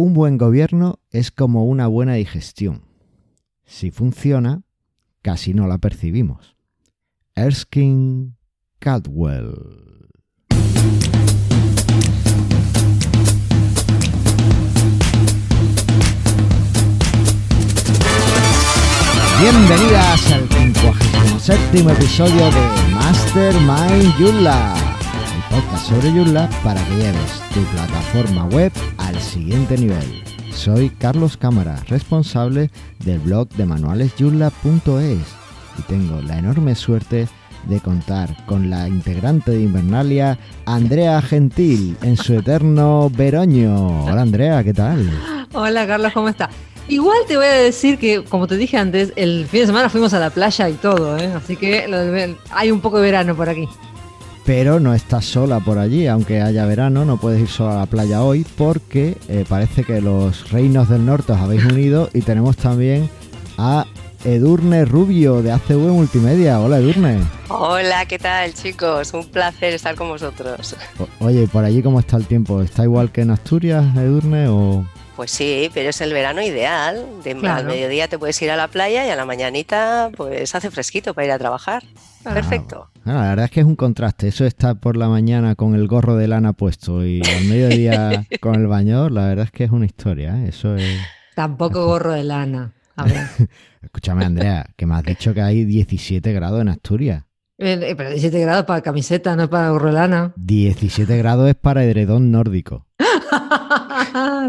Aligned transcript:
Un 0.00 0.14
buen 0.14 0.38
gobierno 0.38 1.00
es 1.10 1.32
como 1.32 1.64
una 1.64 1.88
buena 1.88 2.14
digestión. 2.14 2.82
Si 3.64 3.90
funciona, 3.90 4.62
casi 5.22 5.54
no 5.54 5.66
la 5.66 5.78
percibimos. 5.78 6.54
Erskine 7.34 8.36
Caldwell. 8.78 10.08
Bienvenidas 19.40 20.32
al 20.32 20.48
57 20.48 21.78
episodio 21.80 22.44
de 22.44 22.94
Mastermind 22.94 24.20
el 24.20 24.87
sobre 25.76 26.12
Joomla 26.12 26.48
para 26.62 26.80
que 26.84 26.94
lleves 26.94 27.42
tu 27.52 27.60
plataforma 27.72 28.44
web 28.46 28.72
al 28.98 29.20
siguiente 29.20 29.76
nivel. 29.76 30.22
Soy 30.52 30.88
Carlos 30.90 31.36
Cámara, 31.36 31.82
responsable 31.88 32.70
del 33.04 33.18
blog 33.18 33.48
de 33.50 33.66
manualesjoomla.es 33.66 35.18
y 35.78 35.82
tengo 35.88 36.20
la 36.22 36.38
enorme 36.38 36.74
suerte 36.74 37.26
de 37.66 37.80
contar 37.80 38.46
con 38.46 38.70
la 38.70 38.88
integrante 38.88 39.50
de 39.50 39.62
Invernalia, 39.62 40.38
Andrea 40.64 41.20
Gentil, 41.22 41.96
en 42.02 42.16
su 42.16 42.34
eterno 42.34 43.10
Veroño. 43.10 44.04
Hola 44.04 44.22
Andrea, 44.22 44.62
¿qué 44.62 44.74
tal? 44.74 45.10
Hola 45.52 45.86
Carlos, 45.86 46.12
¿cómo 46.12 46.28
estás? 46.28 46.50
Igual 46.86 47.18
te 47.26 47.36
voy 47.36 47.46
a 47.46 47.52
decir 47.52 47.98
que, 47.98 48.22
como 48.24 48.46
te 48.46 48.56
dije 48.56 48.78
antes, 48.78 49.12
el 49.16 49.46
fin 49.46 49.60
de 49.60 49.66
semana 49.66 49.90
fuimos 49.90 50.14
a 50.14 50.20
la 50.20 50.30
playa 50.30 50.68
y 50.70 50.74
todo, 50.74 51.18
¿eh? 51.18 51.32
así 51.34 51.56
que 51.56 51.84
hay 52.50 52.70
un 52.70 52.80
poco 52.80 52.98
de 52.98 53.02
verano 53.02 53.34
por 53.34 53.48
aquí. 53.48 53.68
Pero 54.48 54.80
no 54.80 54.94
estás 54.94 55.26
sola 55.26 55.60
por 55.60 55.78
allí, 55.78 56.06
aunque 56.06 56.40
haya 56.40 56.64
verano, 56.64 57.04
no 57.04 57.18
puedes 57.18 57.38
ir 57.38 57.48
sola 57.48 57.74
a 57.74 57.78
la 57.80 57.84
playa 57.86 58.22
hoy 58.22 58.46
porque 58.56 59.18
eh, 59.28 59.44
parece 59.46 59.84
que 59.84 60.00
los 60.00 60.50
reinos 60.50 60.88
del 60.88 61.04
norte 61.04 61.32
os 61.32 61.38
habéis 61.38 61.66
unido 61.66 62.08
y 62.14 62.22
tenemos 62.22 62.56
también 62.56 63.10
a 63.58 63.84
Edurne 64.24 64.86
Rubio 64.86 65.42
de 65.42 65.52
ACV 65.52 65.90
Multimedia. 65.90 66.60
Hola 66.60 66.78
Edurne. 66.78 67.18
Hola, 67.48 68.06
¿qué 68.06 68.18
tal 68.18 68.54
chicos? 68.54 69.12
Un 69.12 69.26
placer 69.26 69.74
estar 69.74 69.94
con 69.96 70.08
vosotros. 70.08 70.74
oye, 71.20 71.46
¿por 71.46 71.66
allí 71.66 71.82
cómo 71.82 72.00
está 72.00 72.16
el 72.16 72.26
tiempo? 72.26 72.62
¿Está 72.62 72.84
igual 72.84 73.12
que 73.12 73.20
en 73.20 73.32
Asturias, 73.32 73.84
Edurne? 73.98 74.48
O... 74.48 74.82
Pues 75.14 75.30
sí, 75.30 75.70
pero 75.74 75.90
es 75.90 76.00
el 76.00 76.14
verano 76.14 76.40
ideal. 76.40 77.04
De, 77.22 77.32
Al 77.46 77.66
mediodía 77.66 78.08
te 78.08 78.18
puedes 78.18 78.40
ir 78.40 78.50
a 78.50 78.56
la 78.56 78.68
playa 78.68 79.06
y 79.06 79.10
a 79.10 79.16
la 79.16 79.26
mañanita 79.26 80.10
pues 80.16 80.54
hace 80.54 80.70
fresquito 80.70 81.12
para 81.12 81.26
ir 81.26 81.32
a 81.32 81.38
trabajar. 81.38 81.82
Perfecto. 82.24 82.88
La 83.14 83.28
verdad 83.28 83.44
es 83.46 83.50
que 83.50 83.60
es 83.60 83.66
un 83.66 83.76
contraste. 83.76 84.28
Eso 84.28 84.44
está 84.44 84.74
por 84.74 84.96
la 84.96 85.08
mañana 85.08 85.54
con 85.54 85.74
el 85.74 85.86
gorro 85.86 86.16
de 86.16 86.28
lana 86.28 86.52
puesto 86.52 87.04
y 87.04 87.22
al 87.22 87.44
mediodía 87.44 88.26
con 88.40 88.54
el 88.54 88.66
bañador. 88.66 89.12
La 89.12 89.26
verdad 89.26 89.46
es 89.46 89.50
que 89.50 89.64
es 89.64 89.70
una 89.70 89.86
historia. 89.86 90.44
¿eh? 90.44 90.48
Eso 90.48 90.76
es... 90.76 90.98
Tampoco 91.34 91.86
gorro 91.86 92.12
de 92.12 92.24
lana. 92.24 92.72
A 92.96 93.04
ver. 93.04 93.26
Escúchame, 93.82 94.24
Andrea, 94.24 94.66
que 94.76 94.86
me 94.86 94.94
has 94.94 95.04
dicho 95.04 95.32
que 95.32 95.40
hay 95.40 95.64
17 95.64 96.32
grados 96.32 96.60
en 96.60 96.68
Asturias. 96.68 97.24
Eh, 97.58 97.94
pero 97.96 98.10
17 98.10 98.40
grados 98.40 98.64
para 98.64 98.82
camiseta, 98.82 99.34
no 99.34 99.50
para 99.50 99.70
gorro 99.70 99.88
de 99.88 99.94
lana. 99.94 100.32
17 100.36 101.16
grados 101.16 101.48
es 101.48 101.56
para 101.56 101.84
edredón 101.84 102.30
nórdico. 102.30 102.86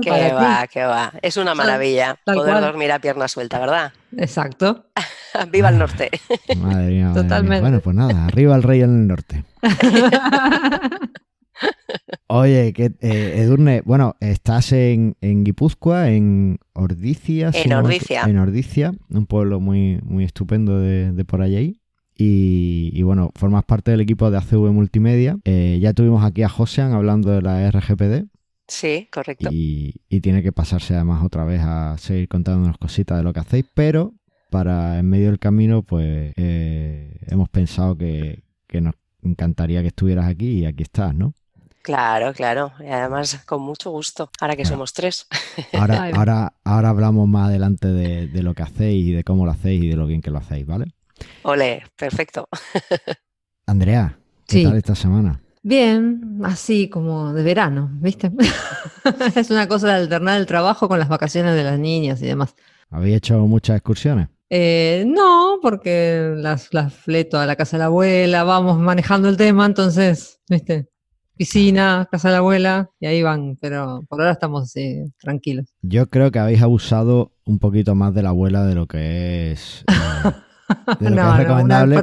qué 0.01 0.31
va, 0.33 0.67
qué 0.67 0.83
va. 0.83 1.13
Es 1.21 1.37
una 1.37 1.55
maravilla 1.55 2.17
poder 2.25 2.61
dormir 2.61 2.91
a 2.91 2.99
pierna 2.99 3.27
suelta, 3.27 3.59
¿verdad? 3.59 3.93
Edurne 4.17 4.85
Viva 5.51 5.69
el 5.69 5.77
norte. 5.77 6.09
Madre 6.57 6.87
mía, 6.87 7.11
Totalmente. 7.13 7.61
Bueno, 7.61 7.79
pues 7.81 7.95
nada, 7.95 8.25
arriba 8.25 8.55
el 8.55 8.63
rey 8.63 8.81
en 8.81 9.01
el 9.01 9.07
norte. 9.07 9.43
Oye, 12.27 12.73
que, 12.73 12.91
eh, 13.01 13.33
Edurne, 13.37 13.81
bueno, 13.83 14.15
estás 14.19 14.71
en, 14.71 15.15
en 15.21 15.43
Guipúzcoa, 15.43 16.11
en 16.11 16.59
Ordicia. 16.73 17.51
En 17.53 17.73
Ordicia. 17.73 18.23
en 18.23 18.37
Ordicia, 18.37 18.93
un 19.09 19.25
pueblo 19.25 19.59
muy, 19.59 19.99
muy 20.03 20.23
estupendo 20.23 20.79
de, 20.79 21.25
por 21.25 21.41
allí. 21.41 21.81
Y, 22.21 23.01
bueno, 23.03 23.31
formas 23.35 23.63
parte 23.63 23.91
del 23.91 24.01
equipo 24.01 24.29
de 24.29 24.37
ACV 24.37 24.71
Multimedia. 24.71 25.37
Eh, 25.45 25.79
ya 25.81 25.93
tuvimos 25.93 26.23
aquí 26.25 26.43
a 26.43 26.49
Josean 26.49 26.91
hablando 26.91 27.31
de 27.31 27.41
la 27.41 27.71
RGPD. 27.71 28.27
Sí, 28.69 29.07
correcto. 29.11 29.49
Y, 29.51 29.99
tiene 30.21 30.43
que 30.43 30.51
pasarse 30.51 30.93
además 30.93 31.23
otra 31.25 31.43
vez 31.43 31.61
a 31.63 31.97
seguir 31.97 32.27
contándonos 32.27 32.77
cositas 32.77 33.17
de 33.17 33.23
lo 33.23 33.33
que 33.33 33.39
hacéis, 33.39 33.65
pero 33.73 34.13
para 34.49 34.99
en 34.99 35.09
medio 35.09 35.27
del 35.27 35.39
camino, 35.39 35.83
pues 35.83 36.33
eh, 36.37 37.19
hemos 37.27 37.49
pensado 37.49 37.97
que, 37.97 38.43
nos 38.73 38.95
encantaría 39.23 39.81
que 39.81 39.87
estuvieras 39.87 40.27
aquí 40.27 40.59
y 40.59 40.65
aquí 40.65 40.83
estás, 40.83 41.15
¿no? 41.15 41.33
Claro, 41.81 42.33
claro. 42.33 42.71
Y 42.79 42.87
además 42.87 43.41
con 43.45 43.61
mucho 43.61 43.89
gusto, 43.89 44.29
ahora 44.39 44.55
que 44.55 44.65
somos 44.65 44.93
tres. 44.93 45.27
Ahora, 45.73 46.11
ahora, 46.13 46.53
ahora 46.63 46.89
hablamos 46.89 47.27
más 47.27 47.47
adelante 47.47 47.87
de, 47.87 48.43
lo 48.43 48.53
que 48.53 48.63
hacéis 48.63 49.07
y 49.07 49.11
de 49.11 49.23
cómo 49.23 49.45
lo 49.45 49.51
hacéis 49.51 49.83
y 49.83 49.87
de 49.87 49.95
lo 49.95 50.05
bien 50.05 50.21
que 50.21 50.29
lo 50.29 50.37
hacéis, 50.37 50.65
¿vale? 50.65 50.93
Ole, 51.43 51.83
perfecto. 51.95 52.47
Andrea, 53.65 54.19
¿qué 54.47 54.63
tal 54.63 54.77
esta 54.77 54.95
semana? 54.95 55.41
Bien, 55.61 56.39
así 56.43 56.89
como 56.89 57.33
de 57.33 57.43
verano, 57.43 57.89
¿viste? 57.99 58.31
es 59.35 59.49
una 59.51 59.67
cosa 59.67 59.87
de 59.87 59.93
alternar 59.93 60.39
el 60.39 60.45
trabajo 60.45 60.87
con 60.87 60.99
las 60.99 61.09
vacaciones 61.09 61.55
de 61.55 61.63
las 61.63 61.77
niñas 61.77 62.21
y 62.21 62.27
demás. 62.27 62.55
¿Habéis 62.89 63.17
hecho 63.17 63.39
muchas 63.39 63.75
excursiones? 63.75 64.29
Eh, 64.49 65.03
no, 65.05 65.59
porque 65.61 66.33
las, 66.35 66.73
las 66.73 66.93
fleto 66.93 67.37
a 67.37 67.45
la 67.45 67.55
casa 67.55 67.77
de 67.77 67.79
la 67.79 67.85
abuela, 67.85 68.43
vamos 68.43 68.79
manejando 68.79 69.27
el 69.27 69.37
tema, 69.37 69.65
entonces, 69.65 70.39
¿viste? 70.49 70.87
Piscina, 71.35 72.07
casa 72.09 72.29
de 72.29 72.33
la 72.33 72.39
abuela, 72.39 72.89
y 72.99 73.05
ahí 73.05 73.21
van, 73.21 73.57
pero 73.57 74.01
por 74.09 74.21
ahora 74.21 74.33
estamos 74.33 74.63
así, 74.63 75.03
tranquilos. 75.19 75.67
Yo 75.81 76.07
creo 76.09 76.31
que 76.31 76.39
habéis 76.39 76.61
abusado 76.61 77.31
un 77.45 77.59
poquito 77.59 77.95
más 77.95 78.13
de 78.13 78.23
la 78.23 78.29
abuela 78.29 78.65
de 78.65 78.75
lo 78.75 78.87
que 78.87 79.51
es... 79.51 79.83
Eh, 79.87 80.31
de 80.99 81.09
lo 81.09 81.15
que 81.15 81.21
es 81.21 81.37
recomendable. 81.37 82.01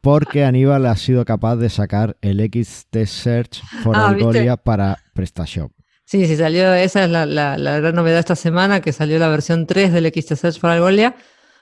porque 0.00 0.44
Aníbal 0.44 0.86
ha 0.86 0.96
sido 0.96 1.24
capaz 1.24 1.56
de 1.56 1.68
sacar 1.68 2.16
el 2.20 2.40
XT 2.40 3.04
Search 3.06 3.62
for 3.82 3.96
ah, 3.96 4.08
Algolia 4.08 4.56
para 4.56 4.98
PrestaShop. 5.14 5.72
Sí, 6.04 6.26
sí, 6.26 6.36
salió, 6.36 6.74
esa 6.74 7.04
es 7.04 7.10
la, 7.10 7.24
la, 7.24 7.56
gran 7.78 7.94
novedad 7.94 8.18
esta 8.18 8.34
semana, 8.34 8.80
que 8.80 8.92
salió 8.92 9.18
la 9.18 9.28
versión 9.28 9.66
3 9.66 9.92
del 9.92 10.06
XT 10.12 10.34
Search 10.34 10.58
for 10.58 10.70
Algolia 10.70 11.14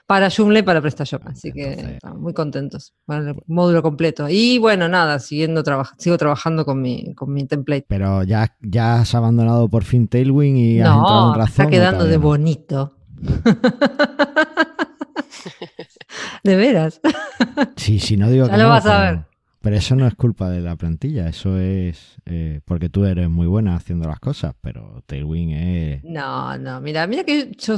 para 0.06 0.30
Joomla 0.30 0.60
y 0.60 0.62
para 0.62 0.80
PrestaShop. 0.80 1.20
Así 1.26 1.52
que 1.52 1.72
estamos 1.72 2.18
muy 2.18 2.32
contentos 2.32 2.94
con 3.04 3.28
el 3.28 3.36
módulo 3.46 3.82
completo. 3.82 4.26
Y 4.30 4.56
bueno, 4.56 4.88
nada, 4.88 5.18
siguiendo 5.18 5.62
sigo 5.98 6.16
trabajando 6.16 6.64
con 6.64 6.80
mi, 6.80 7.14
con 7.14 7.30
mi 7.30 7.46
template. 7.46 7.84
Pero 7.86 8.22
ya, 8.22 8.56
ya 8.62 9.00
has 9.00 9.14
abandonado 9.14 9.68
por 9.68 9.84
fin 9.84 10.08
Tailwind 10.08 10.56
y 10.56 10.80
has 10.80 10.96
entrado 10.96 11.34
en 11.34 11.38
razón. 11.38 11.66
Está 11.66 11.66
quedando 11.66 12.06
de 12.06 12.16
bonito. 12.16 12.96
de 16.44 16.56
veras. 16.56 17.00
Sí, 17.76 17.98
sí, 17.98 18.16
no 18.16 18.30
digo 18.30 18.46
ya 18.46 18.56
lo 18.56 18.68
vas 18.68 18.86
a 18.86 19.00
ver. 19.00 19.28
Pero 19.60 19.74
eso 19.74 19.96
no 19.96 20.06
es 20.06 20.14
culpa 20.14 20.48
de 20.50 20.60
la 20.60 20.76
plantilla, 20.76 21.28
eso 21.28 21.58
es 21.58 22.16
eh, 22.26 22.60
porque 22.64 22.88
tú 22.88 23.04
eres 23.04 23.28
muy 23.28 23.48
buena 23.48 23.74
haciendo 23.74 24.06
las 24.06 24.20
cosas, 24.20 24.54
pero 24.60 25.02
Tailwind 25.06 25.52
es... 25.52 26.04
No, 26.04 26.56
no, 26.56 26.80
mira, 26.80 27.08
mira 27.08 27.24
que 27.24 27.50
yo 27.58 27.76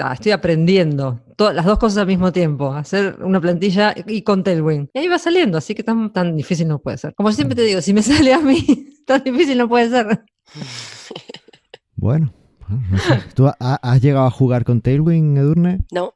ah, 0.00 0.12
estoy 0.14 0.32
aprendiendo 0.32 1.20
todas 1.36 1.54
las 1.54 1.64
dos 1.64 1.78
cosas 1.78 1.98
al 1.98 2.08
mismo 2.08 2.32
tiempo, 2.32 2.72
hacer 2.72 3.18
una 3.22 3.40
plantilla 3.40 3.94
y 4.04 4.22
con 4.22 4.42
Tailwind. 4.42 4.88
Y 4.94 4.98
ahí 4.98 5.06
va 5.06 5.18
saliendo, 5.18 5.58
así 5.58 5.76
que 5.76 5.84
tan, 5.84 6.12
tan 6.12 6.36
difícil 6.36 6.66
no 6.66 6.80
puede 6.80 6.98
ser. 6.98 7.14
Como 7.14 7.30
siempre 7.30 7.54
te 7.54 7.62
digo, 7.62 7.80
si 7.80 7.94
me 7.94 8.02
sale 8.02 8.34
a 8.34 8.40
mí, 8.40 8.64
tan 9.06 9.22
difícil 9.22 9.58
no 9.58 9.68
puede 9.68 9.88
ser. 9.90 10.24
Bueno, 11.94 12.32
¿tú 13.36 13.46
has 13.60 14.02
llegado 14.02 14.26
a 14.26 14.30
jugar 14.32 14.64
con 14.64 14.80
Tailwind, 14.80 15.38
Edurne? 15.38 15.78
No. 15.92 16.15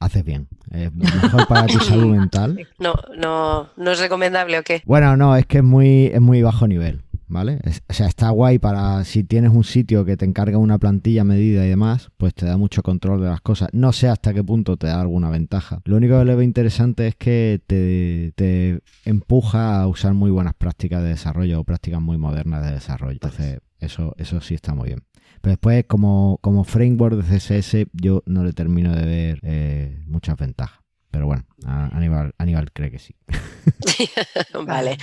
Haces 0.00 0.24
bien. 0.24 0.48
Es 0.70 0.92
mejor 0.94 1.46
para 1.46 1.66
tu 1.66 1.78
salud 1.78 2.06
mental. 2.16 2.66
No, 2.78 2.94
no, 3.16 3.68
no 3.76 3.90
es 3.90 4.00
recomendable 4.00 4.58
o 4.58 4.62
qué. 4.62 4.82
Bueno, 4.84 5.16
no, 5.16 5.36
es 5.36 5.46
que 5.46 5.58
es 5.58 5.64
muy, 5.64 6.06
es 6.06 6.20
muy 6.20 6.42
bajo 6.42 6.66
nivel, 6.66 7.02
¿vale? 7.28 7.60
o 7.88 7.92
sea, 7.92 8.06
está 8.06 8.30
guay 8.30 8.58
para 8.58 9.04
si 9.04 9.22
tienes 9.24 9.52
un 9.52 9.64
sitio 9.64 10.04
que 10.04 10.16
te 10.16 10.24
encarga 10.24 10.58
una 10.58 10.78
plantilla 10.78 11.22
medida 11.22 11.64
y 11.64 11.68
demás, 11.68 12.10
pues 12.16 12.34
te 12.34 12.46
da 12.46 12.56
mucho 12.56 12.82
control 12.82 13.20
de 13.20 13.28
las 13.28 13.40
cosas. 13.40 13.68
No 13.72 13.92
sé 13.92 14.08
hasta 14.08 14.34
qué 14.34 14.42
punto 14.42 14.76
te 14.76 14.88
da 14.88 15.00
alguna 15.00 15.30
ventaja. 15.30 15.80
Lo 15.84 15.96
único 15.96 16.18
que 16.18 16.24
le 16.24 16.34
veo 16.34 16.42
interesante 16.42 17.06
es 17.06 17.16
que 17.16 17.60
te, 17.66 18.32
te 18.34 18.80
empuja 19.04 19.80
a 19.80 19.86
usar 19.86 20.14
muy 20.14 20.30
buenas 20.30 20.54
prácticas 20.54 21.02
de 21.02 21.10
desarrollo 21.10 21.60
o 21.60 21.64
prácticas 21.64 22.00
muy 22.00 22.18
modernas 22.18 22.64
de 22.64 22.72
desarrollo. 22.72 23.12
Entonces, 23.12 23.60
eso, 23.78 24.14
eso 24.18 24.40
sí 24.40 24.54
está 24.54 24.74
muy 24.74 24.88
bien. 24.88 25.02
Pero 25.40 25.52
después, 25.52 25.84
como, 25.86 26.38
como 26.42 26.64
framework 26.64 27.16
de 27.16 27.38
CSS, 27.38 27.86
yo 27.92 28.22
no 28.26 28.44
le 28.44 28.52
termino 28.52 28.94
de 28.94 29.04
ver 29.04 29.40
eh, 29.42 30.02
muchas 30.06 30.36
ventajas. 30.36 30.80
Pero 31.10 31.26
bueno, 31.26 31.44
Aníbal, 31.66 32.34
Aníbal 32.38 32.72
cree 32.72 32.90
que 32.90 32.98
sí. 32.98 33.16
vale. 34.66 34.96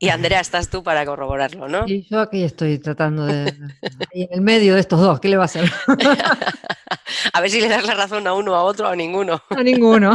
Y 0.00 0.10
Andrea, 0.10 0.38
estás 0.38 0.70
tú 0.70 0.84
para 0.84 1.04
corroborarlo, 1.04 1.68
¿no? 1.68 1.84
Y 1.88 2.06
yo 2.08 2.20
aquí 2.20 2.44
estoy 2.44 2.78
tratando 2.78 3.26
de. 3.26 3.48
en 4.12 4.28
el 4.30 4.40
medio 4.40 4.74
de 4.74 4.80
estos 4.80 5.00
dos, 5.00 5.18
¿qué 5.18 5.28
le 5.28 5.36
va 5.36 5.42
a 5.42 5.46
hacer? 5.46 5.68
a 7.32 7.40
ver 7.40 7.50
si 7.50 7.60
le 7.60 7.68
das 7.68 7.84
la 7.84 7.94
razón 7.94 8.24
a 8.28 8.34
uno, 8.34 8.54
a 8.54 8.62
otro 8.62 8.86
o 8.88 8.92
a 8.92 8.96
ninguno. 8.96 9.42
A 9.50 9.62
ninguno. 9.64 10.14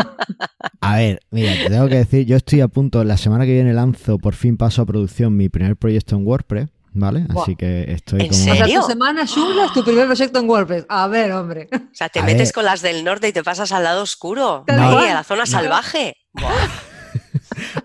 A 0.79 0.95
ver, 0.95 1.19
mira, 1.31 1.51
te 1.51 1.69
tengo 1.69 1.89
que 1.89 1.95
decir, 1.95 2.25
yo 2.25 2.37
estoy 2.37 2.61
a 2.61 2.69
punto, 2.69 3.03
la 3.03 3.17
semana 3.17 3.45
que 3.45 3.51
viene 3.51 3.73
lanzo, 3.73 4.19
por 4.19 4.35
fin 4.35 4.55
paso 4.55 4.81
a 4.81 4.85
producción 4.85 5.35
mi 5.35 5.49
primer 5.49 5.75
proyecto 5.75 6.15
en 6.15 6.25
WordPress 6.25 6.69
¿vale? 6.93 7.25
Así 7.37 7.55
que 7.55 7.91
estoy 7.91 8.21
¿En 8.21 8.27
como... 8.29 8.39
serio? 8.39 8.63
O 8.63 8.67
sea, 8.67 8.81
tu 8.81 8.87
semana 8.87 9.25
Joomla 9.27 9.65
es 9.65 9.73
tu 9.73 9.83
primer 9.83 10.05
proyecto 10.05 10.39
en 10.39 10.49
WordPress. 10.49 10.85
A 10.89 11.07
ver, 11.07 11.31
hombre. 11.31 11.67
O 11.73 11.77
sea, 11.93 12.09
te 12.09 12.19
A 12.19 12.23
metes 12.23 12.49
ver. 12.49 12.53
con 12.53 12.65
las 12.65 12.81
del 12.81 13.03
norte 13.03 13.27
y 13.27 13.33
te 13.33 13.43
pasas 13.43 13.71
al 13.71 13.83
lado 13.83 14.03
oscuro. 14.03 14.63
Ahí, 14.67 15.09
a 15.09 15.13
la 15.13 15.23
zona 15.23 15.45
salvaje. 15.45 16.15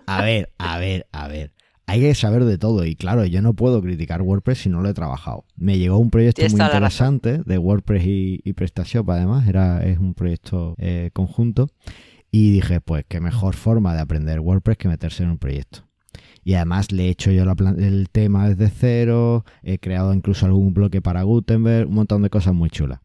A 0.07 0.23
ver, 0.23 0.51
a 0.59 0.79
ver, 0.79 1.07
a 1.13 1.29
ver. 1.29 1.53
Hay 1.87 2.01
que 2.01 2.15
saber 2.15 2.45
de 2.45 2.59
todo 2.59 2.85
y 2.85 2.97
claro, 2.97 3.25
yo 3.25 3.41
no 3.41 3.55
puedo 3.55 3.81
criticar 3.81 4.21
WordPress 4.23 4.59
si 4.59 4.69
no 4.69 4.83
lo 4.83 4.89
he 4.91 4.95
trabajado. 4.95 5.45
Me 5.57 5.79
llegó 5.79 5.99
un 5.99 6.11
proyecto 6.11 6.43
muy 6.43 6.61
interesante 6.61 7.41
de 7.45 7.59
WordPress 7.59 8.05
y, 8.05 8.41
y 8.45 8.53
PrestaShop 8.53 9.09
además, 9.11 9.49
era, 9.49 9.83
es 9.85 9.99
un 9.99 10.15
proyecto 10.15 10.75
eh, 10.79 11.11
conjunto 11.15 11.71
y 12.31 12.51
dije, 12.53 12.81
pues 12.83 13.05
qué 13.09 13.21
mejor 13.21 13.55
forma 13.55 13.95
de 13.95 14.01
aprender 14.01 14.41
WordPress 14.41 14.77
que 14.77 14.89
meterse 14.89 15.23
en 15.23 15.31
un 15.31 15.39
proyecto. 15.39 15.88
Y 16.49 16.55
además 16.55 16.93
le 16.93 17.05
he 17.05 17.09
hecho 17.11 17.31
yo 17.31 17.45
la 17.45 17.55
el 17.77 18.09
tema 18.11 18.49
desde 18.49 18.71
cero, 18.75 19.45
he 19.63 19.79
creado 19.79 20.15
incluso 20.15 20.47
algún 20.47 20.73
bloque 20.73 21.03
para 21.03 21.23
Gutenberg, 21.23 21.87
un 21.87 21.95
montón 21.95 22.23
de 22.23 22.31
cosas 22.31 22.55
muy 22.55 22.71
chulas. 22.71 23.01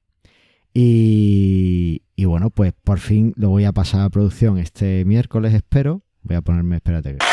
Y, 0.74 2.04
y 2.16 2.24
bueno, 2.24 2.52
pues 2.52 2.72
por 2.86 3.00
fin 3.00 3.34
lo 3.36 3.50
voy 3.50 3.66
a 3.66 3.74
pasar 3.74 4.00
a 4.00 4.10
producción 4.10 4.60
este 4.60 5.04
miércoles, 5.04 5.54
espero. 5.54 6.04
Voy 6.22 6.38
a 6.38 6.42
ponerme, 6.42 6.78
espérate. 6.78 7.18
que- 7.18 7.26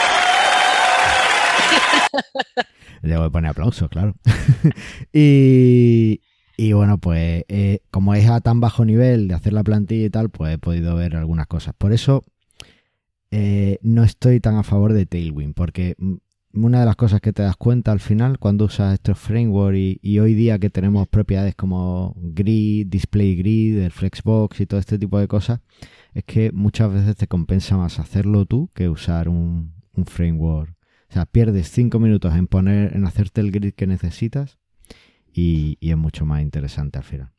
Le 3.02 3.16
voy 3.16 3.26
a 3.26 3.30
poner 3.30 3.52
aplausos, 3.52 3.88
claro. 3.88 4.16
y, 5.12 6.22
y 6.56 6.72
bueno, 6.72 6.98
pues 6.98 7.44
eh, 7.46 7.82
como 7.92 8.14
es 8.16 8.28
a 8.28 8.40
tan 8.40 8.58
bajo 8.58 8.84
nivel 8.84 9.28
de 9.28 9.34
hacer 9.34 9.52
la 9.52 9.62
plantilla 9.62 10.06
y 10.06 10.10
tal, 10.10 10.28
pues 10.30 10.54
he 10.54 10.58
podido 10.58 10.96
ver 10.96 11.14
algunas 11.14 11.46
cosas. 11.46 11.72
Por 11.78 11.92
eso 11.92 12.24
eh, 13.30 13.78
no 13.82 14.04
estoy 14.04 14.40
tan 14.40 14.56
a 14.56 14.62
favor 14.62 14.92
de 14.92 15.06
Tailwind, 15.06 15.54
porque 15.54 15.96
una 16.52 16.80
de 16.80 16.86
las 16.86 16.96
cosas 16.96 17.20
que 17.20 17.32
te 17.32 17.42
das 17.42 17.56
cuenta 17.56 17.92
al 17.92 18.00
final 18.00 18.38
cuando 18.38 18.64
usas 18.64 18.94
estos 18.94 19.18
frameworks 19.18 19.98
y, 20.02 20.18
hoy 20.18 20.34
día 20.34 20.58
que 20.58 20.70
tenemos 20.70 21.06
propiedades 21.08 21.54
como 21.54 22.14
Grid, 22.16 22.88
Display 22.88 23.36
Grid, 23.36 23.78
el 23.78 23.92
Flexbox 23.92 24.60
y 24.60 24.66
todo 24.66 24.80
este 24.80 24.98
tipo 24.98 25.18
de 25.18 25.28
cosas, 25.28 25.60
es 26.12 26.24
que 26.24 26.50
muchas 26.52 26.92
veces 26.92 27.16
te 27.16 27.28
compensa 27.28 27.76
más 27.76 28.00
hacerlo 28.00 28.46
tú 28.46 28.70
que 28.74 28.88
usar 28.88 29.28
un, 29.28 29.74
framework. 30.06 30.74
O 31.10 31.12
sea, 31.12 31.26
pierdes 31.26 31.68
cinco 31.68 31.98
minutos 31.98 32.34
en 32.34 32.46
poner, 32.46 32.96
en 32.96 33.04
hacerte 33.04 33.42
el 33.42 33.50
grid 33.50 33.74
que 33.74 33.86
necesitas 33.86 34.58
y, 35.32 35.76
es 35.80 35.96
mucho 35.96 36.24
más 36.24 36.42
interesante 36.42 36.98
al 36.98 37.04
final. 37.04 37.32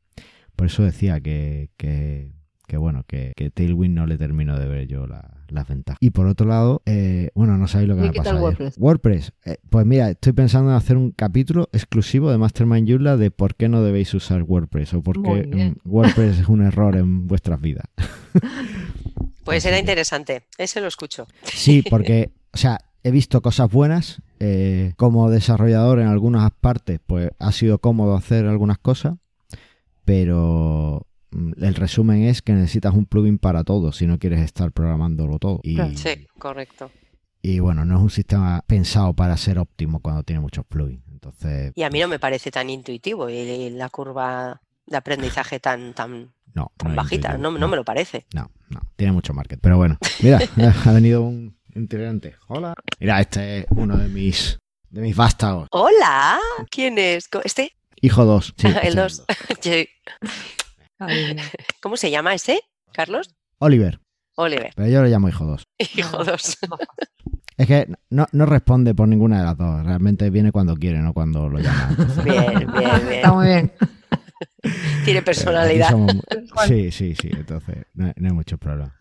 Por 0.55 0.67
eso 0.67 0.83
decía 0.83 1.19
que, 1.19 2.31
que 2.71 2.77
bueno, 2.77 3.03
que, 3.05 3.33
que 3.35 3.49
Tailwind 3.51 3.93
no 3.93 4.05
le 4.07 4.17
termino 4.17 4.57
de 4.57 4.65
ver 4.65 4.87
yo 4.87 5.05
la- 5.05 5.29
las 5.49 5.67
ventajas. 5.67 5.97
Y 5.99 6.11
por 6.11 6.27
otro 6.27 6.47
lado, 6.47 6.81
eh, 6.85 7.29
bueno, 7.35 7.57
no 7.57 7.67
sabéis 7.67 7.89
lo 7.89 7.95
que 7.95 7.99
¿Y 7.99 8.03
me 8.03 8.09
ha 8.09 8.11
qué 8.13 8.19
tal 8.21 8.35
pasado. 8.35 8.47
ayer. 8.47 8.57
WordPress? 8.61 8.77
WordPress, 8.77 9.33
eh, 9.43 9.57
pues 9.69 9.85
mira, 9.85 10.09
estoy 10.09 10.31
pensando 10.31 10.69
en 10.71 10.77
hacer 10.77 10.95
un 10.95 11.11
capítulo 11.11 11.67
exclusivo 11.73 12.31
de 12.31 12.37
Mastermind 12.37 12.89
Joomla 12.89 13.17
de 13.17 13.29
por 13.31 13.55
qué 13.55 13.67
no 13.67 13.81
debéis 13.83 14.13
usar 14.13 14.43
WordPress 14.43 14.93
o 14.93 15.01
por 15.03 15.21
qué 15.21 15.73
mm, 15.83 15.89
WordPress 15.89 16.39
es 16.39 16.47
un 16.47 16.61
error 16.61 16.95
en 16.95 17.27
vuestras 17.27 17.59
vidas. 17.59 17.83
Pues 19.43 19.65
era 19.65 19.79
interesante. 19.79 20.43
Ese 20.57 20.79
lo 20.81 20.87
escucho. 20.87 21.27
Sí, 21.43 21.83
porque, 21.89 22.31
o 22.53 22.57
sea, 22.57 22.77
he 23.03 23.11
visto 23.11 23.41
cosas 23.41 23.69
buenas. 23.71 24.21
eh, 24.39 24.93
como 24.97 25.29
desarrollador 25.29 25.99
en 25.99 26.07
algunas 26.07 26.49
partes, 26.51 26.99
pues 27.05 27.31
ha 27.39 27.51
sido 27.51 27.79
cómodo 27.79 28.15
hacer 28.15 28.45
algunas 28.45 28.77
cosas, 28.77 29.15
pero 30.05 31.05
Mm, 31.31 31.63
el 31.63 31.75
resumen 31.75 32.23
es 32.23 32.41
que 32.41 32.53
necesitas 32.53 32.93
un 32.93 33.05
plugin 33.05 33.37
para 33.37 33.63
todo 33.63 33.91
si 33.91 34.07
no 34.07 34.19
quieres 34.19 34.41
estar 34.41 34.71
programándolo 34.71 35.39
todo. 35.39 35.59
Y, 35.63 35.77
sí, 35.95 36.27
correcto. 36.37 36.91
Y 37.41 37.59
bueno, 37.59 37.85
no 37.85 37.97
es 37.97 38.01
un 38.01 38.09
sistema 38.09 38.63
pensado 38.67 39.13
para 39.13 39.35
ser 39.37 39.57
óptimo 39.57 39.99
cuando 39.99 40.23
tiene 40.23 40.41
muchos 40.41 40.65
plugins. 40.65 41.03
Entonces, 41.11 41.71
y 41.75 41.83
a 41.83 41.89
mí 41.89 41.99
no 41.99 42.05
pues 42.07 42.15
me 42.15 42.19
parece 42.19 42.51
tan 42.51 42.69
intuitivo 42.69 43.29
y 43.29 43.69
la 43.71 43.89
curva 43.89 44.61
de 44.85 44.97
aprendizaje 44.97 45.59
tan, 45.59 45.93
tan, 45.93 46.33
no, 46.53 46.71
tan 46.77 46.91
no 46.91 46.95
bajita. 46.95 47.37
No, 47.37 47.51
me 47.51 47.75
lo 47.75 47.83
parece. 47.83 48.25
No, 48.33 48.51
no, 48.69 48.81
tiene 48.95 49.13
mucho 49.13 49.33
market. 49.33 49.59
Pero 49.61 49.77
bueno, 49.77 49.97
mira, 50.21 50.39
ha 50.85 50.91
venido 50.91 51.21
un 51.21 51.57
integrante. 51.75 52.35
Hola. 52.47 52.73
Mira, 52.99 53.21
este 53.21 53.59
es 53.59 53.65
uno 53.69 53.97
de 53.97 54.07
mis, 54.07 54.59
de 54.89 55.01
mis 55.01 55.15
vástagos. 55.15 55.67
Hola, 55.71 56.39
¿quién 56.69 56.97
es? 56.97 57.29
¿Este? 57.43 57.73
Hijo 58.01 58.25
2. 58.25 58.53
Sí, 58.57 58.67
el 58.83 58.97
este 58.97 59.01
2. 59.01 59.25
Ay. 61.01 61.35
¿Cómo 61.81 61.97
se 61.97 62.09
llama 62.11 62.33
ese? 62.33 62.61
¿Carlos? 62.93 63.35
Oliver, 63.59 63.99
Oliver. 64.35 64.71
pero 64.75 64.87
yo 64.89 65.01
lo 65.01 65.07
llamo 65.07 65.29
hijo 65.29 65.45
2. 65.45 65.63
Hijo 65.95 66.17
No. 66.19 66.23
2. 66.25 66.57
Es 67.57 67.67
que 67.67 67.87
no, 68.09 68.25
no 68.31 68.45
responde 68.47 68.95
por 68.95 69.07
ninguna 69.07 69.37
de 69.39 69.45
las 69.45 69.55
dos. 69.57 69.85
Realmente 69.85 70.29
viene 70.31 70.51
cuando 70.51 70.75
quiere, 70.75 70.97
no 70.99 71.13
cuando 71.13 71.47
lo 71.47 71.59
llama. 71.59 71.87
Entonces, 71.91 72.23
Bien, 72.23 72.55
bien, 72.57 72.71
bien. 72.73 73.13
Está 73.13 73.33
muy 73.33 73.45
bien. 73.47 73.71
Tiene 75.05 75.21
personalidad. 75.21 75.89
somos 75.91 76.15
Sí, 76.67 76.89
sí, 76.91 77.13
sí. 77.13 77.29
Entonces, 77.31 77.85
no, 77.93 78.05
hay- 78.07 78.13
no 78.15 78.29
hay 78.29 78.33
mucho 78.33 78.57
problema. 78.57 78.95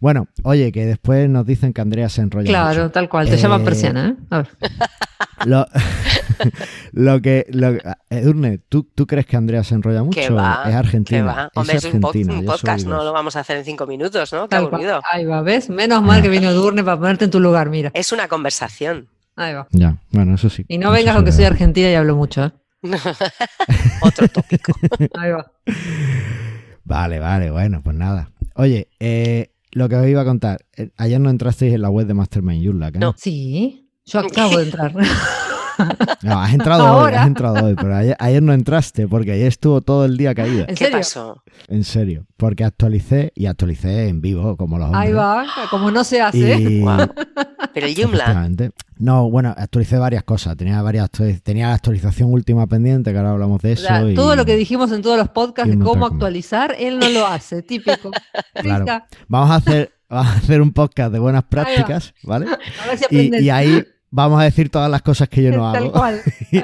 Bueno, 0.00 0.26
oye, 0.42 0.72
que 0.72 0.86
después 0.86 1.28
nos 1.30 1.46
dicen 1.46 1.72
que 1.72 1.82
Andrea 1.82 2.08
se 2.08 2.22
enrolla 2.22 2.48
Claro, 2.48 2.82
mucho. 2.84 2.92
tal 2.92 3.08
cual. 3.08 3.28
Te 3.28 3.34
Eh, 3.36 3.38
llaman 3.38 3.62
persiana, 3.62 4.08
¿eh? 4.08 4.16
A 4.30 4.36
ver. 4.38 4.48
Lo, 5.44 5.66
lo 6.92 7.20
que... 7.20 7.46
Lo, 7.50 7.76
Edurne, 8.10 8.58
¿tú, 8.68 8.88
¿tú 8.94 9.06
crees 9.06 9.26
que 9.26 9.36
Andrea 9.36 9.64
se 9.64 9.74
enrolla 9.74 10.02
mucho? 10.02 10.20
Que 10.20 10.30
va, 10.30 10.64
es 10.66 10.74
argentina. 10.74 11.20
que 11.20 11.24
va. 11.26 11.50
Hombre, 11.54 11.76
es, 11.76 11.84
es 11.84 11.94
un, 11.94 12.04
argentina. 12.04 12.42
podcast, 12.52 12.86
no 12.86 13.04
lo 13.04 13.12
vamos 13.12 13.36
a 13.36 13.40
hacer 13.40 13.58
en 13.58 13.64
cinco 13.64 13.86
minutos, 13.86 14.32
¿no? 14.32 14.48
Qué 14.48 14.56
Tal 14.56 14.68
cual. 14.68 14.74
aburrido. 14.82 15.00
Ahí 15.10 15.24
va, 15.24 15.42
¿ves? 15.42 15.70
Menos 15.70 16.02
mal 16.02 16.22
que 16.22 16.28
vino 16.28 16.52
Durne 16.52 16.82
para 16.84 16.98
ponerte 16.98 17.26
en 17.26 17.30
tu 17.30 17.40
lugar, 17.40 17.70
mira. 17.70 17.90
Es 17.94 18.12
una 18.12 18.28
conversación. 18.28 19.08
Ahí 19.36 19.54
va. 19.54 19.66
Ya, 19.70 19.96
bueno, 20.10 20.34
eso 20.34 20.50
sí. 20.50 20.64
Y 20.68 20.78
no 20.78 20.90
vengas 20.90 21.14
con 21.16 21.24
que 21.24 21.32
soy 21.32 21.44
argentina 21.44 21.90
y 21.90 21.94
hablo 21.94 22.16
mucho, 22.16 22.44
¿eh? 22.44 22.52
Otro 24.02 24.28
tópico. 24.28 24.72
Ahí 25.18 25.30
va. 25.30 25.50
Vale, 26.84 27.18
vale, 27.18 27.50
bueno, 27.50 27.80
pues 27.82 27.96
nada. 27.96 28.30
Oye, 28.54 28.88
eh, 28.98 29.52
lo 29.72 29.88
que 29.88 29.96
os 29.96 30.08
iba 30.08 30.22
a 30.22 30.24
contar. 30.24 30.64
eh, 30.76 30.90
ayer 30.96 31.20
no 31.20 31.30
entrasteis 31.30 31.74
en 31.74 31.82
la 31.82 31.90
web 31.90 32.06
de 32.06 32.14
Mastermind 32.14 32.92
¿que 32.92 32.98
no? 32.98 33.06
No. 33.06 33.14
Sí, 33.16 33.90
yo 34.04 34.20
acabo 34.20 34.56
de 34.58 34.64
entrar. 34.64 34.92
No, 36.22 36.40
has 36.40 36.52
entrado 36.52 36.96
hoy, 36.98 37.12
has 37.14 37.26
entrado 37.26 37.64
hoy, 37.66 37.74
pero 37.74 37.96
ayer, 37.96 38.16
ayer 38.18 38.42
no 38.42 38.52
entraste 38.52 39.08
porque 39.08 39.32
ayer 39.32 39.46
estuvo 39.46 39.80
todo 39.80 40.04
el 40.04 40.16
día 40.16 40.34
caída. 40.34 40.62
¿En 40.68 40.74
¿Qué 40.74 40.84
serio? 40.84 40.98
pasó? 40.98 41.42
En 41.68 41.84
serio, 41.84 42.26
porque 42.36 42.64
actualicé 42.64 43.32
y 43.34 43.46
actualicé 43.46 44.08
en 44.08 44.20
vivo, 44.20 44.56
como 44.56 44.78
los 44.78 44.86
hombres. 44.86 45.08
Ahí 45.08 45.12
va, 45.12 45.46
como 45.70 45.90
no 45.90 46.04
se 46.04 46.20
hace. 46.20 46.56
Y. 46.60 46.84
Pero 47.74 47.86
el 47.86 47.94
Joomla. 47.96 48.50
No, 48.98 49.30
bueno, 49.30 49.54
actualicé 49.56 49.96
varias 49.96 50.24
cosas. 50.24 50.56
Tenía 50.56 50.82
varias 50.82 51.08
actualiz- 51.10 51.40
tenía 51.42 51.68
la 51.68 51.74
actualización 51.74 52.32
última 52.32 52.66
pendiente, 52.66 53.12
que 53.12 53.18
ahora 53.18 53.30
hablamos 53.32 53.62
de 53.62 53.70
O 53.70 53.72
eso. 53.72 53.86
sea, 53.86 54.02
y- 54.10 54.14
todo 54.14 54.36
lo 54.36 54.44
que 54.44 54.56
dijimos 54.56 54.92
en 54.92 55.00
todos 55.02 55.16
los 55.16 55.28
podcasts 55.30 55.70
de 55.70 55.82
cómo 55.82 56.04
actualizar, 56.06 56.74
él 56.78 56.98
no 56.98 57.08
lo 57.08 57.26
hace, 57.26 57.62
típico. 57.62 58.10
Claro. 58.54 58.84
Vamos 59.28 59.50
a 59.50 59.54
hacer, 59.56 59.92
vamos 60.08 60.26
a 60.34 60.36
hacer 60.36 60.60
un 60.60 60.72
podcast 60.72 61.12
de 61.12 61.18
buenas 61.18 61.44
prácticas, 61.44 62.12
¿vale? 62.24 62.46
A 62.46 62.86
ver 62.88 62.98
si 62.98 63.04
Y, 63.04 63.06
aprendes. 63.06 63.42
y 63.42 63.50
ahí 63.50 63.84
vamos 64.10 64.40
a 64.40 64.44
decir 64.44 64.70
todas 64.70 64.90
las 64.90 65.02
cosas 65.02 65.28
que 65.28 65.42
yo 65.42 65.50
no 65.50 65.58
Tal 65.72 65.84
hago. 65.84 65.92
cual. 65.92 66.20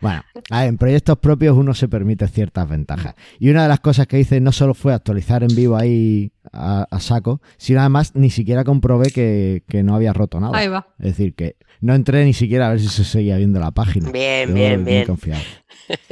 Bueno, 0.00 0.22
a 0.50 0.60
ver, 0.60 0.68
en 0.68 0.78
proyectos 0.78 1.16
propios 1.18 1.56
uno 1.56 1.74
se 1.74 1.86
permite 1.86 2.26
ciertas 2.26 2.68
ventajas. 2.68 3.14
Y 3.38 3.50
una 3.50 3.62
de 3.62 3.68
las 3.68 3.78
cosas 3.78 4.08
que 4.08 4.18
hice 4.18 4.40
no 4.40 4.50
solo 4.50 4.74
fue 4.74 4.92
actualizar 4.92 5.44
en 5.44 5.54
vivo 5.54 5.76
ahí 5.76 6.32
a, 6.52 6.88
a 6.90 6.98
saco, 6.98 7.40
sino 7.56 7.78
además 7.78 8.10
ni 8.16 8.28
siquiera 8.30 8.64
comprobé 8.64 9.10
que, 9.12 9.62
que 9.68 9.84
no 9.84 9.94
había 9.94 10.12
roto 10.12 10.40
nada. 10.40 10.58
Ahí 10.58 10.66
va. 10.66 10.88
Es 10.98 11.16
decir, 11.16 11.34
que 11.36 11.54
no 11.80 11.94
entré 11.94 12.24
ni 12.24 12.32
siquiera 12.32 12.66
a 12.66 12.70
ver 12.70 12.80
si 12.80 12.88
se 12.88 13.04
seguía 13.04 13.36
viendo 13.36 13.60
la 13.60 13.70
página. 13.70 14.10
Bien, 14.10 14.48
Yo 14.48 14.54
bien, 14.56 14.84
bien. 14.84 15.06
confiado. 15.06 15.42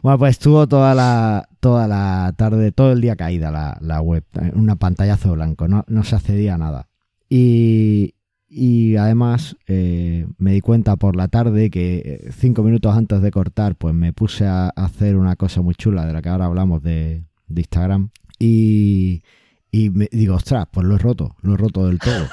Bueno, 0.00 0.20
pues 0.20 0.30
estuvo 0.30 0.68
toda 0.68 0.94
la, 0.94 1.48
toda 1.58 1.88
la 1.88 2.32
tarde, 2.36 2.70
todo 2.70 2.92
el 2.92 3.00
día 3.00 3.16
caída 3.16 3.50
la, 3.50 3.76
la 3.80 4.00
web, 4.00 4.22
una 4.54 4.76
pantallazo 4.76 5.32
blanco, 5.32 5.66
no, 5.66 5.84
no 5.88 6.04
se 6.04 6.14
accedía 6.14 6.54
a 6.54 6.58
nada. 6.58 6.88
Y, 7.28 8.14
y 8.48 8.96
además 8.96 9.56
eh, 9.66 10.26
me 10.38 10.52
di 10.52 10.60
cuenta 10.60 10.96
por 10.96 11.16
la 11.16 11.28
tarde 11.28 11.70
que 11.70 11.96
eh, 11.98 12.30
cinco 12.32 12.62
minutos 12.62 12.96
antes 12.96 13.20
de 13.20 13.30
cortar, 13.30 13.76
pues 13.76 13.94
me 13.94 14.12
puse 14.12 14.46
a 14.46 14.68
hacer 14.70 15.16
una 15.16 15.36
cosa 15.36 15.60
muy 15.60 15.74
chula 15.74 16.06
de 16.06 16.12
la 16.12 16.22
que 16.22 16.30
ahora 16.30 16.46
hablamos 16.46 16.82
de, 16.82 17.24
Instagram. 17.54 18.10
Y, 18.38 19.22
y 19.70 19.90
me 19.90 20.08
digo, 20.10 20.34
ostras, 20.36 20.66
pues 20.70 20.86
lo 20.86 20.96
he 20.96 20.98
roto, 20.98 21.36
lo 21.42 21.54
he 21.54 21.56
roto 21.56 21.86
del 21.86 21.98
todo. 21.98 22.26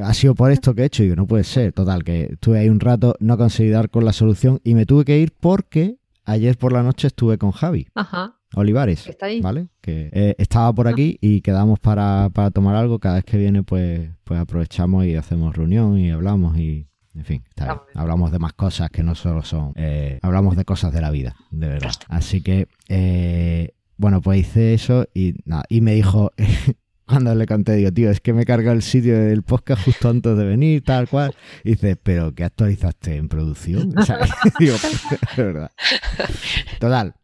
Ha 0.00 0.14
sido 0.14 0.36
por 0.36 0.52
esto 0.52 0.72
que 0.74 0.82
he 0.82 0.86
hecho 0.86 1.02
y 1.02 1.08
no 1.08 1.26
puede 1.26 1.42
ser. 1.42 1.72
Total, 1.72 2.04
que 2.04 2.34
estuve 2.34 2.60
ahí 2.60 2.68
un 2.68 2.78
rato, 2.78 3.16
no 3.18 3.36
conseguí 3.36 3.70
dar 3.70 3.90
con 3.90 4.04
la 4.04 4.12
solución 4.12 4.60
y 4.62 4.74
me 4.74 4.86
tuve 4.86 5.04
que 5.04 5.18
ir 5.18 5.32
porque 5.38 5.98
ayer 6.24 6.56
por 6.56 6.72
la 6.72 6.82
noche 6.82 7.08
estuve 7.08 7.38
con 7.38 7.50
Javi 7.50 7.88
Ajá. 7.94 8.36
Olivares. 8.56 9.06
Está 9.06 9.26
ahí. 9.26 9.40
¿Vale? 9.40 9.68
Que 9.80 10.10
eh, 10.12 10.34
estaba 10.38 10.72
por 10.72 10.88
aquí 10.88 11.18
y 11.20 11.40
quedamos 11.40 11.78
para, 11.80 12.30
para 12.32 12.50
tomar 12.50 12.74
algo. 12.76 12.98
Cada 12.98 13.16
vez 13.16 13.24
que 13.24 13.36
viene, 13.38 13.62
pues, 13.62 14.08
pues 14.24 14.40
aprovechamos 14.40 15.04
y 15.06 15.16
hacemos 15.16 15.56
reunión 15.56 15.98
y 15.98 16.10
hablamos 16.10 16.56
y. 16.58 16.86
En 17.16 17.24
fin, 17.24 17.44
está 17.48 17.66
bien. 17.66 17.78
hablamos 17.94 18.32
de 18.32 18.40
más 18.40 18.54
cosas 18.54 18.90
que 18.90 19.04
no 19.04 19.14
solo 19.14 19.42
son. 19.42 19.72
eh, 19.76 20.18
hablamos 20.22 20.56
de 20.56 20.64
cosas 20.64 20.92
de 20.92 21.00
la 21.00 21.12
vida, 21.12 21.36
de 21.52 21.68
verdad. 21.68 21.92
Así 22.08 22.40
que, 22.40 22.66
eh, 22.88 23.70
bueno, 23.96 24.20
pues 24.20 24.40
hice 24.40 24.74
eso 24.74 25.06
y 25.14 25.34
nada. 25.44 25.62
Y 25.68 25.80
me 25.80 25.94
dijo, 25.94 26.32
cuando 27.06 27.32
le 27.36 27.46
conté, 27.46 27.76
digo, 27.76 27.92
tío, 27.92 28.10
es 28.10 28.20
que 28.20 28.32
me 28.32 28.44
carga 28.44 28.72
el 28.72 28.82
sitio 28.82 29.16
del 29.16 29.42
podcast 29.44 29.84
justo 29.84 30.08
antes 30.08 30.36
de 30.36 30.44
venir, 30.44 30.82
tal 30.82 31.08
cual. 31.08 31.32
Y 31.62 31.70
dice, 31.70 31.94
pero 31.94 32.34
¿qué 32.34 32.42
actualizaste 32.42 33.14
en 33.14 33.28
producción? 33.28 33.94
digo, 34.58 34.74
es 35.30 35.36
verdad. 35.36 35.70
Total. 36.80 37.14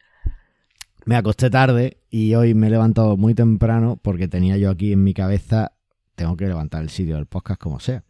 Me 1.10 1.16
acosté 1.16 1.50
tarde 1.50 1.98
y 2.08 2.36
hoy 2.36 2.54
me 2.54 2.68
he 2.68 2.70
levantado 2.70 3.16
muy 3.16 3.34
temprano 3.34 3.98
porque 4.00 4.28
tenía 4.28 4.56
yo 4.58 4.70
aquí 4.70 4.92
en 4.92 5.02
mi 5.02 5.12
cabeza, 5.12 5.72
tengo 6.14 6.36
que 6.36 6.46
levantar 6.46 6.82
el 6.82 6.88
sitio 6.88 7.16
del 7.16 7.26
podcast 7.26 7.60
como 7.60 7.80
sea. 7.80 8.04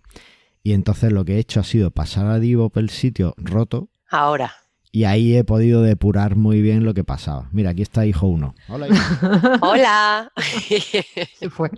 Y 0.62 0.74
entonces 0.74 1.10
lo 1.10 1.24
que 1.24 1.36
he 1.36 1.38
hecho 1.38 1.60
ha 1.60 1.64
sido 1.64 1.90
pasar 1.92 2.26
a 2.26 2.38
Divo 2.38 2.70
el 2.74 2.90
sitio 2.90 3.32
roto. 3.38 3.88
Ahora. 4.10 4.52
Y 4.92 5.04
ahí 5.04 5.34
he 5.34 5.44
podido 5.44 5.80
depurar 5.80 6.36
muy 6.36 6.60
bien 6.60 6.84
lo 6.84 6.92
que 6.92 7.02
pasaba. 7.02 7.48
Mira, 7.52 7.70
aquí 7.70 7.80
está 7.80 8.04
hijo 8.04 8.26
uno. 8.26 8.54
Hola. 8.68 8.88
Hola. 9.62 10.32
Se 11.38 11.48
fue. 11.48 11.70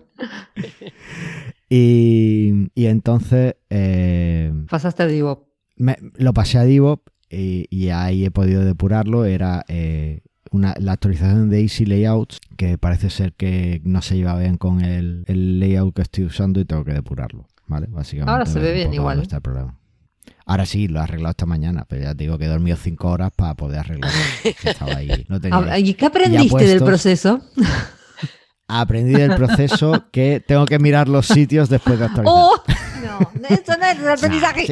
Y, 1.68 2.68
entonces... 2.74 3.54
Eh, 3.70 4.52
Pasaste 4.68 5.04
a 5.04 5.06
Divo. 5.06 5.46
lo 5.76 6.34
pasé 6.34 6.58
a 6.58 6.64
Divo 6.64 7.04
y, 7.30 7.90
ahí 7.90 8.24
he 8.24 8.32
podido 8.32 8.64
depurarlo. 8.64 9.24
Era 9.24 9.64
eh, 9.68 10.22
una, 10.52 10.74
la 10.78 10.92
actualización 10.92 11.50
de 11.50 11.62
Easy 11.62 11.84
Layouts, 11.84 12.38
que 12.56 12.78
parece 12.78 13.10
ser 13.10 13.32
que 13.32 13.80
no 13.84 14.02
se 14.02 14.16
lleva 14.16 14.38
bien 14.38 14.58
con 14.58 14.82
el, 14.82 15.24
el 15.26 15.58
layout 15.58 15.94
que 15.96 16.02
estoy 16.02 16.24
usando 16.24 16.60
y 16.60 16.64
tengo 16.64 16.84
que 16.84 16.92
depurarlo. 16.92 17.46
¿Vale? 17.66 17.86
Básicamente. 17.88 18.30
Ahora 18.30 18.46
se 18.46 18.58
ve 18.58 18.72
bien 18.72 18.92
igual. 18.92 19.20
Está 19.20 19.36
el 19.36 19.42
problema. 19.42 19.78
Ahora 20.44 20.66
sí, 20.66 20.88
lo 20.88 21.00
he 21.00 21.02
arreglado 21.02 21.30
esta 21.30 21.46
mañana, 21.46 21.86
pero 21.88 22.02
ya 22.02 22.14
te 22.14 22.24
digo 22.24 22.36
que 22.36 22.44
he 22.44 22.48
dormido 22.48 22.76
cinco 22.76 23.08
horas 23.08 23.30
para 23.34 23.54
poder 23.54 23.80
arreglarlo. 23.80 24.18
¿Y 25.78 25.94
qué 25.94 26.06
aprendiste 26.06 26.66
del 26.66 26.82
proceso? 26.82 27.40
Aprendí 28.68 29.12
del 29.12 29.34
proceso 29.34 30.06
que 30.10 30.42
tengo 30.46 30.64
que 30.66 30.78
mirar 30.78 31.08
los 31.08 31.26
sitios 31.26 31.68
después 31.68 31.98
de 31.98 32.06
actualizar. 32.06 32.34
¡Oh! 32.36 32.62
No, 33.02 33.48
eso 33.48 33.76
no 33.78 33.84
es 33.84 33.98
el 33.98 34.08
aprendizaje. 34.08 34.66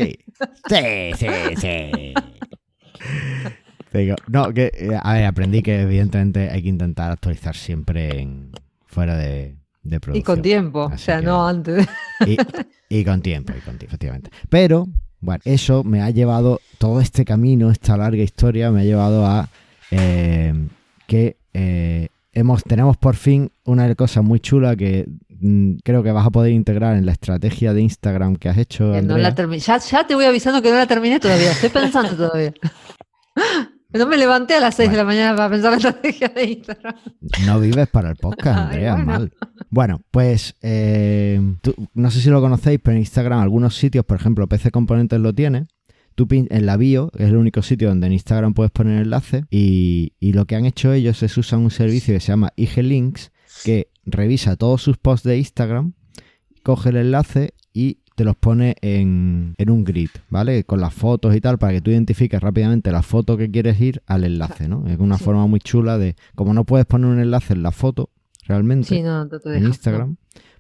sí, 0.68 1.12
sí, 1.18 1.26
sí. 1.60 2.14
No, 4.28 4.52
que, 4.52 4.72
eh, 4.74 4.98
a 5.00 5.14
ver, 5.14 5.24
aprendí 5.24 5.62
que 5.62 5.82
evidentemente 5.82 6.50
hay 6.50 6.62
que 6.62 6.68
intentar 6.68 7.10
actualizar 7.12 7.56
siempre 7.56 8.20
en, 8.20 8.52
fuera 8.86 9.16
de, 9.16 9.56
de 9.82 10.00
producción. 10.00 10.20
Y 10.20 10.22
con 10.22 10.42
tiempo, 10.42 10.90
o 10.92 10.98
sea, 10.98 11.20
no 11.20 11.46
antes. 11.46 11.86
Y, 12.26 12.36
y, 12.88 13.04
con 13.04 13.22
tiempo, 13.22 13.52
y 13.56 13.60
con 13.60 13.78
tiempo, 13.78 13.86
efectivamente. 13.86 14.30
Pero 14.48 14.86
bueno, 15.20 15.40
eso 15.44 15.84
me 15.84 16.02
ha 16.02 16.10
llevado, 16.10 16.60
todo 16.78 17.00
este 17.00 17.24
camino, 17.24 17.70
esta 17.70 17.96
larga 17.96 18.22
historia, 18.22 18.70
me 18.70 18.82
ha 18.82 18.84
llevado 18.84 19.26
a 19.26 19.48
eh, 19.90 20.54
que 21.06 21.36
eh, 21.52 22.08
hemos, 22.32 22.62
tenemos 22.64 22.96
por 22.96 23.16
fin 23.16 23.50
una 23.64 23.94
cosa 23.94 24.22
muy 24.22 24.40
chula 24.40 24.76
que 24.76 25.08
mm, 25.40 25.78
creo 25.84 26.02
que 26.02 26.12
vas 26.12 26.26
a 26.26 26.30
poder 26.30 26.52
integrar 26.52 26.96
en 26.96 27.04
la 27.04 27.12
estrategia 27.12 27.74
de 27.74 27.82
Instagram 27.82 28.36
que 28.36 28.48
has 28.48 28.56
hecho. 28.58 28.94
ya, 28.94 29.78
ya, 29.78 30.06
te 30.06 30.14
voy 30.14 30.24
avisando 30.24 30.62
que 30.62 30.70
no 30.70 30.76
la 30.76 30.86
terminé 30.86 31.20
todavía, 31.20 31.52
estoy 31.52 31.70
pensando 31.70 32.16
todavía. 32.16 32.54
No 33.92 34.06
me 34.06 34.16
levanté 34.16 34.54
a 34.54 34.60
las 34.60 34.76
6 34.76 34.90
de 34.90 34.96
la 34.96 35.04
mañana 35.04 35.34
para 35.34 35.50
pensar 35.50 35.72
la 35.72 35.76
estrategia 35.78 36.28
de 36.28 36.44
Instagram. 36.44 36.94
No 37.46 37.58
vives 37.58 37.88
para 37.88 38.10
el 38.10 38.16
podcast, 38.16 38.58
Andrea, 38.58 38.94
bueno. 38.94 39.06
mal. 39.06 39.32
Bueno, 39.68 40.02
pues 40.10 40.54
eh, 40.62 41.40
no 41.94 42.10
sé 42.10 42.20
si 42.20 42.30
lo 42.30 42.40
conocéis, 42.40 42.80
pero 42.82 42.94
en 42.94 43.00
Instagram 43.00 43.40
algunos 43.40 43.76
sitios, 43.76 44.04
por 44.04 44.18
ejemplo, 44.18 44.48
PC 44.48 44.70
Componentes 44.70 45.18
lo 45.20 45.34
tiene. 45.34 45.66
Tú 46.14 46.26
en 46.30 46.66
la 46.66 46.76
bio 46.76 47.10
es 47.16 47.28
el 47.28 47.36
único 47.36 47.62
sitio 47.62 47.88
donde 47.88 48.06
en 48.06 48.12
Instagram 48.12 48.52
puedes 48.52 48.70
poner 48.70 49.00
enlace 49.00 49.44
y, 49.48 50.12
y 50.20 50.32
lo 50.34 50.44
que 50.44 50.54
han 50.54 50.66
hecho 50.66 50.92
ellos 50.92 51.22
es 51.22 51.36
usar 51.38 51.58
un 51.58 51.70
servicio 51.70 52.12
que 52.12 52.20
se 52.20 52.28
llama 52.28 52.52
IG 52.56 52.82
Links 52.82 53.32
que 53.64 53.88
revisa 54.04 54.56
todos 54.56 54.82
sus 54.82 54.98
posts 54.98 55.26
de 55.26 55.38
Instagram, 55.38 55.94
coge 56.62 56.90
el 56.90 56.96
enlace 56.96 57.54
y 57.72 57.99
te 58.20 58.24
los 58.24 58.36
pone 58.36 58.76
en, 58.82 59.54
un 59.66 59.82
grid, 59.82 60.10
¿vale? 60.28 60.64
Con 60.64 60.78
las 60.78 60.92
fotos 60.92 61.34
y 61.34 61.40
tal, 61.40 61.56
para 61.56 61.72
que 61.72 61.80
tú 61.80 61.90
identifiques 61.90 62.38
rápidamente 62.38 62.92
la 62.92 63.00
foto 63.00 63.38
que 63.38 63.50
quieres 63.50 63.80
ir 63.80 64.02
al 64.06 64.24
enlace, 64.24 64.68
¿no? 64.68 64.86
Es 64.88 64.98
una 64.98 65.16
forma 65.16 65.46
muy 65.46 65.58
chula 65.58 65.96
de, 65.96 66.16
como 66.34 66.52
no 66.52 66.64
puedes 66.64 66.84
poner 66.84 67.08
un 67.08 67.18
enlace 67.18 67.54
en 67.54 67.62
la 67.62 67.72
foto, 67.72 68.10
realmente, 68.46 68.94
en 68.94 69.64
Instagram, 69.64 70.16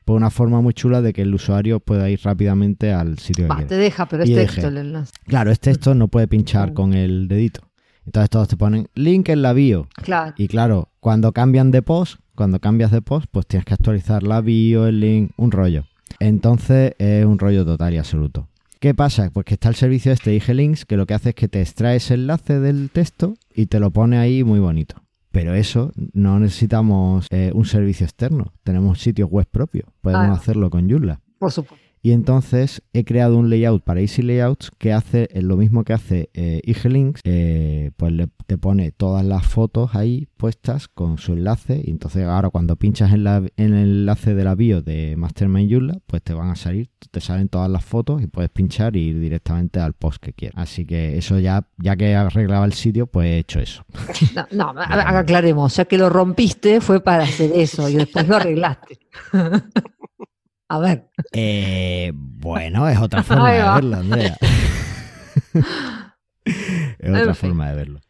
pues 0.06 0.16
una 0.16 0.30
forma 0.30 0.62
muy 0.62 0.72
chula 0.72 1.02
de 1.02 1.12
que 1.12 1.20
el 1.20 1.34
usuario 1.34 1.80
pueda 1.80 2.08
ir 2.08 2.20
rápidamente 2.22 2.94
al 2.94 3.18
sitio 3.18 3.46
que 3.54 3.66
te 3.66 3.76
deja, 3.76 4.06
pero 4.06 4.22
es 4.22 4.32
texto 4.32 4.68
el 4.68 4.78
enlace. 4.78 5.12
Claro, 5.26 5.50
es 5.50 5.60
texto, 5.60 5.94
no 5.94 6.08
puede 6.08 6.28
pinchar 6.28 6.72
con 6.72 6.94
el 6.94 7.28
dedito. 7.28 7.60
Entonces 8.06 8.30
todos 8.30 8.48
te 8.48 8.56
ponen 8.56 8.88
link 8.94 9.28
en 9.28 9.42
la 9.42 9.52
bio. 9.52 9.86
Claro. 9.96 10.32
Y 10.38 10.48
claro, 10.48 10.88
cuando 11.00 11.32
cambian 11.32 11.72
de 11.72 11.82
post, 11.82 12.20
cuando 12.34 12.58
cambias 12.58 12.90
de 12.90 13.02
post, 13.02 13.26
pues 13.30 13.46
tienes 13.46 13.66
que 13.66 13.74
actualizar 13.74 14.22
la 14.22 14.40
bio, 14.40 14.86
el 14.86 15.00
link, 15.00 15.32
un 15.36 15.50
rollo. 15.50 15.84
Entonces 16.18 16.94
es 16.98 17.24
un 17.24 17.38
rollo 17.38 17.64
total 17.64 17.94
y 17.94 17.98
absoluto. 17.98 18.48
¿Qué 18.80 18.94
pasa? 18.94 19.30
Pues 19.30 19.44
que 19.44 19.54
está 19.54 19.68
el 19.68 19.74
servicio 19.74 20.10
este 20.10 20.34
IG 20.34 20.54
Links 20.54 20.86
que 20.86 20.96
lo 20.96 21.06
que 21.06 21.14
hace 21.14 21.30
es 21.30 21.34
que 21.34 21.48
te 21.48 21.60
extrae 21.60 21.96
ese 21.96 22.14
enlace 22.14 22.60
del 22.60 22.90
texto 22.90 23.34
y 23.54 23.66
te 23.66 23.78
lo 23.78 23.90
pone 23.90 24.16
ahí 24.16 24.42
muy 24.42 24.58
bonito. 24.58 24.96
Pero 25.32 25.54
eso 25.54 25.92
no 26.12 26.40
necesitamos 26.40 27.26
eh, 27.30 27.52
un 27.54 27.66
servicio 27.66 28.04
externo. 28.04 28.52
Tenemos 28.64 29.00
sitios 29.00 29.30
web 29.30 29.46
propios. 29.50 29.86
Podemos 30.00 30.30
ah. 30.30 30.40
hacerlo 30.40 30.70
con 30.70 30.90
Joomla. 30.90 31.20
Por 31.38 31.52
supuesto. 31.52 31.89
Y 32.02 32.12
entonces 32.12 32.82
he 32.92 33.04
creado 33.04 33.36
un 33.36 33.50
layout 33.50 33.84
para 33.84 34.00
Easy 34.00 34.22
Layouts 34.22 34.70
que 34.78 34.92
hace 34.92 35.28
lo 35.34 35.56
mismo 35.56 35.84
que 35.84 35.92
hace 35.92 36.30
eh, 36.32 36.62
IG 36.64 36.80
eh, 37.24 37.90
pues 37.96 38.12
le, 38.12 38.28
te 38.46 38.56
pone 38.56 38.90
todas 38.90 39.24
las 39.24 39.46
fotos 39.46 39.94
ahí 39.94 40.28
puestas 40.36 40.88
con 40.88 41.18
su 41.18 41.34
enlace. 41.34 41.82
Y 41.84 41.90
entonces 41.90 42.24
ahora 42.26 42.48
cuando 42.48 42.76
pinchas 42.76 43.12
en, 43.12 43.26
el 43.26 43.74
enlace 43.74 44.34
de 44.34 44.44
la 44.44 44.54
bio 44.54 44.80
de 44.80 45.14
Mastermind 45.16 45.70
Joomla, 45.70 45.98
pues 46.06 46.22
te 46.22 46.32
van 46.32 46.48
a 46.48 46.56
salir, 46.56 46.90
te 47.10 47.20
salen 47.20 47.48
todas 47.48 47.70
las 47.70 47.84
fotos 47.84 48.22
y 48.22 48.26
puedes 48.26 48.50
pinchar 48.50 48.96
e 48.96 49.00
ir 49.00 49.20
directamente 49.20 49.78
al 49.78 49.92
post 49.92 50.22
que 50.22 50.32
quieras. 50.32 50.62
Así 50.62 50.86
que 50.86 51.18
eso 51.18 51.38
ya, 51.38 51.66
ya 51.76 51.96
que 51.96 52.14
arreglaba 52.14 52.64
el 52.64 52.72
sitio, 52.72 53.06
pues 53.06 53.26
he 53.26 53.38
hecho 53.38 53.60
eso. 53.60 53.84
No, 54.52 54.72
no 54.72 54.80
aclaremos, 54.82 55.76
ya 55.76 55.84
que 55.84 55.98
lo 55.98 56.08
rompiste 56.08 56.80
fue 56.80 57.00
para 57.00 57.24
hacer 57.24 57.52
eso 57.54 57.88
y 57.88 57.94
después 57.94 58.26
lo 58.26 58.36
arreglaste. 58.36 58.98
A 60.70 60.78
ver. 60.78 61.10
Eh, 61.32 62.12
bueno, 62.14 62.88
es 62.88 62.98
otra 62.98 63.22
forma 63.24 63.52
de 63.52 63.58
verlo, 63.58 63.96
Andrea. 63.96 64.36
es 66.44 67.10
otra 67.10 67.34
forma 67.34 67.70
de 67.70 67.74
verlo. 67.74 68.00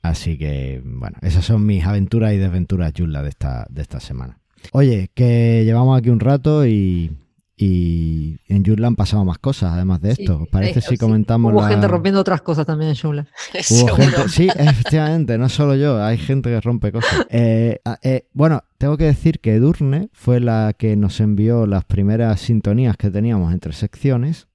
Así 0.00 0.38
que, 0.38 0.80
bueno, 0.82 1.18
esas 1.20 1.44
son 1.44 1.66
mis 1.66 1.84
aventuras 1.84 2.32
y 2.32 2.38
desventuras 2.38 2.94
Yula 2.94 3.22
de 3.22 3.28
esta, 3.28 3.66
de 3.68 3.82
esta 3.82 4.00
semana. 4.00 4.38
Oye, 4.72 5.10
que 5.12 5.64
llevamos 5.66 5.98
aquí 5.98 6.08
un 6.08 6.20
rato 6.20 6.66
y, 6.66 7.12
y 7.60 8.38
en 8.46 8.64
Joomla 8.64 8.86
han 8.86 8.94
pasado 8.94 9.24
más 9.24 9.38
cosas, 9.38 9.72
además 9.72 10.00
de 10.00 10.12
esto. 10.12 10.46
parece 10.52 10.80
si 10.80 10.96
comentamos. 10.96 11.52
Hubo 11.52 11.62
gente 11.62 11.88
rompiendo 11.88 12.20
otras 12.20 12.40
cosas 12.40 12.64
también 12.64 12.90
en 12.90 12.96
Joomla. 12.96 13.26
sí, 14.28 14.48
efectivamente, 14.56 15.36
no 15.38 15.48
solo 15.48 15.74
yo, 15.74 16.02
hay 16.02 16.18
gente 16.18 16.50
que 16.50 16.60
rompe 16.60 16.92
cosas. 16.92 17.08
Eh, 17.30 17.80
ah, 17.84 17.98
eh, 18.02 18.26
bueno, 18.32 18.62
tengo 18.78 18.96
que 18.96 19.04
decir 19.04 19.40
que 19.40 19.54
Edurne 19.54 20.08
fue 20.12 20.40
la 20.40 20.72
que 20.76 20.96
nos 20.96 21.20
envió 21.20 21.66
las 21.66 21.84
primeras 21.84 22.40
sintonías 22.40 22.96
que 22.96 23.10
teníamos 23.10 23.52
entre 23.52 23.72
secciones. 23.72 24.48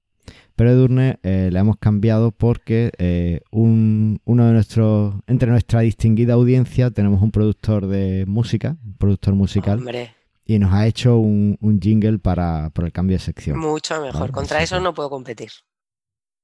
Pero 0.56 0.70
Edurne 0.70 1.18
eh, 1.22 1.50
le 1.52 1.58
hemos 1.58 1.76
cambiado 1.76 2.30
porque 2.30 3.42
un, 3.50 4.20
uno 4.24 4.46
de 4.46 4.52
nuestros, 4.52 5.14
entre 5.26 5.50
nuestra 5.50 5.80
distinguida 5.80 6.34
audiencia, 6.34 6.90
tenemos 6.90 7.22
un 7.22 7.30
productor 7.30 7.86
de 7.86 8.24
música, 8.26 8.76
un 8.84 8.96
productor 8.96 9.34
musical. 9.34 9.78
Hombre 9.78 10.10
y 10.44 10.58
nos 10.58 10.72
ha 10.72 10.86
hecho 10.86 11.16
un, 11.16 11.58
jingle 11.80 12.18
para, 12.18 12.70
por 12.70 12.84
el 12.84 12.92
cambio 12.92 13.16
de 13.16 13.22
sección. 13.22 13.58
Mucho 13.58 14.00
mejor, 14.00 14.30
contra 14.30 14.62
eso 14.62 14.80
no 14.80 14.94
puedo 14.94 15.10
competir. 15.10 15.50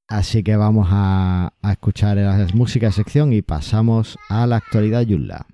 Así 0.08 0.42
que 0.42 0.56
vamos 0.56 0.88
a, 0.90 1.52
a 1.62 1.72
escuchar 1.72 2.16
la 2.16 2.46
música 2.54 2.86
de 2.86 2.92
sección 2.92 3.32
y 3.32 3.42
pasamos 3.42 4.18
a 4.28 4.46
la 4.46 4.56
actualidad 4.56 5.02
Yulla. 5.02 5.46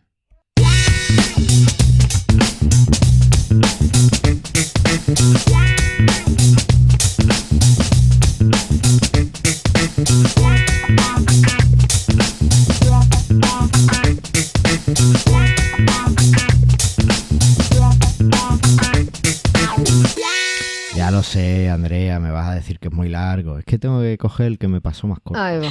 Lo 21.17 21.23
sé, 21.23 21.71
Andrea, 21.71 22.21
me 22.21 22.31
vas 22.31 22.47
a 22.47 22.55
decir 22.55 22.79
que 22.79 22.89
es 22.89 22.95
muy 22.95 23.09
largo. 23.09 23.59
Es 23.59 23.65
que 23.65 23.79
tengo 23.79 24.03
que 24.03 24.19
coger 24.19 24.49
el 24.49 24.59
que 24.59 24.69
me 24.69 24.83
pasó 24.83 25.07
más 25.07 25.19
corto. 25.21 25.41
Ahí 25.41 25.59
va. 25.59 25.71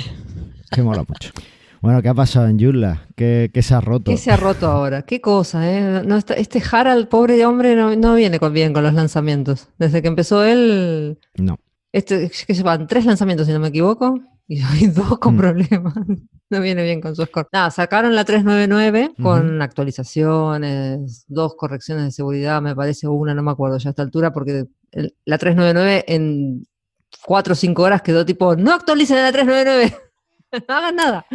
Que 0.71 0.81
mola 0.81 1.05
mucho. 1.07 1.29
Bueno, 1.81 2.01
¿qué 2.01 2.09
ha 2.09 2.15
pasado 2.15 2.47
en 2.47 2.57
Yula? 2.57 3.05
¿Qué, 3.15 3.51
¿Qué, 3.53 3.61
se 3.61 3.75
ha 3.75 3.81
roto? 3.81 4.09
¿Qué 4.09 4.17
se 4.17 4.31
ha 4.31 4.37
roto 4.37 4.65
ahora? 4.65 5.03
¿Qué 5.03 5.21
cosa? 5.21 5.71
Eh? 5.71 6.01
No, 6.03 6.17
este 6.17 6.63
Harald, 6.71 7.09
pobre 7.09 7.45
hombre, 7.45 7.75
no, 7.75 8.15
viene 8.15 8.39
con, 8.39 8.53
bien 8.53 8.73
con 8.73 8.81
los 8.81 8.95
lanzamientos. 8.95 9.67
Desde 9.77 10.01
que 10.01 10.07
empezó 10.07 10.43
él... 10.43 11.19
No. 11.35 11.59
Este, 11.91 12.31
que 12.47 12.55
se 12.55 12.63
van 12.63 12.87
tres 12.87 13.05
lanzamientos, 13.05 13.45
si 13.45 13.53
no 13.53 13.59
me 13.59 13.67
equivoco, 13.67 14.19
y 14.47 14.61
hay 14.63 14.87
dos 14.87 15.19
con 15.19 15.35
mm. 15.35 15.37
problemas. 15.37 15.93
No 16.49 16.61
viene 16.61 16.83
bien 16.83 17.01
con 17.01 17.15
su 17.15 17.25
score. 17.25 17.47
Nada, 17.51 17.71
sacaron 17.71 18.15
la 18.15 18.23
399 18.23 19.13
con 19.21 19.61
actualizaciones, 19.61 21.25
dos 21.27 21.55
correcciones 21.55 22.05
de 22.05 22.11
seguridad, 22.11 22.61
me 22.61 22.75
parece, 22.75 23.07
una, 23.07 23.33
no 23.33 23.43
me 23.43 23.51
acuerdo 23.51 23.77
ya 23.77 23.89
a 23.89 23.91
esta 23.91 24.03
altura, 24.03 24.31
porque 24.31 24.65
la 25.25 25.37
399 25.37 26.05
en 26.07 26.67
4 27.25 27.53
o 27.53 27.55
5 27.55 27.81
horas 27.81 28.01
quedó 28.01 28.25
tipo, 28.25 28.55
no 28.55 28.73
actualicen 28.73 29.17
la 29.17 29.31
399, 29.31 29.97
no 30.67 30.75
hagan 30.75 30.95
nada. 30.95 31.25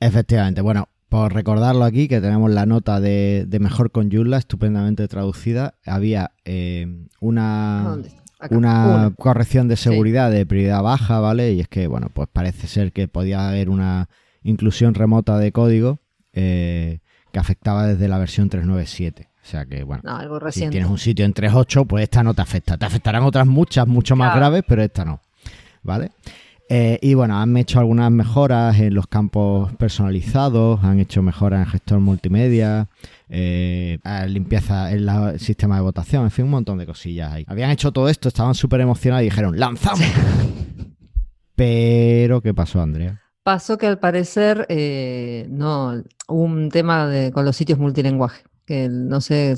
Efectivamente, 0.00 0.60
bueno, 0.60 0.88
por 1.08 1.32
recordarlo 1.32 1.84
aquí, 1.84 2.08
que 2.08 2.20
tenemos 2.20 2.50
la 2.50 2.66
nota 2.66 3.00
de, 3.00 3.46
Mejor 3.60 3.90
con 3.90 4.10
Joomla, 4.10 4.38
estupendamente 4.38 5.06
traducida, 5.08 5.74
había 5.86 6.32
eh, 6.44 7.06
una 7.20 7.96
una 8.50 9.12
corrección 9.18 9.68
de 9.68 9.76
seguridad 9.76 10.30
de 10.30 10.46
prioridad 10.46 10.82
baja, 10.82 11.20
¿vale? 11.20 11.52
Y 11.52 11.60
es 11.60 11.68
que, 11.68 11.86
bueno, 11.86 12.08
pues 12.12 12.28
parece 12.32 12.66
ser 12.66 12.92
que 12.92 13.08
podía 13.08 13.48
haber 13.48 13.70
una 13.70 14.08
inclusión 14.42 14.94
remota 14.94 15.38
de 15.38 15.52
código 15.52 15.98
eh, 16.32 17.00
que 17.32 17.38
afectaba 17.38 17.86
desde 17.86 18.08
la 18.08 18.18
versión 18.18 18.48
397. 18.48 19.28
O 19.42 19.46
sea 19.46 19.66
que, 19.66 19.82
bueno, 19.82 20.02
si 20.50 20.68
tienes 20.68 20.88
un 20.88 20.98
sitio 20.98 21.24
en 21.24 21.34
3.8, 21.34 21.86
pues 21.86 22.04
esta 22.04 22.22
no 22.22 22.32
te 22.32 22.42
afecta. 22.42 22.78
Te 22.78 22.86
afectarán 22.86 23.22
otras 23.24 23.46
muchas, 23.46 23.86
mucho 23.86 24.16
más 24.16 24.34
graves, 24.34 24.64
pero 24.66 24.82
esta 24.82 25.04
no. 25.04 25.20
¿Vale? 25.82 26.12
Eh, 26.68 26.98
y 27.02 27.14
bueno, 27.14 27.38
han 27.38 27.56
hecho 27.56 27.78
algunas 27.78 28.10
mejoras 28.10 28.78
en 28.78 28.94
los 28.94 29.06
campos 29.06 29.72
personalizados, 29.74 30.82
han 30.82 30.98
hecho 30.98 31.22
mejoras 31.22 31.58
en 31.58 31.64
el 31.64 31.70
gestor 31.70 32.00
multimedia, 32.00 32.88
eh, 33.28 33.98
limpieza 34.28 34.90
en 34.92 35.08
el 35.08 35.40
sistema 35.40 35.76
de 35.76 35.82
votación, 35.82 36.24
en 36.24 36.30
fin, 36.30 36.46
un 36.46 36.52
montón 36.52 36.78
de 36.78 36.86
cosillas 36.86 37.32
ahí. 37.32 37.44
Habían 37.46 37.70
hecho 37.70 37.92
todo 37.92 38.08
esto, 38.08 38.28
estaban 38.28 38.54
súper 38.54 38.80
emocionados 38.80 39.22
y 39.22 39.26
dijeron, 39.26 39.58
¡lanzamos! 39.58 40.06
Pero, 41.54 42.40
¿qué 42.40 42.54
pasó, 42.54 42.80
Andrea? 42.80 43.20
Pasó 43.42 43.76
que 43.76 43.86
al 43.86 43.98
parecer 43.98 44.66
eh, 44.70 45.46
no 45.50 46.02
hubo 46.28 46.42
un 46.42 46.70
tema 46.70 47.06
de, 47.06 47.30
con 47.30 47.44
los 47.44 47.54
sitios 47.54 47.78
multilingüe 47.78 48.30
que 48.66 48.88
no 48.88 49.20
sé, 49.20 49.54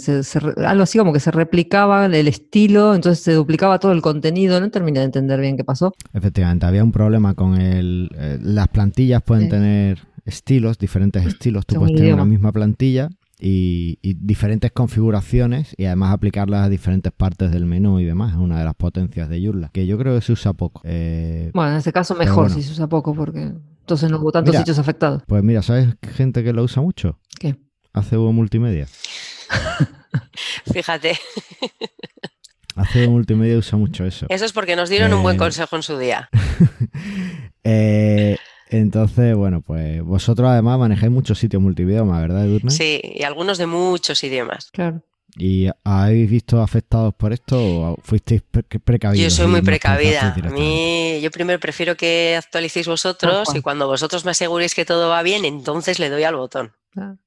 algo 0.66 0.82
así 0.82 0.98
como 0.98 1.12
que 1.12 1.20
se 1.20 1.30
replicaba 1.30 2.06
el 2.06 2.28
estilo, 2.28 2.94
entonces 2.94 3.22
se 3.22 3.32
duplicaba 3.32 3.78
todo 3.78 3.92
el 3.92 4.02
contenido, 4.02 4.60
no 4.60 4.70
terminé 4.70 5.00
de 5.00 5.06
entender 5.06 5.40
bien 5.40 5.56
qué 5.56 5.64
pasó. 5.64 5.94
Efectivamente, 6.12 6.66
había 6.66 6.82
un 6.82 6.92
problema 6.92 7.34
con 7.34 7.60
el... 7.60 8.10
Eh, 8.16 8.38
las 8.42 8.68
plantillas 8.68 9.22
pueden 9.22 9.48
tener 9.48 10.00
estilos, 10.24 10.78
diferentes 10.78 11.24
estilos, 11.24 11.66
tú 11.66 11.76
puedes 11.76 11.94
tener 11.94 12.14
una 12.14 12.24
misma 12.24 12.50
plantilla 12.50 13.08
y, 13.38 13.98
diferentes 14.02 14.72
configuraciones 14.72 15.74
y 15.76 15.84
además 15.84 16.12
aplicarlas 16.12 16.66
a 16.66 16.68
diferentes 16.68 17.12
partes 17.12 17.52
del 17.52 17.66
menú 17.66 18.00
y 18.00 18.04
demás, 18.04 18.32
es 18.32 18.38
una 18.38 18.58
de 18.58 18.64
las 18.64 18.74
potencias 18.74 19.28
de 19.28 19.44
Joomla, 19.44 19.70
que 19.72 19.86
yo 19.86 19.98
creo 19.98 20.14
que 20.14 20.20
se 20.20 20.32
usa 20.32 20.52
poco. 20.52 20.80
Eh, 20.84 21.50
bueno, 21.54 21.72
en 21.72 21.76
ese 21.76 21.92
caso 21.92 22.14
mejor 22.14 22.50
si 22.50 22.62
se 22.62 22.72
usa 22.72 22.88
poco 22.88 23.14
porque 23.14 23.52
entonces 23.80 24.10
no 24.10 24.18
hubo 24.18 24.32
tantos 24.32 24.56
sitios 24.56 24.78
afectados. 24.78 25.22
Pues 25.26 25.42
mira, 25.44 25.62
¿sabes 25.62 25.94
gente 26.02 26.42
que 26.42 26.52
lo 26.52 26.64
usa 26.64 26.82
mucho? 26.82 27.18
¿Qué? 27.38 27.56
Hace 27.96 28.18
Multimedia. 28.18 28.86
Fíjate. 30.70 31.18
Hace 32.74 33.08
Multimedia 33.08 33.56
usa 33.56 33.78
mucho 33.78 34.04
eso. 34.04 34.26
Eso 34.28 34.44
es 34.44 34.52
porque 34.52 34.76
nos 34.76 34.90
dieron 34.90 35.14
un 35.14 35.22
buen 35.22 35.36
eh, 35.36 35.38
consejo 35.38 35.76
en 35.76 35.82
su 35.82 35.98
día. 35.98 36.28
Eh, 37.68 38.36
entonces, 38.68 39.34
bueno, 39.34 39.60
pues 39.60 40.00
vosotros 40.00 40.48
además 40.48 40.78
manejáis 40.78 41.10
muchos 41.10 41.36
sitios 41.36 41.60
multidioma, 41.60 42.20
¿verdad, 42.20 42.44
Edurne? 42.44 42.70
Sí, 42.70 43.00
y 43.02 43.24
algunos 43.24 43.58
de 43.58 43.66
muchos 43.66 44.22
idiomas. 44.22 44.70
Claro. 44.70 45.02
¿Y 45.36 45.68
habéis 45.82 46.30
visto 46.30 46.62
afectados 46.62 47.12
por 47.16 47.32
esto 47.32 47.58
o 47.58 47.96
fuisteis 48.04 48.42
precavidos? 48.84 49.24
Yo 49.24 49.30
soy 49.30 49.48
muy 49.48 49.62
precavida. 49.62 50.32
A 50.32 50.50
mí, 50.50 51.18
yo 51.20 51.32
primero 51.32 51.58
prefiero 51.58 51.96
que 51.96 52.36
actualicéis 52.38 52.86
vosotros 52.86 53.52
y 53.56 53.62
cuando 53.62 53.88
vosotros 53.88 54.24
me 54.24 54.30
aseguréis 54.30 54.76
que 54.76 54.84
todo 54.84 55.08
va 55.08 55.24
bien, 55.24 55.44
entonces 55.44 55.98
le 55.98 56.08
doy 56.08 56.22
al 56.22 56.36
botón. 56.36 56.72
Claro. 56.92 57.18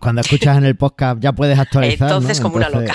Cuando 0.00 0.20
escuchas 0.20 0.58
en 0.58 0.64
el 0.64 0.76
podcast 0.76 1.20
ya 1.20 1.32
puedes 1.32 1.58
actualizar. 1.58 2.08
Entonces, 2.08 2.40
como 2.40 2.56
una 2.56 2.68
loca. 2.68 2.94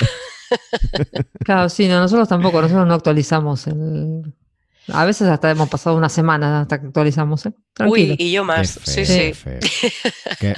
claro, 1.43 1.69
sí, 1.69 1.87
no, 1.87 1.99
nosotros 1.99 2.29
tampoco, 2.29 2.61
nosotros 2.61 2.87
no 2.87 2.93
actualizamos. 2.93 3.67
El... 3.67 4.33
A 4.93 5.03
veces 5.05 5.27
hasta 5.27 5.51
hemos 5.51 5.67
pasado 5.69 5.97
una 5.97 6.09
semana 6.09 6.61
hasta 6.61 6.79
que 6.79 6.87
actualizamos. 6.87 7.45
¿eh? 7.45 7.53
Uy, 7.85 8.15
y 8.17 8.31
yo 8.31 8.45
más. 8.45 8.79
sí, 8.83 9.05
sí. 9.05 9.33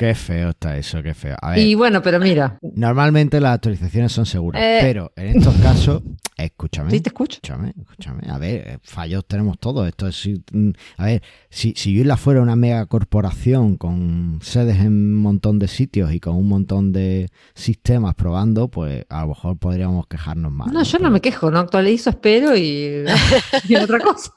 Qué 0.00 0.14
feo 0.14 0.48
está 0.48 0.78
eso, 0.78 1.02
qué 1.02 1.12
feo. 1.12 1.36
y 1.56 1.74
bueno, 1.74 2.00
pero 2.00 2.18
mira. 2.18 2.58
Normalmente 2.74 3.38
las 3.38 3.56
actualizaciones 3.56 4.10
son 4.10 4.24
seguras, 4.24 4.62
eh, 4.62 4.78
pero 4.80 5.12
en 5.14 5.36
estos 5.36 5.54
casos, 5.56 6.02
escúchame. 6.38 6.90
¿Sí 6.90 7.02
te 7.02 7.10
escucho? 7.10 7.34
Escúchame, 7.42 7.74
escúchame. 7.78 8.22
A 8.30 8.38
ver, 8.38 8.80
fallos 8.82 9.26
tenemos 9.26 9.58
todos. 9.58 9.86
Esto 9.86 10.08
es, 10.08 10.26
mm, 10.52 10.70
a 10.96 11.04
ver, 11.04 11.22
si, 11.50 11.74
si 11.76 12.02
la 12.02 12.16
fuera 12.16 12.40
una 12.40 12.56
mega 12.56 12.86
corporación 12.86 13.76
con 13.76 14.38
sedes 14.40 14.78
en 14.78 14.86
un 14.86 15.16
montón 15.16 15.58
de 15.58 15.68
sitios 15.68 16.14
y 16.14 16.18
con 16.18 16.34
un 16.34 16.48
montón 16.48 16.92
de 16.92 17.28
sistemas 17.52 18.14
probando, 18.14 18.68
pues 18.68 19.04
a 19.10 19.20
lo 19.20 19.28
mejor 19.28 19.58
podríamos 19.58 20.06
quejarnos 20.06 20.50
más. 20.50 20.72
No, 20.72 20.82
yo 20.82 20.98
no 20.98 21.10
me 21.10 21.20
quejo, 21.20 21.50
no 21.50 21.58
actualizo, 21.58 22.08
espero 22.08 22.56
y, 22.56 23.04
y 23.68 23.74
otra 23.74 24.00
cosa. 24.00 24.32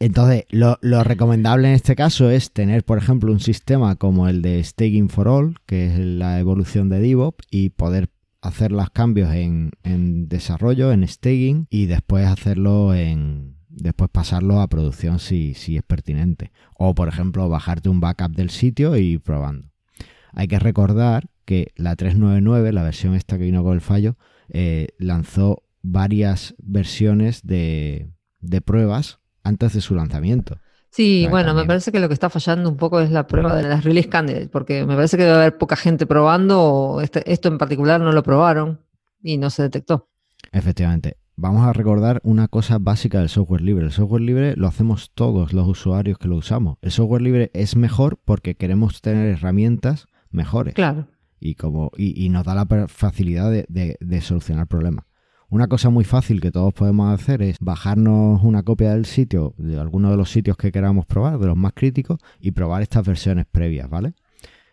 Entonces, 0.00 0.44
lo, 0.50 0.78
recomendable 1.04 1.68
en 1.68 1.74
este 1.74 1.94
caso 1.94 2.30
es 2.30 2.52
tener, 2.52 2.84
por 2.84 2.96
ejemplo, 2.96 3.30
un 3.30 3.40
sistema 3.40 3.96
como 3.96 4.28
el 4.28 4.40
de 4.40 4.64
Staking 4.64 5.10
for 5.10 5.28
All, 5.28 5.56
que 5.66 5.86
es 5.86 5.98
la 5.98 6.40
evolución 6.40 6.88
de 6.88 7.00
DevOps, 7.00 7.46
y 7.50 7.68
poder 7.68 8.08
hacer 8.40 8.72
los 8.72 8.88
cambios 8.90 9.34
en, 9.34 9.70
desarrollo, 10.28 10.90
en 10.92 11.06
staking, 11.06 11.66
y 11.68 11.86
después 11.86 12.26
hacerlo 12.26 12.94
en. 12.94 13.56
Después 13.68 14.10
pasarlo 14.10 14.60
a 14.60 14.68
producción 14.68 15.20
si, 15.20 15.52
es 15.52 15.82
pertinente. 15.84 16.50
O, 16.76 16.94
por 16.94 17.08
ejemplo, 17.08 17.48
bajarte 17.48 17.88
un 17.88 18.00
backup 18.00 18.32
del 18.32 18.50
sitio 18.50 18.96
y 18.96 19.12
ir 19.12 19.20
probando. 19.20 19.68
Hay 20.32 20.48
que 20.48 20.58
recordar 20.58 21.28
que 21.44 21.72
la 21.76 21.94
399, 21.94 22.72
la 22.72 22.82
versión 22.82 23.14
esta 23.14 23.38
que 23.38 23.44
vino 23.44 23.62
con 23.62 23.74
el 23.74 23.80
fallo, 23.80 24.16
eh, 24.48 24.88
lanzó 24.98 25.62
varias 25.82 26.54
versiones 26.58 27.46
de, 27.46 28.08
de 28.40 28.60
pruebas 28.60 29.20
antes 29.42 29.72
de 29.72 29.80
su 29.80 29.94
lanzamiento. 29.94 30.58
Sí, 30.90 31.28
bueno, 31.30 31.54
me 31.54 31.64
parece 31.64 31.92
que 31.92 32.00
lo 32.00 32.08
que 32.08 32.14
está 32.14 32.30
fallando 32.30 32.68
un 32.68 32.76
poco 32.76 33.00
es 33.00 33.10
la 33.10 33.26
prueba 33.28 33.54
de 33.54 33.62
las 33.62 33.84
release 33.84 34.08
candidates, 34.08 34.48
porque 34.48 34.84
me 34.84 34.96
parece 34.96 35.16
que 35.16 35.22
debe 35.22 35.36
haber 35.36 35.56
poca 35.56 35.76
gente 35.76 36.04
probando, 36.04 36.60
o 36.60 37.00
este, 37.00 37.30
esto 37.32 37.48
en 37.48 37.58
particular 37.58 38.00
no 38.00 38.10
lo 38.10 38.24
probaron 38.24 38.80
y 39.22 39.38
no 39.38 39.50
se 39.50 39.62
detectó. 39.62 40.08
Efectivamente. 40.52 41.16
Vamos 41.36 41.66
a 41.66 41.72
recordar 41.72 42.20
una 42.22 42.48
cosa 42.48 42.76
básica 42.78 43.20
del 43.20 43.30
software 43.30 43.62
libre. 43.62 43.86
El 43.86 43.92
software 43.92 44.20
libre 44.20 44.56
lo 44.56 44.66
hacemos 44.66 45.10
todos 45.14 45.54
los 45.54 45.66
usuarios 45.66 46.18
que 46.18 46.28
lo 46.28 46.36
usamos. 46.36 46.76
El 46.82 46.90
software 46.90 47.22
libre 47.22 47.50
es 47.54 47.76
mejor 47.76 48.18
porque 48.22 48.56
queremos 48.56 49.00
tener 49.00 49.26
herramientas 49.26 50.06
mejores. 50.30 50.74
Claro. 50.74 51.06
Y, 51.38 51.54
como, 51.54 51.92
y, 51.96 52.28
nos 52.28 52.44
da 52.44 52.54
la 52.54 52.88
facilidad 52.88 53.50
de, 53.50 53.96
de 53.98 54.20
solucionar 54.20 54.66
problemas. 54.66 55.06
Una 55.50 55.66
cosa 55.66 55.90
muy 55.90 56.04
fácil 56.04 56.40
que 56.40 56.52
todos 56.52 56.72
podemos 56.72 57.12
hacer 57.12 57.42
es 57.42 57.56
bajarnos 57.60 58.40
una 58.44 58.62
copia 58.62 58.92
del 58.92 59.04
sitio, 59.04 59.52
de 59.58 59.80
alguno 59.80 60.08
de 60.08 60.16
los 60.16 60.30
sitios 60.30 60.56
que 60.56 60.70
queramos 60.70 61.06
probar, 61.06 61.40
de 61.40 61.48
los 61.48 61.56
más 61.56 61.72
críticos, 61.74 62.20
y 62.38 62.52
probar 62.52 62.82
estas 62.82 63.04
versiones 63.04 63.46
previas, 63.50 63.90
¿vale? 63.90 64.14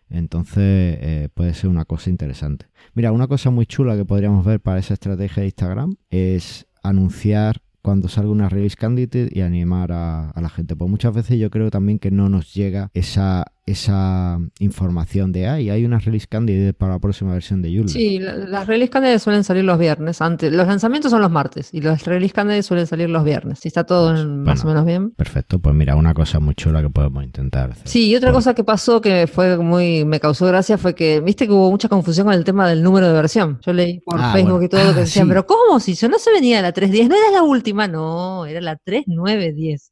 Entonces 0.07 0.99
eh, 1.01 1.29
puede 1.33 1.55
ser 1.55 1.71
una 1.71 1.85
cosa 1.85 2.11
interesante. 2.11 2.67
Mira, 2.93 3.11
una 3.11 3.25
cosa 3.25 3.49
muy 3.49 3.65
chula 3.65 3.97
que 3.97 4.05
podríamos 4.05 4.45
ver 4.45 4.59
para 4.59 4.79
esa 4.79 4.93
estrategia 4.93 5.41
de 5.41 5.47
Instagram 5.47 5.95
es 6.11 6.67
anunciar 6.83 7.63
cuando 7.81 8.07
salga 8.07 8.29
una 8.29 8.47
release 8.47 8.75
candidate 8.75 9.29
y 9.31 9.41
animar 9.41 9.91
a, 9.91 10.29
a 10.29 10.41
la 10.41 10.49
gente. 10.49 10.75
Pues 10.75 10.91
muchas 10.91 11.11
veces 11.11 11.39
yo 11.39 11.49
creo 11.49 11.71
también 11.71 11.97
que 11.97 12.11
no 12.11 12.29
nos 12.29 12.53
llega 12.53 12.91
esa 12.93 13.47
esa 13.67 14.39
información 14.59 15.33
de, 15.33 15.47
ay, 15.47 15.69
hay 15.69 15.83
una 15.83 15.99
release 15.99 16.25
candidate 16.25 16.73
para 16.73 16.93
la 16.93 16.99
próxima 16.99 17.33
versión 17.33 17.61
de 17.61 17.69
Joomla. 17.69 17.91
Sí, 17.91 18.17
las 18.17 18.65
release 18.65 18.89
candidates 18.89 19.21
suelen 19.21 19.43
salir 19.43 19.65
los 19.65 19.77
viernes. 19.77 20.21
Antes, 20.21 20.53
los 20.53 20.65
lanzamientos 20.65 21.11
son 21.11 21.21
los 21.21 21.29
martes 21.29 21.73
y 21.73 21.81
los 21.81 22.05
release 22.05 22.33
candidates 22.33 22.65
suelen 22.65 22.87
salir 22.87 23.09
los 23.09 23.25
viernes. 23.25 23.59
Si 23.59 23.67
está 23.67 23.83
todo 23.83 24.13
pues, 24.13 24.25
más 24.25 24.63
o 24.63 24.67
menos 24.69 24.85
bien. 24.85 25.11
Perfecto, 25.11 25.59
pues 25.59 25.75
mira, 25.75 25.97
una 25.97 26.13
cosa 26.13 26.39
muy 26.39 26.55
chula 26.55 26.81
que 26.81 26.89
podemos 26.89 27.25
intentar 27.25 27.71
hacer. 27.71 27.87
Sí, 27.89 28.07
y 28.07 28.15
otra 28.15 28.31
cosa 28.31 28.53
que 28.53 28.63
pasó 28.63 29.01
que 29.01 29.27
fue 29.27 29.57
muy, 29.57 30.05
me 30.05 30.21
causó 30.21 30.45
gracia 30.45 30.77
fue 30.77 30.95
que, 30.95 31.19
viste 31.19 31.45
que 31.45 31.51
hubo 31.51 31.69
mucha 31.69 31.89
confusión 31.89 32.27
con 32.27 32.35
el 32.35 32.45
tema 32.45 32.69
del 32.69 32.81
número 32.81 33.07
de 33.07 33.13
versión. 33.13 33.59
Yo 33.65 33.73
leí 33.73 33.99
por 33.99 34.17
ah, 34.17 34.31
Facebook 34.31 34.63
y 34.63 34.69
todo 34.69 34.81
lo 34.85 34.93
que 34.93 34.99
ah, 34.99 35.01
decían, 35.01 35.27
pero 35.27 35.45
¿cómo? 35.45 35.81
Si 35.81 35.93
yo 35.93 36.07
no 36.07 36.19
se 36.19 36.31
venía 36.31 36.61
la 36.61 36.71
310, 36.71 37.09
no 37.09 37.15
era 37.15 37.31
la 37.31 37.43
última, 37.43 37.85
no, 37.89 38.45
era 38.45 38.61
la 38.61 38.77
3910 38.77 39.91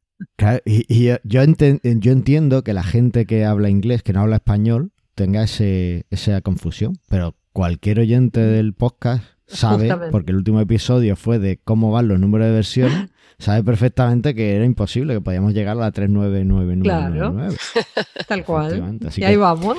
y, 0.65 1.05
yo, 1.05 1.15
yo, 1.23 1.41
entiendo 1.41 2.63
que 2.63 2.73
la 2.73 2.83
gente 2.83 3.25
que 3.25 3.45
habla 3.45 3.69
inglés, 3.69 4.03
que 4.03 4.13
no 4.13 4.21
habla 4.21 4.37
español, 4.37 4.91
tenga 5.13 5.43
ese, 5.43 6.05
esa 6.09 6.41
confusión, 6.41 6.97
pero 7.09 7.35
cualquier 7.53 7.99
oyente 7.99 8.39
del 8.39 8.73
podcast 8.73 9.34
sabe, 9.47 9.89
porque 10.11 10.31
el 10.31 10.37
último 10.37 10.59
episodio 10.59 11.15
fue 11.15 11.39
de 11.39 11.59
cómo 11.63 11.91
van 11.91 12.07
los 12.07 12.19
números 12.19 12.47
de 12.47 12.53
versiones, 12.53 13.09
sabe 13.37 13.63
perfectamente 13.63 14.33
que 14.33 14.55
era 14.55 14.65
imposible, 14.65 15.13
que 15.13 15.21
podíamos 15.21 15.53
llegar 15.53 15.77
a 15.77 15.81
la 15.81 15.91
399999. 15.91 16.77
Claro, 16.83 17.55
tal 18.27 18.45
cual. 18.45 18.99
y 19.15 19.23
ahí 19.23 19.35
vamos. 19.35 19.77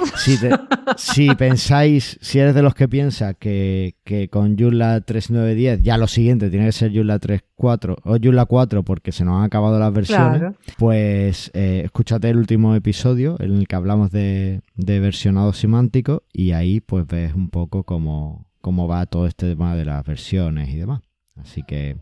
Si, 0.97 1.35
pensáis, 1.39 2.19
si 2.21 2.39
eres 2.39 2.55
de 2.55 2.63
los 2.63 2.75
que 2.75 2.89
piensa 2.89 3.35
que, 3.35 3.95
con 4.31 4.57
Joomla 4.57 5.01
3910 5.01 5.83
ya 5.83 5.99
lo 5.99 6.07
siguiente 6.07 6.51
tiene 6.51 6.67
que 6.67 6.73
ser 6.73 6.93
Joomla 6.93 7.19
3.4 7.19 7.97
o 8.05 8.17
Joomla 8.23 8.45
4 8.45 8.83
porque 8.85 9.13
se 9.13 9.25
nos 9.25 9.39
han 9.39 9.45
acabado 9.45 9.79
las 9.79 9.93
versiones, 9.93 10.55
pues 10.79 11.51
eh, 11.55 11.83
escúchate 11.85 12.29
el 12.29 12.37
último 12.37 12.75
episodio 12.75 13.37
en 13.41 13.57
el 13.57 13.67
que 13.67 13.77
hablamos 13.77 14.11
de, 14.11 14.61
de 14.75 15.01
versionado 15.01 15.53
semántico 15.53 16.23
y 16.33 16.53
ahí 16.53 16.81
pues 16.81 17.07
ves 17.07 17.35
un 17.35 17.51
poco 17.51 17.85
cómo, 17.85 18.46
cómo 18.67 18.89
va 18.89 19.07
todo 19.07 19.29
este 19.29 19.51
tema 19.51 19.77
de 19.77 19.85
las 19.85 20.05
versiones 20.05 20.71
y 20.71 20.77
demás. 20.77 21.01
Así 21.37 21.63
que 21.63 21.99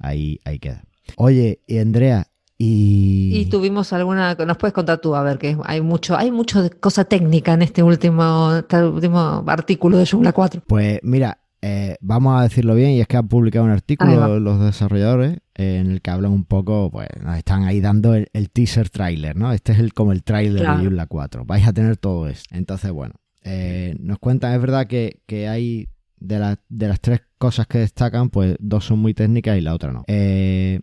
ahí, 0.00 0.40
ahí 0.44 0.58
queda. 0.58 0.82
Oye, 1.16 1.60
y 1.68 1.78
Andrea, 1.78 2.26
y... 2.58 3.30
y... 3.38 3.46
tuvimos 3.46 3.92
alguna, 3.92 4.34
nos 4.34 4.56
puedes 4.56 4.74
contar 4.74 4.98
tú, 4.98 5.14
a 5.14 5.22
ver, 5.22 5.38
que 5.38 5.56
hay 5.64 5.80
mucho, 5.80 6.16
hay 6.16 6.32
mucho 6.32 6.60
de 6.60 6.70
cosa 6.70 7.04
técnica 7.04 7.52
en 7.52 7.62
este 7.62 7.84
último, 7.84 8.52
este 8.52 8.82
último 8.82 9.44
artículo 9.46 9.96
de 9.96 10.06
Joomla 10.06 10.32
4. 10.32 10.62
Pues 10.66 10.98
mira, 11.04 11.38
eh, 11.62 11.96
vamos 12.00 12.40
a 12.40 12.42
decirlo 12.42 12.74
bien, 12.74 12.90
y 12.90 13.00
es 13.00 13.06
que 13.06 13.16
han 13.16 13.28
publicado 13.28 13.66
un 13.66 13.70
artículo 13.70 14.40
los 14.40 14.58
desarrolladores 14.58 15.38
eh, 15.54 15.78
en 15.78 15.92
el 15.92 16.02
que 16.02 16.10
hablan 16.10 16.32
un 16.32 16.46
poco, 16.46 16.90
pues 16.90 17.06
nos 17.22 17.36
están 17.36 17.62
ahí 17.62 17.80
dando 17.80 18.16
el, 18.16 18.50
teaser 18.52 18.90
trailer, 18.90 19.36
¿no? 19.36 19.52
Este 19.52 19.70
es 19.70 19.78
el 19.78 19.94
como 19.94 20.10
el 20.10 20.24
trailer 20.24 20.62
de 20.62 20.66
Joomla 20.66 21.06
4. 21.06 21.44
Vais 21.44 21.64
a 21.64 21.72
tener 21.72 21.96
todo 21.96 22.26
esto. 22.26 22.52
Entonces, 22.56 22.90
bueno, 22.90 23.14
eh, 23.44 23.94
nos 24.00 24.18
cuentan, 24.18 24.52
es 24.54 24.60
verdad 24.60 24.88
que, 24.88 25.20
que 25.26 25.46
hay 25.46 25.88
de, 26.20 26.56
de, 26.68 26.88
las 26.88 27.00
tres 27.00 27.22
cosas 27.38 27.66
que 27.66 27.78
destacan, 27.78 28.30
pues 28.30 28.56
dos 28.60 28.84
son 28.84 28.98
muy 28.98 29.14
técnicas 29.14 29.58
y 29.58 29.60
la 29.60 29.74
otra 29.74 29.92
no. 29.92 30.04
Eh, 30.06 30.80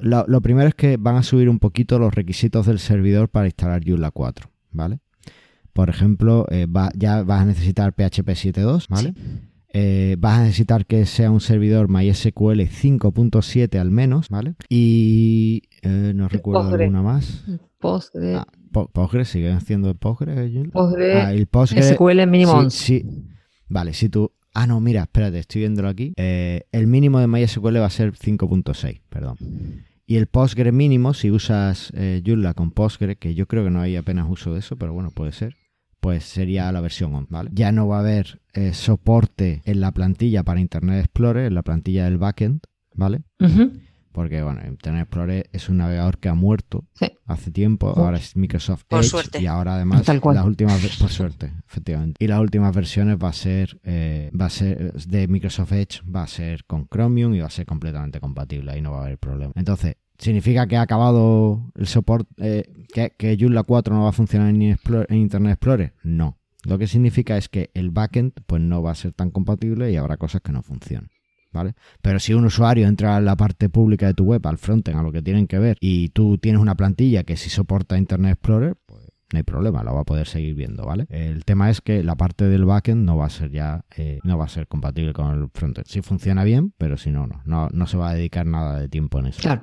lo, 0.00 0.40
primero 0.40 0.68
es 0.68 0.74
que 0.74 0.96
van 0.96 1.16
a 1.16 1.22
subir 1.22 1.48
un 1.48 1.58
poquito 1.58 1.98
los 1.98 2.14
requisitos 2.14 2.66
del 2.66 2.78
servidor 2.78 3.28
para 3.28 3.46
instalar 3.46 3.82
Joomla 3.84 4.10
4, 4.10 4.48
¿vale? 4.72 5.00
Por 5.72 5.90
ejemplo, 5.90 6.46
eh, 6.50 6.66
ya 6.96 7.22
vas 7.22 7.42
a 7.42 7.44
necesitar 7.44 7.92
PHP 7.92 8.28
7.2, 8.28 8.88
¿vale? 8.88 9.14
Eh, 9.72 10.16
vas 10.18 10.38
a 10.38 10.42
necesitar 10.44 10.86
que 10.86 11.04
sea 11.04 11.30
un 11.30 11.40
servidor 11.40 11.88
MySQL 11.88 12.60
5.7 12.62 13.78
al 13.78 13.90
menos, 13.90 14.30
¿vale? 14.30 14.54
Y 14.68 15.62
no 15.82 16.28
recuerdo 16.28 16.74
alguna 16.74 17.02
más. 17.02 17.44
Postgre. 17.78 18.36
Ah, 18.36 18.46
Postgre, 18.72 19.24
sigue 19.24 19.52
haciendo 19.52 19.90
el 19.90 19.96
Postgre. 19.96 20.70
Postgre, 20.72 21.12
ah, 21.14 21.32
el 21.32 21.46
Postgre 21.46 21.82
SQL 21.82 22.26
mínimo. 22.26 22.68
sí, 22.70 23.04
Vale, 23.68 23.92
si 23.92 24.08
tú 24.08 24.32
Ah, 24.58 24.66
no, 24.66 24.80
mira, 24.80 25.02
espérate, 25.02 25.38
estoy 25.38 25.60
viéndolo 25.60 25.90
aquí. 25.90 26.14
Eh, 26.16 26.62
el 26.72 26.86
mínimo 26.86 27.20
de 27.20 27.26
MySQL 27.26 27.76
va 27.76 27.84
a 27.84 27.90
ser 27.90 28.14
5.6, 28.14 29.02
perdón. 29.10 29.36
Y 30.06 30.16
el 30.16 30.28
Postgre 30.28 30.72
mínimo, 30.72 31.12
si 31.12 31.30
usas 31.30 31.92
eh, 31.94 32.22
Joomla 32.24 32.54
con 32.54 32.70
Postgre, 32.70 33.16
que 33.16 33.34
yo 33.34 33.46
creo 33.46 33.64
que 33.64 33.70
no 33.70 33.82
hay 33.82 33.96
apenas 33.96 34.26
uso 34.30 34.54
de 34.54 34.60
eso, 34.60 34.76
pero 34.76 34.94
bueno, 34.94 35.10
puede 35.10 35.32
ser, 35.32 35.56
pues 36.00 36.24
sería 36.24 36.72
la 36.72 36.80
versión 36.80 37.14
on, 37.14 37.26
¿vale? 37.28 37.50
Ya 37.52 37.70
no 37.70 37.86
va 37.86 37.98
a 37.98 38.00
haber 38.00 38.40
eh, 38.54 38.72
soporte 38.72 39.60
en 39.66 39.80
la 39.80 39.92
plantilla 39.92 40.42
para 40.42 40.58
Internet 40.58 41.04
Explorer, 41.04 41.44
en 41.44 41.54
la 41.54 41.62
plantilla 41.62 42.04
del 42.04 42.16
backend, 42.16 42.60
¿vale? 42.94 43.24
Porque 44.16 44.42
bueno, 44.42 44.62
Internet 44.66 45.02
Explorer 45.02 45.50
es 45.52 45.68
un 45.68 45.76
navegador 45.76 46.16
que 46.16 46.30
ha 46.30 46.34
muerto 46.34 46.86
hace 47.26 47.50
tiempo, 47.50 47.92
ahora 47.94 48.16
es 48.16 48.34
Microsoft 48.34 48.84
Edge 48.88 49.42
y 49.42 49.46
ahora 49.46 49.74
además 49.74 50.08
las 50.08 50.46
últimas 50.46 50.96
por 50.98 51.10
suerte, 51.10 51.52
efectivamente. 51.68 52.24
Y 52.24 52.26
las 52.26 52.40
últimas 52.40 52.74
versiones 52.74 53.18
va 53.22 53.28
a 53.28 53.34
ser 53.34 53.78
eh, 53.84 54.30
va 54.32 54.46
a 54.46 54.50
ser 54.50 54.94
de 54.94 55.28
Microsoft 55.28 55.70
Edge 55.72 56.00
va 56.02 56.22
a 56.22 56.26
ser 56.28 56.64
con 56.64 56.88
Chromium 56.88 57.34
y 57.34 57.40
va 57.40 57.48
a 57.48 57.50
ser 57.50 57.66
completamente 57.66 58.18
compatible, 58.18 58.72
ahí 58.72 58.80
no 58.80 58.92
va 58.92 59.00
a 59.00 59.04
haber 59.04 59.18
problema. 59.18 59.52
Entonces, 59.54 59.96
¿Significa 60.16 60.66
que 60.66 60.78
ha 60.78 60.80
acabado 60.80 61.70
el 61.74 61.86
soporte, 61.86 62.32
eh, 62.38 62.86
que, 62.94 63.12
que 63.18 63.36
Joomla 63.38 63.64
4 63.64 63.94
no 63.94 64.04
va 64.04 64.08
a 64.08 64.12
funcionar 64.12 64.48
en, 64.48 64.62
en, 64.62 64.78
Internet 65.14 65.52
Explorer? 65.52 65.92
No. 66.04 66.38
Lo 66.64 66.78
que 66.78 66.86
significa 66.86 67.36
es 67.36 67.50
que 67.50 67.70
el 67.74 67.90
backend 67.90 68.32
pues 68.46 68.62
no 68.62 68.82
va 68.82 68.92
a 68.92 68.94
ser 68.94 69.12
tan 69.12 69.30
compatible 69.30 69.92
y 69.92 69.96
habrá 69.96 70.16
cosas 70.16 70.40
que 70.40 70.52
no 70.52 70.62
funcionen. 70.62 71.10
Pero 72.02 72.18
si 72.18 72.34
un 72.34 72.44
usuario 72.44 72.86
entra 72.86 73.16
a 73.16 73.20
la 73.20 73.36
parte 73.36 73.68
pública 73.68 74.06
de 74.06 74.14
tu 74.14 74.24
web, 74.24 74.46
al 74.46 74.58
frontend, 74.58 74.98
a 74.98 75.02
lo 75.02 75.12
que 75.12 75.22
tienen 75.22 75.46
que 75.46 75.58
ver, 75.58 75.76
y 75.80 76.10
tú 76.10 76.38
tienes 76.38 76.60
una 76.60 76.74
plantilla 76.74 77.24
que 77.24 77.36
sí 77.36 77.50
soporta 77.50 77.98
Internet 77.98 78.32
Explorer, 78.32 78.76
pues 78.86 79.06
no 79.32 79.38
hay 79.38 79.42
problema, 79.42 79.82
lo 79.82 79.94
va 79.94 80.02
a 80.02 80.04
poder 80.04 80.26
seguir 80.28 80.54
viendo, 80.54 80.84
¿vale? 80.84 81.06
El 81.08 81.44
tema 81.44 81.68
es 81.68 81.80
que 81.80 82.04
la 82.04 82.14
parte 82.14 82.44
del 82.44 82.64
backend 82.64 83.04
no 83.04 83.16
va 83.16 83.26
a 83.26 83.30
ser 83.30 83.50
ya, 83.50 83.84
eh, 83.96 84.20
no 84.22 84.38
va 84.38 84.44
a 84.44 84.48
ser 84.48 84.68
compatible 84.68 85.12
con 85.12 85.36
el 85.36 85.48
frontend. 85.52 85.86
Sí 85.88 86.00
funciona 86.00 86.44
bien, 86.44 86.72
pero 86.78 86.96
si 86.96 87.10
no, 87.10 87.26
no, 87.44 87.68
no, 87.72 87.86
se 87.86 87.96
va 87.96 88.10
a 88.10 88.14
dedicar 88.14 88.46
nada 88.46 88.78
de 88.78 88.88
tiempo 88.88 89.18
en 89.18 89.26
eso. 89.26 89.40
Claro. 89.42 89.62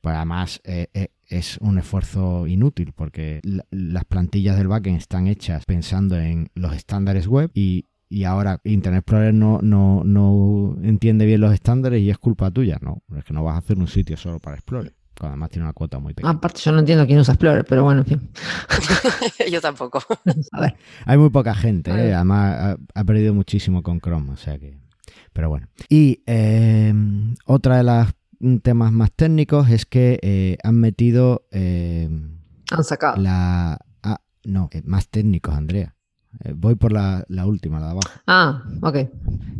Pues 0.00 0.14
además 0.14 0.60
eh, 0.64 0.86
eh, 0.94 1.08
es 1.26 1.58
un 1.58 1.78
esfuerzo 1.78 2.46
inútil 2.46 2.92
porque 2.94 3.40
las 3.42 4.04
plantillas 4.04 4.56
del 4.56 4.68
backend 4.68 4.96
están 4.96 5.26
hechas 5.26 5.66
pensando 5.66 6.18
en 6.18 6.50
los 6.54 6.74
estándares 6.74 7.26
web 7.26 7.50
y 7.52 7.86
y 8.12 8.24
ahora 8.24 8.60
Internet 8.64 9.02
Explorer 9.02 9.32
no, 9.32 9.60
no, 9.62 10.02
no 10.04 10.76
entiende 10.82 11.24
bien 11.26 11.40
los 11.40 11.54
estándares 11.54 12.02
y 12.02 12.10
es 12.10 12.18
culpa 12.18 12.50
tuya. 12.50 12.76
No, 12.82 13.02
es 13.16 13.24
que 13.24 13.32
no 13.32 13.44
vas 13.44 13.54
a 13.54 13.58
hacer 13.58 13.78
un 13.78 13.86
sitio 13.86 14.16
solo 14.16 14.40
para 14.40 14.56
Explorer. 14.56 14.92
Además 15.20 15.50
tiene 15.50 15.64
una 15.64 15.72
cuota 15.72 16.00
muy 16.00 16.12
pequeña. 16.12 16.32
Aparte, 16.32 16.60
yo 16.60 16.72
no 16.72 16.80
entiendo 16.80 17.06
quién 17.06 17.20
usa 17.20 17.34
Explorer, 17.34 17.64
pero 17.64 17.84
bueno, 17.84 18.00
en 18.00 18.06
fin. 18.06 18.30
yo 19.52 19.60
tampoco. 19.60 20.00
a 20.52 20.60
ver. 20.60 20.76
Hay 21.04 21.18
muy 21.18 21.30
poca 21.30 21.54
gente, 21.54 21.92
¿eh? 21.92 22.12
además 22.12 22.78
ha, 22.94 23.04
perdido 23.04 23.32
muchísimo 23.32 23.82
con 23.82 24.00
Chrome, 24.00 24.32
o 24.32 24.36
sea 24.36 24.58
que. 24.58 24.76
Pero 25.32 25.48
bueno. 25.48 25.68
Y 25.88 26.24
eh, 26.26 26.92
otra 27.44 27.76
de 27.76 27.84
los 27.84 28.60
temas 28.62 28.90
más 28.90 29.12
técnicos 29.12 29.70
es 29.70 29.86
que 29.86 30.18
eh, 30.20 30.58
han 30.64 30.74
metido. 30.80 31.46
han 31.52 32.82
sacado. 32.82 33.22
La. 33.22 33.78
Ah, 34.02 34.20
no, 34.42 34.68
más 34.84 35.08
técnicos, 35.08 35.54
Andrea. 35.54 35.94
Eh, 36.44 36.54
voy 36.56 36.76
por 36.76 36.92
la, 36.92 37.24
última, 37.44 37.80
la 37.80 37.86
de 37.86 37.92
abajo. 37.92 38.10
Ah, 38.26 38.62
ok. 38.82 38.96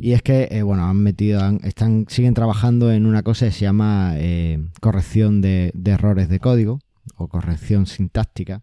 Y 0.00 0.12
es 0.12 0.22
que, 0.22 0.48
eh, 0.50 0.62
bueno, 0.62 0.85
han 0.85 0.96
metido, 0.96 1.40
están, 1.62 2.06
siguen 2.09 2.35
trabajando 2.35 2.92
en 2.92 3.06
una 3.06 3.22
cosa 3.22 3.46
que 3.46 3.52
se 3.52 3.61
llama 3.61 4.12
eh, 4.16 4.68
corrección 4.80 5.40
de, 5.40 5.72
errores 5.85 6.28
de 6.28 6.38
código 6.40 6.80
o 7.16 7.28
corrección 7.28 7.87
sintáctica. 7.87 8.62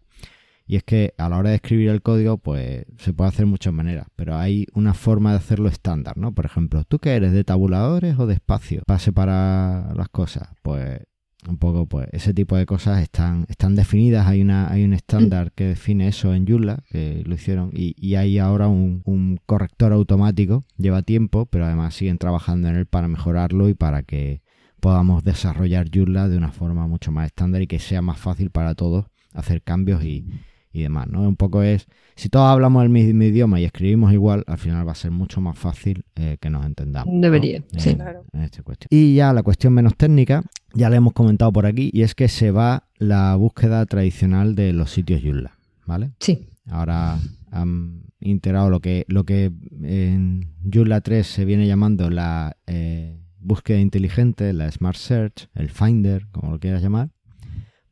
Y 0.66 0.76
es 0.76 0.84
que 0.84 1.14
a 1.16 1.30
la 1.30 1.38
hora 1.38 1.50
de 1.50 1.56
escribir 1.56 1.88
el 1.88 2.02
código, 2.02 2.36
pues 2.36 2.84
se 2.98 3.14
puede 3.14 3.28
hacer 3.28 3.46
de 3.46 3.50
muchas 3.50 3.72
maneras, 3.72 4.06
pero 4.16 4.36
hay 4.36 4.66
una 4.74 4.92
forma 4.92 5.30
de 5.30 5.38
hacerlo 5.38 5.68
estándar, 5.68 6.18
¿no? 6.18 6.32
Por 6.32 6.44
ejemplo, 6.44 6.84
¿tú 6.84 6.98
qué 6.98 7.16
eres? 7.16 7.32
¿De 7.32 7.42
tabuladores 7.42 8.18
o 8.18 8.26
de 8.26 8.34
espacio? 8.34 8.82
Para 8.86 8.98
separar 8.98 9.96
las 9.96 10.10
cosas. 10.10 10.48
Pues 10.62 11.00
un 11.46 11.56
poco 11.56 11.86
pues 11.86 12.08
ese 12.12 12.34
tipo 12.34 12.56
de 12.56 12.66
cosas 12.66 13.02
están 13.02 13.46
están 13.48 13.74
definidas. 13.74 14.26
Hay 14.26 14.42
una 14.42 14.70
hay 14.70 14.84
un 14.84 14.92
estándar 14.92 15.52
que 15.52 15.64
define 15.64 16.08
eso 16.08 16.34
en 16.34 16.46
Joomla 16.46 16.82
que 16.90 17.22
lo 17.24 17.34
hicieron 17.34 17.70
y, 17.72 17.94
y 17.96 18.16
hay 18.16 18.38
ahora 18.38 18.68
un, 18.68 19.02
un, 19.04 19.38
corrector 19.46 19.92
automático. 19.92 20.64
Lleva 20.76 21.02
tiempo 21.02 21.46
pero 21.46 21.66
además 21.66 21.94
siguen 21.94 22.18
trabajando 22.18 22.68
en 22.68 22.76
él 22.76 22.86
para 22.86 23.08
mejorarlo 23.08 23.68
y 23.68 23.74
para 23.74 24.02
que 24.02 24.42
podamos 24.80 25.24
desarrollar 25.24 25.88
Joomla 25.92 26.28
de 26.28 26.36
una 26.36 26.52
forma 26.52 26.86
mucho 26.86 27.12
más 27.12 27.26
estándar 27.26 27.62
y 27.62 27.66
que 27.66 27.78
sea 27.78 28.02
más 28.02 28.18
fácil 28.18 28.50
para 28.50 28.74
todos 28.74 29.06
hacer 29.32 29.62
cambios 29.62 30.02
y, 30.04 30.26
y 30.72 30.82
demás, 30.82 31.08
¿no? 31.08 31.22
Un 31.22 31.36
poco 31.36 31.62
es, 31.62 31.86
si 32.14 32.28
todos 32.28 32.46
hablamos 32.46 32.82
el 32.82 32.88
mismo 32.88 33.22
idioma 33.22 33.60
y 33.60 33.64
escribimos 33.64 34.12
igual, 34.12 34.44
al 34.46 34.58
final 34.58 34.86
va 34.86 34.92
a 34.92 34.96
ser 34.96 35.10
mucho 35.10 35.40
más 35.40 35.58
fácil 35.58 36.04
eh, 36.16 36.36
que 36.40 36.50
nos 36.50 36.64
entendamos. 36.64 37.14
Debería, 37.20 37.62
sí. 37.76 37.94
Claro. 37.94 38.24
cuestión. 38.64 38.88
Y 38.90 39.14
ya 39.14 39.32
la 39.32 39.42
cuestión 39.42 39.72
menos 39.72 39.96
técnica, 39.96 40.42
ya 40.74 40.90
la 40.90 40.96
hemos 40.96 41.12
comentado 41.12 41.52
por 41.52 41.66
aquí, 41.66 41.90
y 41.92 42.02
es 42.02 42.14
que 42.14 42.28
se 42.28 42.50
va 42.50 42.88
la 42.98 43.34
búsqueda 43.36 43.84
tradicional 43.86 44.54
de 44.54 44.72
los 44.72 44.90
sitios 44.90 45.22
Joomla, 45.22 45.58
¿vale? 45.86 46.12
Sí. 46.20 46.46
Ahora 46.70 47.18
han 47.50 48.02
integrado 48.20 48.68
lo 48.68 48.80
que, 48.80 49.04
lo 49.08 49.24
que 49.24 49.52
en 49.82 50.52
Joomla 50.70 51.00
3 51.00 51.26
se 51.26 51.44
viene 51.44 51.66
llamando 51.66 52.10
la 52.10 52.56
eh, 52.66 53.18
búsqueda 53.38 53.80
inteligente, 53.80 54.52
la 54.52 54.70
Smart 54.70 54.96
Search, 54.96 55.48
el 55.54 55.70
Finder, 55.70 56.26
como 56.30 56.52
lo 56.52 56.60
quieras 56.60 56.82
llamar 56.82 57.10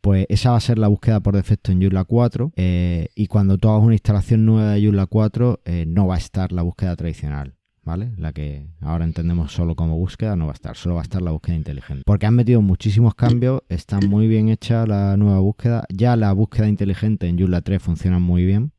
pues 0.07 0.25
esa 0.29 0.53
va 0.53 0.57
a 0.59 0.61
ser 0.61 0.79
la 0.79 0.87
búsqueda 0.87 1.19
por 1.19 1.35
defecto 1.35 1.73
en 1.73 1.83
Joomla 1.83 2.05
4 2.05 2.53
eh, 2.55 3.09
y 3.17 3.27
cuando 3.27 3.59
tú 3.59 3.69
hagas 3.69 3.83
una 3.83 3.95
instalación 3.95 4.47
nueva 4.47 4.75
de 4.75 4.85
Joomla 4.85 5.07
4 5.07 5.63
eh, 5.65 5.85
no 5.89 6.07
va 6.07 6.15
a 6.15 6.19
estar 6.19 6.53
la 6.53 6.63
búsqueda 6.63 6.95
tradicional. 6.95 7.57
¿Vale? 7.83 8.13
La 8.17 8.33
que 8.33 8.69
ahora 8.81 9.05
entendemos 9.05 9.51
solo 9.51 9.75
como 9.75 9.97
búsqueda 9.97 10.37
no 10.37 10.47
va 10.47 10.53
a 10.53 10.55
estar, 10.55 10.77
solo 10.77 10.95
va 10.95 11.01
a 11.01 11.03
estar 11.03 11.23
la 11.23 11.33
búsqueda 11.33 11.57
inteligente. 11.57 12.05
Porque 12.07 12.27
han 12.27 12.37
metido 12.37 12.63
muchísimos 12.63 13.17
cambios, 13.17 13.63
está 13.69 13.99
muy 13.99 14.29
bien 14.29 14.49
hecha 14.49 14.87
la 14.87 15.17
nueva 15.17 15.41
búsqueda. 15.41 15.85
Ya 15.93 16.15
la 16.15 16.33
búsqueda 16.33 16.69
inteligente 16.69 17.27
en 17.27 17.37
Joomla 17.37 17.63
3 17.63 17.83
funciona 17.83 18.21
muy 18.21 18.45
bien. 18.47 18.71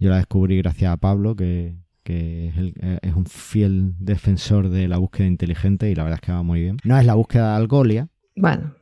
Yo 0.00 0.10
la 0.10 0.16
descubrí 0.16 0.58
gracias 0.58 0.92
a 0.92 0.96
Pablo, 0.96 1.36
que, 1.36 1.76
es, 2.04 2.54
eh, 2.56 2.98
es, 3.00 3.14
un 3.14 3.26
fiel 3.26 3.94
defensor 4.00 4.70
de 4.70 4.88
la 4.88 4.98
búsqueda 4.98 5.28
inteligente 5.28 5.88
y 5.88 5.94
la 5.94 6.02
verdad 6.02 6.18
es 6.20 6.26
que 6.26 6.32
va 6.32 6.42
muy 6.42 6.60
bien. 6.62 6.78
No 6.82 6.98
es 6.98 7.06
la 7.06 7.14
búsqueda 7.14 7.50
de 7.52 7.56
Algolia. 7.58 8.08
Bueno, 8.34 8.74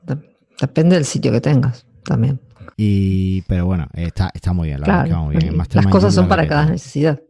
Depende 0.60 0.96
del 0.96 1.04
sitio 1.04 1.32
que 1.32 1.40
tengas 1.40 1.86
también. 2.04 2.40
Y, 2.76 3.42
pero 3.42 3.66
bueno, 3.66 3.88
está, 3.94 4.30
está 4.34 4.52
muy 4.52 4.68
bien, 4.68 4.80
la 4.80 5.06
Las 5.06 5.86
cosas 5.86 6.14
son 6.14 6.28
para 6.28 6.46
cada 6.46 6.66
necesidad. 6.66 7.20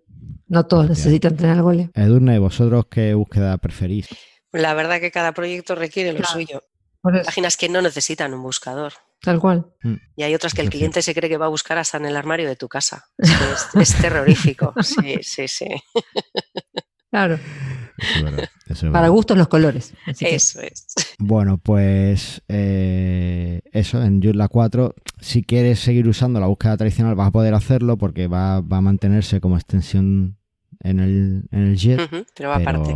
No 0.49 0.67
todos 0.67 0.89
necesitan 0.89 1.37
tener 1.37 1.57
Algolia. 1.57 1.91
Edurne, 1.95 2.39
¿vosotros 2.39 2.87
qué 2.91 3.15
búsqueda 3.15 3.59
preferís? 3.59 4.09
La 4.53 4.75
verdad 4.75 5.01
que 5.01 5.11
cada 5.11 5.33
proyecto 5.33 5.75
requiere 5.75 6.13
lo 6.13 6.25
suyo. 6.25 6.63
Páginas 7.03 7.57
que 7.57 7.69
no 7.69 7.83
necesitan 7.83 8.35
un 8.35 8.43
buscador. 8.43 8.93
Tal 9.21 9.41
cual. 9.41 9.67
Mm. 9.83 9.95
Y 10.17 10.23
hay 10.23 10.35
otras 10.35 10.55
que 10.55 10.63
el 10.63 10.71
cliente 10.71 11.03
se 11.03 11.15
cree 11.15 11.29
que 11.31 11.37
va 11.37 11.47
a 11.47 11.51
buscar 11.51 11.79
hasta 11.79 11.97
en 11.99 12.07
el 12.07 12.17
armario 12.17 12.49
de 12.49 12.57
tu 12.57 12.69
casa. 12.69 13.07
Es, 13.19 13.97
terrorífico. 14.01 14.75
Sí, 14.83 15.19
sí, 15.23 15.49
sí. 15.49 15.69
Claro. 17.11 17.39
Para 18.93 19.09
gustos 19.09 19.39
los 19.39 19.49
colores. 19.49 19.95
eso 20.07 20.61
es. 20.61 20.87
Bueno, 21.19 21.59
pues 21.59 22.43
eh, 22.49 23.61
eso, 23.73 24.03
en 24.03 24.23
Joomla 24.23 24.49
4, 24.49 24.95
si 25.21 25.43
quieres 25.43 25.79
seguir 25.79 26.09
usando 26.09 26.41
la 26.41 26.47
búsqueda 26.47 26.77
tradicional 26.77 27.15
vas 27.15 27.29
a 27.29 27.33
poder 27.33 27.55
hacerlo 27.55 27.97
porque 27.97 28.27
va, 28.27 28.57
a 28.57 28.63
mantenerse 28.63 29.41
como 29.41 29.57
extensión 29.57 30.37
en 30.81 31.01
el, 31.01 31.49
en 31.51 31.61
el 31.61 31.77
JET. 31.79 32.01
pero 32.35 32.51
va 32.51 32.57
aparte. 32.57 32.95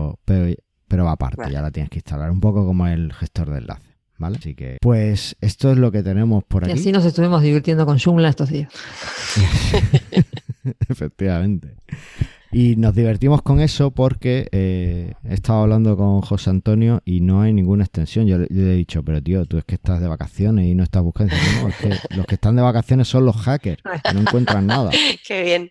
Pero, 0.89 1.05
va 1.05 1.13
aparte, 1.13 1.53
ya 1.53 1.63
la 1.63 1.71
tienes 1.71 1.89
que 1.89 1.99
instalar. 1.99 2.31
Un 2.33 2.41
poco 2.41 2.67
como 2.67 2.87
el 2.89 3.13
gestor 3.13 3.51
de 3.51 3.59
enlace. 3.59 3.91
¿Vale? 4.19 4.37
Así 4.37 4.55
que, 4.55 4.77
pues 4.83 5.35
esto 5.41 5.73
es 5.73 5.79
lo 5.79 5.91
que 5.91 6.03
tenemos 6.03 6.45
por 6.45 6.65
aquí. 6.65 6.73
Y 6.73 6.79
así 6.79 6.93
nos 6.93 7.07
estuvimos 7.07 7.41
divirtiendo 7.41 7.87
con 7.87 7.99
Joomla 7.99 8.29
estos 8.29 8.51
días. 8.51 8.71
Efectivamente. 10.89 11.77
Y 12.53 12.75
nos 12.77 12.95
divertimos 12.95 13.43
con 13.43 13.61
eso 13.61 13.93
porque 13.93 14.49
eh, 14.51 15.15
he 15.25 15.35
estado 15.35 15.63
hablando 15.63 15.97
con 15.97 16.21
José 16.21 16.51
Antonio 16.51 17.01
y 17.05 17.21
no 17.21 17.43
hay 17.43 17.53
ninguna 17.53 17.85
extensión. 17.85 18.27
Yo, 18.27 18.39
le 18.39 18.47
he 18.49 18.77
dicho, 18.77 19.05
pero 19.05 19.23
tío, 19.23 19.47
tú 19.47 19.59
es 19.59 19.65
que 19.65 19.77
estás 19.77 20.01
de 20.01 20.09
vacaciones 20.09 20.67
y 20.67 20.75
no 20.75 20.83
estás 20.83 21.03
buscando. 21.03 21.33
No, 21.63 21.69
es 21.69 21.77
que 21.77 22.17
los 22.17 22.27
que 22.27 22.35
están 22.35 22.57
de 22.57 22.63
vacaciones 22.63 23.07
son 23.07 23.25
los 23.25 23.37
hackers, 23.37 23.83
que 23.83 24.15
no 24.15 24.21
encuentran 24.21 24.67
nada. 24.67 24.91
Qué 25.27 25.45
bien. 25.45 25.71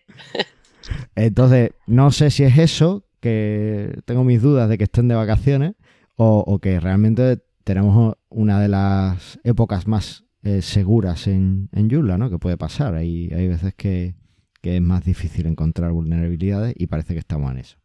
Entonces, 1.14 1.72
no 1.86 2.10
sé 2.12 2.30
si 2.30 2.44
es 2.44 2.56
eso, 2.56 3.04
que 3.20 3.98
tengo 4.06 4.24
mis 4.24 4.40
dudas 4.40 4.68
de 4.70 4.78
que 4.78 4.84
estén 4.84 5.08
de 5.08 5.14
vacaciones, 5.14 5.74
o, 6.16 6.58
que 6.58 6.80
realmente 6.80 7.42
tenemos 7.64 8.14
una 8.28 8.60
de 8.60 8.68
las 8.68 9.38
épocas 9.42 9.86
más 9.86 10.24
eh, 10.42 10.60
seguras 10.60 11.26
en, 11.26 11.70
en 11.72 11.88
Yula, 11.88 12.18
¿no? 12.18 12.28
Que 12.28 12.38
puede 12.38 12.58
pasar. 12.58 12.94
Hay, 12.94 13.30
hay 13.32 13.48
veces 13.48 13.72
que, 13.74 14.16
que 14.60 14.76
es 14.76 14.82
más 14.82 15.04
difícil 15.04 15.46
encontrar 15.46 15.92
vulnerabilidades 15.92 16.74
y 16.76 16.86
parece 16.86 17.14
que 17.14 17.20
estamos 17.20 17.50
en 17.52 17.58
eso. 17.58 17.76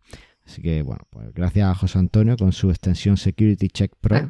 Así 0.46 0.62
que 0.62 0.84
bueno, 0.84 1.04
pues 1.10 1.34
gracias 1.34 1.70
a 1.70 1.76
José 1.76 2.00
Antonio 2.00 2.38
con 2.38 2.52
su 2.52 2.70
extensión 2.70 3.18
Security 3.18 3.68
Check 3.68 3.94
Pro. 4.00 4.30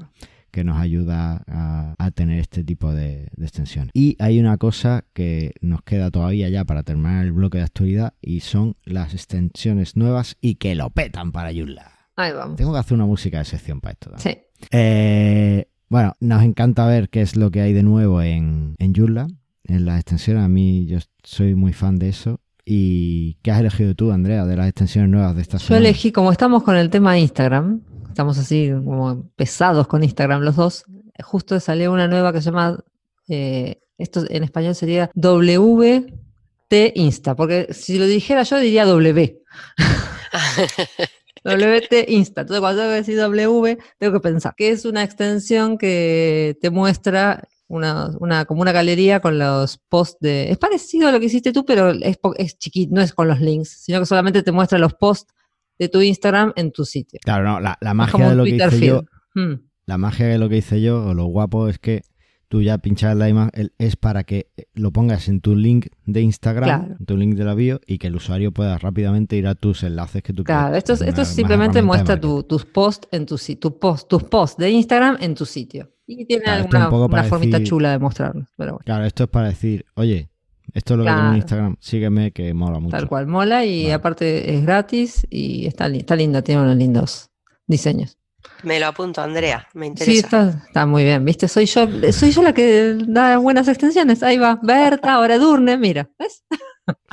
que 0.51 0.63
nos 0.63 0.77
ayuda 0.77 1.43
a, 1.47 2.11
tener 2.11 2.39
este 2.39 2.63
tipo 2.63 2.93
de, 2.93 3.27
extensiones. 3.41 3.91
Y 3.93 4.15
hay 4.19 4.39
una 4.39 4.57
cosa 4.57 5.03
que 5.11 5.53
nos 5.59 5.81
queda 5.81 6.11
todavía 6.11 6.47
ya 6.47 6.63
para 6.63 6.83
terminar 6.83 7.25
el 7.25 7.33
bloque 7.33 7.57
de 7.57 7.65
actualidad 7.65 8.13
y 8.21 8.39
son 8.39 8.77
las 8.85 9.13
extensiones 9.13 9.97
nuevas 9.97 10.37
y 10.39 10.55
que 10.55 10.73
lo 10.75 10.91
petan 10.91 11.33
para 11.33 11.51
Joomla. 11.53 11.91
Ahí 12.15 12.31
vamos. 12.31 12.55
Tengo 12.55 12.71
que 12.71 12.79
hacer 12.79 12.93
una 12.93 13.05
música 13.05 13.39
de 13.39 13.43
sección 13.43 13.81
para 13.81 13.91
esto. 13.91 14.11
Sí. 14.15 14.37
Eh, 14.71 15.67
bueno, 15.89 16.13
nos 16.21 16.41
encanta 16.41 16.87
ver 16.87 17.09
qué 17.09 17.19
es 17.21 17.35
lo 17.35 17.51
que 17.51 17.59
hay 17.59 17.73
de 17.73 17.83
nuevo 17.83 18.21
en, 18.21 18.75
en 18.79 18.93
Joomla 18.95 19.27
en 19.67 19.85
las 19.85 19.99
extensiones. 19.99 20.43
A 20.43 20.47
mí 20.47 20.85
yo 20.87 20.99
soy 21.23 21.55
muy 21.55 21.73
fan 21.73 21.97
de 21.97 22.09
eso. 22.09 22.39
¿Y 22.65 23.35
qué 23.43 23.51
has 23.51 23.59
elegido 23.59 23.93
tú, 23.93 24.11
Andrea, 24.11 24.45
de 24.45 24.55
las 24.55 24.67
extensiones 24.67 25.11
nuevas 25.11 25.35
de 25.35 25.43
esta 25.43 25.59
semana? 25.59 25.79
Yo 25.81 25.87
elegí, 25.87 26.11
como 26.11 26.31
estamos 26.31 26.63
con 26.63 26.75
el 26.75 26.89
tema 26.89 27.17
Instagram, 27.19 27.81
estamos 28.07 28.37
así 28.39 28.71
como 28.83 29.29
pesados 29.35 29.87
con 29.87 30.03
Instagram 30.03 30.41
los 30.41 30.55
dos, 30.55 30.85
justo 31.23 31.59
salió 31.59 31.91
una 31.91 32.07
nueva 32.07 32.33
que 32.33 32.41
se 32.41 32.45
llama, 32.45 32.83
eh, 33.27 33.81
esto 33.97 34.23
en 34.29 34.43
español 34.43 34.73
sería 34.73 35.11
WT 35.13 36.93
Insta, 36.95 37.35
porque 37.35 37.67
si 37.71 37.99
lo 37.99 38.05
dijera 38.05 38.43
yo 38.43 38.57
diría 38.57 38.85
W. 38.85 39.41
WT 41.45 42.05
Insta. 42.07 42.41
Entonces, 42.41 42.59
cuando 42.59 42.81
tengo 42.81 42.91
que 42.93 42.97
decir 42.97 43.17
W, 43.17 43.77
tengo 43.99 44.13
que 44.13 44.19
pensar 44.19 44.55
que 44.57 44.71
es 44.71 44.85
una 44.85 45.03
extensión 45.03 45.77
que 45.77 46.57
te 46.59 46.71
muestra 46.71 47.47
una, 47.67 48.11
una, 48.19 48.45
como 48.45 48.61
una 48.61 48.71
galería 48.71 49.19
con 49.19 49.39
los 49.39 49.77
posts 49.89 50.17
de... 50.19 50.51
Es 50.51 50.57
parecido 50.57 51.07
a 51.07 51.11
lo 51.11 51.19
que 51.19 51.25
hiciste 51.25 51.51
tú, 51.51 51.65
pero 51.65 51.91
es, 51.91 52.17
es 52.37 52.57
chiquito, 52.57 52.93
no 52.95 53.01
es 53.01 53.13
con 53.13 53.27
los 53.27 53.39
links, 53.41 53.69
sino 53.83 53.99
que 53.99 54.05
solamente 54.05 54.43
te 54.43 54.51
muestra 54.51 54.77
los 54.77 54.93
posts 54.93 55.33
de 55.79 55.89
tu 55.89 56.01
Instagram 56.01 56.53
en 56.55 56.71
tu 56.71 56.85
sitio. 56.85 57.19
Claro, 57.23 57.43
no, 57.43 57.59
la, 57.59 57.93
magia 57.93 58.29
de 58.29 58.35
lo 58.35 58.43
que 58.43 58.51
hice 58.51 58.85
yo... 58.85 59.03
Hmm. 59.33 59.55
La 59.87 59.97
magia 59.97 60.27
de 60.27 60.39
lo 60.39 60.49
que 60.49 60.57
hice 60.57 60.81
yo, 60.81 61.03
o 61.05 61.13
lo 61.13 61.25
guapo, 61.25 61.67
es 61.67 61.77
que 61.77 62.01
tú 62.47 62.61
ya 62.61 62.77
pinchas 62.79 63.15
la 63.15 63.29
imagen, 63.29 63.71
es 63.77 63.95
para 63.95 64.23
que 64.23 64.49
lo 64.73 64.91
pongas 64.91 65.27
en 65.27 65.41
tu 65.41 65.55
link 65.55 65.87
de 66.05 66.21
Instagram, 66.21 66.95
en 66.99 67.05
tu 67.05 67.17
link 67.17 67.35
de 67.35 67.43
la 67.43 67.53
bio, 67.53 67.79
y 67.85 67.99
que 67.99 68.07
el 68.07 68.15
usuario 68.15 68.51
pueda 68.51 68.77
rápidamente 68.79 69.35
ir 69.35 69.45
a 69.45 69.53
tus 69.53 69.83
enlaces 69.83 70.23
que 70.23 70.33
tú 70.33 70.43
claro, 70.43 70.69
Claro, 70.69 70.77
esto, 70.77 70.93
esto 70.93 71.25
simplemente 71.25 71.81
muestra 71.83 72.19
tus 72.19 72.65
posts 72.65 73.07
en 73.11 73.25
tu, 73.25 73.37
tu 73.37 73.77
post, 73.77 74.07
tus 74.09 74.23
posts 74.23 74.57
de 74.57 74.71
Instagram 74.71 75.17
en 75.19 75.35
tu 75.35 75.45
sitio. 75.45 75.94
Y 76.07 76.25
tiene 76.25 76.45
alguna 76.45 76.89
una 76.89 77.23
formita 77.23 77.63
chula 77.63 77.91
de 77.91 77.99
mostrarlo. 77.99 78.45
Claro, 78.83 79.05
esto 79.05 79.23
es 79.23 79.29
para 79.29 79.47
decir, 79.47 79.85
oye, 79.95 80.29
esto 80.73 80.93
es 80.93 80.97
lo 80.99 81.03
que 81.05 81.11
tengo 81.11 81.29
en 81.29 81.35
Instagram, 81.35 81.75
sígueme 81.79 82.31
que 82.31 82.53
mola 82.53 82.79
mucho. 82.79 82.95
Tal 82.95 83.07
cual, 83.07 83.27
mola 83.27 83.65
y 83.65 83.91
aparte 83.91 84.55
es 84.55 84.63
gratis 84.63 85.25
y 85.29 85.65
está, 85.67 85.87
está 85.87 86.15
linda, 86.15 86.41
tiene 86.41 86.61
unos 86.61 86.75
lindos 86.75 87.31
diseños. 87.67 88.17
Me 88.63 88.79
lo 88.79 88.87
apunto, 88.87 89.21
Andrea, 89.21 89.67
me 89.73 89.87
interesa. 89.87 90.51
Sí, 90.51 90.57
está, 90.67 90.85
muy 90.85 91.03
bien, 91.03 91.23
¿viste? 91.25 91.47
Soy 91.47 91.65
yo, 91.65 91.87
soy 92.11 92.31
yo 92.31 92.41
la 92.41 92.53
que 92.53 92.95
da 93.07 93.37
buenas 93.37 93.67
extensiones. 93.67 94.23
Ahí 94.23 94.37
va, 94.37 94.59
Berta, 94.61 95.13
ahora 95.13 95.37
Durne, 95.37 95.77
mira, 95.77 96.09
¿ves? 96.19 96.43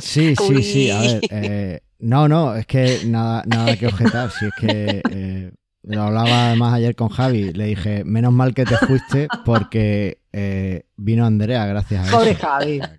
Sí, 0.02 0.34
sí, 0.36 0.62
sí, 0.62 0.90
a 0.90 1.00
ver. 1.00 1.20
Eh, 1.30 1.80
no, 1.98 2.28
no, 2.28 2.54
es 2.54 2.66
que 2.66 3.00
nada, 3.06 3.42
nada 3.46 3.74
que 3.74 3.86
objetar, 3.86 4.30
si 4.30 4.44
es 4.44 4.52
que 4.60 5.02
eh, 5.10 5.52
lo 5.82 6.02
hablaba 6.02 6.46
además 6.48 6.74
ayer 6.74 6.94
con 6.94 7.08
Javi. 7.08 7.52
Le 7.52 7.66
dije, 7.66 8.04
menos 8.04 8.32
mal 8.32 8.54
que 8.54 8.64
te 8.64 8.76
fuiste 8.76 9.28
porque 9.44 10.18
eh, 10.32 10.86
vino 10.96 11.26
Andrea 11.26 11.66
gracias 11.66 12.04
a 12.04 12.08
eso. 12.08 12.18
Pobre 12.18 12.34
Javi. 12.34 12.80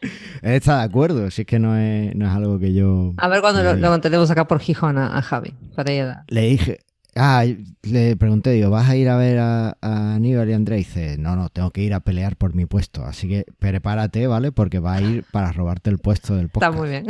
Él 0.42 0.52
está 0.52 0.78
de 0.78 0.84
acuerdo, 0.84 1.30
si 1.30 1.42
es 1.42 1.46
que 1.46 1.58
no 1.58 1.76
es, 1.76 2.14
no 2.14 2.26
es 2.26 2.32
algo 2.32 2.58
que 2.58 2.72
yo... 2.72 3.14
A 3.16 3.28
ver 3.28 3.40
cuando 3.40 3.62
lo, 3.62 3.74
lo, 3.74 4.00
tenemos 4.00 4.30
acá 4.30 4.46
por 4.46 4.60
Gijón 4.60 4.98
a, 4.98 5.20
Javi, 5.22 5.54
para 5.74 5.92
ella. 5.92 6.24
Le 6.28 6.42
dije, 6.42 6.80
Ah, 7.16 7.44
le 7.82 8.16
pregunté, 8.16 8.50
digo, 8.50 8.68
¿vas 8.68 8.88
a 8.88 8.96
ir 8.96 9.08
a 9.08 9.16
ver 9.16 9.38
a, 9.38 9.76
Aníbal 9.80 10.50
y 10.50 10.52
Andrea? 10.52 10.78
Y 10.78 10.84
dice, 10.84 11.16
no, 11.18 11.34
no, 11.34 11.48
tengo 11.48 11.70
que 11.70 11.80
ir 11.80 11.94
a 11.94 12.00
pelear 12.00 12.36
por 12.36 12.54
mi 12.54 12.66
puesto. 12.66 13.04
Así 13.04 13.26
que 13.28 13.46
prepárate, 13.58 14.26
¿vale? 14.26 14.52
Porque 14.52 14.78
va 14.78 14.94
a 14.94 15.00
ir 15.00 15.24
para 15.32 15.50
robarte 15.52 15.88
el 15.88 15.98
puesto 15.98 16.36
del 16.36 16.50
podcast. 16.50 16.74
Está 16.74 16.78
muy 16.78 16.90
bien. 16.90 17.06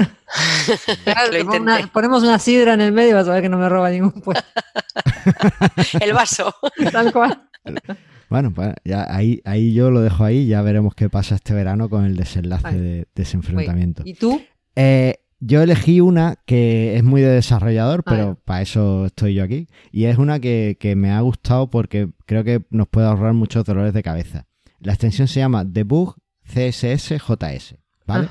ponemos 1.93 2.23
una 2.23 2.39
sidra 2.39 2.75
en 2.75 2.81
el 2.81 2.93
medio 2.93 3.11
y 3.11 3.15
vas 3.15 3.27
a 3.27 3.33
ver 3.33 3.43
que 3.43 3.49
no 3.49 3.59
me 3.59 3.69
roba 3.69 3.91
ningún 3.91 4.13
puesto. 4.13 4.45
el 6.01 6.13
vaso. 6.13 6.55
Tal 6.93 7.13
cual. 7.13 7.43
Bueno, 8.29 8.53
pues 8.53 8.75
ya 8.85 9.07
ahí, 9.09 9.41
ahí 9.45 9.73
yo 9.73 9.91
lo 9.91 10.01
dejo 10.01 10.25
ahí, 10.25 10.47
ya 10.47 10.63
veremos 10.63 10.95
qué 10.95 11.09
pasa 11.11 11.35
este 11.35 11.55
verano 11.55 11.89
con 11.89 12.05
el 12.05 12.17
desenlace 12.17 12.79
de, 12.79 13.07
ese 13.15 13.37
enfrentamiento. 13.37 14.03
¿Y 14.05 14.15
tú? 14.15 14.41
Eh, 14.75 15.21
yo 15.41 15.63
elegí 15.63 16.01
una 16.01 16.37
que 16.47 16.97
es 16.97 17.05
muy 17.05 17.21
de 17.21 17.31
desarrollador, 17.31 18.05
pero 18.05 18.39
para 18.45 18.63
eso 18.63 19.07
estoy 19.07 19.35
yo 19.35 19.45
aquí. 19.45 19.69
Y 19.93 20.05
es 20.05 20.19
una 20.19 20.41
que, 20.41 20.95
me 20.97 21.11
ha 21.11 21.21
gustado 21.21 21.71
porque 21.71 22.11
creo 22.25 22.45
que 22.45 22.63
nos 22.71 22.89
puede 22.89 23.07
ahorrar 23.07 23.35
muchos 23.35 23.65
dolores 23.65 23.93
de 23.93 24.03
cabeza. 24.03 24.47
La 24.81 24.93
extensión 24.93 25.29
se 25.29 25.41
llama 25.41 25.65
Debug 25.65 26.17
CSS 26.45 27.19
JS, 27.19 27.77
¿vale? 28.07 28.29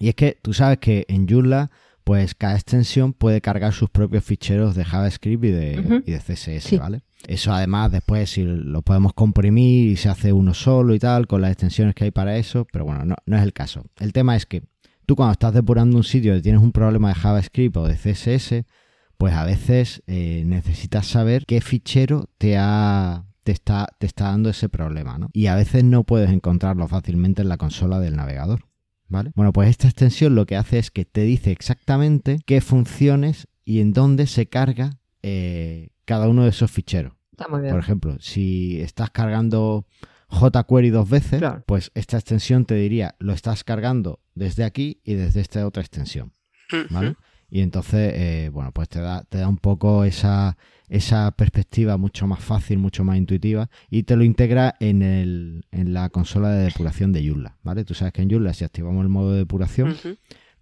Y 0.00 0.08
es 0.08 0.14
que 0.14 0.38
tú 0.42 0.52
sabes 0.52 0.78
que 0.78 1.04
en 1.08 1.28
Joomla, 1.28 1.70
pues 2.02 2.34
cada 2.34 2.54
extensión 2.54 3.12
puede 3.12 3.40
cargar 3.40 3.72
sus 3.72 3.88
propios 3.88 4.24
ficheros 4.24 4.74
de 4.74 4.84
JavaScript 4.84 5.44
y 5.44 5.50
de, 5.50 6.02
y 6.04 6.12
de 6.12 6.18
CSS, 6.18 6.78
¿vale? 6.78 7.02
Eso 7.26 7.54
además 7.54 7.90
después 7.90 8.28
si 8.28 8.42
lo 8.44 8.82
podemos 8.82 9.14
comprimir 9.14 9.88
y 9.88 9.96
se 9.96 10.10
hace 10.10 10.32
uno 10.32 10.52
solo 10.52 10.94
y 10.94 10.98
tal, 10.98 11.26
con 11.26 11.40
las 11.40 11.52
extensiones 11.52 11.94
que 11.94 12.04
hay 12.04 12.10
para 12.10 12.36
eso, 12.36 12.66
pero 12.70 12.84
bueno, 12.84 13.06
no, 13.06 13.16
no 13.24 13.36
es 13.36 13.42
el 13.42 13.54
caso. 13.54 13.84
El 13.98 14.12
tema 14.12 14.36
es 14.36 14.44
que 14.44 14.64
Tú 15.06 15.16
cuando 15.16 15.32
estás 15.32 15.54
depurando 15.54 15.96
un 15.96 16.04
sitio 16.04 16.36
y 16.36 16.42
tienes 16.42 16.62
un 16.62 16.72
problema 16.72 17.08
de 17.08 17.14
JavaScript 17.14 17.76
o 17.76 17.86
de 17.86 17.94
CSS, 17.94 18.64
pues 19.18 19.34
a 19.34 19.44
veces 19.44 20.02
eh, 20.06 20.44
necesitas 20.46 21.06
saber 21.06 21.46
qué 21.46 21.60
fichero 21.60 22.28
te 22.38 22.56
ha 22.58 23.26
te 23.44 23.52
está, 23.52 23.88
te 23.98 24.06
está 24.06 24.24
dando 24.24 24.48
ese 24.48 24.68
problema, 24.68 25.18
¿no? 25.18 25.28
Y 25.32 25.46
a 25.46 25.54
veces 25.54 25.84
no 25.84 26.04
puedes 26.04 26.30
encontrarlo 26.30 26.88
fácilmente 26.88 27.42
en 27.42 27.50
la 27.50 27.58
consola 27.58 28.00
del 28.00 28.16
navegador, 28.16 28.64
¿vale? 29.06 29.32
Bueno, 29.36 29.52
pues 29.52 29.68
esta 29.68 29.86
extensión 29.86 30.34
lo 30.34 30.46
que 30.46 30.56
hace 30.56 30.78
es 30.78 30.90
que 30.90 31.04
te 31.04 31.22
dice 31.22 31.52
exactamente 31.52 32.38
qué 32.46 32.60
funciones 32.62 33.46
y 33.64 33.80
en 33.80 33.92
dónde 33.92 34.26
se 34.26 34.46
carga 34.46 34.98
eh, 35.22 35.90
cada 36.06 36.28
uno 36.28 36.44
de 36.44 36.50
esos 36.50 36.70
ficheros. 36.70 37.12
Está 37.32 37.48
muy 37.48 37.60
bien. 37.60 37.72
Por 37.72 37.80
ejemplo, 37.80 38.16
si 38.18 38.80
estás 38.80 39.10
cargando 39.10 39.86
jQuery 40.34 40.90
dos 40.90 41.08
veces, 41.08 41.42
pues 41.66 41.90
esta 41.94 42.16
extensión 42.16 42.64
te 42.64 42.74
diría, 42.74 43.14
lo 43.18 43.32
estás 43.32 43.64
cargando 43.64 44.20
desde 44.34 44.64
aquí 44.64 45.00
y 45.04 45.14
desde 45.14 45.40
esta 45.40 45.66
otra 45.66 45.82
extensión. 45.82 46.32
¿Vale? 46.90 47.16
Y 47.50 47.60
entonces, 47.60 48.12
eh, 48.16 48.50
bueno, 48.52 48.72
pues 48.72 48.88
te 48.88 49.00
da, 49.00 49.22
te 49.24 49.38
da 49.38 49.48
un 49.48 49.58
poco 49.58 50.04
esa, 50.04 50.56
esa 50.88 51.30
perspectiva 51.32 51.96
mucho 51.96 52.26
más 52.26 52.40
fácil, 52.40 52.78
mucho 52.78 53.04
más 53.04 53.16
intuitiva 53.16 53.70
y 53.90 54.02
te 54.02 54.16
lo 54.16 54.24
integra 54.24 54.74
en, 54.80 55.02
el, 55.02 55.64
en 55.70 55.94
la 55.94 56.08
consola 56.08 56.50
de 56.50 56.64
depuración 56.64 57.12
de 57.12 57.24
Joomla, 57.24 57.56
¿vale? 57.62 57.84
Tú 57.84 57.94
sabes 57.94 58.12
que 58.12 58.22
en 58.22 58.30
Joomla 58.30 58.54
si 58.54 58.64
activamos 58.64 59.02
el 59.02 59.08
modo 59.08 59.32
de 59.32 59.38
depuración, 59.38 59.96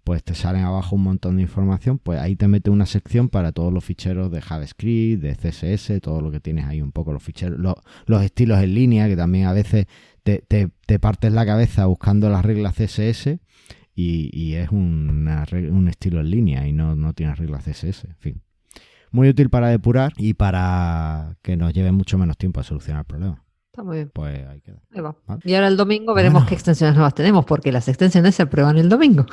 pues 0.03 0.23
te 0.23 0.35
salen 0.35 0.63
abajo 0.63 0.95
un 0.95 1.03
montón 1.03 1.37
de 1.37 1.43
información, 1.43 1.97
pues 1.97 2.19
ahí 2.19 2.35
te 2.35 2.47
mete 2.47 2.69
una 2.69 2.85
sección 2.85 3.29
para 3.29 3.51
todos 3.51 3.71
los 3.71 3.83
ficheros 3.83 4.31
de 4.31 4.41
JavaScript, 4.41 5.21
de 5.21 5.35
CSS, 5.35 6.01
todo 6.01 6.21
lo 6.21 6.31
que 6.31 6.39
tienes 6.39 6.65
ahí 6.65 6.81
un 6.81 6.91
poco, 6.91 7.13
los 7.13 7.23
ficheros, 7.23 7.59
los, 7.59 8.23
estilos 8.23 8.61
en 8.61 8.73
línea, 8.73 9.07
que 9.07 9.15
también 9.15 9.45
a 9.45 9.53
veces 9.53 9.87
te, 10.23 10.43
te, 10.47 10.99
partes 10.99 11.31
la 11.31 11.45
cabeza 11.45 11.85
buscando 11.85 12.29
las 12.29 12.43
reglas 12.43 12.75
CSS 12.75 13.39
y, 13.95 14.53
es 14.55 14.69
un 14.71 15.87
estilo 15.89 16.19
en 16.19 16.29
línea 16.29 16.67
y 16.67 16.73
no, 16.73 16.95
no 16.95 17.13
tiene 17.13 17.35
reglas 17.35 17.65
CSS, 17.65 18.05
en 18.05 18.15
fin. 18.17 18.41
Muy 19.11 19.29
útil 19.29 19.51
para 19.51 19.67
depurar 19.67 20.11
y 20.17 20.33
para 20.33 21.37
que 21.43 21.55
nos 21.55 21.71
lleve 21.71 21.91
mucho 21.91 22.17
menos 22.17 22.35
tiempo 22.35 22.59
a 22.59 22.63
solucionar 22.63 23.01
el 23.01 23.05
problema. 23.05 23.42
Está 23.73 23.81
muy 23.81 23.95
bien. 23.95 24.11
Pues 24.13 24.47
ahí 24.47 24.61
queda. 24.61 24.77
Y 25.43 25.55
ahora 25.55 25.67
el 25.67 25.77
domingo 25.77 26.13
veremos 26.13 26.45
qué 26.45 26.53
extensiones 26.53 26.93
nuevas 26.93 27.15
tenemos, 27.15 27.43
porque 27.43 27.71
las 27.71 27.87
extensiones 27.87 28.35
se 28.35 28.43
aprueban 28.43 28.77
el 28.77 28.87
domingo. 28.87 29.25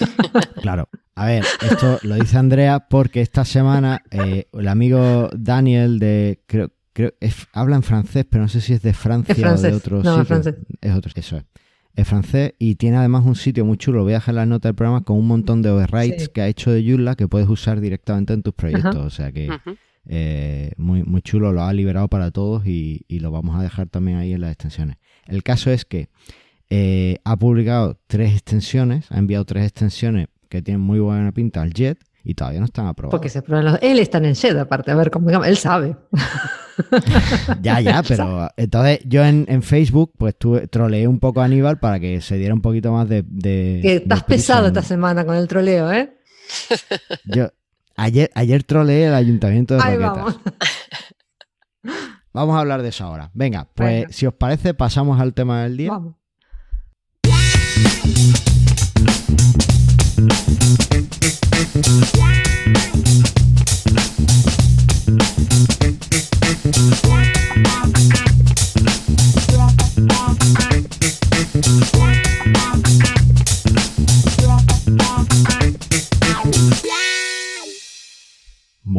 claro. 0.60 0.88
A 1.14 1.26
ver, 1.26 1.44
esto 1.62 2.00
lo 2.02 2.16
dice 2.16 2.36
Andrea 2.36 2.88
porque 2.88 3.20
esta 3.20 3.44
semana 3.44 4.02
eh, 4.10 4.48
el 4.52 4.66
amigo 4.66 5.30
Daniel 5.32 6.00
de 6.00 6.42
creo, 6.48 6.72
creo 6.92 7.12
habla 7.52 7.76
en 7.76 7.84
francés, 7.84 8.26
pero 8.28 8.42
no 8.42 8.48
sé 8.48 8.60
si 8.60 8.72
es 8.72 8.82
de 8.82 8.92
Francia 8.92 9.54
o 9.54 9.56
de 9.56 9.72
otro 9.72 10.02
no, 10.02 10.20
Es 10.20 10.26
francés. 10.26 10.56
Es 10.80 10.92
otro, 10.92 11.12
eso 11.14 11.36
es. 11.36 11.44
Es 11.94 12.08
francés 12.08 12.54
y 12.58 12.74
tiene 12.74 12.96
además 12.96 13.24
un 13.24 13.36
sitio 13.36 13.64
muy 13.64 13.76
chulo, 13.76 14.02
voy 14.02 14.14
a 14.14 14.16
dejar 14.16 14.34
la 14.34 14.46
nota 14.46 14.66
del 14.66 14.74
programa 14.74 15.04
con 15.04 15.16
un 15.16 15.28
montón 15.28 15.62
de 15.62 15.70
overrides 15.70 16.28
que 16.28 16.40
ha 16.40 16.48
hecho 16.48 16.72
de 16.72 16.84
Joomla 16.84 17.14
que 17.14 17.28
puedes 17.28 17.48
usar 17.48 17.80
directamente 17.80 18.32
en 18.32 18.42
tus 18.42 18.52
proyectos. 18.52 18.96
O 18.96 19.10
sea 19.10 19.30
que 19.30 19.48
eh, 20.08 20.72
muy, 20.76 21.02
muy 21.02 21.22
chulo, 21.22 21.52
lo 21.52 21.62
ha 21.62 21.72
liberado 21.72 22.08
para 22.08 22.30
todos 22.30 22.66
y, 22.66 23.04
lo 23.08 23.30
vamos 23.30 23.58
a 23.58 23.62
dejar 23.62 23.88
también 23.88 24.18
ahí 24.18 24.32
en 24.32 24.40
las 24.40 24.52
extensiones. 24.52 24.96
El 25.26 25.42
caso 25.42 25.70
es 25.70 25.84
que 25.84 26.08
eh, 26.70 27.18
ha 27.24 27.36
publicado 27.36 27.98
tres 28.06 28.32
extensiones, 28.32 29.10
ha 29.10 29.18
enviado 29.18 29.44
tres 29.44 29.64
extensiones 29.64 30.28
que 30.48 30.62
tienen 30.62 30.80
muy 30.80 31.00
buena 31.00 31.32
pinta 31.32 31.62
al 31.62 31.72
Jet 31.72 31.98
y 32.22 32.34
todavía 32.34 32.60
no 32.60 32.66
están 32.66 32.86
aprobadas. 32.86 33.12
Porque 33.12 33.28
se 33.28 33.42
prueban 33.42 33.78
Él 33.82 33.98
está 33.98 34.18
en 34.18 34.34
Jet 34.34 34.56
aparte, 34.56 34.90
a 34.90 34.94
ver 34.94 35.10
cómo 35.10 35.30
él 35.44 35.56
sabe. 35.56 35.96
ya, 37.62 37.80
ya, 37.80 38.02
pero 38.02 38.48
entonces 38.56 39.00
yo 39.04 39.24
en, 39.24 39.62
Facebook 39.62 40.12
pues 40.16 40.36
tuve, 40.36 40.68
troleé 40.68 41.08
un 41.08 41.18
poco 41.18 41.40
a 41.40 41.46
Aníbal 41.46 41.78
para 41.78 41.98
que 41.98 42.20
se 42.20 42.36
diera 42.36 42.54
un 42.54 42.60
poquito 42.60 42.92
más 42.92 43.08
de... 43.08 43.24
que 43.82 43.96
estás 43.96 44.22
pesado 44.24 44.68
esta 44.68 44.82
semana 44.82 45.24
con 45.24 45.36
el 45.36 45.48
troleo, 45.48 45.92
¿eh? 45.92 46.16
Yo, 47.24 47.48
Ayer, 47.96 48.30
ayer 48.34 48.62
troleé 48.62 49.06
el 49.06 49.14
ayuntamiento 49.14 49.74
de 49.74 49.80
Roquetas. 49.80 50.16
Vamos. 50.16 50.40
vamos. 52.32 52.56
a 52.56 52.60
hablar 52.60 52.82
de 52.82 52.90
eso 52.90 53.04
ahora. 53.04 53.30
Venga, 53.32 53.68
pues 53.74 54.14
si 54.14 54.26
os 54.26 54.34
parece, 54.34 54.74
pasamos 54.74 55.20
al 55.20 55.32
tema 55.32 55.62
del 55.62 55.76
día. 55.78 55.90
Vamos. 55.90 56.14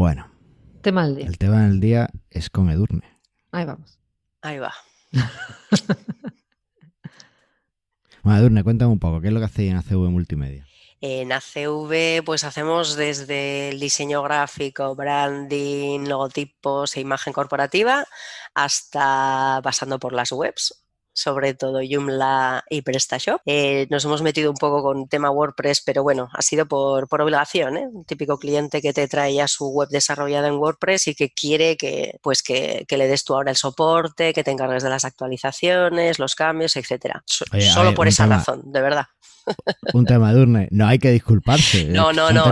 Bueno. 0.08 0.32
Tema 0.84 1.06
del 1.06 1.18
día. 1.18 1.26
El 1.26 1.38
tema 1.38 1.64
del 1.64 1.82
día 1.82 2.10
es 2.30 2.50
con 2.50 2.70
Edurne. 2.70 3.20
Ahí 3.52 3.66
vamos. 3.66 4.00
Ahí 4.42 4.58
va. 4.58 4.74
bueno, 8.24 8.40
Edurne, 8.40 8.64
cuéntame 8.64 8.94
un 8.94 9.00
poco, 9.00 9.20
¿qué 9.20 9.28
es 9.28 9.34
lo 9.34 9.42
que 9.42 9.48
hacéis 9.48 9.72
en 9.72 9.76
ACV 9.76 10.10
Multimedia? 10.10 10.66
En 11.02 11.34
ACV 11.34 12.24
pues 12.24 12.46
hacemos 12.46 12.96
desde 12.96 13.68
el 13.68 13.82
diseño 13.82 14.24
gráfico, 14.24 14.96
branding, 14.96 16.08
logotipos 16.08 16.96
e 16.96 17.02
imagen 17.02 17.34
corporativa 17.34 18.06
hasta 18.54 19.60
pasando 19.62 20.00
por 20.00 20.14
las 20.14 20.32
webs 20.32 20.87
sobre 21.18 21.56
todo 21.56 21.80
Joomla 21.82 22.64
y 22.70 22.84
PrestaShop. 22.84 23.42
Eh, 23.48 23.88
nos 23.90 24.06
hemos 24.06 24.22
metido 24.22 24.52
un 24.52 24.58
poco 24.58 24.84
con 24.84 25.08
tema 25.08 25.32
WordPress, 25.32 25.82
pero 25.82 26.04
bueno, 26.04 26.30
ha 26.32 26.44
sido 26.44 26.68
por, 26.68 27.08
obligación, 27.10 27.78
¿eh? 27.78 27.88
un 27.92 28.06
típico 28.06 28.38
cliente 28.38 28.84
que 28.84 28.94
te 28.94 29.08
trae 29.08 29.34
ya 29.34 29.48
su 29.48 29.68
web 29.70 29.90
desarrollada 29.90 30.48
en 30.48 30.56
WordPress 30.56 31.08
y 31.08 31.16
que 31.16 31.32
quiere 31.32 31.76
que, 31.76 32.20
pues 32.22 32.44
que, 32.44 32.86
le 32.88 33.08
des 33.08 33.24
tú 33.24 33.34
ahora 33.34 33.50
el 33.50 33.58
soporte, 33.58 34.32
que 34.32 34.44
te 34.44 34.52
encargues 34.52 34.84
de 34.84 34.90
las 34.90 35.06
actualizaciones, 35.06 36.20
los 36.20 36.36
cambios, 36.36 36.76
etcétera. 36.76 37.24
Solo 37.26 37.96
por 37.96 38.08
esa 38.08 38.28
razón, 38.28 38.62
de 38.66 38.82
verdad. 38.82 39.08
Un 39.94 40.06
tema 40.06 40.34
de 40.34 40.42
urne, 40.42 40.68
no 40.72 40.88
hay 40.88 41.00
que 41.00 41.12
disculparse. 41.12 41.86
No, 41.86 42.14
no, 42.14 42.32
no, 42.32 42.46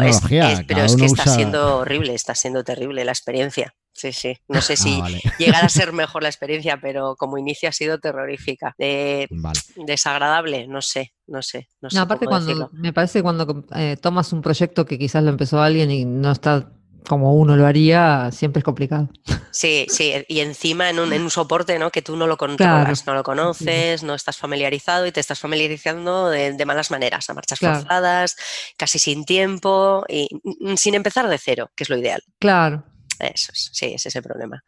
pero 0.67 0.84
es 0.84 0.95
que 0.95 1.05
está 1.05 1.25
siendo 1.25 1.77
horrible, 1.77 2.13
está 2.13 2.36
siendo 2.36 2.63
terrible 2.63 3.05
la 3.05 3.12
experiencia. 3.12 3.73
Sí, 3.95 4.12
sí. 4.12 4.38
No 4.49 4.62
sé 4.62 4.75
si 4.75 4.99
ah, 5.01 5.08
llegará 5.39 5.67
a 5.67 5.69
ser 5.69 5.93
mejor 5.93 6.21
la 6.21 6.27
experiencia, 6.27 6.77
pero 6.81 7.15
como 7.15 7.38
inicio 7.38 7.69
ha 7.69 7.71
sido 7.71 7.97
terrorífica. 7.97 8.75
Desagradable, 8.77 10.67
no 10.67 10.81
sé, 10.81 11.13
no 11.27 11.41
sé. 11.41 11.69
No, 11.79 12.01
aparte, 12.01 12.25
cuando 12.25 12.69
me 12.73 12.91
parece 12.91 13.19
que 13.19 13.23
cuando 13.23 13.65
eh, 13.73 13.95
tomas 14.01 14.34
un 14.34 14.41
proyecto 14.41 14.86
que 14.86 14.99
quizás 14.99 15.23
lo 15.23 15.29
empezó 15.29 15.62
alguien 15.62 15.91
y 15.91 16.03
no 16.03 16.31
está 16.31 16.75
como 17.08 17.34
uno 17.34 17.56
lo 17.56 17.65
haría, 17.65 18.30
siempre 18.32 18.60
es 18.60 18.63
complicado. 18.63 19.10
Sí, 19.52 19.88
sí, 19.89 20.13
y 20.28 20.41
encima 20.41 20.89
en 20.89 21.00
un, 21.00 21.13
en 21.13 21.22
un 21.22 21.30
soporte 21.30 21.80
¿no? 21.80 21.89
que 21.91 22.02
tú 22.02 22.18
no 22.18 22.28
lo 22.28 22.38
controlas, 22.38 23.06
no 23.08 23.13
lo 23.13 23.24
conoces, 23.24 24.04
no 24.04 24.13
estás 24.13 24.38
familiarizado 24.38 25.06
y 25.08 25.12
te 25.12 25.20
estás 25.20 25.39
familiarizando 25.39 26.30
de, 26.30 26.65
malas 26.65 26.91
maneras, 26.91 27.30
a 27.30 27.34
marchas 27.34 27.60
forzadas, 27.60 28.36
casi 28.78 29.00
sin 29.00 29.24
tiempo 29.24 30.04
y 30.10 30.28
sin 30.76 30.96
empezar 30.96 31.30
de 31.30 31.38
cero, 31.38 31.72
que 31.76 31.84
es 31.84 31.89
lo 31.89 31.98
ideal. 31.98 32.22
Claro, 32.39 32.84
eso 33.20 33.52
es, 33.54 33.70
sí, 33.72 33.94
es 33.94 34.06
ese 34.06 34.22
problema. 34.22 34.63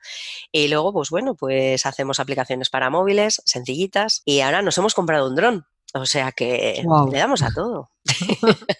Y 0.52 0.68
luego, 0.68 0.94
pues 0.94 1.10
bueno, 1.10 1.36
pues 1.36 1.86
hacemos 1.86 2.20
aplicaciones 2.20 2.70
para 2.70 2.90
móviles, 2.90 3.42
sencillitas, 3.46 4.22
y 4.26 4.42
ahora 4.42 4.62
nos 4.62 4.78
hemos 4.78 4.94
comprado 4.94 5.28
un 5.28 5.36
dron. 5.36 5.66
O 6.00 6.06
sea 6.06 6.32
que 6.32 6.84
le 7.12 7.18
damos 7.18 7.42
a 7.42 7.52
todo. 7.52 7.90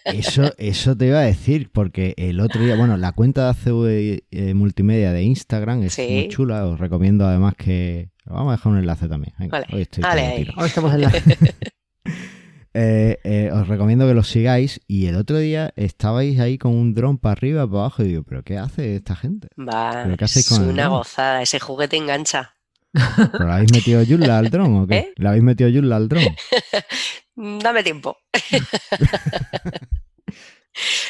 Eso, 0.04 0.52
eso 0.56 0.96
te 0.96 1.06
iba 1.06 1.18
a 1.18 1.22
decir, 1.22 1.70
porque 1.70 2.14
el 2.16 2.40
otro 2.40 2.62
día, 2.62 2.76
bueno, 2.76 2.96
la 2.96 3.12
cuenta 3.12 3.44
de 3.44 3.50
ACV 3.50 4.24
eh, 4.30 4.54
Multimedia 4.54 5.12
de 5.12 5.22
Instagram 5.22 5.82
es 5.82 5.98
muy 5.98 6.28
chula. 6.28 6.66
Os 6.66 6.78
recomiendo 6.78 7.26
además 7.26 7.54
que. 7.56 8.10
Vamos 8.24 8.52
a 8.52 8.56
dejar 8.56 8.72
un 8.72 8.78
enlace 8.78 9.08
también. 9.08 9.34
vale. 9.48 9.66
Hoy, 9.72 9.82
estoy 9.82 10.04
hoy 10.04 10.66
estamos 10.66 10.94
en 10.94 11.10
Eh, 12.74 13.18
eh, 13.24 13.50
os 13.52 13.66
recomiendo 13.66 14.06
que 14.06 14.14
lo 14.14 14.22
sigáis. 14.22 14.80
Y 14.86 15.06
el 15.06 15.16
otro 15.16 15.38
día 15.38 15.72
estabais 15.74 16.38
ahí 16.38 16.58
con 16.58 16.74
un 16.74 16.94
dron 16.94 17.18
para 17.18 17.32
arriba, 17.32 17.66
para 17.66 17.80
abajo. 17.80 18.02
Y 18.04 18.08
digo, 18.08 18.22
¿pero 18.22 18.44
qué 18.44 18.58
hace 18.58 18.94
esta 18.94 19.16
gente? 19.16 19.48
Va, 19.58 20.04
es 20.20 20.50
una 20.52 20.86
gozada. 20.86 21.42
Ese 21.42 21.58
juguete 21.58 21.96
engancha. 21.96 22.54
¿Pero 22.92 23.46
la 23.46 23.56
habéis 23.56 23.72
metido 23.72 24.02
Yulla 24.02 24.38
al 24.38 24.50
dron 24.50 24.82
o 24.82 24.86
qué? 24.86 24.96
¿Eh? 24.96 25.12
¿La 25.16 25.30
habéis 25.30 25.44
metido 25.44 25.68
Yulla 25.68 25.96
al 25.96 26.08
dron? 26.08 26.24
Dame 27.36 27.82
tiempo. 27.82 28.16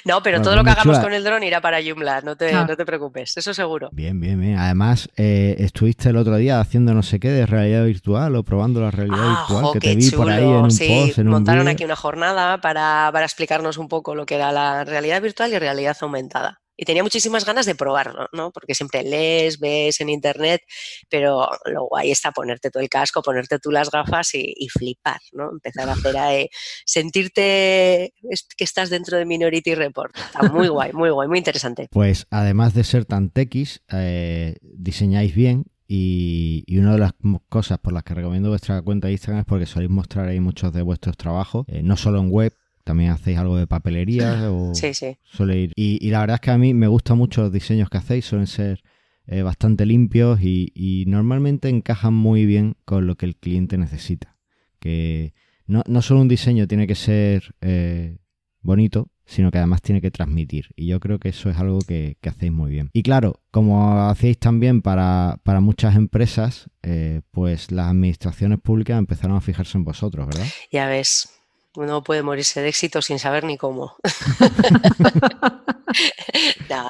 No, 0.05 0.23
pero 0.23 0.41
todo 0.41 0.57
lo 0.57 0.65
que 0.65 0.71
hagamos 0.71 0.99
con 0.99 1.13
el 1.13 1.23
dron 1.23 1.43
irá 1.43 1.61
para 1.61 1.83
Joomla, 1.83 2.23
no 2.23 2.37
te, 2.37 2.53
no 2.53 2.77
te 2.77 2.87
preocupes, 2.87 3.37
eso 3.37 3.53
seguro. 3.53 3.91
Bien, 3.93 4.19
bien, 4.19 4.41
bien. 4.41 4.59
Además, 4.59 5.09
eh, 5.17 5.57
estuviste 5.59 6.09
el 6.09 6.17
otro 6.17 6.37
día 6.37 6.61
haciendo 6.61 6.95
no 6.95 7.03
sé 7.03 7.21
qué 7.21 7.29
de 7.29 7.47
realidad 7.47 7.85
virtual 7.85 8.37
o 8.37 8.43
probando 8.43 8.81
la 8.81 8.91
realidad 8.91 9.19
ah, 9.21 9.47
virtual, 9.49 9.73
que 9.75 9.81
te 9.81 9.97
vi 9.97 10.11
por 10.11 10.31
ahí 10.31 10.45
en 10.45 10.49
un 10.49 10.63
post, 10.63 11.19
en 11.19 11.29
montaron 11.29 11.69
aquí 11.69 11.85
una 11.85 11.97
jornada 11.97 12.61
para, 12.61 13.11
para 13.13 13.27
explicarnos 13.27 13.79
un 13.79 13.89
poco 13.89 14.15
lo 14.15 14.27
que 14.27 14.37
era 14.37 14.53
la 14.53 14.85
realidad 14.85 15.21
virtual 15.21 15.53
y 15.53 15.59
realidad 15.59 15.97
aumentada 16.01 16.63
y 16.81 16.85
tenía 16.85 17.03
muchísimas 17.03 17.45
ganas 17.45 17.67
de 17.67 17.75
probarlo, 17.75 18.29
¿no? 18.33 18.53
Porque 18.53 18.75
siempre 18.75 19.03
lees, 19.03 19.59
ves 19.59 20.01
en 20.01 20.09
internet, 20.09 20.63
pero 21.11 21.49
luego 21.65 21.97
ahí 21.97 22.13
está 22.13 22.31
ponerte 22.31 22.71
todo 22.71 22.83
el 22.83 22.89
casco, 22.89 23.21
ponerte 23.21 23.59
tú 23.59 23.73
las 23.73 23.91
gafas 23.91 24.31
y, 24.35 24.69
flipar, 24.69 25.21
¿no? 25.33 25.51
Empezar 25.51 25.89
a 25.89 25.93
hacer 25.93 26.17
ahí, 26.17 26.49
sentirte 26.87 28.15
que 28.57 28.65
estás 28.65 28.91
dentro 28.91 29.19
de 29.19 29.25
Minority 29.25 29.75
Report. 29.75 30.17
Está 30.17 30.43
muy 30.53 30.69
guay, 30.69 30.93
muy 30.93 31.11
guay, 31.11 31.27
muy 31.27 31.39
interesante. 31.39 31.89
Pues 31.91 32.29
además 32.31 32.75
de 32.75 32.85
ser 32.85 33.05
tan 33.05 33.31
techis, 33.31 33.83
eh, 33.91 34.57
diseñáis 34.63 35.35
bien 35.35 35.65
y, 35.89 36.65
una 36.79 36.93
de 36.93 36.99
las 36.99 37.13
cosas 37.49 37.79
por 37.79 37.93
las 37.93 38.05
que 38.05 38.15
recomiendo 38.15 38.51
vuestra 38.51 38.81
cuenta 38.83 39.09
de 39.09 39.15
Instagram 39.15 39.41
es 39.41 39.47
porque 39.47 39.67
soléis 39.67 39.91
mostrar 39.91 40.29
ahí 40.29 40.39
muchos 40.39 40.73
de 40.73 40.83
vuestros 40.83 41.17
trabajos, 41.17 41.67
eh, 41.67 41.83
no 41.83 41.97
solo 41.97 42.21
en 42.21 42.31
web, 42.31 42.55
también 42.89 43.11
hacéis 43.11 43.37
algo 43.37 43.59
de 43.59 43.67
papelería 43.67 44.51
o 44.51 44.75
sí, 44.75 44.95
sí. 44.95 45.19
suele 45.25 45.61
ir. 45.61 45.73
Y, 45.77 46.09
la 46.09 46.21
verdad 46.21 46.37
es 46.37 46.41
que 46.41 46.51
a 46.51 46.57
mí 46.57 46.73
me 46.73 46.89
gustan 46.89 47.19
mucho 47.19 47.43
los 47.43 47.53
diseños 47.53 47.91
que 47.91 47.99
hacéis, 47.99 48.25
suelen 48.25 48.47
ser 48.47 48.83
eh, 49.27 49.43
bastante 49.43 49.85
limpios 49.85 50.41
y, 50.41 51.05
normalmente 51.07 51.69
encajan 51.69 52.15
muy 52.15 52.47
bien 52.47 52.77
con 52.87 53.07
lo 53.07 53.17
que 53.17 53.27
el 53.27 53.37
cliente 53.37 53.77
necesita. 53.77 54.39
Que 54.79 55.35
no, 55.67 55.83
no 55.87 56.01
solo 56.01 56.23
un 56.23 56.29
diseño 56.29 56.67
tiene 56.67 56.87
que 56.87 56.95
ser 56.95 57.55
eh, 57.61 58.17
bonito, 58.63 59.11
sino 59.27 59.51
que 59.51 59.59
además 59.59 59.83
tiene 59.83 60.01
que 60.01 60.11
transmitir. 60.11 60.71
Y 60.75 60.87
yo 60.87 60.99
creo 60.99 61.19
que 61.19 61.29
eso 61.29 61.51
es 61.51 61.59
algo 61.59 61.81
que, 61.81 62.17
hacéis 62.23 62.53
muy 62.53 62.71
bien. 62.71 62.89
Y 62.95 63.03
claro, 63.03 63.43
como 63.51 64.09
hacéis 64.09 64.39
también 64.39 64.81
para, 64.81 65.41
para 65.43 65.61
muchas 65.61 65.95
empresas, 65.95 66.71
eh, 66.83 67.21
pues 67.33 67.71
las 67.71 67.91
administraciones 67.91 68.61
públicas 68.61 68.99
empezaron 68.99 69.37
a 69.37 69.43
fijarse 69.43 69.77
en 69.77 69.85
vosotros, 69.85 70.27
¿verdad? 70.27 70.47
Ya 70.73 70.87
ves, 70.89 71.38
Uno 71.77 72.03
puede 72.03 72.23
morirse 72.23 72.63
de 72.63 72.69
éxito 72.69 73.03
sin 73.03 73.19
saber 73.19 73.45
ni 73.45 73.59
cómo. 73.59 73.97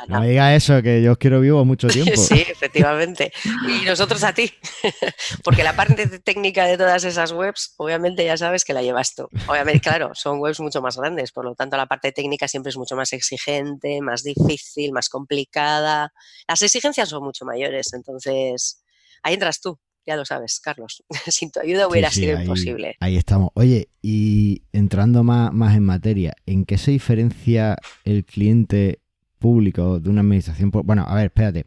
no, 0.09 0.21
me 0.21 0.29
diga 0.29 0.55
eso, 0.55 0.83
que 0.83 1.03
yo 1.03 1.13
os 1.13 1.19
quiero 1.19 1.41
vivo 1.41 1.65
mucho 1.65 1.89
tiempo. 1.89 2.17
sí, 2.17 2.45
efectivamente. 2.49 3.33
Y 3.69 3.85
nosotros 3.85 4.23
a 4.25 4.33
ti. 4.33 4.53
Porque 5.45 5.63
la 5.63 5.75
parte 5.75 6.07
técnica 6.21 6.67
de 6.67 6.77
todas 6.77 7.05
esas 7.05 7.33
webs, 7.33 7.75
obviamente 7.77 8.25
ya 8.25 8.37
sabes 8.37 8.65
que 8.65 8.73
la 8.73 8.83
llevas 8.83 9.15
tú. 9.15 9.29
Obviamente, 9.47 9.81
claro, 9.81 10.11
son 10.15 10.41
webs 10.41 10.61
mucho 10.61 10.81
más 10.81 10.97
grandes, 10.97 11.33
por 11.33 11.45
lo 11.45 11.55
tanto 11.55 11.77
la 11.77 11.87
parte 11.87 12.13
técnica 12.13 12.49
siempre 12.49 12.71
es 12.71 12.77
mucho 12.77 12.97
más 12.97 13.13
exigente, 13.13 14.01
más 14.01 14.23
difícil, 14.23 14.93
más 14.93 15.09
complicada. 15.09 16.13
Las 16.47 16.63
exigencias 16.63 17.09
son 17.09 17.25
mucho 17.25 17.45
mayores, 17.45 17.93
entonces 17.93 18.83
ahí 19.23 19.35
entras 19.35 19.61
tú 19.61 19.79
ya 20.09 20.17
lo 20.17 20.25
sabes, 20.25 20.59
Carlos. 20.59 21.05
Sin 21.29 21.51
tu 21.51 21.61
ayuda 21.61 21.87
hubiera 21.87 22.11
sido 22.11 22.41
imposible. 22.41 22.97
Ahí 22.99 23.17
estamos. 23.19 23.51
Oye, 23.53 23.91
y 24.01 24.63
entrando 24.73 25.23
más, 25.23 25.53
más 25.53 25.77
en 25.77 25.85
materia, 25.85 26.33
¿en 26.47 26.65
qué 26.65 26.79
se 26.79 26.93
diferencia 26.93 27.77
el 28.05 28.25
cliente 28.25 29.01
público 29.39 30.01
de 30.01 30.09
una 30.09 30.23
administración? 30.23 30.71
Bueno, 30.71 31.05
a 31.07 31.15
ver, 31.15 31.27
espérate. 31.27 31.67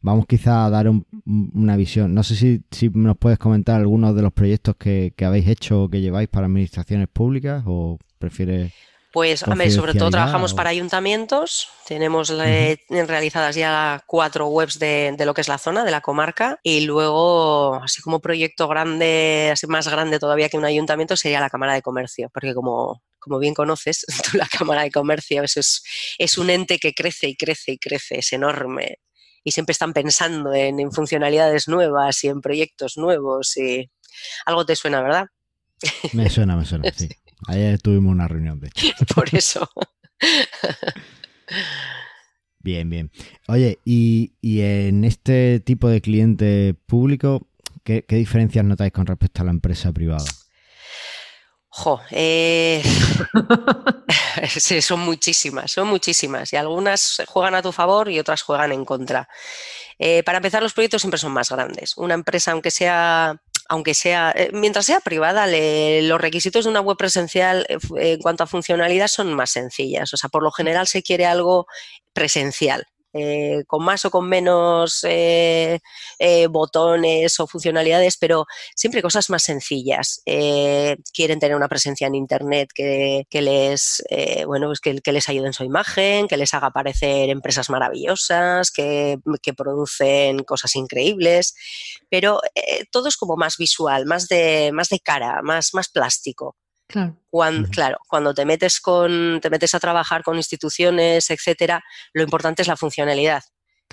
Vamos 0.00 0.24
quizá 0.26 0.64
a 0.64 0.70
dar 0.70 0.90
una 1.26 1.76
visión. 1.76 2.14
No 2.14 2.22
sé 2.22 2.34
si, 2.34 2.62
si, 2.70 2.88
nos 2.88 3.18
puedes 3.18 3.38
comentar 3.38 3.78
algunos 3.78 4.16
de 4.16 4.22
los 4.22 4.32
proyectos 4.32 4.74
que, 4.76 5.12
que 5.14 5.26
habéis 5.26 5.46
hecho 5.46 5.84
o 5.84 5.88
que 5.90 6.00
lleváis 6.00 6.28
para 6.28 6.46
administraciones 6.46 7.08
públicas 7.08 7.62
o 7.66 7.98
prefieres... 8.18 8.72
Pues, 9.12 9.40
sobre 9.40 9.94
todo 9.94 10.10
trabajamos 10.10 10.54
para 10.54 10.70
ayuntamientos. 10.70 11.68
Tenemos 11.86 12.30
realizadas 12.30 13.54
ya 13.54 14.02
cuatro 14.06 14.46
webs 14.46 14.78
de, 14.78 15.14
lo 15.18 15.34
que 15.34 15.42
es 15.42 15.48
la 15.48 15.58
zona, 15.58 15.84
de 15.84 15.90
la 15.90 16.00
comarca. 16.00 16.58
Y 16.62 16.80
luego, 16.80 17.74
así 17.76 18.00
como 18.00 18.20
proyecto 18.20 18.68
grande, 18.68 19.50
así 19.52 19.66
más 19.66 19.86
grande 19.88 20.18
todavía 20.18 20.48
que 20.48 20.56
un 20.56 20.64
ayuntamiento, 20.64 21.16
sería 21.16 21.40
la 21.40 21.50
Cámara 21.50 21.74
de 21.74 21.82
Comercio. 21.82 22.30
Porque 22.32 22.54
como, 22.54 23.02
como 23.18 23.38
bien 23.38 23.52
conoces, 23.52 24.06
la 24.32 24.48
Cámara 24.48 24.82
de 24.82 24.90
Comercio 24.90 25.42
eso 25.42 25.60
es, 25.60 25.82
es 26.18 26.38
un 26.38 26.48
ente 26.48 26.78
que 26.78 26.94
crece 26.94 27.28
y 27.28 27.36
crece 27.36 27.72
y 27.72 27.78
crece, 27.78 28.18
es 28.20 28.32
enorme. 28.32 28.98
Y 29.44 29.52
siempre 29.52 29.72
están 29.72 29.92
pensando 29.92 30.54
en, 30.54 30.80
en 30.80 30.90
funcionalidades 30.90 31.68
nuevas 31.68 32.24
y 32.24 32.28
en 32.28 32.40
proyectos 32.40 32.96
nuevos. 32.96 33.56
Y 33.58 33.90
algo 34.46 34.64
te 34.64 34.74
suena, 34.74 35.02
¿verdad? 35.02 35.26
Me 36.12 36.30
suena, 36.30 36.56
me 36.56 36.64
suena, 36.64 36.90
sí. 36.96 37.08
Ayer 37.48 37.80
tuvimos 37.80 38.12
una 38.12 38.28
reunión, 38.28 38.60
de 38.60 38.68
hecho. 38.68 38.86
Por 39.14 39.34
eso. 39.34 39.68
Bien, 42.62 42.88
bien. 42.88 43.10
Oye, 43.48 43.80
y, 43.84 44.32
en 44.42 45.04
este 45.04 45.60
tipo 45.60 45.88
de 45.88 46.00
cliente 46.00 46.74
público, 46.86 47.48
¿qué, 47.82 48.04
diferencias 48.08 48.64
notáis 48.64 48.92
con 48.92 49.06
respecto 49.06 49.42
a 49.42 49.44
la 49.44 49.50
empresa 49.50 49.92
privada? 49.92 50.24
Jo, 51.74 52.00
eh, 52.10 52.82
sí, 54.48 54.82
son 54.82 55.00
muchísimas, 55.00 55.72
son 55.72 55.88
muchísimas. 55.88 56.52
Y 56.52 56.56
algunas 56.56 57.22
juegan 57.26 57.54
a 57.54 57.62
tu 57.62 57.72
favor 57.72 58.10
y 58.10 58.18
otras 58.20 58.42
juegan 58.42 58.72
en 58.72 58.84
contra. 58.84 59.28
Eh, 59.98 60.22
para 60.22 60.38
empezar, 60.38 60.62
los 60.62 60.74
proyectos 60.74 61.02
siempre 61.02 61.18
son 61.18 61.32
más 61.32 61.50
grandes. 61.50 61.96
Una 61.96 62.14
empresa, 62.14 62.52
aunque 62.52 62.70
sea 62.70 63.40
aunque 63.68 63.94
sea, 63.94 64.32
eh, 64.36 64.50
mientras 64.52 64.86
sea 64.86 65.00
privada, 65.00 65.46
los 65.46 66.20
requisitos 66.20 66.64
de 66.64 66.70
una 66.70 66.80
web 66.80 66.96
presencial 66.96 67.66
eh, 67.68 67.78
en 67.96 68.20
cuanto 68.20 68.44
a 68.44 68.46
funcionalidad 68.46 69.08
son 69.08 69.34
más 69.34 69.50
sencillas. 69.50 70.12
O 70.14 70.16
sea, 70.16 70.28
por 70.30 70.42
lo 70.42 70.50
general 70.50 70.86
se 70.86 71.02
quiere 71.02 71.26
algo 71.26 71.66
presencial. 72.12 72.86
Eh, 73.14 73.64
con 73.66 73.84
más 73.84 74.06
o 74.06 74.10
con 74.10 74.26
menos 74.26 75.04
eh, 75.04 75.80
eh, 76.18 76.46
botones 76.46 77.38
o 77.40 77.46
funcionalidades, 77.46 78.16
pero 78.16 78.46
siempre 78.74 79.02
cosas 79.02 79.28
más 79.28 79.42
sencillas. 79.42 80.22
quieren 80.24 81.38
tener 81.38 81.56
una 81.56 81.68
presencia 81.68 82.06
en 82.06 82.14
Internet 82.14 82.70
que, 82.74 83.26
les, 83.32 84.02
bueno, 84.46 84.68
pues 84.68 84.80
que, 84.80 85.12
les 85.12 85.28
ayude 85.28 85.46
en 85.48 85.52
su 85.52 85.64
imagen, 85.64 86.26
que 86.28 86.36
les 86.36 86.54
haga 86.54 86.68
aparecer 86.68 87.28
empresas 87.28 87.68
maravillosas, 87.70 88.70
que, 88.70 89.18
producen 89.56 90.44
cosas 90.44 90.74
increíbles, 90.76 91.54
pero 92.08 92.40
todo 92.90 93.08
es 93.08 93.16
como 93.16 93.36
más 93.36 93.56
visual, 93.58 94.06
más 94.06 94.28
de, 94.28 94.70
más 94.72 94.88
de 94.88 95.00
cara, 95.00 95.42
más, 95.42 95.74
más 95.74 95.88
plástico. 95.90 96.56
Claro. 96.92 97.16
Cuando, 97.30 97.68
claro, 97.68 97.98
cuando 98.06 98.34
te 98.34 98.44
metes 98.44 98.80
con, 98.80 99.40
te 99.40 99.48
metes 99.48 99.74
a 99.74 99.80
trabajar 99.80 100.22
con 100.22 100.36
instituciones, 100.36 101.30
etcétera, 101.30 101.82
lo 102.12 102.22
importante 102.22 102.62
es 102.62 102.68
la 102.68 102.76
funcionalidad. 102.76 103.42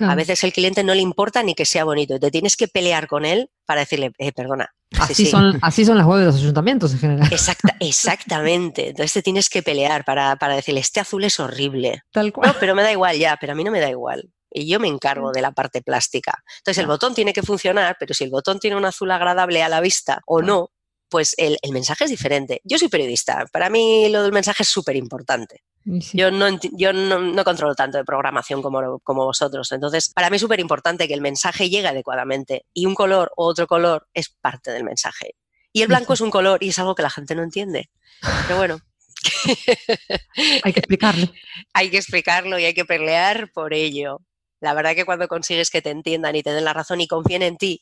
A 0.07 0.15
veces 0.15 0.43
el 0.43 0.53
cliente 0.53 0.83
no 0.83 0.93
le 0.93 1.01
importa 1.01 1.43
ni 1.43 1.55
que 1.55 1.65
sea 1.65 1.83
bonito, 1.83 2.19
te 2.19 2.31
tienes 2.31 2.55
que 2.55 2.67
pelear 2.67 3.07
con 3.07 3.25
él 3.25 3.49
para 3.65 3.81
decirle, 3.81 4.11
eh, 4.17 4.31
perdona. 4.31 4.73
Así, 4.97 5.25
Son, 5.25 5.59
así 5.61 5.85
son 5.85 5.97
las 5.97 6.07
webs 6.07 6.21
de 6.21 6.25
los 6.27 6.35
ayuntamientos 6.37 6.93
en 6.93 6.99
general. 6.99 7.29
exactamente. 7.79 8.89
Entonces 8.89 9.13
te 9.13 9.21
tienes 9.21 9.49
que 9.49 9.61
pelear 9.61 10.03
para, 10.03 10.35
decirle, 10.55 10.79
este 10.79 10.99
azul 10.99 11.23
es 11.23 11.39
horrible. 11.39 12.03
Tal 12.11 12.31
cual. 12.31 12.55
pero 12.59 12.75
me 12.75 12.81
da 12.81 12.91
igual 12.91 13.17
ya, 13.17 13.37
pero 13.39 13.53
a 13.53 13.55
mí 13.55 13.63
no 13.63 13.71
me 13.71 13.79
da 13.79 13.89
igual. 13.89 14.31
Y 14.51 14.67
yo 14.67 14.79
me 14.79 14.87
encargo 14.87 15.31
de 15.31 15.41
la 15.41 15.51
parte 15.51 15.81
plástica. 15.81 16.43
Entonces 16.59 16.79
el 16.79 16.87
botón 16.87 17.13
tiene 17.13 17.33
que 17.33 17.43
funcionar, 17.43 17.97
pero 17.99 18.13
si 18.13 18.23
el 18.23 18.31
botón 18.31 18.59
tiene 18.59 18.77
un 18.77 18.85
azul 18.85 19.11
agradable 19.11 19.61
a 19.61 19.69
la 19.69 19.79
vista 19.79 20.21
o 20.25 20.41
no, 20.41 20.71
pues 21.09 21.35
el, 21.37 21.57
mensaje 21.71 22.05
es 22.05 22.09
diferente. 22.09 22.61
Yo 22.63 22.77
soy 22.77 22.87
periodista, 22.87 23.45
para 23.51 23.69
mí 23.69 24.09
lo 24.09 24.23
del 24.23 24.31
mensaje 24.31 24.63
es 24.63 24.69
súper 24.69 24.95
importante. 24.95 25.63
Yo, 26.13 26.29
no, 26.29 26.59
yo 26.73 26.93
no, 26.93 27.43
controlo 27.43 27.73
tanto 27.73 27.97
de 27.97 28.03
programación 28.03 28.61
como, 28.61 28.99
como 28.99 29.25
vosotros, 29.25 29.71
entonces 29.71 30.11
para 30.13 30.29
mí 30.29 30.35
es 30.35 30.41
súper 30.41 30.59
importante 30.59 31.07
que 31.07 31.13
el 31.13 31.21
mensaje 31.21 31.69
llegue 31.69 31.87
adecuadamente 31.87 32.65
y 32.73 32.85
un 32.85 32.93
color 32.93 33.31
o 33.37 33.47
otro 33.47 33.65
color 33.65 34.07
es 34.13 34.29
parte 34.29 34.71
del 34.71 34.83
mensaje. 34.83 35.35
Y 35.71 35.81
el 35.81 35.87
blanco 35.87 36.13
es 36.13 36.21
un 36.21 36.31
color 36.31 36.63
y 36.63 36.69
es 36.69 36.79
algo 36.79 36.95
que 36.95 37.03
la 37.03 37.09
gente 37.09 37.35
no 37.35 37.43
entiende. 37.43 37.89
Pero 38.47 38.57
bueno. 38.57 38.79
hay 40.63 40.73
que 40.73 40.79
explicarlo. 40.79 41.27
hay 41.73 41.89
que 41.89 41.97
explicarlo 41.97 42.59
y 42.59 42.65
hay 42.65 42.73
que 42.73 42.85
pelear 42.85 43.51
por 43.51 43.73
ello. 43.73 44.21
La 44.61 44.73
verdad 44.73 44.95
que 44.95 45.05
cuando 45.05 45.27
consigues 45.27 45.69
que 45.69 45.81
te 45.81 45.89
entiendan 45.91 46.35
y 46.35 46.43
te 46.43 46.51
den 46.51 46.65
la 46.65 46.73
razón 46.73 47.01
y 47.01 47.07
confíen 47.07 47.43
en 47.43 47.57
ti 47.57 47.81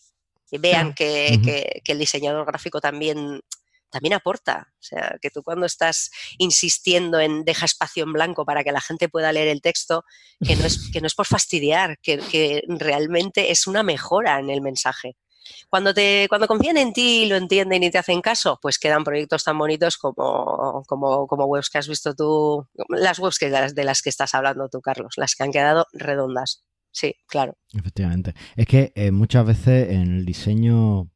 vean 0.51 0.93
que, 0.93 1.81
el 1.85 1.99
diseñador 1.99 2.45
gráfico 2.45 2.79
también, 2.79 3.41
también 3.89 4.13
aporta. 4.13 4.67
O 4.73 4.83
sea, 4.83 5.17
que 5.21 5.29
tú 5.29 5.43
cuando 5.43 5.65
estás 5.65 6.11
insistiendo 6.37 7.19
en 7.19 7.43
deja 7.43 7.65
espacio 7.65 8.03
en 8.03 8.13
blanco 8.13 8.45
para 8.45 8.63
que 8.63 8.71
la 8.71 8.81
gente 8.81 9.09
pueda 9.09 9.31
leer 9.31 9.49
el 9.49 9.61
texto, 9.61 10.05
que 10.45 10.55
no 10.55 10.65
es, 10.65 10.89
que 10.91 11.01
no 11.01 11.07
es 11.07 11.15
por 11.15 11.25
fastidiar, 11.25 11.97
que, 11.99 12.63
realmente 12.67 13.51
es 13.51 13.67
una 13.67 13.83
mejora 13.83 14.39
en 14.39 14.49
el 14.49 14.61
mensaje. 14.61 15.17
Cuando, 15.69 15.93
te, 15.93 16.27
cuando 16.27 16.47
confían 16.47 16.77
en 16.77 16.91
ti 16.91 17.23
y 17.23 17.25
lo 17.25 17.37
entienden 17.37 17.81
y 17.81 17.89
te 17.89 17.97
hacen 17.97 18.21
caso, 18.21 18.59
pues 18.61 18.77
quedan 18.77 19.05
proyectos 19.05 19.45
tan 19.45 19.57
bonitos 19.57 19.97
como, 19.97 20.83
como, 20.87 21.25
como 21.25 21.45
webs 21.45 21.69
que 21.69 21.77
has 21.77 21.87
visto 21.87 22.13
tú, 22.13 22.67
las 22.89 23.19
webs 23.19 23.39
que, 23.39 23.49
de 23.49 23.83
las 23.85 24.01
que 24.01 24.09
estás 24.09 24.33
hablando 24.33 24.67
tú, 24.67 24.81
Carlos, 24.81 25.13
las 25.15 25.35
que 25.35 25.43
han 25.43 25.53
quedado 25.53 25.87
redondas. 25.93 26.67
Sí, 26.91 27.15
claro. 27.27 27.57
Efectivamente. 27.73 28.33
Es 28.55 28.65
que 28.65 28.91
eh, 28.95 29.11
muchas 29.11 29.45
veces 29.45 29.91
en 29.91 30.17
el 30.17 30.25
diseño 30.25 31.09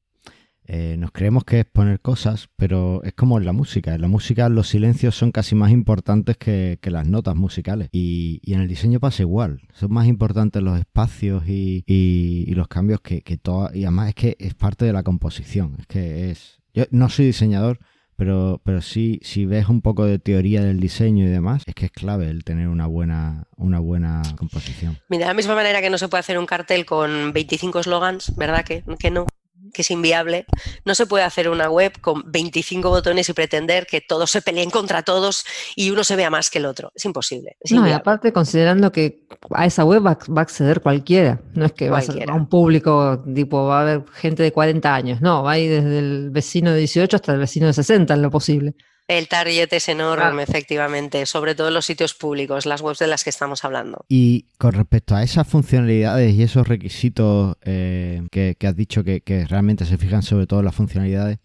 eh, 0.73 0.95
nos 0.97 1.11
creemos 1.11 1.43
que 1.43 1.59
es 1.59 1.65
poner 1.65 1.99
cosas, 1.99 2.49
pero 2.55 3.03
es 3.03 3.13
como 3.13 3.37
en 3.37 3.45
la 3.45 3.51
música. 3.51 3.93
En 3.93 4.01
la 4.01 4.07
música 4.07 4.47
los 4.47 4.69
silencios 4.69 5.15
son 5.15 5.31
casi 5.31 5.53
más 5.53 5.71
importantes 5.71 6.37
que, 6.37 6.79
las 6.83 7.07
notas 7.07 7.35
musicales. 7.35 7.89
Y, 7.91 8.39
en 8.45 8.61
el 8.61 8.67
diseño 8.67 8.99
pasa 8.99 9.23
igual. 9.23 9.61
Son 9.73 9.91
más 9.91 10.07
importantes 10.07 10.61
los 10.61 10.79
espacios 10.79 11.43
y, 11.45 12.45
los 12.55 12.67
cambios 12.67 13.01
que, 13.01 13.21
que 13.21 13.37
todo. 13.37 13.69
Y 13.73 13.83
además 13.83 14.09
es 14.09 14.15
que 14.15 14.37
es 14.39 14.53
parte 14.53 14.85
de 14.85 14.93
la 14.93 15.03
composición. 15.03 15.75
Es 15.79 15.87
que 15.87 16.31
es. 16.31 16.61
Yo 16.73 16.85
no 16.91 17.09
soy 17.09 17.25
diseñador, 17.25 17.79
pero, 18.15 18.61
pero 18.63 18.81
sí, 18.81 19.19
si 19.23 19.45
ves 19.45 19.67
un 19.67 19.81
poco 19.81 20.05
de 20.05 20.19
teoría 20.19 20.61
del 20.63 20.79
diseño 20.79 21.25
y 21.25 21.29
demás, 21.29 21.63
es 21.65 21.75
que 21.75 21.85
es 21.85 21.91
clave 21.91 22.29
el 22.29 22.43
tener 22.43 22.67
una 22.67 22.87
buena, 22.87 23.47
una 23.57 23.79
buena 23.79 24.21
composición. 24.37 24.97
Mira, 25.09 25.25
de 25.25 25.29
la 25.29 25.33
misma 25.33 25.55
manera 25.55 25.81
que 25.81 25.89
no 25.89 25.97
se 25.97 26.07
puede 26.07 26.19
hacer 26.19 26.37
un 26.37 26.45
cartel 26.45 26.85
con 26.85 27.33
25 27.33 27.79
eslogans, 27.79 28.35
¿verdad 28.35 28.63
que, 28.63 28.83
que 28.99 29.11
no? 29.11 29.25
Que 29.73 29.81
es 29.81 29.91
inviable. 29.91 30.45
No 30.85 30.95
se 30.95 31.05
puede 31.05 31.23
hacer 31.23 31.49
una 31.49 31.69
web 31.69 31.99
con 32.01 32.23
25 32.31 32.89
botones 32.89 33.29
y 33.29 33.33
pretender 33.33 33.85
que 33.85 34.01
todos 34.01 34.31
se 34.31 34.41
peleen 34.41 34.69
contra 34.69 35.03
todos 35.03 35.45
y 35.75 35.89
uno 35.91 36.03
se 36.03 36.15
vea 36.15 36.29
más 36.29 36.49
que 36.49 36.59
el 36.59 36.65
otro. 36.65 36.91
Es 36.95 37.05
imposible. 37.05 37.57
no, 37.71 37.87
y 37.87 37.91
aparte 37.91 38.33
considerando 38.33 38.91
que 38.91 39.27
a 39.51 39.65
esa 39.65 39.83
web 39.83 40.05
va, 40.05 40.11
a 40.11 40.41
acceder 40.41 40.81
cualquiera. 40.81 41.41
No 41.53 41.65
es 41.65 41.73
que 41.73 41.89
va 41.89 41.99
a 41.99 42.31
a 42.31 42.35
un 42.35 42.47
público, 42.47 43.23
tipo, 43.33 43.65
va 43.65 43.79
a 43.79 43.81
haber 43.81 44.03
gente 44.13 44.43
de 44.43 44.51
40 44.51 44.93
años. 44.93 45.21
No, 45.21 45.43
va 45.43 45.53
a 45.53 45.59
ir 45.59 45.71
desde 45.71 45.99
el 45.99 46.29
vecino 46.31 46.71
de 46.71 46.79
18 46.79 47.15
hasta 47.15 47.33
el 47.33 47.39
vecino 47.39 47.67
de 47.67 47.73
60 47.73 48.13
en 48.13 48.21
lo 48.21 48.29
posible. 48.29 48.75
El 49.11 49.27
target 49.27 49.73
es 49.73 49.89
enorme, 49.89 50.41
efectivamente, 50.41 51.25
sobre 51.25 51.53
todo 51.53 51.67
en 51.67 51.73
los 51.73 51.85
sitios 51.85 52.13
públicos, 52.13 52.65
las 52.65 52.79
webs 52.79 52.99
de 52.99 53.07
las 53.07 53.25
que 53.25 53.29
estamos 53.29 53.65
hablando. 53.65 54.05
Y 54.07 54.45
con 54.57 54.71
respecto 54.71 55.15
a 55.15 55.21
esas 55.21 55.45
funcionalidades 55.45 56.33
y 56.33 56.43
esos 56.43 56.65
requisitos 56.65 57.57
eh, 57.63 58.21
que, 58.31 58.55
has 58.65 58.75
dicho 58.77 59.03
que, 59.03 59.45
realmente 59.49 59.83
se 59.83 59.97
fijan 59.97 60.23
sobre 60.23 60.47
todo 60.47 60.59
en 60.59 60.65
las 60.65 60.75
funcionalidades, 60.75 61.39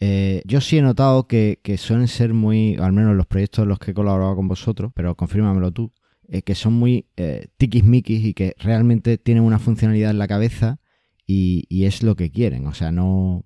eh, 0.00 0.42
yo 0.46 0.60
sí 0.60 0.78
he 0.78 0.82
notado 0.82 1.28
que, 1.28 1.60
suelen 1.78 2.08
ser 2.08 2.34
muy, 2.34 2.74
al 2.74 2.92
menos 2.92 3.14
los 3.14 3.26
proyectos 3.26 3.62
en 3.62 3.68
los 3.68 3.78
que 3.78 3.92
he 3.92 3.94
colaborado 3.94 4.34
con 4.34 4.48
vosotros, 4.48 4.90
pero 4.92 5.14
confírmamelo 5.14 5.70
tú, 5.70 5.92
eh, 6.26 6.42
que 6.42 6.56
son 6.56 6.72
muy 6.72 7.06
tiquismiquis 7.56 8.24
y 8.24 8.34
que 8.34 8.56
realmente 8.58 9.16
tienen 9.16 9.44
una 9.44 9.60
funcionalidad 9.60 10.10
en 10.10 10.18
la 10.18 10.26
cabeza 10.26 10.80
y, 11.24 11.66
y 11.68 11.84
es 11.84 12.02
lo 12.02 12.16
que 12.16 12.32
quieren. 12.32 12.66
O 12.66 12.74
sea, 12.74 12.90
no, 12.90 13.44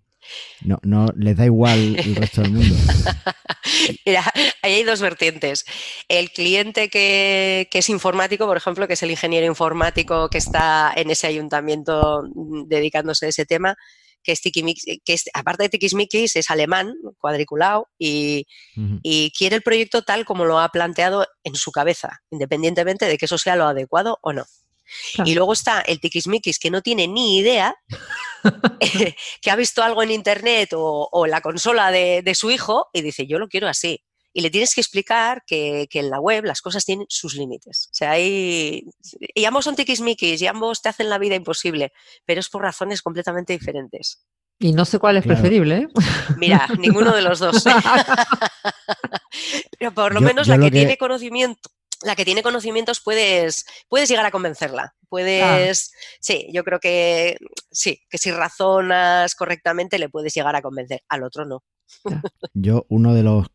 No, 0.62 0.78
no 0.82 1.06
les 1.16 1.36
da 1.36 1.44
igual 1.44 1.96
el 1.98 2.16
resto 2.16 2.42
del 2.42 2.52
mundo. 2.52 2.74
Mira, 4.06 4.24
ahí 4.62 4.74
hay 4.74 4.82
dos 4.82 5.00
vertientes. 5.00 5.64
El 6.08 6.30
cliente 6.30 6.88
que, 6.88 7.68
es 7.70 7.88
informático, 7.88 8.46
por 8.46 8.56
ejemplo, 8.56 8.86
que 8.86 8.94
es 8.94 9.02
el 9.02 9.10
ingeniero 9.10 9.46
informático 9.46 10.28
que 10.28 10.38
está 10.38 10.92
en 10.96 11.10
ese 11.10 11.26
ayuntamiento 11.26 12.22
mm, 12.34 12.64
dedicándose 12.66 13.26
a 13.26 13.28
ese 13.30 13.46
tema, 13.46 13.76
que 14.22 14.32
es 14.32 14.40
que 14.40 15.12
es, 15.12 15.24
aparte 15.34 15.64
de 15.64 15.68
Tikismikis, 15.68 16.36
es 16.36 16.50
alemán, 16.50 16.94
cuadriculado, 17.18 17.88
y, 17.98 18.46
y, 19.02 19.30
quiere 19.36 19.56
el 19.56 19.62
proyecto 19.62 20.02
tal 20.02 20.24
como 20.24 20.46
lo 20.46 20.58
ha 20.58 20.70
planteado 20.70 21.26
en 21.42 21.54
su 21.54 21.70
cabeza, 21.70 22.22
independientemente 22.30 23.04
de 23.04 23.18
que 23.18 23.26
eso 23.26 23.36
sea 23.36 23.54
lo 23.54 23.66
adecuado 23.66 24.18
o 24.22 24.32
no. 24.32 24.46
Y 25.24 25.34
luego 25.34 25.52
está 25.52 25.80
el 25.80 26.00
tiquismiquis 26.00 26.58
que 26.58 26.70
no 26.70 26.82
tiene 26.82 27.08
ni 27.08 27.38
idea, 27.38 27.74
que 29.40 29.50
ha 29.50 29.56
visto 29.56 29.82
algo 29.82 30.02
en 30.02 30.10
internet 30.10 30.70
o, 30.74 31.24
en 31.24 31.30
la 31.30 31.40
consola 31.40 31.90
de, 31.90 32.34
su 32.34 32.50
hijo 32.50 32.88
y 32.92 33.02
dice, 33.02 33.26
yo 33.26 33.38
lo 33.38 33.48
quiero 33.48 33.68
así. 33.68 34.02
Y 34.36 34.40
le 34.40 34.50
tienes 34.50 34.74
que 34.74 34.80
explicar 34.80 35.44
que, 35.46 35.86
en 35.92 36.10
la 36.10 36.18
web 36.18 36.44
las 36.44 36.60
cosas 36.60 36.84
tienen 36.84 37.06
sus 37.08 37.34
límites. 37.34 37.88
O 37.92 37.94
sea, 37.94 38.12
hay... 38.12 38.84
Y 39.34 39.44
ambos 39.44 39.64
son 39.64 39.76
tiquismiquis 39.76 40.42
y 40.42 40.46
ambos 40.48 40.82
te 40.82 40.88
hacen 40.88 41.08
la 41.08 41.18
vida 41.18 41.36
imposible, 41.36 41.92
pero 42.24 42.40
es 42.40 42.48
por 42.48 42.62
razones 42.62 43.00
completamente 43.00 43.52
diferentes. 43.52 44.24
Y 44.58 44.72
no 44.72 44.84
sé 44.84 44.98
cuál 44.98 45.16
es 45.16 45.24
preferible. 45.24 45.76
¿eh? 45.76 45.88
Mira, 46.36 46.68
ninguno 46.78 47.14
de 47.14 47.22
los 47.22 47.38
dos. 47.38 47.64
pero 49.78 49.92
por 49.92 50.14
lo 50.14 50.20
menos 50.20 50.48
la 50.48 50.58
que, 50.58 50.70
tiene 50.70 50.96
conocimiento 50.96 51.70
la 52.04 52.14
que 52.14 52.24
tiene 52.24 52.42
conocimientos 52.42 53.00
puedes, 53.00 53.64
puedes 53.88 54.08
llegar 54.08 54.26
a 54.26 54.30
convencerla. 54.30 54.94
Puedes, 55.08 55.92
sí, 56.20 56.48
yo 56.52 56.64
creo 56.64 56.80
que 56.80 57.36
sí, 57.70 58.00
que 58.08 58.18
si 58.18 58.30
razonas 58.30 59.34
correctamente 59.34 59.98
le 59.98 60.08
puedes 60.08 60.34
llegar 60.34 60.56
a 60.56 60.62
convencer, 60.62 61.02
al 61.08 61.22
otro 61.22 61.44
no. 61.44 61.62
Yo, 62.54 62.86
uno 62.88 63.14
de 63.14 63.22
los 63.22 63.46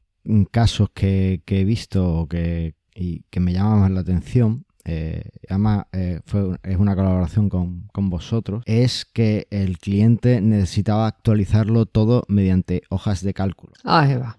casos 0.52 0.90
que, 0.94 1.42
he 1.46 1.64
visto 1.64 2.28
que, 2.30 2.76
y 2.94 3.24
que 3.30 3.40
me 3.40 3.54
llama 3.54 3.78
más 3.78 3.92
la 3.92 4.02
atención, 4.02 4.66
eh, 4.86 5.30
además 5.50 5.86
eh, 5.92 6.22
fue, 6.26 6.58
es 6.64 6.78
una 6.78 6.96
colaboración 6.96 7.50
con, 7.50 7.88
con, 7.92 8.10
vosotros, 8.10 8.64
es 8.66 9.06
que 9.06 9.48
el 9.52 9.78
cliente 9.78 10.42
necesitaba 10.42 11.08
actualizarlo 11.08 11.86
todo 11.86 12.24
mediante 12.28 12.84
hojas 12.90 13.22
de 13.22 13.34
cálculo. 13.34 13.74
Ahí 13.84 14.16
va. 14.16 14.38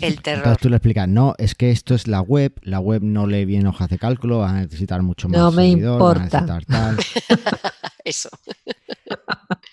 El 0.00 0.22
terror. 0.22 0.38
Entonces 0.38 0.58
tú 0.62 0.68
le 0.68 0.76
explicas, 0.76 1.08
no, 1.08 1.34
es 1.38 1.54
que 1.54 1.70
esto 1.70 1.94
es 1.94 2.06
la 2.06 2.20
web, 2.20 2.52
la 2.62 2.80
web 2.80 3.02
no 3.02 3.26
lee 3.26 3.44
bien 3.44 3.66
hojas 3.66 3.88
de 3.88 3.98
cálculo, 3.98 4.38
va 4.38 4.50
a 4.50 4.60
necesitar 4.60 5.02
mucho 5.02 5.28
más. 5.28 5.38
No 5.38 5.50
me 5.52 5.68
importa. 5.68 6.44
Eso. 8.04 8.30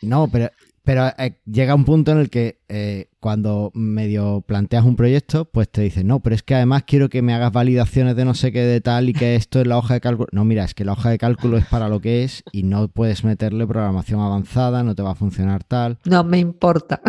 No, 0.01 0.28
pero 0.28 0.51
pero 0.88 1.05
eh, 1.18 1.38
llega 1.45 1.76
un 1.76 1.84
punto 1.84 2.14
en 2.14 2.20
el 2.20 2.30
que 2.30 2.62
eh, 2.70 3.10
cuando 3.20 3.72
medio 3.74 4.41
planteas 4.41 4.86
un 4.86 4.95
proyecto, 4.95 5.45
pues 5.45 5.70
te 5.70 5.82
dicen, 5.82 6.07
no, 6.07 6.20
pero 6.20 6.36
es 6.36 6.43
que 6.43 6.55
además 6.55 6.84
quiero 6.86 7.09
que 7.09 7.22
me 7.22 7.34
hagas 7.34 7.51
validaciones 7.51 8.15
de 8.15 8.26
no 8.26 8.34
sé 8.34 8.51
qué 8.51 8.61
de 8.61 8.82
tal 8.82 9.09
y 9.09 9.13
que 9.13 9.36
esto 9.36 9.59
es 9.59 9.68
la 9.68 9.78
hoja 9.78 9.95
de 9.95 10.01
cálculo. 10.01 10.28
No, 10.32 10.45
mira, 10.45 10.63
es 10.63 10.74
que 10.74 10.86
la 10.86 10.93
hoja 10.93 11.09
de 11.09 11.18
cálculo 11.18 11.57
es 11.57 11.65
para 11.65 11.89
lo 11.89 11.99
que 11.99 12.24
es 12.24 12.43
y 12.51 12.63
no 12.63 12.88
puedes 12.88 13.24
meterle 13.24 13.65
programación 13.65 14.20
avanzada, 14.20 14.84
no 14.84 14.95
te 14.95 15.01
va 15.01 15.11
a 15.11 15.15
funcionar 15.15 15.63
tal. 15.63 15.97
No 16.05 16.24
me 16.24 16.39
importa. 16.39 17.01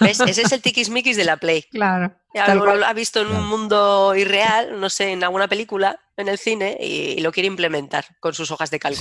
Ese 0.00 0.24
es 0.30 0.52
el 0.52 0.60
tiquismiquis 0.60 1.16
de 1.16 1.24
la 1.24 1.36
Play. 1.36 1.64
Claro. 1.70 2.12
Lo 2.54 2.84
ha 2.84 2.92
visto 2.92 3.20
en 3.22 3.28
un 3.28 3.46
mundo 3.46 4.14
irreal, 4.14 4.78
no 4.78 4.90
sé, 4.90 5.12
en 5.12 5.24
alguna 5.24 5.48
película, 5.48 5.98
en 6.18 6.28
el 6.28 6.36
cine, 6.36 6.76
y, 6.78 7.20
lo 7.20 7.32
quiere 7.32 7.46
implementar 7.46 8.04
con 8.20 8.34
sus 8.34 8.50
hojas 8.50 8.70
de 8.70 8.78
cálculo. 8.78 8.98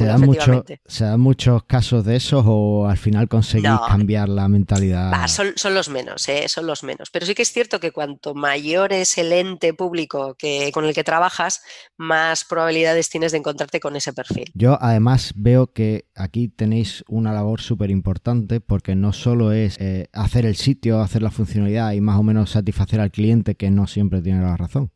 ¿Se 0.87 1.03
dan, 1.03 1.19
muchos 1.19 1.63
casos 1.63 2.05
de 2.05 2.15
esos 2.15 2.45
o 2.47 2.87
al 2.87 2.97
final 2.97 3.27
conseguís 3.27 3.69
cambiar 3.87 4.29
la 4.29 4.47
mentalidad? 4.47 5.27
son, 5.27 5.53
los 5.73 5.89
menos, 5.89 6.27
¿eh? 6.29 6.47
Son 6.55 6.65
los 6.65 6.83
menos. 6.83 7.09
Pero 7.11 7.25
sí 7.25 7.35
que 7.35 7.43
es 7.43 7.51
cierto 7.51 7.79
que 7.79 7.91
cuanto 7.91 8.33
mayor 8.33 8.93
es 8.93 9.17
el 9.17 9.31
ente 9.31 9.73
público 9.73 10.35
que, 10.35 10.71
con 10.73 10.85
el 10.85 10.93
que 10.93 11.03
trabajas, 11.03 11.61
más 11.97 12.43
probabilidades 12.45 13.09
tienes 13.09 13.31
de 13.31 13.37
encontrarte 13.37 13.79
con 13.79 13.95
ese 13.95 14.13
perfil. 14.13 14.51
Yo 14.53 14.77
además 14.81 15.33
veo 15.35 15.67
que 15.67 16.05
aquí 16.15 16.47
tenéis 16.47 17.03
una 17.07 17.33
labor 17.33 17.61
súper 17.61 17.91
importante 17.91 18.61
porque 18.61 18.95
no 18.95 19.13
solo 19.13 19.51
es 19.51 19.77
eh, 19.79 20.07
hacer 20.13 20.45
el 20.45 20.55
sitio, 20.55 21.01
hacer 21.01 21.21
la 21.21 21.31
funcionalidad 21.31 21.91
y 21.91 22.01
más 22.01 22.19
o 22.19 22.23
menos 22.23 22.51
satisfacer 22.51 22.99
al 22.99 23.11
cliente, 23.11 23.55
que 23.55 23.69
no 23.69 23.87
siempre 23.87 24.21
tiene 24.21 24.41
la 24.41 24.57
razón, 24.57 24.91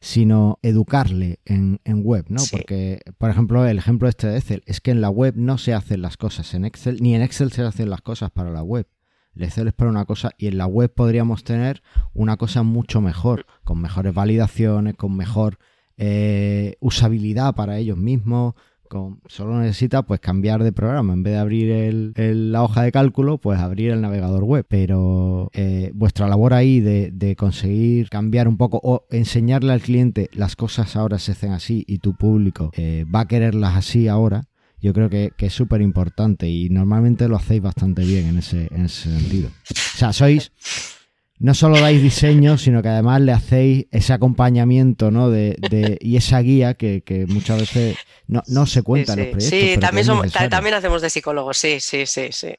sino 0.00 0.58
educarle 0.62 1.40
en, 1.44 1.78
web, 1.84 2.24
¿no? 2.28 2.42
Porque, 2.50 3.00
por 3.18 3.30
ejemplo, 3.30 3.64
el 3.66 3.78
ejemplo 3.78 4.08
este 4.08 4.26
de 4.26 4.38
Excel 4.38 4.62
es 4.66 4.80
que 4.80 4.90
en 4.90 5.00
la 5.00 5.10
web 5.10 5.34
no 5.36 5.58
se 5.58 5.74
hacen 5.74 6.02
las 6.02 6.16
cosas 6.16 6.54
en 6.54 6.64
Excel, 6.64 6.98
ni 7.00 7.14
en 7.14 7.22
Excel 7.22 7.52
se 7.52 7.62
hacen 7.62 7.90
las 7.90 8.00
cosas 8.00 8.30
para 8.30 8.50
la 8.50 8.62
web. 8.62 8.88
El 9.34 9.44
Excel 9.44 9.72
para 9.72 9.90
una 9.90 10.04
cosa 10.04 10.30
y 10.38 10.46
en 10.46 10.58
la 10.58 10.66
web 10.66 10.92
podríamos 10.92 11.44
tener 11.44 11.82
una 12.14 12.36
cosa 12.36 12.62
mucho 12.62 13.00
mejor, 13.00 13.46
con 13.64 13.80
mejores 13.80 14.14
validaciones, 14.14 14.94
con 14.94 15.16
mejor 15.16 15.58
eh, 15.96 16.76
usabilidad 16.80 17.54
para 17.54 17.78
ellos 17.78 17.96
mismos, 17.96 18.54
solo 19.26 19.58
necesita 19.60 20.02
pues 20.02 20.20
cambiar 20.20 20.62
de 20.62 20.72
programa. 20.72 21.12
En 21.12 21.22
vez 21.22 21.34
de 21.34 21.38
abrir 21.38 22.12
la 22.16 22.62
hoja 22.62 22.82
de 22.82 22.92
cálculo, 22.92 23.38
pues 23.38 23.58
abrir 23.58 23.90
el 23.90 24.00
navegador 24.00 24.44
web. 24.44 24.66
Pero 24.68 25.50
eh, 25.54 25.90
vuestra 25.94 26.28
labor 26.28 26.54
ahí 26.54 26.80
de, 26.80 27.36
conseguir 27.36 28.10
cambiar 28.10 28.46
un 28.46 28.56
poco 28.56 28.80
o 28.82 29.06
enseñarle 29.10 29.72
al 29.72 29.80
cliente 29.80 30.28
las 30.34 30.54
cosas 30.54 30.96
ahora 30.96 31.18
se 31.18 31.32
hacen 31.32 31.52
así 31.52 31.84
y 31.88 31.98
tu 31.98 32.14
público 32.14 32.70
eh, 32.76 33.06
va 33.12 33.20
a 33.20 33.28
quererlas 33.28 33.74
así 33.76 34.06
ahora, 34.06 34.44
yo 34.82 34.92
creo 34.92 35.08
que, 35.08 35.32
es 35.38 35.52
súper 35.52 35.80
importante 35.80 36.48
y 36.48 36.68
normalmente 36.68 37.28
lo 37.28 37.36
hacéis 37.36 37.62
bastante 37.62 38.04
bien 38.04 38.26
en 38.26 38.38
ese, 38.38 38.68
en 38.72 38.86
ese 38.86 39.10
sentido. 39.10 39.48
O 39.70 39.98
sea, 39.98 40.12
sois 40.12 40.50
no 41.42 41.54
solo 41.54 41.80
dais 41.80 42.00
diseño, 42.00 42.56
sino 42.56 42.82
que 42.82 42.88
además 42.88 43.20
le 43.20 43.32
hacéis 43.32 43.86
ese 43.90 44.12
acompañamiento 44.12 45.10
¿no? 45.10 45.28
de, 45.28 45.56
de 45.70 45.98
y 46.00 46.16
esa 46.16 46.38
guía 46.38 46.74
que, 46.74 47.02
muchas 47.28 47.58
veces 47.58 47.96
no, 48.28 48.66
se 48.66 48.82
cuenta 48.82 49.14
en 49.14 49.18
los 49.18 49.28
proyectos. 49.28 49.60
Sí, 49.60 49.76
también, 49.78 50.06
también 50.48 50.74
hacemos 50.76 51.02
de 51.02 51.10
psicólogos, 51.10 51.58
sí, 51.58 51.80
sí, 51.80 52.06
sí, 52.06 52.28
sí. 52.30 52.48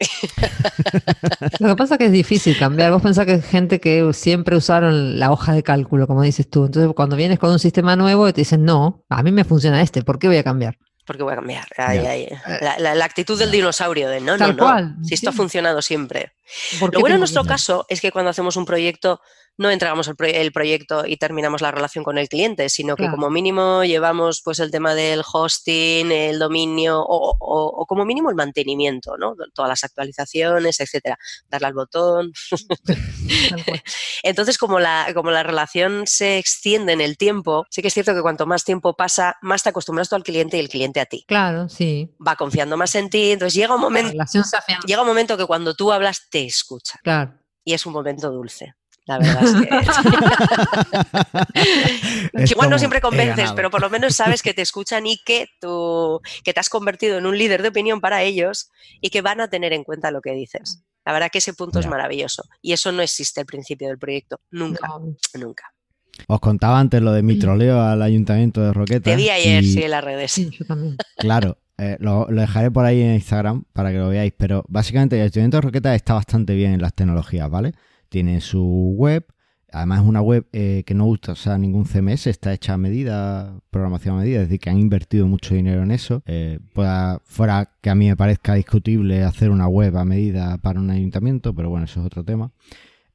Lo 1.59 1.69
que 1.69 1.76
pasa 1.78 1.95
es 1.95 1.97
que 1.97 2.05
es 2.07 2.11
difícil 2.11 2.57
cambiar. 2.57 2.91
Vos 2.91 3.01
pensás 3.01 3.26
que 3.26 3.34
hay 3.34 3.41
gente 3.41 3.80
que 3.80 4.11
siempre 4.13 4.57
usaron 4.57 5.17
la 5.17 5.32
hoja 5.32 5.53
de 5.53 5.63
cálculo, 5.63 6.05
como 6.05 6.21
dices 6.21 6.49
tú. 6.49 6.65
Entonces, 6.65 6.91
cuando 6.93 7.15
vienes 7.15 7.39
con 7.39 7.51
un 7.51 7.59
sistema 7.59 7.95
nuevo, 7.95 8.32
te 8.34 8.41
dicen, 8.41 8.65
no, 8.65 9.05
a 9.07 9.24
mí 9.24 9.32
me 9.32 9.45
funciona 9.45 9.82
este, 9.82 10.03
¿por 10.03 10.19
qué 10.19 10.28
voy 10.28 10.38
a 10.38 10.43
cambiar? 10.43 10.78
Porque 11.06 11.24
voy 11.24 11.34
a 11.34 11.36
cambiar. 11.36 11.68
La, 11.78 13.06
actitud 13.06 13.38
del 13.38 13.51
dinosaurio 13.51 14.10
de 14.10 14.22
no, 14.22 14.38
no, 14.38 14.54
no. 14.54 14.95
Si 15.04 15.14
esto 15.14 15.30
ha 15.30 15.34
funcionado 15.34 15.82
siempre. 15.82 16.34
Lo 16.80 16.99
bueno 16.99 17.16
en 17.16 17.20
nuestro 17.20 17.43
caso 17.43 17.86
es 17.89 17.99
que 17.99 18.12
cuando 18.12 18.32
hacemos 18.32 18.56
un 18.56 18.66
proyecto 18.66 19.22
no 19.58 19.70
entregamos 19.70 20.08
el, 20.08 20.51
proyecto 20.51 21.06
y 21.06 21.18
terminamos 21.18 21.62
la 21.62 21.72
relación 21.72 22.04
con 22.04 22.18
el 22.18 22.28
cliente, 22.28 22.70
sino 22.70 22.95
que 22.95 23.10
como 23.10 23.30
mínimo 23.30 23.84
llevamos 23.84 24.41
pues 24.43 24.60
el 24.60 24.72
tema 24.72 24.95
del 24.95 25.22
hosting, 25.32 26.12
el 26.12 26.39
dominio 26.39 27.04
o, 27.06 27.86
como 27.88 28.04
mínimo 28.06 28.30
el 28.30 28.36
mantenimiento, 28.36 29.16
¿no? 29.18 29.36
Todas 29.54 29.70
las 29.70 29.84
actualizaciones, 29.84 30.80
etcétera. 30.80 31.18
Darle 31.47 31.68
al 31.68 31.74
botón. 31.74 32.34
Entonces, 34.24 34.58
como 34.58 34.80
la, 34.80 35.12
como 35.14 35.32
la 35.32 35.43
relación 35.43 36.08
se 36.08 36.38
extiende 36.38 36.93
en 36.93 37.01
el 37.01 37.18
tiempo, 37.18 37.66
sí 37.70 37.82
que 37.82 37.89
es 37.89 37.93
cierto 37.93 38.16
que 38.16 38.22
cuanto 38.22 38.45
más 38.45 38.64
tiempo 38.64 38.95
pasa, 38.95 39.36
más 39.41 39.64
te 39.64 39.70
acostumbras 39.70 40.10
tú 40.10 40.16
al 40.16 40.24
cliente 40.24 40.58
y 40.58 40.62
el 40.62 40.70
cliente 40.70 40.99
a 40.99 41.06
ti. 41.06 41.26
Claro, 41.28 41.70
sí. 41.70 42.16
Va 42.26 42.36
confiando 42.36 42.76
más 42.76 42.95
en 42.95 43.10
ti. 43.10 43.32
Entonces 43.32 43.54
llega 43.54 43.76
un 43.76 43.82
momento. 43.82 44.24
Llega 44.86 45.01
un 45.01 45.08
momento 45.08 45.38
que 45.38 45.45
cuando 45.45 45.76
tú 45.76 45.91
hablas 45.91 46.30
te 46.30 46.45
escucha. 46.45 46.99
Claro. 47.04 47.34
Y 47.64 47.74
es 47.74 47.86
un 47.86 47.93
momento 47.93 48.32
dulce. 48.32 48.76
La 49.06 49.18
verdad 49.18 49.43
es 49.43 49.54
que. 52.36 52.51
Igual 52.54 52.70
no 52.70 52.80
siempre 52.80 53.01
convences, 53.01 53.51
pero 53.51 53.70
por 53.70 53.82
lo 53.82 53.89
menos 53.89 54.16
sabes 54.16 54.41
que 54.41 54.54
te 54.54 54.62
escuchan 54.62 55.06
y 55.06 55.18
que 55.26 55.47
tú 55.60 56.22
que 56.43 56.54
te 56.54 56.60
has 56.60 56.70
convertido 56.70 57.18
en 57.18 57.26
un 57.26 57.38
líder 57.38 57.62
de 57.62 57.70
opinión 57.70 57.99
para 57.99 58.24
ellos 58.24 58.70
y 59.01 59.10
que 59.10 59.22
van 59.22 59.41
a 59.41 59.49
tener 59.49 59.74
en 59.74 59.84
cuenta 59.84 60.12
lo 60.12 60.22
que 60.22 60.32
dices. 60.32 60.84
La 61.06 61.12
verdad 61.12 61.30
que 61.32 61.39
ese 61.39 61.54
punto 61.54 61.80
es 61.80 61.88
maravilloso. 61.88 62.43
Y 62.62 62.72
eso 62.72 62.91
no 62.91 63.01
existe 63.01 63.41
al 63.41 63.45
principio 63.45 63.89
del 63.89 63.97
proyecto. 63.97 64.39
Nunca. 64.51 64.88
Nunca. 65.38 65.66
Os 66.28 66.39
contaba 66.39 66.80
antes 66.80 67.01
lo 67.01 67.12
de 67.12 67.24
mi 67.24 67.39
troleo 67.39 67.82
al 67.82 68.01
ayuntamiento 68.01 68.62
de 68.62 68.72
Roqueta. 68.72 69.10
Te 69.10 69.16
vi 69.16 69.30
ayer, 69.30 69.64
sí, 69.64 69.82
en 69.82 69.91
las 69.91 70.04
redes. 70.04 70.32
Sí, 70.32 70.49
yo 70.58 70.66
también. 70.66 70.95
Claro, 71.18 71.58
eh, 71.78 71.97
lo, 71.99 72.28
dejaré 72.28 72.70
por 72.72 72.86
ahí 72.86 73.01
en 73.01 73.16
Instagram 73.16 73.64
para 73.74 73.91
que 73.91 73.97
lo 73.97 74.10
veáis. 74.10 74.34
Pero 74.38 74.64
básicamente 74.68 75.18
el 75.18 75.24
ayuntamiento 75.24 75.58
de 75.58 75.62
Roqueta 75.62 75.95
está 75.95 76.14
bastante 76.14 76.54
bien 76.56 76.74
en 76.74 76.82
las 76.82 76.93
tecnologías, 76.93 77.49
¿vale? 77.49 77.74
Tiene 78.14 78.41
su 78.41 78.93
web. 78.95 79.26
Además 79.72 80.01
es 80.01 80.07
una 80.07 80.22
web 80.22 80.45
eh, 80.53 80.84
que 80.86 80.93
no 80.93 81.07
usa 81.07 81.57
ningún 81.57 81.86
CMS, 81.86 82.28
está 82.28 82.53
hecha 82.53 82.74
a 82.74 82.78
medida, 82.78 83.59
programación 83.72 84.14
a 84.14 84.20
medida, 84.20 84.41
es 84.41 84.49
decir, 84.49 84.59
que 84.59 84.70
han 84.70 84.78
invertido 84.78 85.26
mucho 85.26 85.55
dinero 85.55 85.82
en 85.82 85.89
eso. 85.89 86.22
Eh, 86.28 86.59
fuera 87.24 87.72
que 87.82 87.89
a 87.89 87.95
mí 87.95 88.07
me 88.07 88.16
parezca 88.16 88.53
discutible 88.53 89.24
hacer 89.24 89.49
una 89.49 89.68
web 89.68 89.97
a 89.97 90.05
medida 90.05 90.59
para 90.59 90.80
un 90.80 90.91
ayuntamiento, 90.91 91.55
pero 91.55 91.72
bueno, 91.72 91.86
eso 91.86 92.01
es 92.01 92.05
otro 92.05 92.24
tema. 92.24 92.51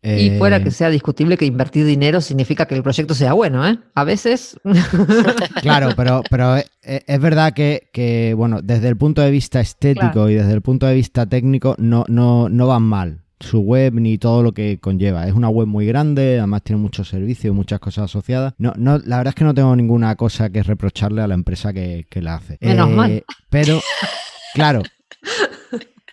y 0.02 0.30
fuera 0.30 0.56
eh, 0.56 0.64
que 0.64 0.72
sea 0.72 0.90
discutible 0.90 1.36
que 1.36 1.46
invertir 1.46 1.86
dinero 1.86 2.20
significa 2.20 2.66
que 2.66 2.74
el 2.74 2.82
proyecto 2.82 3.14
sea 3.14 3.34
bueno, 3.34 3.64
¿eh? 3.64 3.78
A 3.94 4.02
veces. 4.02 4.58
claro, 5.62 5.90
pero, 5.96 6.24
pero 6.28 6.56
es 6.82 7.20
verdad 7.20 7.52
que, 7.52 8.34
bueno, 8.36 8.62
desde 8.62 8.88
el 8.88 8.96
punto 8.96 9.22
de 9.22 9.30
vista 9.30 9.60
estético 9.60 10.28
y 10.28 10.34
desde 10.34 10.54
el 10.54 10.62
punto 10.62 10.86
de 10.86 10.96
vista 10.96 11.24
técnico 11.24 11.76
no, 11.78 12.04
no, 12.08 12.48
no 12.48 12.66
van 12.66 12.82
mal 12.82 13.27
su 13.40 13.60
web 13.60 13.94
ni 13.94 14.18
todo 14.18 14.42
lo 14.42 14.52
que 14.52 14.78
conlleva. 14.78 15.26
Es 15.26 15.34
una 15.34 15.48
web 15.48 15.66
muy 15.66 15.86
grande, 15.86 16.38
además 16.38 16.62
tiene 16.62 16.82
muchos 16.82 17.08
servicios, 17.08 17.54
muchas 17.54 17.78
cosas 17.80 18.04
asociadas. 18.06 18.54
No, 18.58 18.72
no, 18.76 18.98
la 18.98 19.18
verdad 19.18 19.32
es 19.32 19.34
que 19.34 19.44
no 19.44 19.54
tengo 19.54 19.74
ninguna 19.76 20.14
cosa 20.16 20.50
que 20.50 20.62
reprocharle 20.62 21.22
a 21.22 21.26
la 21.26 21.34
empresa 21.34 21.72
que, 21.72 22.06
la 22.14 22.36
hace. 22.36 22.58
Menos 22.60 22.90
mal. 22.90 23.24
Pero, 23.48 23.80
claro. 24.54 24.82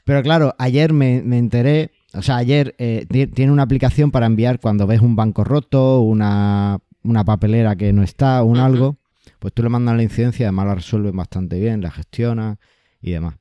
Pero 0.04 0.22
claro, 0.22 0.56
ayer 0.60 0.94
me, 0.94 1.18
enteré, 1.18 1.92
o 2.14 2.22
sea, 2.22 2.38
ayer 2.38 2.76
eh, 2.78 3.08
tiene 3.34 3.52
una 3.52 3.64
aplicación 3.64 4.12
para 4.12 4.28
enviar 4.28 4.60
cuando 4.60 4.86
ves 4.86 5.02
un 5.02 5.16
banco 5.16 5.44
roto, 5.44 6.02
una, 6.02 6.80
papelera 7.26 7.76
que 7.76 7.92
no 7.92 8.04
está, 8.04 8.44
un 8.44 8.58
algo, 8.58 8.98
pues 9.40 9.54
tú 9.54 9.64
le 9.64 9.70
mandas 9.70 9.96
la 9.96 10.04
incidencia 10.04 10.46
además 10.46 10.68
la 10.68 10.76
resuelven 10.76 11.16
bastante 11.16 11.60
bien, 11.60 11.82
la 11.82 11.90
gestiona 11.90 12.60
y 13.02 13.12
demás. 13.12 13.36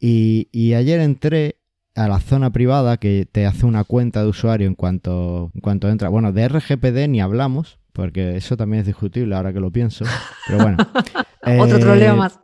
Y, 0.00 0.48
y 0.50 0.72
ayer 0.72 1.00
entré 1.00 1.61
a 1.94 2.08
la 2.08 2.20
zona 2.20 2.50
privada 2.50 2.96
que 2.96 3.26
te 3.30 3.46
hace 3.46 3.66
una 3.66 3.84
cuenta 3.84 4.22
de 4.22 4.28
usuario 4.28 4.66
en 4.66 4.74
cuanto, 4.74 5.50
en 5.54 5.60
cuanto 5.60 5.88
entra. 5.88 6.08
Bueno, 6.08 6.32
de 6.32 6.48
RGPD 6.48 7.08
ni 7.08 7.20
hablamos, 7.20 7.78
porque 7.92 8.36
eso 8.36 8.56
también 8.56 8.80
es 8.80 8.86
discutible 8.86 9.34
ahora 9.34 9.52
que 9.52 9.60
lo 9.60 9.70
pienso. 9.70 10.04
Pero 10.46 10.62
bueno. 10.62 10.78
Otro 11.60 11.78
troleo 11.78 12.14
eh, 12.14 12.16
más. 12.16 12.38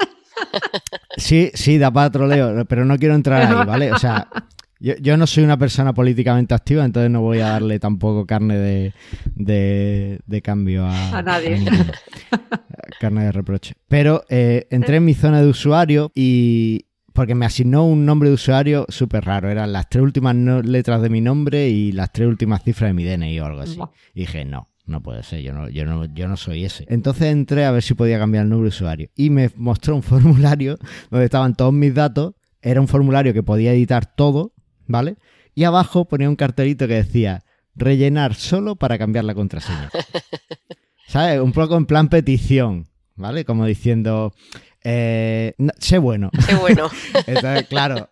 sí, 1.16 1.50
sí, 1.54 1.78
da 1.78 1.90
para 1.90 2.10
troleo, 2.10 2.64
pero 2.66 2.84
no 2.84 2.98
quiero 2.98 3.14
entrar 3.14 3.42
ahí, 3.42 3.66
¿vale? 3.66 3.92
O 3.92 3.98
sea, 3.98 4.28
yo, 4.80 5.16
no 5.16 5.26
soy 5.26 5.42
una 5.44 5.56
persona 5.56 5.92
políticamente 5.92 6.54
activa, 6.54 6.84
entonces 6.84 7.10
no 7.10 7.20
voy 7.20 7.40
a 7.40 7.50
darle 7.50 7.80
tampoco 7.80 8.26
carne 8.26 8.56
de, 8.58 8.92
de, 9.34 10.42
cambio 10.42 10.84
a, 10.86 11.18
a 11.18 11.22
nadie. 11.22 11.64
carne 13.00 13.24
de 13.24 13.32
reproche. 13.32 13.74
Pero 13.88 14.24
eh, 14.28 14.66
entré 14.70 14.96
en 14.96 15.04
mi 15.04 15.14
zona 15.14 15.42
de 15.42 15.48
usuario 15.48 16.12
y, 16.14 16.86
porque 17.18 17.34
me 17.34 17.46
asignó 17.46 17.84
un 17.84 18.06
nombre 18.06 18.28
de 18.28 18.36
usuario 18.36 18.86
súper 18.88 19.24
raro. 19.24 19.50
Eran 19.50 19.72
las 19.72 19.88
tres 19.88 20.04
últimas 20.04 20.36
letras 20.36 21.02
de 21.02 21.10
mi 21.10 21.20
nombre 21.20 21.68
y 21.68 21.90
las 21.90 22.12
tres 22.12 22.28
últimas 22.28 22.62
cifras 22.62 22.90
de 22.90 22.94
mi 22.94 23.02
DNI 23.02 23.40
o 23.40 23.44
algo 23.44 23.60
así. 23.60 23.76
Y 24.14 24.20
dije, 24.20 24.44
no, 24.44 24.68
no 24.86 25.02
puede 25.02 25.24
ser, 25.24 25.40
yo 25.40 25.52
no, 25.52 25.68
yo, 25.68 25.84
no, 25.84 26.04
yo 26.04 26.28
no 26.28 26.36
soy 26.36 26.64
ese. 26.64 26.86
Entonces 26.88 27.24
entré 27.32 27.64
a 27.64 27.72
ver 27.72 27.82
si 27.82 27.94
podía 27.94 28.20
cambiar 28.20 28.44
el 28.44 28.50
nombre 28.50 28.66
de 28.66 28.76
usuario. 28.76 29.10
Y 29.16 29.30
me 29.30 29.50
mostró 29.56 29.96
un 29.96 30.02
formulario 30.04 30.78
donde 31.10 31.24
estaban 31.24 31.56
todos 31.56 31.72
mis 31.72 31.92
datos. 31.92 32.34
Era 32.62 32.80
un 32.80 32.86
formulario 32.86 33.32
que 33.32 33.42
podía 33.42 33.72
editar 33.72 34.06
todo, 34.06 34.52
¿vale? 34.86 35.16
Y 35.56 35.64
abajo 35.64 36.04
ponía 36.04 36.28
un 36.28 36.36
cartelito 36.36 36.86
que 36.86 36.94
decía, 36.94 37.42
rellenar 37.74 38.36
solo 38.36 38.76
para 38.76 38.96
cambiar 38.96 39.24
la 39.24 39.34
contraseña. 39.34 39.90
¿Sabes? 41.08 41.40
Un 41.40 41.50
poco 41.50 41.76
en 41.76 41.86
plan 41.86 42.10
petición, 42.10 42.86
¿vale? 43.16 43.44
Como 43.44 43.66
diciendo, 43.66 44.32
eh, 44.84 45.54
sé 45.78 45.98
bueno. 45.98 46.30
Sé 46.46 46.54
bueno. 46.56 46.88
claro, 47.68 48.08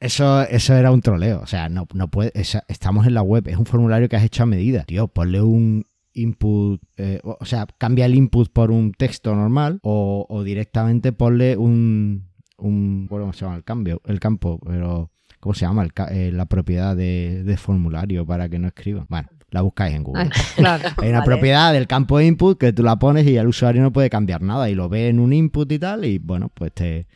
eso, 0.00 0.42
eso 0.42 0.74
era 0.74 0.90
un 0.90 1.02
troleo. 1.02 1.40
O 1.40 1.46
sea, 1.46 1.68
no, 1.68 1.86
no 1.94 2.08
puede. 2.08 2.32
estamos 2.34 3.06
en 3.06 3.14
la 3.14 3.22
web, 3.22 3.46
es 3.48 3.56
un 3.56 3.66
formulario 3.66 4.08
que 4.08 4.16
has 4.16 4.24
hecho 4.24 4.42
a 4.42 4.46
medida. 4.46 4.84
Tío, 4.84 5.08
ponle 5.08 5.42
un 5.42 5.86
input. 6.14 6.80
Eh, 6.96 7.20
o 7.22 7.44
sea, 7.44 7.66
cambia 7.78 8.06
el 8.06 8.14
input 8.14 8.50
por 8.52 8.70
un 8.70 8.92
texto 8.92 9.34
normal 9.34 9.78
o, 9.82 10.42
directamente 10.44 11.12
ponle 11.12 11.56
un. 11.56 12.28
un 12.58 13.06
¿Cómo 13.08 13.32
se 13.32 13.44
llama 13.44 13.56
el 13.56 13.64
cambio? 13.64 14.00
El 14.06 14.20
campo, 14.20 14.58
pero. 14.64 15.10
¿Cómo 15.38 15.54
se 15.54 15.64
llama? 15.64 15.88
Eh, 16.10 16.32
la 16.34 16.44
propiedad 16.44 16.94
de, 16.94 17.44
de, 17.44 17.56
formulario 17.56 18.26
para 18.26 18.50
que 18.50 18.58
no 18.58 18.68
escriban. 18.68 19.06
Bueno, 19.08 19.28
la 19.50 19.62
buscáis 19.62 19.94
en 19.94 20.04
Google. 20.04 20.30
Hay 20.96 21.08
una 21.08 21.24
propiedad 21.24 21.72
del 21.72 21.86
campo 21.86 22.18
de 22.18 22.26
input 22.26 22.58
que 22.58 22.72
tú 22.72 22.82
la 22.82 22.96
pones 22.96 23.26
y 23.26 23.36
el 23.36 23.46
usuario 23.46 23.82
no 23.82 23.92
puede 23.92 24.10
cambiar 24.10 24.42
nada 24.42 24.70
y 24.70 24.74
lo 24.74 24.88
ve 24.88 25.08
en 25.08 25.20
un 25.20 25.32
input 25.32 25.70
y 25.72 25.78
tal 25.78 26.04
y 26.04 26.18
bueno, 26.18 26.50
pues 26.54 26.72
te, 26.72 27.06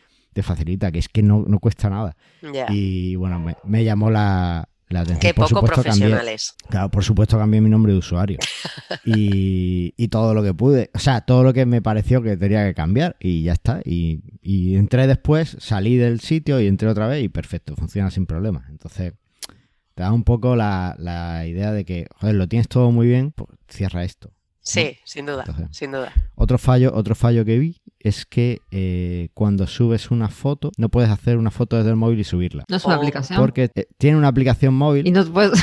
facilita, 0.42 0.90
que 0.90 0.98
es 0.98 1.08
que 1.08 1.22
no, 1.22 1.44
cuesta 1.60 1.88
nada. 1.88 2.16
Y 2.68 3.16
bueno, 3.16 3.44
me, 3.64 3.84
llamó 3.84 4.10
la, 4.10 4.68
atención. 4.90 5.18
Qué 5.18 5.34
poco 5.34 5.64
profesionales. 5.64 6.54
claro, 6.68 6.90
por 6.90 7.04
supuesto 7.04 7.38
cambié 7.38 7.60
mi 7.60 7.70
nombre 7.70 7.92
de 7.92 7.98
usuario. 7.98 8.38
y, 9.04 9.94
y, 9.96 10.08
todo 10.08 10.34
lo 10.34 10.42
que 10.42 10.54
pude. 10.54 10.90
O 10.94 10.98
sea, 10.98 11.20
todo 11.22 11.42
lo 11.44 11.52
que 11.52 11.66
me 11.66 11.82
pareció 11.82 12.22
que 12.22 12.36
tenía 12.36 12.64
que 12.66 12.74
cambiar 12.74 13.16
y 13.20 13.44
ya 13.44 13.52
está. 13.52 13.80
Y, 13.84 14.22
y 14.42 14.76
entré 14.76 15.06
después, 15.06 15.56
salí 15.60 15.96
del 15.96 16.20
sitio 16.20 16.60
y 16.60 16.66
entré 16.66 16.88
otra 16.88 17.06
vez 17.06 17.24
y 17.24 17.28
perfecto, 17.28 17.76
funciona 17.76 18.10
sin 18.10 18.26
problemas. 18.26 18.68
Entonces, 18.70 19.14
te 19.94 20.02
da 20.02 20.12
un 20.12 20.24
poco 20.24 20.56
la, 20.56 21.44
idea 21.46 21.72
de 21.72 21.84
que, 21.84 22.06
joder, 22.16 22.34
lo 22.34 22.48
tienes 22.48 22.68
todo 22.68 22.90
muy 22.90 23.06
bien, 23.06 23.32
pues 23.32 23.48
cierra 23.68 24.04
esto. 24.04 24.30
Sí, 24.60 24.96
sin 25.04 25.26
duda, 25.26 25.44
sin 25.70 25.92
duda. 25.92 26.12
Otro 26.36 26.56
fallo, 26.56 26.92
otro 26.94 27.14
fallo 27.14 27.44
que 27.44 27.58
vi 27.58 27.82
es 28.00 28.24
que 28.24 28.62
eh, 28.70 29.28
cuando 29.34 29.66
subes 29.66 30.10
una 30.10 30.30
foto, 30.30 30.72
no 30.78 30.88
puedes 30.88 31.10
hacer 31.10 31.36
una 31.36 31.50
foto 31.50 31.76
desde 31.76 31.90
el 31.90 31.96
móvil 31.96 32.20
y 32.20 32.24
subirla. 32.24 32.64
No 32.68 32.76
es 32.76 32.84
una 32.86 32.94
oh. 32.94 32.98
aplicación. 32.98 33.38
Porque 33.38 33.70
eh, 33.74 33.86
tiene 33.98 34.16
una 34.16 34.28
aplicación 34.28 34.72
móvil. 34.74 35.06
Y 35.06 35.10
no 35.10 35.24
puedes. 35.26 35.62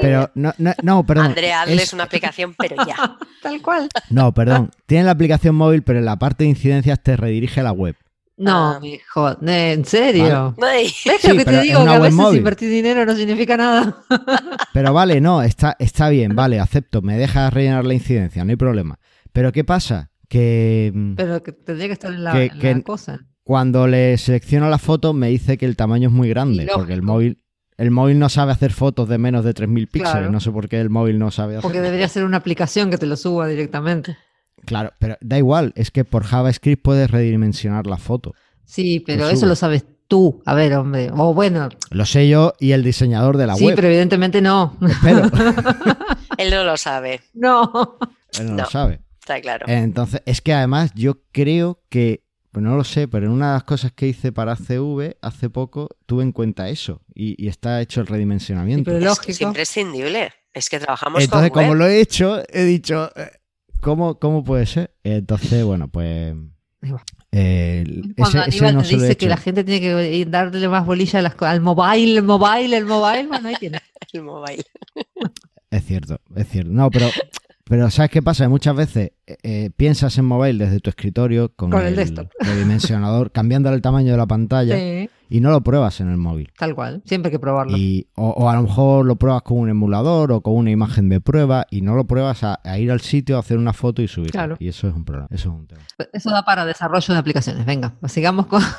pero 0.00 0.30
no, 0.34 0.52
no, 0.82 1.06
perdón. 1.06 1.26
Andrea, 1.26 1.64
es... 1.64 1.92
una 1.94 2.04
aplicación, 2.04 2.54
pero 2.54 2.76
ya. 2.86 3.16
Tal 3.42 3.62
cual. 3.62 3.88
No, 4.10 4.32
perdón. 4.34 4.70
Tiene 4.84 5.04
la 5.04 5.12
aplicación 5.12 5.54
móvil, 5.54 5.82
pero 5.82 5.98
en 5.98 6.04
la 6.04 6.16
parte 6.16 6.44
de 6.44 6.50
incidencias 6.50 7.02
te 7.02 7.16
redirige 7.16 7.60
a 7.60 7.64
la 7.64 7.72
web. 7.72 7.96
No, 8.38 8.72
ah. 8.72 8.80
hijo, 8.82 9.36
¿en 9.42 9.84
serio? 9.86 10.54
¿Ves 10.58 11.06
lo 11.26 11.36
que 11.36 11.44
te 11.44 11.60
digo? 11.62 11.84
Que 11.84 11.90
a 11.90 11.98
veces 11.98 12.34
invertir 12.34 12.68
dinero 12.68 13.06
no 13.06 13.14
significa 13.14 13.56
nada. 13.56 14.02
pero 14.74 14.92
vale, 14.92 15.20
no, 15.20 15.42
está, 15.42 15.74
está 15.78 16.10
bien, 16.10 16.36
vale, 16.36 16.60
acepto, 16.60 17.00
me 17.00 17.16
deja 17.16 17.48
rellenar 17.48 17.86
la 17.86 17.94
incidencia, 17.94 18.44
no 18.44 18.50
hay 18.50 18.56
problema. 18.56 18.98
Pero 19.32 19.52
¿qué 19.52 19.64
pasa? 19.64 20.10
Que. 20.28 20.92
Mm, 20.94 21.14
pero 21.14 21.42
que 21.42 21.52
tendría 21.52 21.86
que 21.88 21.92
estar 21.94 22.12
en 22.12 22.24
la, 22.24 22.82
cosa. 22.84 23.20
Cuando 23.42 23.86
le 23.86 24.18
selecciono 24.18 24.68
la 24.68 24.78
foto, 24.78 25.14
me 25.14 25.28
dice 25.28 25.56
que 25.56 25.66
el 25.66 25.76
tamaño 25.76 26.08
es 26.08 26.14
muy 26.14 26.28
grande, 26.28 26.68
porque 26.74 26.92
el 26.92 27.02
móvil. 27.02 27.42
El 27.78 27.90
móvil 27.90 28.18
no 28.18 28.30
sabe 28.30 28.52
hacer 28.52 28.72
fotos 28.72 29.06
de 29.06 29.18
menos 29.18 29.44
de 29.44 29.54
3.000 29.54 29.90
píxeles. 29.90 30.30
No 30.30 30.40
sé 30.40 30.50
por 30.50 30.66
qué 30.66 30.80
el 30.80 30.88
móvil 30.88 31.18
no 31.18 31.30
sabe 31.30 31.56
hacer. 31.56 31.62
Porque 31.62 31.82
debería 31.82 32.08
ser 32.08 32.24
una 32.24 32.38
aplicación 32.38 32.90
que 32.90 32.96
te 32.96 33.04
lo 33.04 33.16
suba 33.16 33.46
directamente. 33.46 34.16
Claro, 34.64 34.92
pero 34.98 35.16
da 35.20 35.38
igual, 35.38 35.72
es 35.76 35.90
que 35.90 36.04
por 36.04 36.24
JavaScript 36.24 36.82
puedes 36.82 37.10
redimensionar 37.10 37.86
la 37.86 37.98
foto. 37.98 38.34
Sí, 38.64 39.00
pero 39.00 39.28
eso 39.28 39.46
lo 39.46 39.54
sabes 39.54 39.84
tú. 40.08 40.42
A 40.44 40.54
ver, 40.54 40.74
hombre. 40.74 41.10
O 41.12 41.34
bueno. 41.34 41.68
Lo 41.90 42.04
sé 42.04 42.28
yo 42.28 42.54
y 42.58 42.72
el 42.72 42.82
diseñador 42.82 43.36
de 43.36 43.46
la 43.46 43.54
web. 43.54 43.60
Sí, 43.60 43.72
pero 43.74 43.88
evidentemente 43.88 44.40
no. 44.40 44.76
Él 46.38 46.50
no 46.50 46.64
lo 46.64 46.76
sabe. 46.76 47.22
No. 47.34 47.98
Él 48.38 48.56
no, 48.56 48.62
lo 48.62 48.66
sabe. 48.68 49.00
Está 49.20 49.40
claro. 49.40 49.66
Entonces, 49.68 50.22
es 50.26 50.40
que 50.40 50.52
además 50.52 50.92
yo 50.94 51.20
creo 51.32 51.80
que, 51.88 52.22
pues 52.52 52.64
no 52.64 52.76
lo 52.76 52.84
sé, 52.84 53.08
pero 53.08 53.26
en 53.26 53.32
una 53.32 53.48
de 53.48 53.54
las 53.54 53.64
cosas 53.64 53.92
que 53.92 54.06
hice 54.06 54.32
para 54.32 54.56
CV 54.56 55.16
hace 55.22 55.50
poco 55.50 55.88
tuve 56.06 56.22
en 56.22 56.32
cuenta 56.32 56.68
eso 56.68 57.02
y, 57.14 57.48
está 57.48 57.80
hecho 57.80 58.00
el 58.00 58.06
redimensionamiento. 58.06 58.90
pero 58.90 59.04
lógico. 59.04 59.30
Es, 59.30 59.40
imprescindible. 59.40 60.32
Es 60.52 60.70
que 60.70 60.78
trabajamos 60.78 61.22
Entonces, 61.22 61.50
como 61.50 61.74
lo 61.74 61.86
he 61.86 62.00
hecho, 62.00 62.42
he 62.48 62.64
dicho, 62.64 63.10
eh, 63.16 63.30
¿Cómo, 63.80 64.18
¿Cómo 64.18 64.44
puede 64.44 64.66
ser? 64.66 64.94
Entonces, 65.04 65.64
bueno, 65.64 65.88
pues... 65.88 66.34
Eh, 67.32 67.84
Cuando 68.16 68.42
Aníbal 68.42 68.82
te 68.82 68.96
dice 68.96 69.16
que 69.16 69.28
la 69.28 69.36
gente 69.36 69.64
tiene 69.64 69.80
que 69.80 70.24
darle 70.26 70.68
más 70.68 70.86
bolilla 70.86 71.34
al 71.40 71.60
mobile, 71.60 72.18
el 72.18 72.22
mobile, 72.22 72.76
el 72.76 72.86
mobile, 72.86 73.26
bueno, 73.26 73.48
ahí 73.48 73.56
tiene. 73.58 73.80
el 74.12 74.22
mobile. 74.22 74.64
Es 75.70 75.84
cierto, 75.84 76.20
es 76.34 76.48
cierto. 76.48 76.70
No, 76.70 76.90
pero 76.90 77.08
pero 77.68 77.90
¿sabes 77.90 78.12
qué 78.12 78.22
pasa? 78.22 78.48
Muchas 78.48 78.76
veces 78.76 79.10
eh, 79.26 79.36
eh, 79.42 79.70
piensas 79.76 80.16
en 80.18 80.24
mobile 80.24 80.64
desde 80.64 80.78
tu 80.78 80.88
escritorio 80.88 81.52
con, 81.56 81.74
el, 81.74 81.96
redimensionador, 82.38 83.32
cambiando 83.32 83.72
el 83.72 83.82
tamaño 83.82 84.12
de 84.12 84.18
la 84.18 84.26
pantalla 84.26 84.76
y 85.28 85.40
no 85.40 85.50
lo 85.50 85.60
pruebas 85.62 86.00
en 86.00 86.10
el 86.10 86.16
móvil. 86.16 86.52
Tal 86.58 86.74
cual, 86.74 87.02
siempre 87.04 87.28
hay 87.28 87.32
que 87.32 87.38
probarlo. 87.38 87.76
Y, 87.76 88.08
o, 88.14 88.48
a 88.48 88.54
lo 88.54 88.62
mejor 88.62 89.06
lo 89.06 89.16
pruebas 89.16 89.42
con 89.42 89.58
un 89.58 89.68
emulador 89.68 90.32
o 90.32 90.40
con 90.40 90.54
una 90.54 90.70
imagen 90.70 91.08
de 91.08 91.20
prueba 91.20 91.66
y 91.70 91.80
no 91.80 91.94
lo 91.94 92.06
pruebas 92.06 92.42
a, 92.42 92.78
ir 92.78 92.90
al 92.90 93.00
sitio, 93.00 93.36
a 93.36 93.40
hacer 93.40 93.58
una 93.58 93.72
foto 93.72 94.02
y 94.02 94.08
subir. 94.08 94.30
Claro. 94.30 94.56
Y 94.58 94.68
eso 94.68 94.88
es 94.88 94.94
un 94.94 95.04
problema, 95.04 95.28
eso 95.30 95.48
es 95.50 95.54
un 95.54 95.66
tema. 95.66 95.82
Eso 96.12 96.30
da 96.30 96.44
para 96.44 96.64
desarrollo 96.64 97.14
de 97.14 97.20
aplicaciones. 97.20 97.66
Venga, 97.66 97.94
pues 98.00 98.12
sigamos 98.12 98.46
con... 98.46 98.62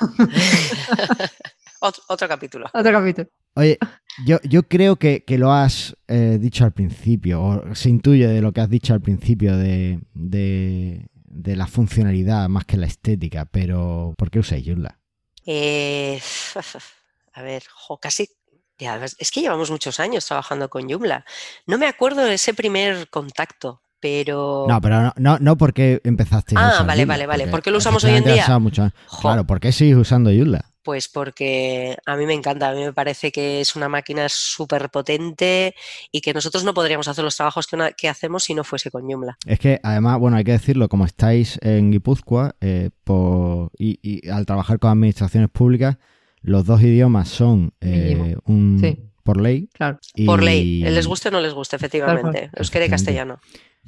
Otro, 2.07 2.27
capítulo. 2.27 2.65
Otro 2.73 2.91
capítulo. 2.91 3.27
Oye, 3.55 3.77
yo, 4.25 4.39
yo 4.43 4.63
creo 4.63 4.97
que, 4.97 5.23
lo 5.37 5.51
has 5.51 5.95
eh, 6.07 6.37
dicho 6.39 6.63
al 6.63 6.71
principio, 6.71 7.41
o 7.43 7.75
se 7.75 7.89
intuye 7.89 8.27
de 8.27 8.41
lo 8.41 8.51
que 8.51 8.61
has 8.61 8.69
dicho 8.69 8.93
al 8.93 9.01
principio 9.01 9.57
de, 9.57 9.99
la 11.25 11.67
funcionalidad 11.67 12.49
más 12.49 12.65
que 12.65 12.77
la 12.77 12.87
estética, 12.87 13.45
pero 13.45 14.13
¿por 14.17 14.29
qué 14.29 14.39
usáis 14.39 14.65
Joomla? 14.65 14.99
Eh, 15.47 16.21
a 17.33 17.41
ver, 17.41 17.63
casi 18.01 18.29
es 19.17 19.31
que 19.31 19.41
llevamos 19.41 19.71
muchos 19.71 19.99
años 19.99 20.25
trabajando 20.25 20.69
con 20.69 20.89
Joomla. 20.89 21.25
No 21.65 21.77
me 21.77 21.87
acuerdo 21.87 22.23
de 22.23 22.35
ese 22.35 22.53
primer 22.53 23.09
contacto, 23.09 23.81
pero... 23.99 24.65
No, 24.67 24.79
pero 24.79 25.13
no, 25.15 25.37
no, 25.39 25.57
porque 25.57 25.99
empezaste 26.03 26.55
Ah, 26.57 26.83
vale, 26.85 27.05
vale, 27.05 27.25
vale. 27.25 27.47
¿Por 27.47 27.61
qué 27.63 27.71
lo 27.71 27.79
usamos 27.79 28.03
hoy 28.03 28.11
en 28.15 28.23
día? 28.23 28.45
Claro, 29.21 29.45
¿por 29.45 29.59
qué 29.59 29.71
sigues 29.71 29.97
usando 29.97 30.29
Joomla? 30.29 30.73
Pues 30.87 31.09
porque 31.09 31.97
a 32.05 32.15
mí 32.15 32.25
me 32.25 32.33
encanta, 32.33 32.69
a 32.69 32.73
mí 32.73 32.79
me 32.79 32.93
parece 32.93 33.29
que 33.29 33.59
es 33.59 33.75
una 33.75 33.89
máquina 33.89 34.29
súper 34.29 34.89
potente 34.89 35.75
y 36.13 36.21
que 36.21 36.33
nosotros 36.33 36.63
no 36.63 36.73
podríamos 36.73 37.09
hacer 37.09 37.25
los 37.25 37.35
trabajos 37.35 37.67
que, 37.67 38.07
hacemos 38.07 38.45
si 38.45 38.53
no 38.53 38.63
fuese 38.63 38.89
con 38.89 39.05
Joomla. 39.05 39.37
Es 39.45 39.59
que 39.59 39.81
además, 39.83 40.17
bueno, 40.17 40.37
hay 40.37 40.45
que 40.45 40.53
decirlo, 40.53 40.87
como 40.87 41.03
estáis 41.03 41.59
en 41.61 41.91
Guipúzcoa 41.91 42.55
eh, 42.61 42.89
y, 43.77 44.29
al 44.29 44.45
trabajar 44.45 44.79
con 44.79 44.91
administraciones 44.91 45.49
públicas, 45.49 45.97
los 46.39 46.65
dos 46.65 46.81
idiomas 46.81 47.27
son 47.27 47.73
eh, 47.81 48.37
un, 48.45 49.11
por 49.23 49.41
ley. 49.41 49.67
Claro. 49.73 49.99
por 50.25 50.41
ley. 50.41 50.83
Les 50.83 51.05
guste 51.05 51.27
o 51.27 51.31
no 51.31 51.41
les 51.41 51.53
guste, 51.53 51.75
efectivamente. 51.75 52.49
Euskera 52.55 52.85
y 52.85 52.89
castellano. 52.89 53.41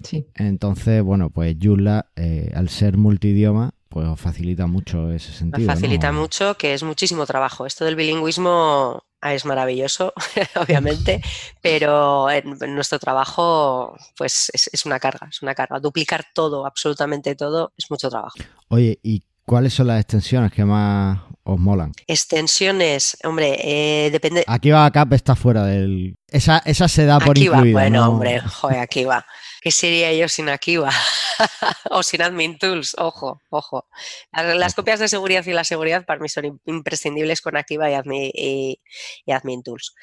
Sí. 0.04 0.28
Entonces, 0.36 1.02
bueno, 1.02 1.30
pues 1.30 1.56
Joomla, 1.62 2.10
eh, 2.18 2.52
al 2.54 2.68
ser 2.68 2.98
multidioma, 2.98 3.74
pues 3.90 4.08
facilita 4.20 4.68
mucho 4.68 5.12
ese 5.12 5.34
sentido. 5.34 5.68
Facilita 5.68 6.12
mucho, 6.12 6.56
que 6.56 6.76
es 6.76 6.84
muchísimo 6.84 7.26
trabajo. 7.26 7.66
Esto 7.66 7.86
del 7.86 7.96
bilingüismo 7.96 9.04
es 9.22 9.46
maravilloso, 9.46 10.14
obviamente, 10.56 11.22
pero 11.62 12.30
en, 12.30 12.58
nuestro 12.76 13.00
trabajo, 13.00 13.98
pues 14.16 14.52
es, 14.54 14.86
una 14.86 15.00
carga, 15.00 15.28
es 15.30 15.42
una 15.42 15.56
carga. 15.56 15.80
Duplicar 15.80 16.24
todo, 16.34 16.66
absolutamente 16.66 17.36
todo, 17.36 17.74
es 17.78 17.90
mucho 17.90 18.10
trabajo. 18.10 18.38
Oye, 18.70 19.00
¿y 19.02 19.24
cuáles 19.44 19.74
son 19.74 19.88
las 19.88 20.00
extensiones 20.00 20.52
que 20.52 20.64
más 20.64 21.20
os 21.44 21.60
molan? 21.60 21.92
Extensiones, 22.06 23.18
hombre, 23.24 23.58
eh, 23.60 24.12
depende. 24.12 24.44
Aquí 24.48 24.70
va 24.70 24.90
Cap 24.92 25.12
está 25.14 25.36
fuera 25.36 25.66
del. 25.66 26.16
Esa, 26.28 26.60
esa 26.60 26.88
se 26.88 27.06
da 27.06 27.20
por 27.20 27.32
aquí 27.32 27.50
Bueno, 27.50 28.08
hombre, 28.08 28.40
joder, 28.40 28.80
aquí 28.80 29.04
va. 29.04 29.26
¿Qué 29.62 29.72
sería 29.72 30.14
yo 30.14 30.28
sin 30.30 30.50
Akiva? 30.50 30.90
o 31.92 32.04
sin 32.04 32.22
Admin 32.22 32.58
Tools, 32.58 32.96
ojo, 32.98 33.42
ojo. 33.50 33.88
Las, 34.32 34.74
copias 34.74 35.00
de 35.00 35.08
seguridad 35.08 35.46
y 35.46 35.54
la 35.54 35.64
seguridad 35.64 36.06
para 36.06 36.20
mí 36.20 36.30
son 36.30 36.62
imprescindibles 36.66 37.42
con 37.42 37.58
Akiva 37.58 37.90
y 37.90 37.94
Admin, 37.94 39.64
Tools. 39.64 39.96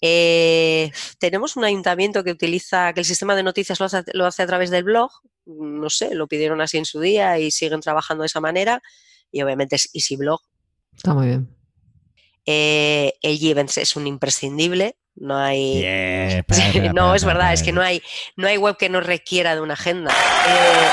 Eh, 0.00 0.90
tenemos 1.18 1.56
un 1.56 1.64
ayuntamiento 1.64 2.22
que 2.22 2.32
utiliza, 2.32 2.92
que 2.92 3.00
el 3.00 3.06
sistema 3.06 3.34
de 3.34 3.42
noticias 3.42 3.80
lo 3.80 3.86
hace, 3.86 4.04
lo 4.12 4.26
hace, 4.26 4.42
a 4.42 4.46
través 4.46 4.70
del 4.70 4.84
blog, 4.84 5.10
no 5.46 5.88
sé, 5.88 6.14
lo 6.14 6.26
pidieron 6.26 6.60
así 6.60 6.76
en 6.76 6.84
su 6.84 7.00
día 7.00 7.38
y 7.38 7.50
siguen 7.50 7.80
trabajando 7.80 8.22
de 8.22 8.26
esa 8.26 8.40
manera. 8.40 8.82
Y 9.30 9.42
obviamente 9.42 9.76
es 9.76 9.88
EasyBlog. 9.94 10.40
Está 10.94 11.14
muy 11.14 11.26
bien. 11.26 11.56
Eh, 12.46 13.14
el 13.22 13.44
Events 13.44 13.78
es 13.78 13.96
un 13.96 14.06
imprescindible. 14.06 14.96
No 15.16 15.36
hay. 15.38 15.82
no, 16.94 17.14
es 17.14 17.24
verdad, 17.24 17.52
es 17.52 17.62
que 17.62 17.72
no 17.72 17.82
hay, 17.82 18.02
no 18.36 18.46
hay 18.48 18.56
web 18.58 18.76
que 18.76 18.88
no 18.88 19.00
requiera 19.00 19.54
de 19.54 19.60
una 19.60 19.74
agenda. 19.74 20.12
Eh, 20.12 20.88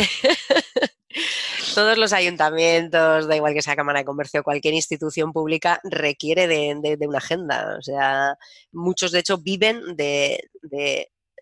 Todos 1.74 1.98
los 1.98 2.12
ayuntamientos, 2.12 3.28
da 3.28 3.36
igual 3.36 3.54
que 3.54 3.62
sea 3.62 3.76
Cámara 3.76 4.00
de 4.00 4.04
Comercio, 4.04 4.42
cualquier 4.42 4.74
institución 4.74 5.32
pública 5.32 5.80
requiere 5.84 6.48
de, 6.48 6.98
una 7.06 7.18
agenda. 7.18 7.76
O 7.78 7.82
sea, 7.82 8.36
muchos 8.72 9.12
de 9.12 9.20
hecho 9.20 9.38
viven 9.38 9.96
de, 9.96 10.48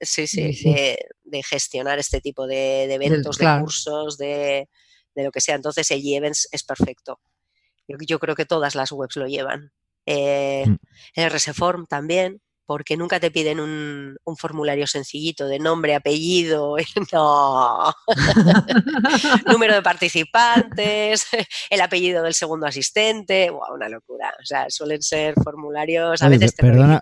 sí, 0.01 0.27
sí, 0.27 0.53
De, 1.25 1.43
gestionar 1.43 1.99
este 1.99 2.21
tipo 2.21 2.47
de, 2.47 2.93
eventos, 2.93 3.39
de 3.39 3.59
cursos, 3.61 4.19
de, 4.19 4.69
lo 5.25 5.31
que 5.31 5.41
sea. 5.41 5.55
Entonces 5.55 5.91
el 5.91 6.03
Events 6.05 6.49
es 6.53 6.63
perfecto. 6.63 7.21
Yo, 7.87 8.19
creo 8.19 8.35
que 8.35 8.45
todas 8.45 8.75
las 8.75 8.93
webs 8.93 9.17
lo 9.17 9.27
llevan. 9.27 9.73
Eh, 10.05 10.65
mm. 10.67 10.77
El 11.15 11.31
RSForm 11.31 11.87
también, 11.87 12.41
porque 12.67 12.99
nunca 12.99 13.19
te 13.19 13.31
piden 13.31 13.61
un, 13.61 14.19
formulario 14.37 14.87
sencillito 14.87 15.47
de 15.49 15.59
nombre, 15.59 15.95
apellido, 15.95 16.77
no. 17.13 17.95
número 19.47 19.75
de 19.75 19.83
participantes, 19.83 21.27
el 21.71 21.81
apellido 21.81 22.23
del 22.23 22.35
segundo 22.35 22.67
asistente, 22.67 23.51
una 23.51 23.89
locura. 23.89 24.35
O 24.39 24.45
sea, 24.45 24.67
suelen 24.69 25.01
ser 25.01 25.35
formularios 25.43 26.23
a 26.23 26.29
veces 26.29 26.53
perdona, 26.53 27.01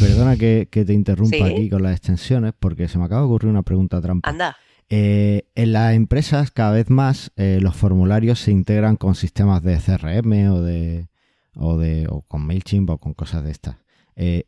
Perdona 0.00 0.36
que, 0.36 0.66
te 0.68 0.92
interrumpa 0.92 1.46
aquí 1.46 1.70
con 1.70 1.84
las 1.84 1.92
extensiones, 1.92 2.52
porque 2.58 2.88
se 2.88 2.98
me 2.98 3.04
acaba 3.04 3.20
de 3.20 3.26
ocurrir 3.28 3.50
una 3.50 3.62
pregunta 3.62 4.00
trampa. 4.00 4.28
Anda. 4.28 4.56
Eh, 4.94 5.48
en 5.54 5.72
las 5.72 5.94
empresas 5.94 6.50
cada 6.50 6.72
vez 6.72 6.90
más 6.90 7.32
eh, 7.36 7.60
los 7.62 7.74
formularios 7.74 8.40
se 8.40 8.50
integran 8.50 8.96
con 8.96 9.14
sistemas 9.14 9.62
de 9.62 9.78
CRM 9.78 10.50
o 10.52 10.60
de 10.60 11.08
o 11.56 11.78
de 11.78 12.06
o 12.10 12.20
con 12.20 12.46
Mailchimp 12.46 12.90
o 12.90 12.98
con 12.98 13.14
cosas 13.14 13.42
de 13.42 13.52
estas. 13.52 13.76
Eh, 14.16 14.44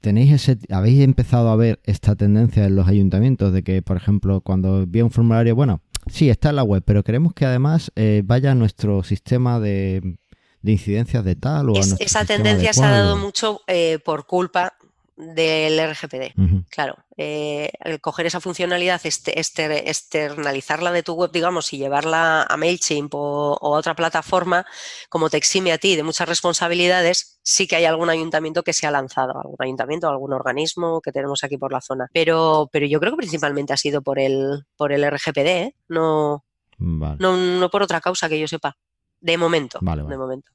¿Tenéis 0.00 0.30
ese, 0.30 0.58
habéis 0.70 1.00
empezado 1.00 1.48
a 1.48 1.56
ver 1.56 1.80
esta 1.82 2.14
tendencia 2.14 2.64
en 2.64 2.76
los 2.76 2.86
ayuntamientos 2.86 3.52
de 3.52 3.64
que, 3.64 3.82
por 3.82 3.96
ejemplo, 3.96 4.40
cuando 4.40 4.84
envía 4.84 5.04
un 5.04 5.10
formulario, 5.10 5.56
bueno, 5.56 5.82
sí, 6.06 6.30
está 6.30 6.50
en 6.50 6.56
la 6.56 6.62
web, 6.62 6.84
pero 6.86 7.02
queremos 7.02 7.34
que 7.34 7.46
además 7.46 7.90
vaya 8.22 8.52
a 8.52 8.54
nuestro 8.54 9.02
sistema 9.02 9.58
de 9.58 10.16
de 10.60 10.72
incidencias 10.72 11.24
de 11.24 11.36
tal 11.36 11.70
o 11.70 11.72
Esa 11.76 12.24
tendencia 12.24 12.72
se 12.72 12.84
ha 12.84 12.90
dado 12.90 13.16
mucho 13.16 13.62
por 14.04 14.26
culpa 14.26 14.77
del 15.18 15.80
RGPD. 15.80 16.32
Claro, 16.70 16.96
eh, 17.16 17.72
el 17.80 18.00
coger 18.00 18.26
esa 18.26 18.40
funcionalidad, 18.40 19.00
este, 19.02 19.40
este, 19.40 19.90
externalizarla 19.90 20.92
de 20.92 21.02
tu 21.02 21.14
web, 21.14 21.32
digamos, 21.32 21.72
y 21.72 21.78
llevarla 21.78 22.44
a 22.44 22.56
MailChimp 22.56 23.12
o, 23.14 23.58
a 23.60 23.78
otra 23.78 23.96
plataforma, 23.96 24.64
como 25.08 25.28
te 25.28 25.36
exime 25.36 25.72
a 25.72 25.78
ti 25.78 25.96
de 25.96 26.04
muchas 26.04 26.28
responsabilidades, 26.28 27.40
sí 27.42 27.66
que 27.66 27.74
hay 27.74 27.84
algún 27.84 28.10
ayuntamiento 28.10 28.62
que 28.62 28.72
se 28.72 28.86
ha 28.86 28.92
lanzado, 28.92 29.36
algún 29.36 29.56
ayuntamiento, 29.58 30.08
algún 30.08 30.32
organismo 30.32 31.00
que 31.00 31.10
tenemos 31.10 31.42
aquí 31.42 31.58
por 31.58 31.72
la 31.72 31.80
zona. 31.80 32.06
Pero, 32.12 32.68
pero 32.72 32.86
yo 32.86 33.00
creo 33.00 33.12
que 33.12 33.18
principalmente 33.18 33.72
ha 33.72 33.76
sido 33.76 34.02
por 34.02 34.20
el, 34.20 34.66
por 34.76 34.92
el 34.92 35.04
RGPD, 35.10 35.46
¿eh? 35.46 35.74
no, 35.88 36.44
no, 36.78 37.36
no 37.36 37.70
por 37.70 37.82
otra 37.82 38.00
causa 38.00 38.28
que 38.28 38.38
yo 38.38 38.46
sepa. 38.46 38.76
De 39.20 39.36
momento. 39.36 39.80
De 39.80 40.16
momento. 40.16 40.52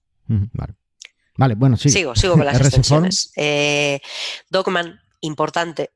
vale. 0.53 0.75
Vale, 1.37 1.55
bueno. 1.55 1.77
Sigo, 1.77 2.15
sigo 2.15 2.35
con 2.35 2.45
las 2.45 2.59
extensiones. 2.61 3.31
Eh, 3.35 3.99
Dogman, 4.49 4.99
importante, 5.21 5.91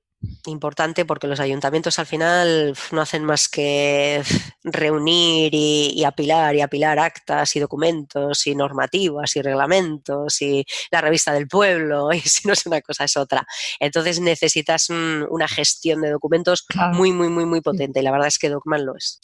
importante 0.46 1.06
porque 1.06 1.28
los 1.28 1.40
ayuntamientos 1.40 2.00
al 2.00 2.06
final 2.06 2.76
no 2.92 3.02
hacen 3.02 3.24
más 3.24 3.50
que 3.50 4.24
reunir 4.64 5.54
y, 5.54 6.04
apilar 6.04 6.56
y 6.56 6.62
apilar 6.62 7.00
actas 7.00 7.56
y 7.56 7.60
documentos 7.60 8.48
y 8.48 8.56
normativas 8.56 9.36
y 9.36 9.42
reglamentos 9.42 10.42
y 10.42 10.66
la 10.92 11.02
revista 11.02 11.34
del 11.34 11.48
pueblo 11.48 12.12
y 12.14 12.22
si 12.22 12.48
no 12.48 12.54
es 12.54 12.66
una 12.66 12.82
cosa 12.82 13.04
es 13.04 13.18
otra. 13.18 13.46
Entonces 13.80 14.20
necesitas 14.20 14.90
una 14.90 15.48
gestión 15.48 16.02
de 16.02 16.12
documentos 16.12 16.66
muy, 16.94 17.12
muy, 17.12 17.30
muy, 17.30 17.46
muy 17.46 17.62
potente 17.62 18.00
y 18.00 18.04
la 18.04 18.12
verdad 18.12 18.28
es 18.28 18.40
que 18.40 18.50
Docman 18.50 18.86
lo 18.86 18.96
es. 18.96 19.20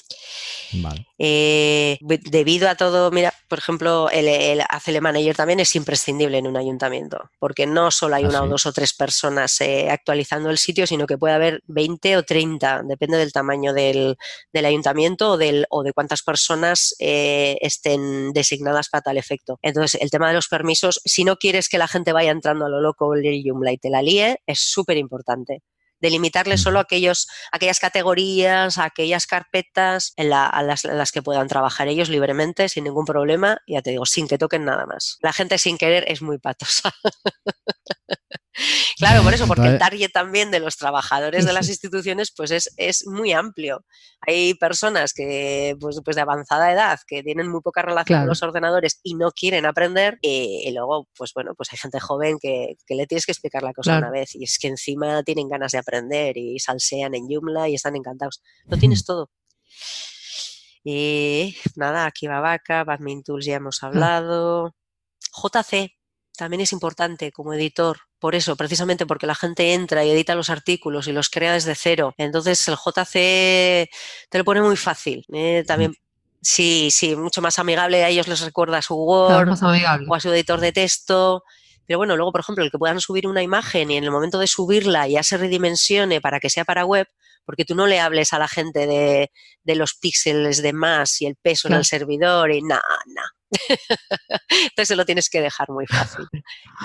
Eh, 1.17 1.97
debido 2.01 2.67
a 2.67 2.75
todo, 2.75 3.11
mira, 3.11 3.33
por 3.47 3.59
ejemplo, 3.59 4.09
el, 4.09 4.27
el 4.27 5.01
Manager 5.01 5.35
también 5.35 5.59
es 5.59 5.75
imprescindible 5.75 6.37
en 6.37 6.47
un 6.47 6.57
ayuntamiento 6.57 7.29
porque 7.39 7.65
no 7.65 7.91
solo 7.91 8.15
hay 8.15 8.23
¿Ah, 8.25 8.29
una 8.29 8.43
o 8.43 8.47
dos 8.47 8.65
o 8.65 8.73
tres 8.73 8.93
personas 8.93 9.59
eh, 9.61 9.89
actualizando 9.89 10.49
el 10.49 10.57
sitio, 10.57 10.87
sino 10.93 11.07
que 11.07 11.17
puede 11.17 11.33
haber 11.33 11.63
20 11.65 12.17
o 12.17 12.23
30, 12.23 12.83
depende 12.83 13.17
del 13.17 13.33
tamaño 13.33 13.73
del, 13.73 14.15
ayuntamiento 14.53 15.31
o, 15.31 15.37
del, 15.37 15.65
o 15.71 15.81
de 15.81 15.91
cuántas 15.91 16.21
personas 16.21 16.93
eh, 16.99 17.57
estén 17.61 18.31
designadas 18.31 18.89
para 18.89 19.01
tal 19.01 19.17
efecto. 19.17 19.57
Entonces, 19.63 19.99
el 19.99 20.11
tema 20.11 20.27
de 20.27 20.35
los 20.35 20.47
permisos, 20.47 21.01
si 21.03 21.23
no 21.23 21.37
quieres 21.37 21.67
que 21.67 21.79
la 21.79 21.87
gente 21.87 22.13
vaya 22.13 22.29
entrando 22.29 22.67
a 22.67 22.69
lo 22.69 22.79
loco 22.79 23.15
el 23.15 23.43
Joomla 23.43 23.71
y 23.71 23.79
te 23.79 23.89
la 23.89 24.03
líe, 24.03 24.37
es 24.45 24.59
súper 24.59 24.97
importante 24.97 25.63
delimitarle 25.99 26.59
solo 26.59 26.79
aquellos, 26.79 27.27
aquellas 27.51 27.79
categorías, 27.79 28.77
aquellas 28.77 29.25
carpetas 29.25 30.13
en, 30.15 30.29
las, 30.29 30.85
en, 30.85 30.97
las, 30.97 31.11
que 31.11 31.23
puedan 31.23 31.47
trabajar 31.47 31.87
ellos 31.87 32.09
libremente, 32.09 32.69
sin 32.69 32.83
ningún 32.83 33.05
problema, 33.05 33.61
ya 33.65 33.81
te 33.81 33.91
digo, 33.91 34.05
sin 34.05 34.27
que 34.27 34.37
toquen 34.37 34.63
nada 34.63 34.85
más. 34.85 35.17
La 35.21 35.33
gente 35.33 35.57
sin 35.57 35.79
querer 35.79 36.03
es 36.07 36.21
muy 36.21 36.37
patosa. 36.37 36.93
Claro, 38.97 39.23
por 39.23 39.33
eso, 39.33 39.47
porque 39.47 39.67
el 39.67 39.79
target 39.79 40.11
también 40.11 40.51
de 40.51 40.59
los 40.59 40.77
trabajadores 40.77 41.45
de 41.45 41.53
las 41.53 41.67
instituciones 41.69 42.31
pues 42.35 42.51
es, 42.51 43.07
muy 43.07 43.31
amplio. 43.33 43.83
Hay 44.25 44.53
personas 44.53 45.13
que, 45.13 45.75
pues, 45.79 45.99
pues, 46.03 46.15
de 46.15 46.21
avanzada 46.21 46.71
edad, 46.71 46.99
que 47.05 47.23
tienen 47.23 47.49
muy 47.49 47.61
poca 47.61 47.81
relación 47.81 48.19
con 48.19 48.29
los 48.29 48.43
ordenadores 48.43 48.99
y 49.03 49.15
no 49.15 49.31
quieren 49.31 49.65
aprender, 49.65 50.17
y, 50.21 50.71
luego, 50.71 51.09
pues 51.17 51.33
bueno, 51.33 51.53
pues 51.55 51.69
hay 51.73 51.77
gente 51.77 51.99
joven 51.99 52.37
que, 52.39 52.75
le 52.87 53.07
tienes 53.07 53.25
que 53.25 53.31
explicar 53.33 53.63
la 53.63 53.73
cosa 53.73 53.97
una 53.97 54.11
vez 54.11 54.35
y 54.35 54.43
es 54.43 54.57
que 54.59 54.67
encima 54.67 55.23
tienen 55.23 55.49
ganas 55.49 55.71
de 55.71 55.79
aprender 55.79 56.37
y 56.37 56.59
salsean 56.59 57.15
en 57.15 57.27
Joomla 57.27 57.67
y 57.69 57.75
están 57.75 57.95
encantados. 57.95 58.41
Lo 58.65 58.77
tienes 58.77 59.03
todo. 59.05 59.29
Y 60.83 61.55
nada, 61.75 62.05
aquí 62.05 62.27
va 62.27 62.41
Vaca, 62.41 62.83
Badmin 62.83 63.23
Tools 63.23 63.45
ya 63.45 63.55
hemos 63.55 63.83
ah. 63.83 63.87
hablado. 63.87 64.75
JC, 65.33 65.91
también 66.35 66.61
es 66.61 66.71
importante 66.71 67.31
como 67.31 67.53
editor, 67.53 67.99
por 68.19 68.35
eso, 68.35 68.55
precisamente 68.55 69.05
porque 69.05 69.27
la 69.27 69.35
gente 69.35 69.73
entra 69.73 70.03
y 70.03 70.09
edita 70.09 70.35
los 70.35 70.49
artículos 70.49 71.07
y 71.07 71.11
los 71.11 71.29
crea 71.29 71.53
desde 71.53 71.75
cero. 71.75 72.13
Entonces 72.17 72.67
el 72.67 72.75
JC 72.75 73.89
te 74.29 74.37
lo 74.37 74.43
pone 74.43 74.61
muy 74.61 74.77
fácil. 74.77 75.25
¿eh? 75.31 75.63
También 75.67 75.95
sí, 76.41 76.89
sí, 76.91 77.15
mucho 77.15 77.41
más 77.41 77.59
amigable. 77.59 78.03
A 78.03 78.09
ellos 78.09 78.27
les 78.27 78.41
recuerda 78.41 78.79
a 78.79 78.81
su 78.81 78.95
Word 78.95 79.49
o 80.07 80.15
a 80.15 80.19
su 80.19 80.31
editor 80.31 80.59
de 80.59 80.71
texto. 80.71 81.43
Pero 81.85 81.99
bueno, 81.99 82.15
luego, 82.15 82.31
por 82.31 82.41
ejemplo, 82.41 82.63
el 82.63 82.71
que 82.71 82.77
puedan 82.77 82.99
subir 83.01 83.27
una 83.27 83.43
imagen 83.43 83.91
y 83.91 83.97
en 83.97 84.03
el 84.03 84.11
momento 84.11 84.39
de 84.39 84.47
subirla 84.47 85.07
ya 85.07 85.21
se 85.21 85.37
redimensione 85.37 86.21
para 86.21 86.39
que 86.39 86.49
sea 86.49 86.65
para 86.65 86.85
web, 86.85 87.07
porque 87.45 87.65
tú 87.65 87.75
no 87.75 87.87
le 87.87 87.99
hables 87.99 88.31
a 88.33 88.39
la 88.39 88.47
gente 88.47 88.87
de, 88.87 89.29
los 89.75 89.95
píxeles 89.95 90.61
de 90.61 90.73
más 90.73 91.21
y 91.21 91.25
el 91.25 91.35
peso 91.35 91.67
en 91.67 91.75
el 91.75 91.85
servidor 91.85 92.51
y 92.51 92.61
nada, 92.61 92.81
nada. 93.05 93.29
Entonces 94.49 94.87
se 94.87 94.95
lo 94.95 95.05
tienes 95.05 95.29
que 95.29 95.41
dejar 95.41 95.69
muy 95.69 95.85
fácil. 95.87 96.27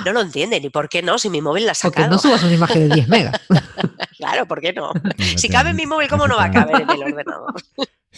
No 0.04 0.12
lo 0.12 0.20
entienden. 0.20 0.64
¿Y 0.64 0.70
por 0.70 0.88
qué 0.88 1.02
no? 1.02 1.18
Si 1.18 1.30
mi 1.30 1.40
móvil 1.40 1.66
la 1.66 1.72
ha 1.72 1.74
sacado. 1.74 2.08
Porque 2.08 2.10
no 2.10 2.18
subas 2.18 2.42
una 2.42 2.54
imagen 2.54 2.88
de 2.88 2.94
10 2.96 3.08
megas. 3.08 3.40
claro, 4.16 4.46
¿por 4.46 4.60
qué 4.60 4.72
no? 4.72 4.92
Si 5.36 5.48
cabe 5.48 5.70
en 5.70 5.76
mi 5.76 5.86
móvil, 5.86 6.08
¿cómo 6.08 6.26
no 6.28 6.36
va 6.36 6.44
a 6.44 6.50
caber 6.50 6.82
en 6.82 6.90
el 6.90 7.02
ordenador? 7.02 7.54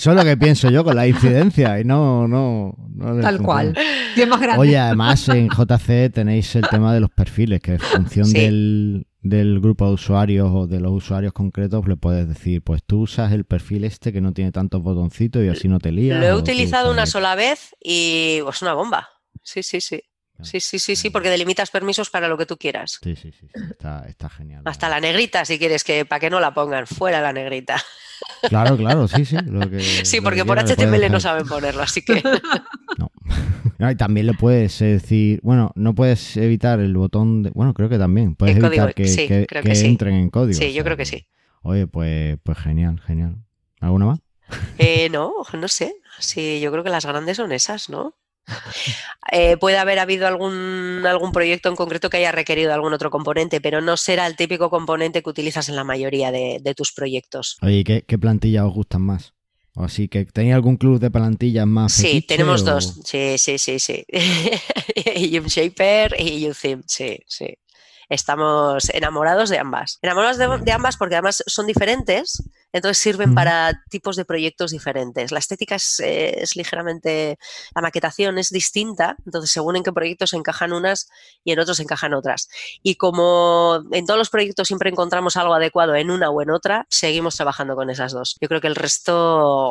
Eso 0.01 0.11
es 0.13 0.17
lo 0.17 0.25
que 0.25 0.37
pienso 0.39 0.71
yo 0.71 0.83
con 0.83 0.97
la 0.97 1.07
incidencia 1.07 1.79
y 1.79 1.85
no, 1.85 2.27
no, 2.27 2.75
no 2.95 3.21
Tal 3.21 3.43
cual. 3.43 3.77
Y 4.17 4.23
es 4.23 4.27
más 4.29 4.41
grande. 4.41 4.59
Oye, 4.61 4.79
además 4.79 5.29
en 5.29 5.49
JC 5.51 6.11
tenéis 6.11 6.57
el 6.57 6.67
tema 6.69 6.95
de 6.95 7.01
los 7.01 7.11
perfiles, 7.11 7.61
que 7.61 7.73
en 7.73 7.81
función 7.81 8.25
Sí. 8.25 8.41
del, 8.41 9.07
del 9.21 9.61
grupo 9.61 9.87
de 9.87 9.93
usuarios 9.93 10.49
o 10.55 10.67
de 10.67 10.81
los 10.81 10.93
usuarios 10.93 11.35
concretos 11.35 11.87
le 11.87 11.97
puedes 11.97 12.27
decir, 12.27 12.63
pues 12.63 12.83
tú 12.83 13.01
usas 13.03 13.31
el 13.33 13.45
perfil 13.45 13.85
este 13.85 14.11
que 14.11 14.23
no 14.23 14.33
tiene 14.33 14.53
tantos 14.53 14.83
botoncitos 14.83 15.45
y 15.45 15.49
así 15.49 15.69
no 15.69 15.79
te 15.79 15.93
lías. 15.93 16.19
Lo 16.19 16.27
he 16.27 16.35
utilizado 16.35 16.91
una 16.91 17.03
el- 17.03 17.07
sola 17.09 17.35
vez 17.35 17.77
y 17.79 18.41
es 18.49 18.63
una 18.63 18.73
bomba. 18.73 19.07
Sí, 19.43 19.63
sí, 19.63 19.83
sí. 19.83 20.01
Sí, 20.43 20.59
sí, 20.61 20.79
sí, 20.79 20.97
sí, 20.97 21.11
porque 21.11 21.29
delimitas 21.29 21.71
permisos 21.71 22.09
para 22.09 22.27
lo 22.27 22.39
que 22.39 22.47
tú 22.47 22.57
quieras. 22.57 22.99
Sí, 23.03 23.15
sí, 23.15 23.31
sí, 23.31 23.47
sí, 23.53 23.61
Está, 23.73 24.07
está 24.09 24.31
genial. 24.31 24.63
Hasta 24.65 24.89
la 24.89 24.99
negrita, 24.99 25.45
si 25.45 25.59
quieres 25.59 25.85
que 25.85 26.07
para 26.07 26.19
que 26.21 26.31
no 26.31 26.41
la 26.41 26.55
pongan, 26.55 26.87
fuera 26.87 27.21
la 27.21 27.35
negrita. 27.35 27.77
Claro, 28.49 28.77
claro, 28.77 29.07
sí, 29.09 29.25
sí. 29.25 29.37
lo 29.47 29.69
que- 29.71 29.81
Sí, 30.05 30.17
lo 30.19 30.23
porque 30.25 30.41
que 30.41 30.45
por 30.45 30.59
HTML 30.59 31.11
no 31.11 31.21
saben 31.21 31.47
ponerlo, 31.47 31.83
así 31.83 32.03
que 32.03 32.23
No. 32.99 33.11
No, 33.79 33.91
y 33.91 33.95
también 33.97 34.27
le 34.27 34.35
puedes 34.35 34.81
eh, 34.83 34.87
decir, 34.87 35.41
bueno, 35.43 35.73
no 35.75 35.95
puedes 35.95 36.37
evitar 36.37 36.81
el 36.81 36.95
botón 36.97 37.43
de, 37.43 37.51
bueno, 37.51 37.73
creo 37.73 37.89
que 37.89 37.97
también, 37.99 38.35
puedes 38.35 38.57
El 38.57 38.65
evitar 38.65 38.93
código, 38.93 38.95
que, 38.95 39.07
sí, 39.09 39.27
que- 39.29 39.47
creo 39.47 39.63
que 39.63 39.71
que 39.71 39.75
sí. 39.75 39.87
entren 39.87 40.15
en 40.17 40.29
código. 40.31 40.59
sí, 40.59 40.65
o 40.65 40.69
yo 40.69 40.75
sea 40.75 40.85
creo 40.85 40.97
que 40.99 41.07
sí. 41.07 41.27
Oye, 41.63 41.87
pues, 41.87 42.39
pues 42.43 42.59
genial, 42.59 43.01
genial. 43.07 43.37
¿Alguna 43.81 44.07
más? 44.07 44.19
Eh, 44.79 45.09
no, 45.11 45.33
no 45.59 45.69
sé. 45.69 45.95
Sí, 46.19 46.61
yo 46.61 46.71
creo 46.73 46.83
que 46.85 46.91
las 46.91 47.07
grandes 47.07 47.37
son 47.39 47.53
esas, 47.53 47.89
¿no? 47.89 48.15
Eh, 49.33 49.57
puede 49.59 49.79
haber 49.79 49.99
habido 49.99 50.27
algún, 50.27 51.03
algún 51.07 51.33
proyecto 51.33 51.69
en 51.69 51.77
concreto 51.77 52.11
que 52.11 52.17
haya 52.17 52.33
requerido 52.33 52.73
algún 52.75 52.93
otro 52.93 53.11
componente, 53.11 53.61
pero 53.61 53.81
no 53.81 53.97
será 53.97 54.27
el 54.27 54.37
típico 54.37 54.71
componente 54.71 55.23
que 55.23 55.31
utilizas 55.31 55.69
en 55.69 55.77
la 55.77 55.85
mayoría 55.85 56.33
de, 56.33 56.59
de 56.61 56.75
tus 56.75 56.93
proyectos. 56.93 57.57
Oye, 57.63 57.85
¿qué, 57.85 58.03
qué 58.07 58.19
plantillas 58.19 58.65
os 58.65 58.75
gustan 58.75 59.03
más? 59.03 59.35
O 59.77 59.85
así 59.85 60.09
que 60.09 60.25
tenéis 60.25 60.55
algún 60.57 60.77
club 60.77 60.99
de 60.99 61.11
plantillas 61.13 61.67
más 61.67 61.93
Sí, 61.93 62.23
tenemos 62.23 62.63
o- 62.63 62.65
dos. 62.65 63.01
Sí, 63.05 63.37
sí, 63.39 63.57
sí, 63.59 63.79
sí. 63.79 64.05
Shaper 65.47 66.17
y 66.19 66.49
UTheme, 66.49 66.83
sí, 66.87 67.19
sí. 67.27 67.55
Estamos 68.09 68.91
enamorados 68.91 69.51
de 69.51 69.59
ambas. 69.59 69.99
Enamorados 70.03 70.39
de, 70.39 70.49
de 70.65 70.73
ambas 70.73 70.97
porque 70.97 71.15
además 71.15 71.45
son 71.47 71.67
diferentes, 71.67 72.43
entonces 72.73 72.99
sirven 72.99 73.35
para 73.35 73.83
tipos 73.91 74.17
de 74.17 74.25
proyectos 74.25 74.71
diferentes. 74.71 75.33
La 75.33 75.39
estética 75.39 75.75
es, 75.77 76.01
eh, 76.01 76.43
es 76.43 76.57
ligeramente, 76.57 77.39
la 77.75 77.83
maquetación 77.83 78.39
es 78.39 78.51
distinta, 78.51 79.17
entonces 79.25 79.51
según 79.51 79.77
en 79.77 79.83
qué 79.83 79.93
proyectos 79.93 80.33
encajan 80.35 80.73
unas 80.73 81.09
y 81.45 81.53
en 81.53 81.59
otros 81.59 81.81
encajan 81.81 82.15
otras. 82.15 82.49
Y 82.83 82.97
como 82.97 83.83
en 83.93 84.07
todos 84.07 84.19
los 84.19 84.31
proyectos 84.31 84.69
siempre 84.69 84.91
encontramos 84.91 85.37
algo 85.37 85.55
adecuado 85.55 85.95
en 85.95 86.11
una 86.11 86.31
o 86.31 86.43
en 86.43 86.51
otra, 86.51 86.87
seguimos 86.91 87.37
trabajando 87.37 87.75
con 87.77 87.91
esas 87.91 88.13
dos. 88.13 88.37
Yo 88.41 88.49
creo 88.49 88.61
que 88.61 88.69
el 88.69 88.77
resto 88.77 89.15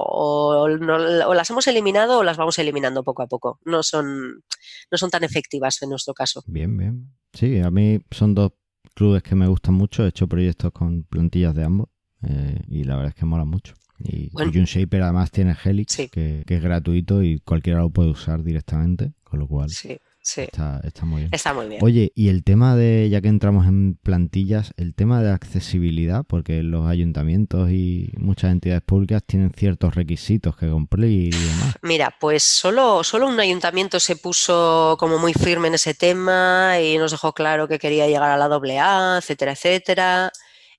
o, 0.04 0.68
no- 0.70 1.28
o 1.28 1.34
las 1.34 1.50
hemos 1.50 1.68
eliminado 1.68 2.20
o 2.20 2.24
las 2.24 2.38
vamos 2.38 2.60
eliminando 2.60 3.04
poco 3.04 3.24
a 3.24 3.28
poco. 3.28 3.60
No 3.66 3.84
son, 3.84 4.44
no 4.92 4.98
son 4.98 5.10
tan 5.10 5.24
efectivas 5.24 5.82
en 5.82 5.90
nuestro 5.90 6.14
caso. 6.14 6.44
Bien, 6.48 6.76
bien. 6.78 7.14
Sí, 7.34 7.60
a 7.60 7.70
mí 7.72 8.00
son 8.12 8.36
dos 8.36 8.52
clubes 8.96 9.24
que 9.24 9.36
me 9.36 9.48
gustan 9.48 9.76
mucho. 9.76 10.04
He 10.04 10.10
hecho 10.10 10.28
proyectos 10.28 10.72
con 10.72 11.04
plantillas 11.04 11.56
de 11.56 11.64
ambos 11.64 11.90
eh, 12.24 12.62
y 12.68 12.84
la 12.84 12.96
verdad 12.96 13.10
es 13.10 13.16
que 13.20 13.26
mola 13.26 13.46
mucho. 13.46 13.74
Y, 14.02 14.30
Bueno. 14.32 14.52
y 14.54 14.60
Unshaper 14.60 15.02
además 15.04 15.30
tiene 15.32 15.56
Helix, 15.64 15.94
Sí. 15.94 16.08
que, 16.10 16.44
que 16.48 16.56
es 16.56 16.62
gratuito 16.64 17.22
y 17.22 17.40
cualquiera 17.40 17.80
lo 17.80 17.90
puede 17.90 18.10
usar 18.10 18.44
directamente, 18.44 19.12
con 19.26 19.40
lo 19.40 19.48
cual 19.48 19.70
Sí, 19.70 19.98
sí. 20.22 20.42
está, 20.44 20.80
está 20.86 21.04
muy 21.06 21.22
bien. 21.24 21.30
Está 21.34 21.54
muy 21.54 21.68
bien. 21.68 21.84
Oye, 21.84 22.14
y 22.16 22.30
el 22.30 22.46
tema 22.46 22.78
de, 22.78 23.10
ya 23.12 23.20
que 23.20 23.28
entramos 23.28 23.68
en 23.68 23.96
plantillas, 24.02 24.74
el 24.78 24.94
tema 24.96 25.22
de 25.22 25.32
accesibilidad, 25.32 26.24
porque 26.26 26.64
los 26.64 26.88
ayuntamientos 26.88 27.72
y 27.72 28.14
muchas 28.18 28.52
entidades 28.54 28.84
públicas 28.84 29.22
tienen 29.26 29.52
ciertos 29.52 29.96
requisitos 29.96 30.56
que 30.56 30.70
cumplir 30.70 31.34
y 31.36 31.38
demás. 31.38 31.76
Mira, 31.82 32.16
pues 32.22 32.44
solo, 32.44 33.04
solo 33.04 33.28
un 33.28 33.38
ayuntamiento 33.40 34.00
se 34.00 34.16
puso 34.16 34.96
como 34.98 35.18
muy 35.20 35.34
firme 35.34 35.68
en 35.68 35.74
ese 35.74 35.94
tema 35.94 36.80
y 36.82 36.98
nos 36.98 37.12
dejó 37.12 37.34
claro 37.34 37.68
que 37.68 37.80
quería 37.80 38.08
llegar 38.08 38.32
a 38.32 38.38
la 38.38 38.48
doble 38.48 38.80
A, 38.80 39.18
etcétera, 39.18 39.52
etcétera. 39.52 40.32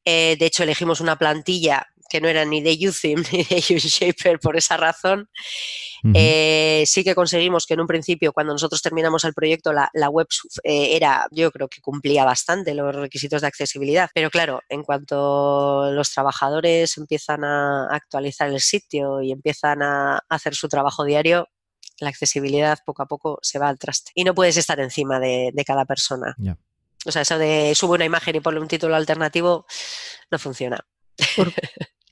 Eh, 0.04 0.36
de 0.38 0.46
hecho, 0.46 0.62
elegimos 0.62 1.00
una 1.00 1.16
plantilla 1.16 1.86
que 2.10 2.20
no 2.20 2.28
era 2.28 2.44
ni 2.44 2.60
de 2.60 2.76
UTheme 2.88 3.22
ni 3.32 3.44
de 3.44 3.76
UShaper 3.76 4.40
por 4.40 4.56
esa 4.56 4.76
razón. 4.76 5.30
Eh, 6.14 6.82
sí 6.86 7.04
que 7.04 7.14
conseguimos 7.14 7.66
que 7.66 7.74
en 7.74 7.80
un 7.80 7.86
principio, 7.86 8.32
cuando 8.32 8.52
nosotros 8.52 8.82
terminamos 8.82 9.24
el 9.24 9.34
proyecto, 9.34 9.72
la, 9.72 9.90
la 9.92 10.08
web 10.08 10.26
eh, 10.64 10.96
era, 10.96 11.26
yo 11.30 11.50
creo 11.52 11.68
que 11.68 11.80
cumplía 11.80 12.24
bastante 12.24 12.74
los 12.74 12.94
requisitos 12.94 13.42
de 13.42 13.46
accesibilidad. 13.46 14.10
Pero 14.12 14.30
claro, 14.30 14.60
en 14.68 14.82
cuanto 14.82 15.90
los 15.92 16.10
trabajadores 16.10 16.96
empiezan 16.98 17.44
a 17.44 17.86
actualizar 17.94 18.48
el 18.48 18.60
sitio 18.60 19.22
y 19.22 19.30
empiezan 19.30 19.82
a 19.82 20.20
hacer 20.28 20.54
su 20.54 20.68
trabajo 20.68 21.04
diario, 21.04 21.48
la 22.00 22.08
accesibilidad 22.08 22.78
poco 22.84 23.02
a 23.02 23.06
poco 23.06 23.38
se 23.42 23.58
va 23.58 23.68
al 23.68 23.78
traste. 23.78 24.10
Y 24.14 24.24
no 24.24 24.34
puedes 24.34 24.56
estar 24.56 24.80
encima 24.80 25.20
de, 25.20 25.50
de 25.52 25.64
cada 25.64 25.84
persona. 25.84 26.34
O 27.06 27.12
sea, 27.12 27.22
eso 27.22 27.38
de 27.38 27.72
sube 27.74 27.94
una 27.94 28.04
imagen 28.04 28.36
y 28.36 28.40
ponle 28.40 28.60
un 28.60 28.68
título 28.68 28.94
alternativo 28.96 29.66
no 30.30 30.38
funciona. 30.38 30.78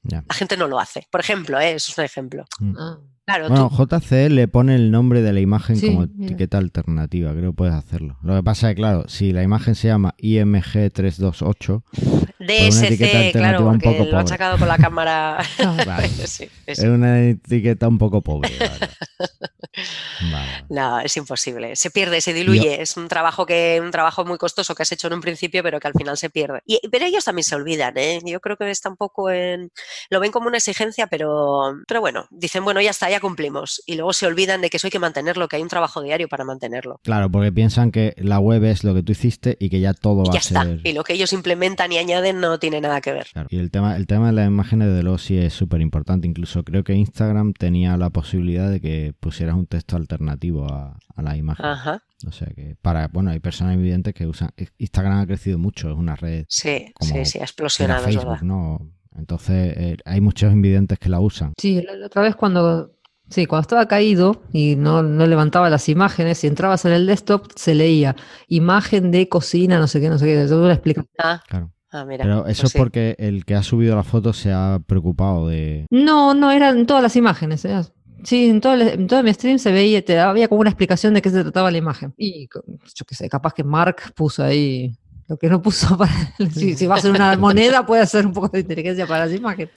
La 0.03 0.23
gente 0.35 0.57
no 0.57 0.69
lo 0.69 0.79
hace. 0.81 1.07
Por 1.11 1.21
ejemplo, 1.21 1.61
¿eh? 1.61 1.73
eso 1.75 1.93
es 1.93 1.99
un 1.99 2.05
ejemplo. 2.05 2.45
Ah. 2.79 2.99
Claro, 3.27 3.49
Bueno, 3.51 3.69
tú, 3.69 3.77
JC 3.87 4.31
le 4.31 4.49
pone 4.49 4.75
el 4.75 4.91
nombre 4.91 5.21
de 5.21 5.35
la 5.35 5.41
imagen 5.41 5.77
Sí, 5.77 5.89
como 5.89 6.07
mira. 6.07 6.27
etiqueta 6.33 6.57
alternativa, 6.57 7.31
creo 7.33 7.51
que 7.51 7.57
puedes 7.57 7.75
hacerlo. 7.75 8.17
Lo 8.23 8.35
que 8.35 8.43
pasa 8.43 8.71
es 8.71 8.75
que, 8.75 8.81
claro, 8.81 9.05
si 9.07 9.33
la 9.33 9.43
imagen 9.43 9.75
se 9.75 9.89
llama 9.89 10.15
IMG328, 10.19 11.83
una 11.93 12.23
etiqueta 12.23 12.28
DSC, 12.39 12.97
claro, 12.99 13.19
alternativa 13.19 13.59
un 13.59 13.81
porque 13.81 13.99
poco 13.99 14.11
lo 14.11 14.19
han 14.19 14.29
sacado 14.29 14.59
con 14.59 14.69
la 14.69 14.79
cámara. 14.79 15.39
Vale. 15.87 16.09
sí, 16.27 16.49
es 16.67 16.79
una 16.81 17.23
etiqueta 17.23 17.89
un 17.89 17.99
poco 17.99 18.23
pobre. 18.23 18.51
Vale, 18.59 18.79
vale. 20.33 20.65
No, 20.69 21.01
es 21.01 21.17
imposible. 21.17 21.77
Se 21.77 21.91
pierde, 21.91 22.21
se 22.21 22.33
diluye. 22.33 22.81
Es 22.83 22.97
un 22.97 23.09
trabajo 23.09 23.47
que, 23.47 23.81
un 23.83 23.91
trabajo 23.91 24.25
muy 24.25 24.39
costoso 24.39 24.75
que 24.75 24.83
has 24.83 24.93
hecho 24.93 25.09
en 25.09 25.15
un 25.15 25.21
principio, 25.21 25.63
pero 25.63 25.81
que 25.81 25.89
al 25.89 25.95
final 25.95 26.17
se 26.17 26.31
pierde. 26.31 26.61
Y, 26.67 26.81
pero 26.91 27.07
ellos 27.07 27.25
también 27.25 27.45
se 27.45 27.55
olvidan, 27.55 27.97
¿eh? 27.97 28.21
Yo 28.25 28.41
creo 28.41 28.57
que 28.57 28.71
está 28.71 28.89
un 28.89 28.97
poco 28.97 29.31
en. 29.31 29.71
Lo 30.11 30.21
ven 30.21 30.31
como 30.33 30.49
una 30.49 30.59
exigencia, 30.59 31.07
pero, 31.07 31.75
pero 31.87 32.01
bueno, 32.01 32.27
dicen, 32.31 32.65
bueno, 32.65 32.81
ya 32.81 32.91
está, 32.91 33.11
ya 33.11 33.21
cumplimos. 33.21 33.83
Y 33.87 33.97
luego 33.97 34.13
se 34.13 34.27
olvidan 34.27 34.61
de 34.61 34.71
que 34.71 34.77
eso 34.77 34.87
hay 34.87 34.91
que 34.93 34.99
mantenerlo, 34.99 35.49
que 35.49 35.57
hay 35.57 35.63
un 35.63 35.69
trabajo 35.69 36.03
diario 36.03 36.29
para 36.29 36.45
mantenerlo. 36.45 37.01
Claro, 37.03 37.31
porque 37.31 37.53
piensan 37.53 37.91
que 37.91 38.15
la 38.17 38.39
web 38.39 38.65
es 38.65 38.85
lo 38.85 38.95
que 38.95 39.03
tú 39.03 39.13
hiciste 39.13 39.57
y 39.59 39.71
que 39.71 39.81
ya 39.81 39.95
todo 39.95 40.23
Y 40.25 40.29
va 40.29 40.33
ya 40.35 40.39
a 40.39 40.43
está. 40.43 40.63
ser. 40.65 40.81
Y 40.85 40.93
lo 40.93 41.05
que 41.05 41.15
ellos 41.15 41.33
implementan 41.33 41.93
y 41.93 41.99
añaden 41.99 42.28
no 42.33 42.59
tiene 42.59 42.81
nada 42.81 43.01
que 43.01 43.13
ver. 43.13 43.27
Claro. 43.33 43.49
Y 43.51 43.59
el 43.59 43.71
tema, 43.71 43.97
el 43.97 44.07
tema 44.07 44.27
de 44.29 44.33
las 44.33 44.47
imágenes 44.47 44.95
de 44.95 45.03
luego 45.03 45.19
sí 45.19 45.39
es 45.39 45.53
súper 45.53 45.81
importante. 45.81 46.27
Incluso 46.27 46.65
creo 46.65 46.85
que 46.85 46.95
Instagram 46.95 47.53
tenía 47.53 47.97
la 47.97 48.11
posibilidad 48.11 48.71
de 48.71 48.81
que 48.81 49.15
pusieras 49.19 49.55
un 49.57 49.67
texto 49.67 49.97
alternativo 49.97 50.65
a, 50.73 50.99
a 51.15 51.23
la 51.23 51.37
imagen. 51.37 51.67
Ajá. 51.67 52.03
O 52.27 52.33
sea 52.33 52.49
que 52.49 52.77
para, 52.83 53.09
bueno, 53.09 53.31
hay 53.31 53.39
personas 53.41 53.75
evidentes 53.75 54.13
que 54.15 54.27
usan. 54.27 54.51
Instagram 54.79 55.21
ha 55.21 55.27
crecido 55.27 55.59
mucho, 55.59 55.91
es 55.91 55.97
una 55.97 56.17
red 56.17 56.45
Sí, 56.49 56.93
Como 56.95 57.15
sí, 57.15 57.25
sí, 57.25 57.39
ha 57.39 57.43
explosionado, 57.43 58.01
es 58.01 58.07
Facebook, 58.07 58.31
verdad. 58.31 58.43
¿no? 58.43 58.91
Entonces 59.17 59.75
eh, 59.77 59.97
hay 60.05 60.21
muchos 60.21 60.53
invidentes 60.53 60.99
que 60.99 61.09
la 61.09 61.21
usan. 61.21 61.53
Sí, 61.57 61.81
la, 61.83 61.95
la 61.95 62.07
otra 62.07 62.23
vez 62.23 62.35
cuando, 62.37 62.93
sí, 63.31 63.47
cuando 63.47 63.63
estaba 63.63 63.87
caído 63.87 64.43
y 64.53 64.77
no, 64.77 65.03
no 65.03 65.27
levantaba 65.27 65.71
las 65.71 65.89
imágenes, 65.89 66.39
si 66.39 66.47
entrabas 66.47 66.85
en 66.85 66.93
el 66.93 67.07
desktop 67.07 67.47
se 67.57 67.75
leía 67.75 68.17
imagen 68.49 69.11
de 69.11 69.29
cocina, 69.29 69.79
no 69.79 69.87
sé 69.87 70.01
qué, 70.01 70.09
no 70.09 70.19
sé 70.19 70.27
qué, 70.27 70.43
eso 70.43 70.67
la 70.67 70.75
explicación. 70.75 71.11
Ah, 71.19 71.43
Claro. 71.49 71.73
Ah, 71.93 72.05
mira. 72.05 72.25
Pero 72.25 72.47
eso 72.47 72.63
pues 72.63 72.65
es 72.65 72.73
sí. 72.73 72.79
porque 72.79 73.17
el 73.19 73.45
que 73.45 73.55
ha 73.55 73.63
subido 73.63 73.97
la 73.97 74.03
foto 74.05 74.33
se 74.33 74.53
ha 74.53 74.81
preocupado 74.87 75.49
de. 75.49 75.87
No, 75.91 76.35
no, 76.35 76.51
eran 76.51 76.87
todas 76.87 77.03
las 77.03 77.17
imágenes. 77.17 77.65
¿eh? 77.65 77.81
Sí, 78.25 78.49
en 78.49 78.61
todo, 78.61 78.75
el- 78.75 78.83
en 78.89 79.07
todo 79.07 79.23
mi 79.23 79.33
stream 79.33 79.59
se 79.59 79.71
veía, 79.73 80.05
te 80.05 80.19
había 80.19 80.49
como 80.49 80.61
una 80.61 80.71
explicación 80.71 81.15
de 81.15 81.23
qué 81.23 81.31
se 81.31 81.43
trataba 81.43 81.71
la 81.71 81.79
imagen. 81.79 82.15
Y 82.17 82.49
yo 82.53 83.05
qué 83.07 83.15
sé, 83.15 83.29
capaz 83.29 83.55
que 83.55 83.63
Mark 83.65 84.13
puso 84.17 84.43
ahí 84.43 84.93
lo 85.29 85.37
que 85.37 85.49
no 85.49 85.61
puso 85.61 85.97
para. 85.99 86.11
Si, 86.55 86.75
si 86.75 86.87
va 86.87 86.97
a 86.97 87.01
ser 87.01 87.11
una 87.13 87.37
moneda, 87.39 87.85
puede 87.87 88.03
hacer 88.03 88.27
un 88.27 88.33
poco 88.33 88.49
de 88.49 88.61
inteligencia 88.61 89.07
para 89.07 89.27
las 89.27 89.35
imágenes. 89.35 89.73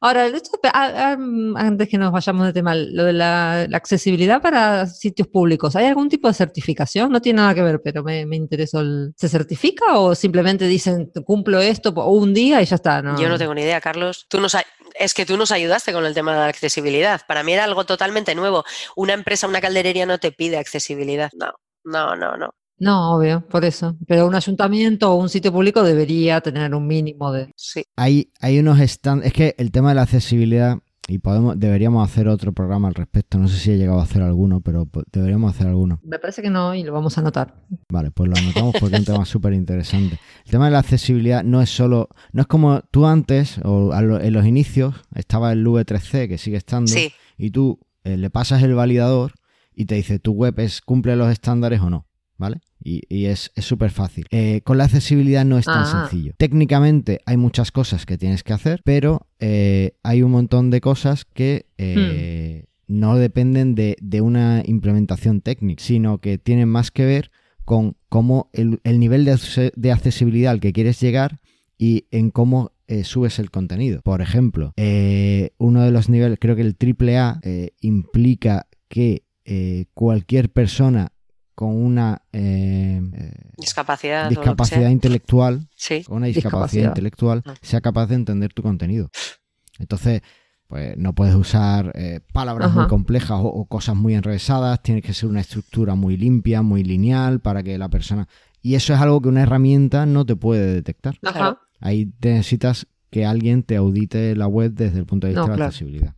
Ahora, 0.00 0.26
esto, 0.26 0.58
ah, 0.72 1.16
ah, 1.16 1.16
antes 1.56 1.88
que 1.88 1.98
nos 1.98 2.12
vayamos 2.12 2.46
de 2.46 2.52
tema, 2.52 2.74
lo 2.74 3.04
de 3.04 3.12
la, 3.12 3.66
la 3.68 3.76
accesibilidad 3.76 4.40
para 4.40 4.86
sitios 4.86 5.28
públicos, 5.28 5.74
¿hay 5.76 5.86
algún 5.86 6.08
tipo 6.08 6.28
de 6.28 6.34
certificación? 6.34 7.10
No 7.10 7.20
tiene 7.20 7.38
nada 7.42 7.54
que 7.54 7.62
ver, 7.62 7.80
pero 7.82 8.02
me, 8.02 8.24
me 8.26 8.36
interesó. 8.36 8.80
el- 8.80 9.12
¿Se 9.16 9.28
certifica 9.28 9.98
o 9.98 10.14
simplemente 10.14 10.66
dicen 10.66 11.10
cumplo 11.24 11.60
esto 11.60 11.90
un 12.06 12.32
día 12.34 12.62
y 12.62 12.66
ya 12.66 12.76
está? 12.76 13.02
No, 13.02 13.18
Yo 13.20 13.28
no 13.28 13.36
tengo 13.38 13.54
ni 13.54 13.62
idea, 13.62 13.80
Carlos. 13.80 14.26
Tú 14.28 14.40
nos, 14.40 14.54
a- 14.54 14.64
es 14.98 15.12
que 15.14 15.26
tú 15.26 15.36
nos 15.36 15.50
ayudaste 15.50 15.92
con 15.92 16.06
el 16.06 16.14
tema 16.14 16.32
de 16.34 16.38
la 16.40 16.46
accesibilidad. 16.46 17.20
Para 17.26 17.42
mí 17.42 17.52
era 17.52 17.64
algo 17.64 17.84
totalmente 17.84 18.34
nuevo. 18.34 18.64
Una 18.96 19.12
empresa, 19.14 19.48
una 19.48 19.60
calderería 19.60 20.06
no 20.06 20.18
te 20.18 20.30
pide 20.32 20.56
accesibilidad. 20.56 21.30
No, 21.34 21.52
no, 21.84 22.14
no, 22.16 22.36
no. 22.36 22.54
No, 22.78 23.14
obvio, 23.14 23.46
por 23.48 23.64
eso. 23.64 23.96
Pero 24.06 24.26
un 24.26 24.34
ayuntamiento 24.34 25.12
o 25.12 25.16
un 25.16 25.28
sitio 25.28 25.52
público 25.52 25.82
debería 25.82 26.40
tener 26.40 26.74
un 26.74 26.86
mínimo 26.86 27.32
de. 27.32 27.52
Sí. 27.56 27.84
Hay, 27.96 28.32
hay 28.40 28.58
unos 28.58 28.80
estándares. 28.80 29.32
Es 29.32 29.36
que 29.36 29.54
el 29.58 29.70
tema 29.70 29.90
de 29.90 29.94
la 29.96 30.02
accesibilidad 30.02 30.78
y 31.06 31.18
podemos, 31.18 31.58
deberíamos 31.58 32.08
hacer 32.08 32.28
otro 32.28 32.52
programa 32.52 32.88
al 32.88 32.94
respecto. 32.94 33.38
No 33.38 33.48
sé 33.48 33.58
si 33.58 33.70
he 33.72 33.76
llegado 33.76 34.00
a 34.00 34.04
hacer 34.04 34.22
alguno, 34.22 34.60
pero 34.60 34.88
deberíamos 35.12 35.54
hacer 35.54 35.66
alguno. 35.66 36.00
Me 36.02 36.18
parece 36.18 36.40
que 36.40 36.50
no 36.50 36.74
y 36.74 36.82
lo 36.82 36.92
vamos 36.92 37.18
a 37.18 37.20
anotar. 37.20 37.54
Vale, 37.90 38.10
pues 38.10 38.30
lo 38.30 38.36
anotamos 38.36 38.74
porque 38.80 38.96
es 38.96 39.00
un 39.00 39.06
tema 39.06 39.24
súper 39.24 39.52
interesante. 39.52 40.18
El 40.46 40.50
tema 40.50 40.66
de 40.66 40.70
la 40.70 40.78
accesibilidad 40.78 41.44
no 41.44 41.60
es 41.60 41.68
solo, 41.68 42.08
no 42.32 42.42
es 42.42 42.46
como 42.46 42.80
tú 42.90 43.06
antes 43.06 43.58
o 43.64 43.92
en 43.94 44.32
los 44.32 44.46
inicios 44.46 44.94
estaba 45.14 45.52
el 45.52 45.66
V3C 45.66 46.28
que 46.28 46.38
sigue 46.38 46.56
estando 46.56 46.92
y 47.36 47.50
tú 47.50 47.80
eh, 48.04 48.16
le 48.16 48.30
pasas 48.30 48.62
el 48.62 48.74
validador 48.74 49.32
y 49.74 49.86
te 49.86 49.96
dice 49.96 50.18
tu 50.18 50.32
web 50.32 50.58
es 50.60 50.80
cumple 50.80 51.16
los 51.16 51.30
estándares 51.30 51.80
o 51.80 51.90
no, 51.90 52.06
¿vale? 52.36 52.60
Y, 52.82 53.24
es 53.26 53.50
súper 53.56 53.90
fácil. 53.90 54.26
Eh, 54.30 54.60
con 54.62 54.78
la 54.78 54.84
accesibilidad 54.84 55.44
no 55.44 55.58
es 55.58 55.64
tan 55.64 55.84
ah. 55.84 56.08
sencillo. 56.08 56.34
Técnicamente 56.36 57.20
hay 57.24 57.36
muchas 57.36 57.72
cosas 57.72 58.04
que 58.04 58.18
tienes 58.18 58.42
que 58.42 58.52
hacer, 58.52 58.82
pero 58.84 59.26
eh, 59.38 59.96
hay 60.02 60.22
un 60.22 60.32
montón 60.32 60.70
de 60.70 60.80
cosas 60.80 61.24
que 61.24 61.66
eh, 61.78 62.66
hmm. 62.86 62.98
no 62.98 63.16
dependen 63.16 63.74
de, 63.74 64.20
una 64.20 64.62
implementación 64.66 65.40
técnica, 65.40 65.82
sino 65.82 66.18
que 66.18 66.38
tienen 66.38 66.68
más 66.68 66.90
que 66.90 67.06
ver 67.06 67.30
con 67.64 67.96
cómo 68.10 68.50
el, 68.52 68.80
nivel 68.84 69.24
de, 69.24 69.92
accesibilidad 69.92 70.52
al 70.52 70.60
que 70.60 70.74
quieres 70.74 71.00
llegar 71.00 71.40
y 71.78 72.06
en 72.10 72.30
cómo 72.30 72.72
subes 73.02 73.38
el 73.38 73.50
contenido. 73.50 74.02
Por 74.02 74.20
ejemplo, 74.20 74.74
uno 74.76 75.82
de 75.82 75.90
los 75.90 76.10
niveles, 76.10 76.38
creo 76.38 76.54
que 76.54 76.60
el 76.60 76.76
AAA 76.78 77.40
implica 77.80 78.66
que 78.88 79.24
cualquier 79.94 80.50
persona 80.50 81.13
con 81.54 81.70
una 81.70 82.22
eh, 82.32 83.00
discapacidad, 83.56 84.28
discapacidad 84.28 84.88
intelectual, 84.90 85.68
con 86.06 86.16
una 86.16 86.26
discapacidad, 86.26 86.88
intelectual, 86.88 87.42
sea 87.62 87.80
capaz 87.80 88.06
de 88.06 88.16
entender 88.16 88.52
tu 88.52 88.62
contenido. 88.62 89.10
Entonces, 89.78 90.22
pues 90.66 90.96
no 90.96 91.14
puedes 91.14 91.34
usar 91.34 91.92
eh, 91.94 92.20
palabras 92.32 92.72
muy 92.72 92.86
complejas 92.88 93.38
o, 93.40 93.66
cosas 93.66 93.94
muy 93.94 94.14
enrevesadas, 94.14 94.82
tiene 94.82 95.02
que 95.02 95.14
ser 95.14 95.28
una 95.28 95.40
estructura 95.40 95.94
muy 95.94 96.16
limpia, 96.16 96.62
muy 96.62 96.82
lineal 96.82 97.40
para 97.40 97.62
que 97.62 97.78
la 97.78 97.88
persona... 97.88 98.28
Y 98.60 98.76
eso 98.76 98.94
es 98.94 99.00
algo 99.00 99.20
que 99.20 99.28
una 99.28 99.42
herramienta 99.42 100.06
no 100.06 100.24
te 100.24 100.36
puede 100.36 100.72
detectar. 100.72 101.18
Ahí 101.80 102.12
necesitas 102.22 102.86
que 103.10 103.26
alguien 103.26 103.62
te 103.62 103.76
audite 103.76 104.34
la 104.34 104.48
web 104.48 104.72
desde 104.72 104.98
el 104.98 105.06
punto 105.06 105.26
de 105.26 105.34
vista 105.34 105.52
de 105.52 105.58
la 105.58 105.66
accesibilidad. 105.66 106.14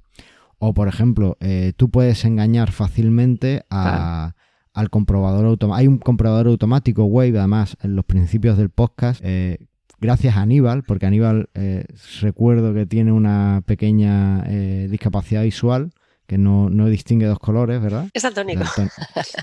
O, 0.58 0.72
por 0.72 0.88
ejemplo, 0.88 1.36
eh, 1.40 1.72
tú 1.76 1.90
puedes 1.90 2.24
engañar 2.24 2.70
fácilmente 2.72 3.64
a 3.68 4.34
al 4.76 4.90
comprobador 4.90 5.46
automático. 5.46 5.74
Hay 5.74 5.88
un 5.88 5.98
comprobador 5.98 6.48
automático 6.48 7.04
Wave, 7.04 7.38
además, 7.38 7.76
en 7.82 7.96
los 7.96 8.04
principios 8.04 8.58
del 8.58 8.68
podcast, 8.68 9.20
eh, 9.24 9.58
gracias 9.98 10.36
a 10.36 10.42
Aníbal, 10.42 10.82
porque 10.82 11.06
Aníbal 11.06 11.48
eh, 11.54 11.86
recuerdo 12.20 12.74
que 12.74 12.84
tiene 12.84 13.10
una 13.10 13.62
pequeña 13.64 14.44
eh, 14.46 14.86
discapacidad 14.90 15.42
visual 15.42 15.92
que 16.26 16.36
no, 16.36 16.68
no, 16.68 16.86
distingue 16.88 17.24
dos 17.24 17.38
colores, 17.38 17.80
¿verdad? 17.80 18.08
Es 18.12 18.22
daltónico. 18.22 18.64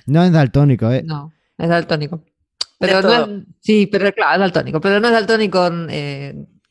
no 0.06 0.24
es 0.24 0.32
daltónico, 0.32 0.92
¿eh? 0.92 1.02
No, 1.04 1.32
es 1.58 1.70
daltónico. 1.70 2.24
Pero 2.78 3.02
no 3.02 3.44
sí, 3.60 3.88
pero 3.88 4.12
claro, 4.12 4.34
es 4.36 4.40
daltónico, 4.40 4.82
pero 4.82 5.00
no 5.00 5.08
es 5.08 5.14
daltónico 5.14 5.70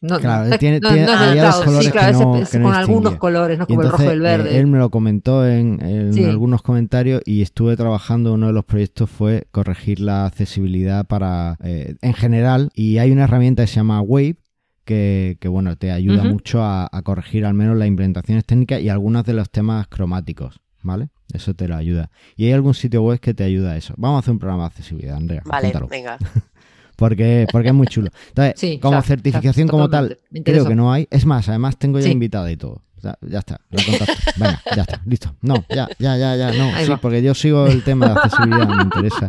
no, 0.03 0.19
claro, 0.19 0.59
tiene, 0.59 0.81
tiene 0.81 1.07
colores 1.07 1.85
sí, 1.85 1.91
claro, 1.93 2.41
que 2.51 2.61
con 2.61 2.75
algunos 2.75 3.17
colores, 3.17 3.57
no 3.57 3.69
como 3.69 3.83
el 3.83 3.89
rojo 3.89 4.03
y 4.03 4.07
el 4.09 4.21
verde. 4.21 4.51
Eh, 4.51 4.59
él 4.59 4.67
me 4.67 4.79
lo 4.79 4.91
comentó 4.91 5.47
en, 5.47 5.81
algunos 6.29 6.63
comentarios 6.63 7.23
y 7.25 7.41
estuve 7.41 7.77
trabajando, 7.77 8.35
uno 8.35 8.49
de 8.49 8.53
los 8.53 8.65
proyectos 8.65 9.09
fue 9.09 9.47
corregir 9.53 10.01
la 10.01 10.27
accesibilidad 10.27 11.07
para 11.07 11.57
eh, 11.63 11.95
en 12.03 12.15
general 12.15 12.71
y 12.75 12.99
hay 12.99 13.13
una 13.13 13.25
herramienta 13.25 13.63
que 13.63 13.69
se 13.69 13.77
llama 13.77 14.01
Wave 14.01 14.37
que, 14.85 15.39
bueno, 15.49 15.77
te 15.77 15.93
ayuda 15.93 16.25
mucho 16.25 16.63
a, 16.63 16.91
corregir 17.05 17.47
al 17.47 17.55
menos 17.55 17.77
las 17.77 17.87
implementaciones 17.87 18.45
técnicas 18.45 18.81
y 18.81 18.89
algunos 18.89 19.25
de 19.25 19.35
los 19.35 19.51
temas 19.51 19.87
cromáticos, 19.87 20.61
¿vale? 20.83 21.11
Eso 21.33 21.55
te 21.55 21.69
lo 21.69 21.77
ayuda. 21.77 22.11
Y 22.37 22.47
hay 22.47 22.53
algún 22.53 22.75
sitio 22.75 23.03
web 23.03 23.21
que 23.21 23.35
te 23.35 23.45
ayuda 23.45 23.73
a 23.73 23.77
eso. 23.77 23.95
Vamos 23.97 24.17
a 24.17 24.19
hacer 24.21 24.33
un 24.33 24.39
programa 24.39 24.65
de 24.65 24.67
accesibilidad, 24.67 25.17
Andrea. 25.17 25.43
Vale, 25.47 25.73
venga. 25.89 26.19
porque, 26.97 27.47
porque 27.51 27.69
es 27.69 27.75
muy 27.75 27.87
chulo. 27.87 28.11
Entonces, 28.29 28.79
como 28.81 29.01
certificación 29.03 29.69
como 29.69 29.89
tal, 29.89 30.19
creo 30.45 30.67
que 30.67 30.75
no 30.75 30.93
hay. 30.93 31.09
Es 31.11 31.27
más, 31.27 31.49
además 31.49 31.79
tengo 31.79 31.99
ya 31.99 32.09
invitada 32.09 32.51
y 32.51 32.57
todo. 32.57 32.83
ya 33.03 33.39
está, 33.39 33.61
lo 33.71 33.83
contacto. 33.85 34.15
Venga, 34.37 34.63
ya 34.77 34.83
está, 34.83 35.03
listo. 35.07 35.35
No, 35.43 35.65
ya, 35.69 35.89
ya, 35.99 36.17
ya, 36.17 36.37
ya, 36.37 36.53
no. 36.53 36.71
sí, 36.85 36.93
porque 37.01 37.23
yo 37.23 37.35
sigo 37.35 37.67
el 37.67 37.83
tema 37.83 38.07
de 38.07 38.13
accesibilidad, 38.13 38.69
me 38.69 38.83
interesa. 38.83 39.29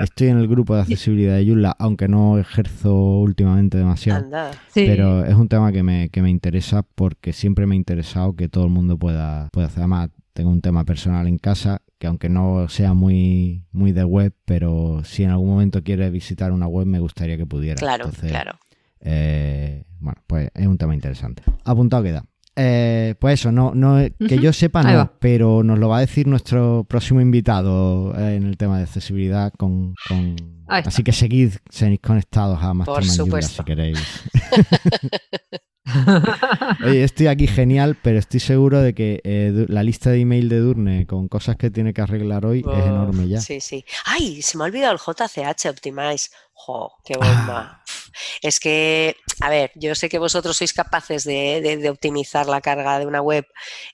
Estoy 0.00 0.28
en 0.28 0.38
el 0.38 0.48
grupo 0.48 0.74
de 0.74 0.82
accesibilidad 0.82 1.36
de 1.36 1.46
Joomla, 1.46 1.74
aunque 1.78 2.08
no 2.08 2.38
ejerzo 2.38 3.20
últimamente 3.20 3.78
demasiado. 3.78 4.26
Pero 4.74 5.24
es 5.24 5.34
un 5.34 5.48
tema 5.48 5.72
que 5.72 5.82
me, 5.82 6.08
que 6.10 6.22
me 6.22 6.30
interesa 6.30 6.82
porque 6.82 7.32
siempre 7.32 7.66
me 7.66 7.74
ha 7.74 7.76
interesado 7.76 8.34
que 8.34 8.48
todo 8.48 8.64
el 8.64 8.70
mundo 8.70 8.98
pueda, 8.98 9.48
pueda 9.52 9.68
hacer. 9.68 9.80
Además, 9.80 10.10
tengo 10.32 10.50
un 10.50 10.60
tema 10.60 10.84
personal 10.84 11.26
en 11.26 11.38
casa 11.38 11.82
que 11.98 12.06
aunque 12.06 12.28
no 12.28 12.68
sea 12.68 12.92
muy, 12.92 13.64
muy 13.72 13.92
de 13.92 14.04
web, 14.04 14.34
pero 14.44 15.02
si 15.04 15.24
en 15.24 15.30
algún 15.30 15.48
momento 15.48 15.82
quieres 15.82 16.12
visitar 16.12 16.52
una 16.52 16.66
web 16.66 16.86
me 16.86 16.98
gustaría 16.98 17.36
que 17.36 17.46
pudiera. 17.46 17.76
Claro, 17.76 18.10
claro. 18.10 18.58
Eh, 19.00 19.84
bueno, 19.98 20.20
pues 20.26 20.50
es 20.54 20.66
un 20.66 20.76
tema 20.76 20.94
interesante. 20.94 21.42
Apuntado 21.64 22.02
queda. 22.02 22.24
Eh, 22.58 23.14
pues 23.18 23.40
eso, 23.40 23.52
no, 23.52 23.72
no 23.74 23.98
que 24.18 24.38
yo 24.38 24.50
sepa 24.50 24.82
no, 24.82 25.12
pero 25.20 25.62
nos 25.62 25.78
lo 25.78 25.90
va 25.90 25.98
a 25.98 26.00
decir 26.00 26.26
nuestro 26.26 26.86
próximo 26.88 27.20
invitado 27.20 28.14
eh, 28.18 28.36
en 28.36 28.46
el 28.46 28.56
tema 28.56 28.78
de 28.78 28.84
accesibilidad 28.84 29.52
con, 29.58 29.94
así 30.66 31.02
que 31.02 31.12
seguid, 31.12 31.52
seguid 31.68 32.00
conectados 32.00 32.58
a 32.62 32.72
Mastermind 32.72 33.42
si 33.42 33.62
queréis. 33.62 34.22
Oye, 36.84 37.04
estoy 37.04 37.28
aquí 37.28 37.46
genial, 37.46 37.96
pero 38.02 38.18
estoy 38.18 38.40
seguro 38.40 38.80
de 38.80 38.94
que 38.94 39.20
eh, 39.22 39.66
la 39.68 39.82
lista 39.82 40.10
de 40.10 40.20
email 40.20 40.48
de 40.48 40.58
Durne 40.58 41.06
con 41.06 41.28
cosas 41.28 41.56
que 41.56 41.70
tiene 41.70 41.94
que 41.94 42.00
arreglar 42.00 42.44
hoy 42.44 42.60
es 42.60 42.86
enorme 42.86 43.28
ya. 43.28 43.40
Sí, 43.40 43.60
sí. 43.60 43.84
¡Ay! 44.04 44.42
Se 44.42 44.58
me 44.58 44.64
ha 44.64 44.66
olvidado 44.66 44.94
el 44.94 44.98
JCH 44.98 45.66
Optimize. 45.66 46.30
¡Jo! 46.52 46.92
¡Qué 47.04 47.14
bomba! 47.14 47.82
Ah. 47.82 47.82
Es 48.42 48.58
que, 48.58 49.16
a 49.40 49.50
ver, 49.50 49.70
yo 49.74 49.94
sé 49.94 50.08
que 50.08 50.18
vosotros 50.18 50.56
sois 50.56 50.72
capaces 50.72 51.24
de, 51.24 51.88
optimizar 51.90 52.46
la 52.46 52.60
carga 52.60 52.98
de 52.98 53.06
una 53.06 53.20
web 53.20 53.44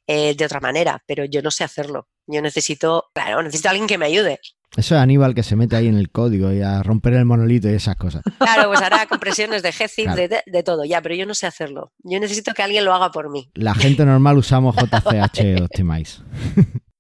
eh, 0.07 0.35
de 0.35 0.45
otra 0.45 0.61
manera, 0.61 1.03
pero 1.07 1.25
yo 1.25 1.43
no 1.43 1.51
sé 1.51 1.65
hacerlo. 1.65 2.09
Yo 2.27 2.41
necesito, 2.41 3.07
claro, 3.15 3.43
necesito 3.43 3.69
a 3.69 3.73
alguien 3.73 3.89
que 3.89 3.99
me 3.99 4.07
ayude. 4.07 4.41
Eso 4.77 4.95
es 4.95 5.01
Aníbal 5.03 5.35
que 5.35 5.43
se 5.43 5.55
mete 5.55 5.77
ahí 5.77 5.87
en 5.87 5.99
el 5.99 6.11
código 6.11 6.51
y 6.51 6.63
a 6.63 6.83
romper 6.83 7.13
el 7.15 7.27
monolito 7.27 7.69
y 7.69 7.75
esas 7.75 7.97
cosas. 7.97 8.23
Claro, 8.39 8.69
pues 8.69 8.81
hará 8.81 9.07
compresiones 9.07 9.63
de 9.63 9.71
gzip, 9.71 10.09
de, 10.09 10.63
todo, 10.63 10.85
ya, 10.85 11.03
pero 11.03 11.15
yo 11.15 11.27
no 11.27 11.35
sé 11.35 11.47
hacerlo. 11.47 11.93
Yo 11.99 12.19
necesito 12.21 12.55
que 12.55 12.63
alguien 12.63 12.85
lo 12.85 12.95
haga 12.95 13.11
por 13.11 13.31
mí. 13.31 13.51
La 13.55 13.75
gente 13.75 14.07
normal 14.07 14.39
usamos 14.39 14.75
JCH 14.77 15.61
Optimize. 15.63 16.23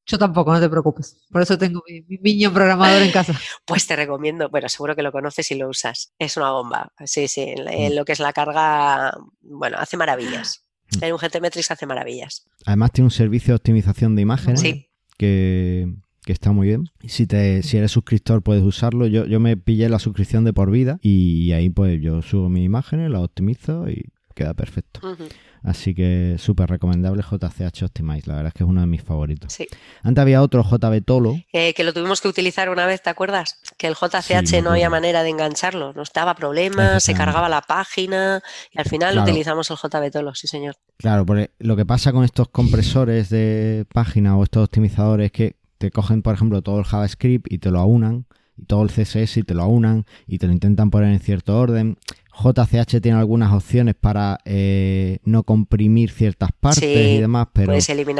Yo 0.06 0.18
tampoco, 0.18 0.52
no 0.52 0.60
te 0.60 0.68
preocupes. 0.68 1.16
Por 1.30 1.42
eso 1.42 1.56
tengo 1.56 1.82
mi, 1.88 2.18
niño 2.18 2.52
programador 2.52 3.02
en 3.02 3.12
casa. 3.12 3.38
Pues 3.64 3.86
te 3.86 3.96
recomiendo, 3.96 4.48
bueno, 4.48 4.68
seguro 4.68 4.96
que 4.96 5.02
lo 5.02 5.12
conoces 5.12 5.50
y 5.50 5.54
lo 5.54 5.68
usas. 5.68 6.12
Es 6.18 6.36
una 6.36 6.50
bomba. 6.50 6.92
Sí, 7.04 7.28
sí, 7.28 7.54
en, 7.56 7.92
mm. 7.92 7.96
lo 7.96 8.04
que 8.04 8.12
es 8.12 8.20
la 8.20 8.32
carga, 8.32 9.16
bueno, 9.40 9.78
hace 9.78 9.96
maravillas. 9.96 10.64
Mm. 10.96 11.04
En 11.04 11.12
un 11.12 11.18
GTmetrix 11.18 11.70
hace 11.70 11.86
maravillas. 11.86 12.44
Además 12.66 12.92
tiene 12.92 13.06
un 13.06 13.12
servicio 13.12 13.52
de 13.52 13.56
optimización 13.56 14.16
de 14.16 14.22
imágenes 14.22 14.62
que 15.16 15.94
que 16.24 16.32
está 16.32 16.52
muy 16.52 16.68
bien. 16.68 16.84
Si, 17.06 17.26
te, 17.26 17.62
si 17.62 17.76
eres 17.76 17.90
suscriptor 17.90 18.42
puedes 18.42 18.62
usarlo. 18.62 19.06
Yo, 19.06 19.26
yo 19.26 19.40
me 19.40 19.56
pillé 19.56 19.88
la 19.88 19.98
suscripción 19.98 20.44
de 20.44 20.52
por 20.52 20.70
vida 20.70 20.98
y 21.02 21.52
ahí 21.52 21.70
pues 21.70 22.00
yo 22.00 22.22
subo 22.22 22.48
mis 22.48 22.64
imágenes, 22.64 23.10
las 23.10 23.22
optimizo 23.22 23.88
y 23.90 24.12
queda 24.34 24.54
perfecto. 24.54 25.00
Así 25.62 25.94
que 25.94 26.36
súper 26.38 26.68
recomendable 26.68 27.22
JCH 27.22 27.84
Optimize, 27.84 28.28
la 28.28 28.34
verdad 28.34 28.48
es 28.48 28.54
que 28.54 28.64
es 28.64 28.68
uno 28.68 28.80
de 28.80 28.86
mis 28.86 29.02
favoritos. 29.02 29.52
Sí. 29.52 29.68
Antes 30.02 30.22
había 30.22 30.42
otro 30.42 30.64
JB 30.64 31.04
Tolo. 31.04 31.36
que 31.52 31.84
lo 31.84 31.92
tuvimos 31.92 32.20
que 32.20 32.28
utilizar 32.28 32.68
una 32.68 32.86
vez, 32.86 33.02
¿te 33.02 33.10
acuerdas? 33.10 33.60
Que 33.78 33.86
el 33.86 33.94
JCH 33.94 34.62
no 34.62 34.70
había 34.70 34.90
manera 34.90 35.22
de 35.22 35.30
engancharlo, 35.30 35.92
nos 35.92 36.12
daba 36.12 36.34
problemas, 36.34 37.02
se 37.02 37.14
cargaba 37.14 37.48
la 37.48 37.62
página 37.62 38.42
y 38.72 38.78
al 38.78 38.86
final 38.86 39.18
utilizamos 39.18 39.70
el 39.70 39.76
JB 39.76 40.10
Tolo, 40.10 40.34
sí 40.34 40.46
señor. 40.46 40.76
Claro, 40.96 41.24
porque 41.24 41.50
lo 41.58 41.76
que 41.76 41.86
pasa 41.86 42.12
con 42.12 42.24
estos 42.24 42.48
compresores 42.48 43.28
de 43.30 43.86
página 43.92 44.36
o 44.36 44.42
estos 44.42 44.64
optimizadores 44.64 45.26
es 45.26 45.32
que 45.32 45.56
te 45.78 45.90
cogen, 45.90 46.22
por 46.22 46.34
ejemplo, 46.34 46.62
todo 46.62 46.78
el 46.78 46.84
JavaScript 46.84 47.50
y 47.50 47.58
te 47.58 47.70
lo 47.70 47.80
aunan, 47.80 48.26
y 48.56 48.66
todo 48.66 48.82
el 48.82 48.90
CSS 48.90 49.38
y 49.38 49.42
te 49.42 49.54
lo 49.54 49.62
aunan, 49.62 50.06
y 50.26 50.38
te 50.38 50.46
lo 50.46 50.52
intentan 50.52 50.90
poner 50.90 51.12
en 51.12 51.18
cierto 51.20 51.58
orden. 51.58 51.98
JCH 52.32 53.00
tiene 53.00 53.18
algunas 53.18 53.52
opciones 53.52 53.94
para 53.94 54.38
eh, 54.44 55.18
no 55.24 55.42
comprimir 55.42 56.10
ciertas 56.10 56.50
partes 56.58 56.82
y 56.84 57.20
demás, 57.20 57.48
pero 57.52 57.72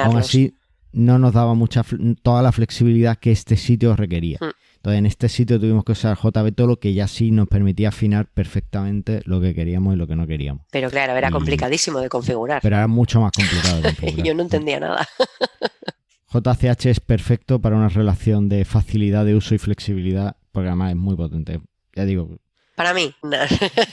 aún 0.02 0.16
así 0.18 0.54
no 0.92 1.18
nos 1.18 1.32
daba 1.32 1.54
mucha 1.54 1.84
toda 2.22 2.42
la 2.42 2.52
flexibilidad 2.52 3.16
que 3.16 3.32
este 3.32 3.56
sitio 3.56 3.96
requería. 3.96 4.38
Hmm. 4.40 4.50
Entonces 4.76 4.98
en 4.98 5.06
este 5.06 5.28
sitio 5.28 5.60
tuvimos 5.60 5.84
que 5.84 5.92
usar 5.92 6.18
JBTolo 6.18 6.80
que 6.80 6.92
ya 6.92 7.06
sí 7.06 7.30
nos 7.30 7.46
permitía 7.48 7.90
afinar 7.90 8.26
perfectamente 8.26 9.22
lo 9.26 9.40
que 9.40 9.54
queríamos 9.54 9.94
y 9.94 9.96
lo 9.96 10.08
que 10.08 10.16
no 10.16 10.26
queríamos. 10.26 10.66
Pero 10.72 10.90
claro, 10.90 11.16
era 11.16 11.30
complicadísimo 11.30 12.00
de 12.00 12.08
configurar. 12.08 12.60
Pero 12.62 12.76
era 12.76 12.88
mucho 12.88 13.20
más 13.20 13.32
complicado 13.32 13.76
de 13.76 13.82
configurar. 13.94 14.26
Yo 14.26 14.34
no 14.34 14.42
entendía 14.42 14.80
nada. 14.80 15.06
JCH 16.32 16.86
es 16.86 17.00
perfecto 17.00 17.60
para 17.60 17.76
una 17.76 17.88
relación 17.88 18.48
de 18.48 18.64
facilidad 18.64 19.24
de 19.24 19.36
uso 19.36 19.54
y 19.54 19.58
flexibilidad, 19.58 20.36
porque 20.50 20.68
además 20.68 20.90
es 20.90 20.96
muy 20.96 21.14
potente. 21.14 21.60
Ya 21.94 22.04
digo, 22.04 22.38
Para 22.74 22.94
mí. 22.94 23.14
no. 23.22 23.30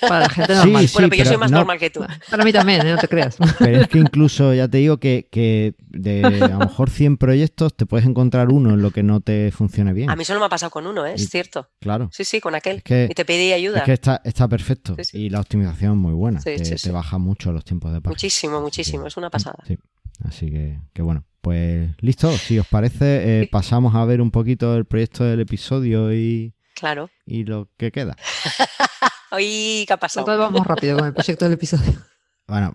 Para 0.02 0.20
la 0.22 0.30
gente 0.30 0.56
normal. 0.56 0.88
sí, 0.88 0.94
bueno, 0.94 1.10
pero 1.10 1.24
yo 1.24 1.30
soy 1.30 1.38
más 1.38 1.52
no- 1.52 1.58
normal 1.58 1.78
que 1.80 1.90
tú. 1.90 2.02
Para 2.30 2.44
mí 2.46 2.54
también, 2.54 2.82
¿eh? 2.88 2.92
no 2.92 2.98
te 2.98 3.08
creas. 3.08 3.38
Pero 3.60 3.82
es 3.82 3.88
que 3.90 3.98
incluso, 4.00 4.54
ya 4.54 4.68
te 4.68 4.78
digo 4.78 4.98
que, 4.98 5.28
que 5.32 5.76
de 5.90 6.24
a 6.26 6.48
lo 6.48 6.60
mejor 6.60 6.90
100 6.90 7.18
proyectos 7.18 7.76
te 7.76 7.86
puedes 7.86 8.06
encontrar 8.08 8.50
uno 8.50 8.72
en 8.74 8.82
lo 8.82 8.92
que 8.92 9.04
no 9.04 9.20
te 9.22 9.52
funcione 9.52 9.92
bien. 9.94 10.10
A 10.10 10.16
mí 10.16 10.24
solo 10.24 10.40
me 10.40 10.46
ha 10.46 10.50
pasado 10.50 10.70
con 10.72 10.88
uno, 10.88 11.06
¿eh? 11.06 11.14
Y- 11.18 11.22
es 11.22 11.30
cierto. 11.30 11.68
Claro. 11.80 12.10
Sí, 12.14 12.24
sí, 12.24 12.40
con 12.40 12.56
aquel. 12.56 12.78
Es 12.78 12.84
que- 12.84 13.08
y 13.10 13.14
te 13.14 13.26
pedí 13.26 13.52
ayuda. 13.52 13.80
Es 13.80 13.84
que 13.84 13.94
está, 13.94 14.22
está 14.24 14.48
perfecto. 14.48 14.96
Sí, 14.98 15.04
sí. 15.04 15.18
Y 15.20 15.30
la 15.30 15.42
optimización 15.42 15.92
es 15.94 15.98
muy 15.98 16.14
buena. 16.14 16.40
Sí, 16.40 16.56
te, 16.58 16.64
sí, 16.66 16.76
te 16.76 16.92
baja 16.92 17.18
mucho 17.18 17.52
los 17.52 17.66
tiempos 17.66 17.92
de 17.92 18.00
página. 18.02 18.12
Muchísimo, 18.12 18.62
muchísimo. 18.62 19.08
Es 19.08 19.18
una 19.18 19.30
pasada. 19.30 19.58
Sí. 19.68 19.78
Así 20.26 20.50
que, 20.50 20.80
que 20.94 21.02
bueno. 21.02 21.24
Pues 21.42 21.90
listo. 22.02 22.30
Si 22.34 22.60
os 22.60 22.68
parece, 22.68 23.42
eh, 23.44 23.50
pasamos 23.50 23.96
a 23.96 24.04
ver 24.04 24.20
un 24.20 24.30
poquito 24.30 24.76
el 24.76 24.84
proyecto 24.84 25.24
del 25.24 25.40
episodio 25.40 26.14
y, 26.14 26.54
Claro. 26.80 27.10
y 27.26 27.44
lo 27.44 27.68
que 27.78 27.92
queda. 27.92 28.16
Oye, 29.32 29.84
¿qué 29.88 29.94
ha 29.94 29.98
pasado? 29.98 30.26
Entonces 30.26 30.40
vamos 30.40 30.66
rápido 30.68 30.98
con 30.98 31.08
el 31.08 31.14
proyecto 31.14 31.46
del 31.46 31.54
episodio. 31.56 31.94
Bueno, 32.48 32.74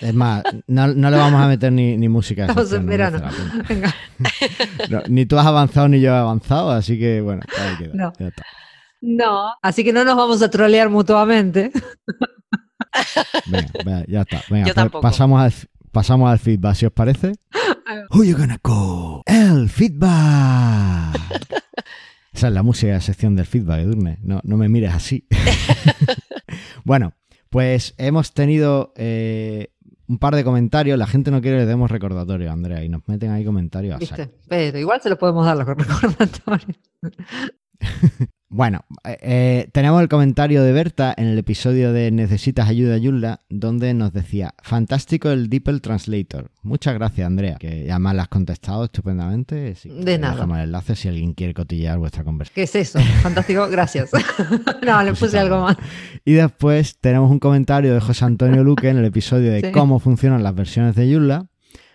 es 0.00 0.14
más, 0.14 0.44
no, 0.68 0.86
no 0.86 1.10
le 1.10 1.16
vamos 1.16 1.40
a 1.42 1.48
meter 1.48 1.72
ni, 1.72 1.96
ni 1.96 2.08
música. 2.08 2.42
Estamos 2.42 2.72
en 2.72 2.86
verano. 2.86 3.20
Venga. 3.68 3.92
No, 4.88 5.02
ni 5.08 5.26
tú 5.26 5.36
has 5.38 5.46
avanzado 5.46 5.88
ni 5.88 6.00
yo 6.00 6.12
he 6.12 6.16
avanzado, 6.16 6.70
así 6.70 6.96
que 6.98 7.20
bueno, 7.20 7.42
ahí 7.58 7.76
queda. 7.78 7.90
No. 7.94 8.12
Ya 8.18 8.28
está. 8.28 8.44
No, 9.00 9.52
así 9.62 9.82
que 9.82 9.92
no 9.92 10.04
nos 10.04 10.16
vamos 10.16 10.40
a 10.42 10.48
trolear 10.50 10.88
mutuamente. 10.90 11.72
Venga, 13.46 13.68
venga, 13.84 14.04
ya 14.06 14.20
está. 14.22 14.42
Venga, 14.48 14.66
Yo 14.68 14.74
pues 14.74 14.74
tampoco. 14.76 15.02
pasamos 15.02 15.42
al, 15.42 15.52
pasamos 15.90 16.30
al 16.30 16.38
feedback, 16.38 16.74
si 16.76 16.86
os 16.86 16.92
parece. 16.92 17.32
Who 18.10 18.24
you 18.24 18.36
gonna 18.36 18.58
call? 18.62 19.22
El 19.26 19.68
feedback. 19.68 21.20
Esa 22.34 22.48
es 22.48 22.52
la 22.52 22.64
música 22.64 22.88
de 22.88 22.94
la 22.94 23.00
sección 23.00 23.36
del 23.36 23.46
feedback, 23.46 23.80
Edurne. 23.80 24.18
No, 24.22 24.40
no 24.42 24.56
me 24.56 24.68
mires 24.68 24.92
así. 24.92 25.26
bueno, 26.84 27.14
pues 27.48 27.94
hemos 27.96 28.34
tenido 28.34 28.92
eh, 28.96 29.72
un 30.08 30.18
par 30.18 30.34
de 30.34 30.42
comentarios. 30.42 30.98
La 30.98 31.06
gente 31.06 31.30
no 31.30 31.40
quiere 31.40 31.58
que 31.58 31.62
le 31.62 31.68
demos 31.68 31.92
recordatorio, 31.92 32.50
Andrea, 32.50 32.82
y 32.82 32.88
nos 32.88 33.06
meten 33.06 33.30
ahí 33.30 33.44
comentarios 33.44 34.10
a. 34.10 34.28
Pero 34.48 34.78
igual 34.78 35.00
se 35.00 35.10
lo 35.10 35.16
podemos 35.16 35.46
dar 35.46 35.56
los 35.56 35.66
recordatorios. 35.68 36.78
Bueno, 38.56 38.82
eh, 39.02 39.18
eh, 39.20 39.68
tenemos 39.72 40.00
el 40.00 40.08
comentario 40.08 40.62
de 40.62 40.72
Berta 40.72 41.12
en 41.16 41.26
el 41.26 41.36
episodio 41.36 41.92
de 41.92 42.12
Necesitas 42.12 42.68
ayuda, 42.68 42.96
Yulla, 42.98 43.40
donde 43.50 43.92
nos 43.94 44.12
decía, 44.12 44.54
fantástico 44.62 45.32
el 45.32 45.50
DeepL 45.50 45.78
Translator. 45.78 46.52
Muchas 46.62 46.94
gracias, 46.94 47.26
Andrea, 47.26 47.56
que 47.58 47.88
además 47.90 48.14
la 48.14 48.22
has 48.22 48.28
contestado 48.28 48.84
estupendamente. 48.84 49.74
De 49.84 50.18
nada. 50.18 50.34
Dejamos 50.34 50.58
el 50.58 50.64
enlace 50.66 50.94
si 50.94 51.08
alguien 51.08 51.34
quiere 51.34 51.52
cotillear 51.52 51.98
vuestra 51.98 52.22
conversación. 52.22 52.54
¿Qué 52.54 52.62
es 52.62 52.76
eso? 52.76 53.00
Fantástico, 53.22 53.66
gracias. 53.68 54.10
no, 54.86 55.02
le 55.02 55.14
puse 55.14 55.36
algo 55.36 55.60
más. 55.62 55.76
Y 56.24 56.34
después 56.34 56.96
tenemos 57.00 57.32
un 57.32 57.40
comentario 57.40 57.92
de 57.92 57.98
José 58.00 58.24
Antonio 58.24 58.62
Luque 58.62 58.88
en 58.88 58.98
el 58.98 59.04
episodio 59.04 59.50
de 59.50 59.62
Sí. 59.62 59.72
cómo 59.72 59.98
funcionan 59.98 60.44
las 60.44 60.54
versiones 60.54 60.94
de 60.94 61.10
Yulla, 61.10 61.46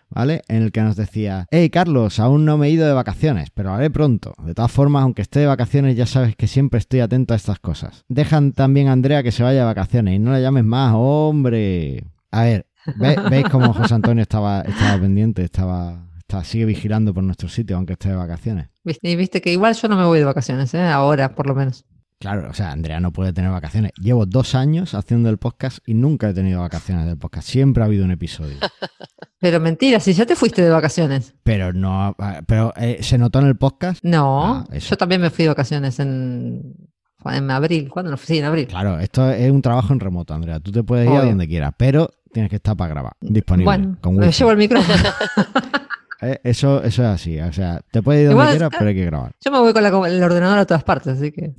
¿vale? 0.09 0.41
En 0.47 0.63
el 0.63 0.71
que 0.71 0.81
nos 0.81 0.95
decía, 0.95 1.45
hey 1.51 1.69
Carlos, 1.69 2.19
aún 2.19 2.45
no 2.45 2.57
me 2.57 2.67
he 2.67 2.71
ido 2.71 2.87
de 2.87 2.93
vacaciones, 2.93 3.49
pero 3.53 3.69
lo 3.69 3.75
haré 3.75 3.89
pronto. 3.89 4.33
De 4.45 4.53
todas 4.53 4.71
formas, 4.71 5.03
aunque 5.03 5.21
esté 5.21 5.39
de 5.41 5.45
vacaciones, 5.47 5.95
ya 5.95 6.05
sabes 6.05 6.35
que 6.35 6.47
siempre 6.47 6.77
estoy 6.79 6.99
atento 7.01 7.33
a 7.33 7.37
estas 7.37 7.59
cosas. 7.59 8.05
Dejan 8.09 8.51
también 8.53 8.87
a 8.87 8.91
Andrea 8.93 9.23
que 9.23 9.31
se 9.31 9.43
vaya 9.43 9.59
de 9.59 9.65
vacaciones 9.65 10.15
y 10.15 10.19
no 10.19 10.31
la 10.31 10.39
llames 10.39 10.63
más, 10.63 10.93
hombre. 10.95 12.03
A 12.31 12.43
ver, 12.43 12.65
¿ve- 12.95 13.17
¿veis 13.29 13.45
cómo 13.49 13.73
José 13.73 13.93
Antonio 13.93 14.21
estaba, 14.21 14.61
estaba 14.61 14.99
pendiente, 14.99 15.43
estaba, 15.43 16.05
sigue 16.43 16.65
vigilando 16.65 17.13
por 17.13 17.23
nuestro 17.23 17.49
sitio, 17.49 17.75
aunque 17.77 17.93
esté 17.93 18.09
de 18.09 18.15
vacaciones? 18.15 18.67
Y 19.01 19.15
viste 19.15 19.41
que 19.41 19.51
igual 19.51 19.75
yo 19.75 19.87
no 19.87 19.95
me 19.97 20.05
voy 20.05 20.19
de 20.19 20.25
vacaciones, 20.25 20.73
¿eh? 20.73 20.81
ahora 20.81 21.35
por 21.35 21.47
lo 21.47 21.55
menos. 21.55 21.85
Claro, 22.19 22.49
o 22.49 22.53
sea, 22.53 22.71
Andrea 22.71 22.99
no 22.99 23.13
puede 23.13 23.31
tener 23.31 23.49
vacaciones. 23.49 23.93
Llevo 23.95 24.25
dos 24.25 24.53
años 24.53 24.93
haciendo 24.93 25.29
el 25.29 25.37
podcast 25.37 25.79
y 25.87 25.93
nunca 25.93 26.29
he 26.29 26.33
tenido 26.33 26.59
vacaciones 26.59 27.05
del 27.05 27.17
podcast. 27.17 27.47
Siempre 27.47 27.81
ha 27.81 27.85
habido 27.85 28.03
un 28.03 28.11
episodio. 28.11 28.57
Pero 29.39 29.61
mentira, 29.61 30.01
si 30.01 30.11
ya 30.11 30.25
te 30.25 30.35
fuiste 30.35 30.61
de 30.61 30.69
vacaciones. 30.69 31.33
Pero 31.43 31.71
no, 31.71 32.13
pero 32.45 32.73
eh, 32.75 32.97
se 33.01 33.17
notó 33.17 33.39
en 33.39 33.45
el 33.47 33.55
podcast. 33.55 34.03
No, 34.03 34.65
Ah, 34.69 34.75
yo 34.77 34.97
también 34.97 35.21
me 35.21 35.29
fui 35.29 35.43
de 35.45 35.49
vacaciones 35.49 35.97
en, 35.99 36.75
en 37.23 37.49
abril. 37.51 37.87
¿Cuándo 37.89 38.17
fui? 38.17 38.27
Sí, 38.27 38.39
en 38.39 38.43
abril. 38.45 38.67
Claro, 38.67 38.99
esto 38.99 39.31
es 39.31 39.49
un 39.49 39.61
trabajo 39.61 39.93
en 39.93 40.01
remoto, 40.01 40.33
Andrea. 40.33 40.59
Tú 40.59 40.73
te 40.73 40.83
puedes 40.83 41.09
ir 41.09 41.15
a 41.15 41.23
donde 41.23 41.47
quieras, 41.47 41.71
pero 41.77 42.09
tienes 42.33 42.49
que 42.49 42.57
estar 42.57 42.75
para 42.75 42.89
grabar, 42.89 43.13
disponible. 43.21 43.63
Bueno, 43.63 43.97
con 44.01 44.17
me 44.17 44.29
llevo 44.29 44.51
el 44.51 44.57
micrófono. 44.57 44.99
Eh, 46.21 46.37
eso, 46.43 46.83
eso 46.83 47.01
es 47.03 47.07
así. 47.07 47.39
O 47.39 47.53
sea, 47.53 47.79
te 47.91 48.01
puedes 48.03 48.23
ir 48.23 48.27
donde 48.27 48.41
Igual, 48.43 48.49
quieras, 48.57 48.71
eh, 48.73 48.75
pero 48.77 48.89
hay 48.89 48.95
que 48.95 49.05
grabar. 49.05 49.31
Yo 49.39 49.51
me 49.53 49.59
voy 49.59 49.71
con 49.71 49.83
la- 49.83 49.87
el 50.09 50.21
ordenador 50.21 50.59
a 50.59 50.65
todas 50.65 50.83
partes, 50.83 51.13
así 51.17 51.31
que. 51.31 51.53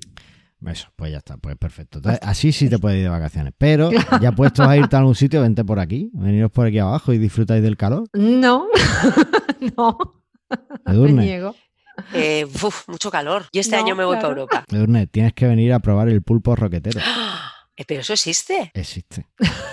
Eso, 0.67 0.89
pues 0.95 1.11
ya 1.13 1.19
está, 1.19 1.37
pues 1.39 1.57
perfecto. 1.57 1.99
Entonces, 1.99 2.21
así 2.23 2.53
sí 2.53 2.69
te 2.69 2.79
puedes 2.79 2.99
ir 2.99 3.05
de 3.05 3.09
vacaciones. 3.11 3.53
Pero 3.57 3.91
ya 4.21 4.33
puestos 4.33 4.67
a 4.67 4.77
irte 4.77 4.97
a 4.97 4.99
algún 4.99 5.15
sitio, 5.15 5.41
vente 5.41 5.65
por 5.65 5.79
aquí, 5.79 6.11
veniros 6.13 6.51
por 6.51 6.67
aquí 6.67 6.79
abajo 6.79 7.13
y 7.13 7.19
disfrutáis 7.19 7.63
del 7.63 7.77
calor. 7.77 8.05
No, 8.13 8.67
no, 9.77 9.99
me 10.87 10.93
Edurne, 10.93 11.23
niego. 11.25 11.55
Eh, 12.15 12.47
uf, 12.63 12.89
mucho 12.89 13.11
calor. 13.11 13.45
Yo 13.53 13.61
este 13.61 13.77
No, 13.77 13.83
año 13.85 13.95
me 13.97 14.05
voy 14.05 14.17
claro. 14.17 14.29
para 14.29 14.41
Europa. 14.41 14.65
Edurne, 14.71 15.07
tienes 15.07 15.33
que 15.35 15.47
venir 15.47 15.73
a 15.73 15.81
probar 15.81 16.09
el 16.09 16.23
pulpo 16.23 16.57
roquetero. 16.57 17.01
Eh, 17.81 17.85
pero 17.89 18.03
eso 18.03 18.13
existe. 18.13 18.71
Existe. 18.75 19.27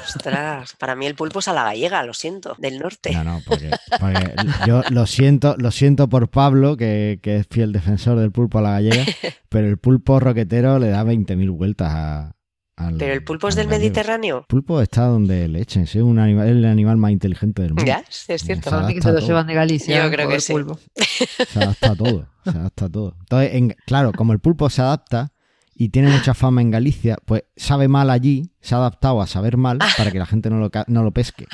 Ostras, 0.05 0.75
para 0.79 0.95
mí 0.95 1.05
el 1.05 1.15
pulpo 1.15 1.39
es 1.39 1.47
a 1.49 1.53
la 1.53 1.63
gallega, 1.65 2.03
lo 2.03 2.13
siento, 2.13 2.55
del 2.57 2.79
norte. 2.79 3.11
No, 3.11 3.23
no, 3.25 3.41
porque, 3.45 3.69
porque 3.99 4.33
yo 4.65 4.81
lo 4.91 5.05
siento, 5.05 5.55
lo 5.57 5.71
siento 5.71 6.07
por 6.07 6.29
Pablo, 6.29 6.77
que, 6.77 7.19
que 7.21 7.37
es 7.37 7.47
fiel 7.51 7.73
defensor 7.73 8.17
del 8.17 8.31
pulpo 8.31 8.59
a 8.59 8.61
la 8.61 8.71
gallega, 8.71 9.03
pero 9.49 9.67
el 9.67 9.77
pulpo 9.77 10.19
roquetero 10.21 10.79
le 10.79 10.87
da 10.89 11.03
20.000 11.03 11.51
vueltas 11.51 11.89
a, 11.91 12.35
al- 12.77 12.95
Pero 12.97 13.13
el 13.13 13.23
pulpo 13.25 13.49
es 13.49 13.55
del 13.55 13.65
gallego. 13.67 13.81
Mediterráneo. 13.81 14.37
El 14.39 14.45
pulpo 14.45 14.81
está 14.81 15.03
donde 15.07 15.49
le 15.49 15.59
echen, 15.61 15.85
sí, 15.85 15.97
es 15.97 16.03
un 16.05 16.17
animal, 16.19 16.45
es 16.47 16.51
el 16.53 16.65
animal 16.65 16.95
más 16.95 17.11
inteligente 17.11 17.61
del 17.63 17.71
mundo. 17.71 17.83
Ya, 17.85 18.03
es 18.07 18.41
cierto. 18.41 18.69
Se 18.69 18.69
Para 18.75 18.87
mí 18.87 18.93
que 18.93 18.99
adapta 19.01 19.19
se 19.19 19.27
llevan 19.27 19.47
de 19.47 19.53
Galicia. 19.53 20.03
Yo 20.05 20.09
creo 20.11 20.29
que 20.29 20.35
el 20.35 20.41
sí. 20.41 20.53
pulpo. 20.53 20.79
Se 20.95 21.59
adapta 21.61 21.91
a 21.91 21.95
todo, 21.97 22.29
se 22.45 22.49
adapta 22.51 22.85
a 22.85 22.89
todo. 22.89 23.15
Entonces, 23.19 23.53
en- 23.53 23.75
claro, 23.85 24.13
como 24.13 24.31
el 24.31 24.39
pulpo 24.39 24.69
se 24.69 24.81
adapta 24.81 25.33
y 25.79 25.89
tiene 25.89 26.09
mucha 26.09 26.33
fama 26.33 26.61
en 26.61 26.71
Galicia, 26.71 27.17
pues 27.25 27.43
sabe 27.55 27.87
mal 27.87 28.09
allí, 28.09 28.51
se 28.61 28.73
ha 28.73 28.79
adaptado 28.79 29.21
a 29.21 29.27
saber 29.27 29.57
mal 29.57 29.77
para 29.97 30.11
que 30.11 30.17
la 30.19 30.25
gente 30.25 30.49
no 30.49 30.57
lo, 30.59 30.71
no 30.87 31.03
lo 31.03 31.11
pesque. 31.11 31.45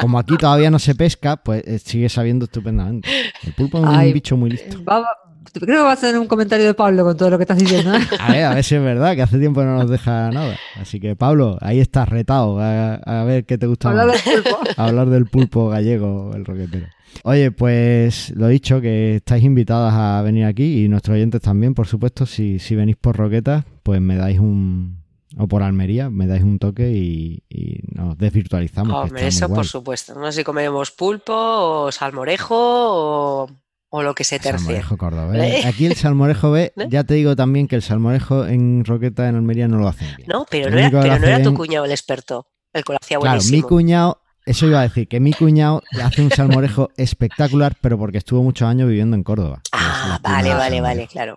Como 0.00 0.18
aquí 0.18 0.36
todavía 0.36 0.70
no 0.70 0.78
se 0.78 0.94
pesca, 0.94 1.36
pues 1.36 1.62
eh, 1.66 1.78
sigue 1.78 2.08
sabiendo 2.08 2.46
estupendamente. 2.46 3.08
El 3.44 3.52
pulpo 3.54 3.78
es 3.78 3.84
un 3.84 3.90
Ay, 3.94 4.12
bicho 4.12 4.36
muy 4.36 4.50
listo. 4.50 4.82
Va- 4.84 5.06
creo 5.52 5.78
que 5.78 5.82
va 5.84 5.92
a 5.92 5.96
ser 5.96 6.18
un 6.18 6.26
comentario 6.26 6.66
de 6.66 6.74
Pablo 6.74 7.04
con 7.04 7.16
todo 7.16 7.30
lo 7.30 7.38
que 7.38 7.44
estás 7.44 7.58
diciendo. 7.58 7.94
¿eh? 7.94 8.00
A 8.20 8.32
ver, 8.32 8.44
a 8.44 8.54
ver 8.54 8.64
si 8.64 8.74
es 8.74 8.82
verdad, 8.82 9.14
que 9.14 9.22
hace 9.22 9.38
tiempo 9.38 9.62
no 9.62 9.76
nos 9.76 9.90
deja 9.90 10.30
nada. 10.30 10.56
Así 10.80 11.00
que, 11.00 11.16
Pablo, 11.16 11.58
ahí 11.60 11.80
estás 11.80 12.08
retado. 12.08 12.58
A, 12.60 12.94
a 12.94 13.24
ver 13.24 13.44
qué 13.46 13.58
te 13.58 13.66
gusta 13.66 13.88
Hablar 13.90 14.08
más. 14.08 14.24
del 14.24 14.42
pulpo. 14.42 14.58
hablar 14.76 15.08
del 15.10 15.26
pulpo 15.26 15.68
gallego, 15.68 16.32
el 16.34 16.44
roquetero. 16.44 16.86
Oye, 17.24 17.50
pues 17.50 18.30
lo 18.36 18.48
dicho, 18.48 18.80
que 18.80 19.16
estáis 19.16 19.42
invitadas 19.42 19.94
a 19.94 20.22
venir 20.22 20.44
aquí 20.44 20.84
y 20.84 20.88
nuestros 20.88 21.14
oyentes 21.14 21.40
también, 21.40 21.74
por 21.74 21.86
supuesto. 21.86 22.26
Si, 22.26 22.58
si 22.58 22.74
venís 22.76 22.96
por 22.96 23.16
Roquetas, 23.16 23.64
pues 23.82 24.00
me 24.00 24.16
dais 24.16 24.38
un. 24.38 25.02
o 25.36 25.48
por 25.48 25.62
Almería, 25.62 26.10
me 26.10 26.26
dais 26.26 26.42
un 26.44 26.58
toque 26.58 26.90
y, 26.92 27.42
y 27.48 27.80
nos 27.94 28.16
desvirtualizamos. 28.18 28.94
Hombre, 28.94 29.26
eso 29.26 29.48
por 29.48 29.66
supuesto. 29.66 30.14
No 30.14 30.30
sé 30.30 30.40
si 30.40 30.44
comeremos 30.44 30.90
pulpo 30.90 31.32
o 31.34 31.90
salmorejo 31.92 32.54
o, 32.56 33.50
o 33.90 34.02
lo 34.02 34.14
que 34.14 34.24
se 34.24 34.38
tercie. 34.38 34.58
Salmorejo 34.58 34.96
cordobés. 34.96 35.64
¿Eh? 35.64 35.66
Aquí 35.68 35.86
el 35.86 35.94
salmorejo 35.96 36.50
B, 36.50 36.72
¿Eh? 36.76 36.86
ya 36.88 37.04
te 37.04 37.14
digo 37.14 37.34
también 37.36 37.68
que 37.68 37.76
el 37.76 37.82
salmorejo 37.82 38.46
en 38.46 38.84
Roquetas, 38.84 39.28
en 39.28 39.36
Almería, 39.36 39.68
no 39.68 39.78
lo 39.78 39.88
hacen 39.88 40.08
bien. 40.16 40.28
No, 40.32 40.46
pero 40.50 40.70
no 40.70 40.78
era, 40.78 41.18
pero 41.18 41.38
no 41.38 41.42
tu 41.50 41.54
cuñado 41.54 41.84
el 41.84 41.90
experto, 41.92 42.46
el 42.72 42.84
que 42.84 42.92
lo 42.92 42.98
hacía 43.02 43.18
Claro, 43.18 43.36
mi 43.36 43.44
buenísimo. 43.44 43.68
cuñado, 43.68 44.22
eso 44.46 44.66
iba 44.66 44.80
a 44.80 44.82
decir, 44.82 45.08
que 45.08 45.20
mi 45.20 45.32
cuñado 45.32 45.82
hace 46.02 46.22
un 46.22 46.30
salmorejo 46.30 46.90
espectacular, 46.96 47.76
pero 47.80 47.98
porque 47.98 48.18
estuvo 48.18 48.42
muchos 48.42 48.68
años 48.68 48.88
viviendo 48.88 49.16
en 49.16 49.22
Córdoba. 49.22 49.60
Ah, 49.72 50.18
vale, 50.22 50.54
vale, 50.54 50.80
vale, 50.80 51.06
claro. 51.06 51.36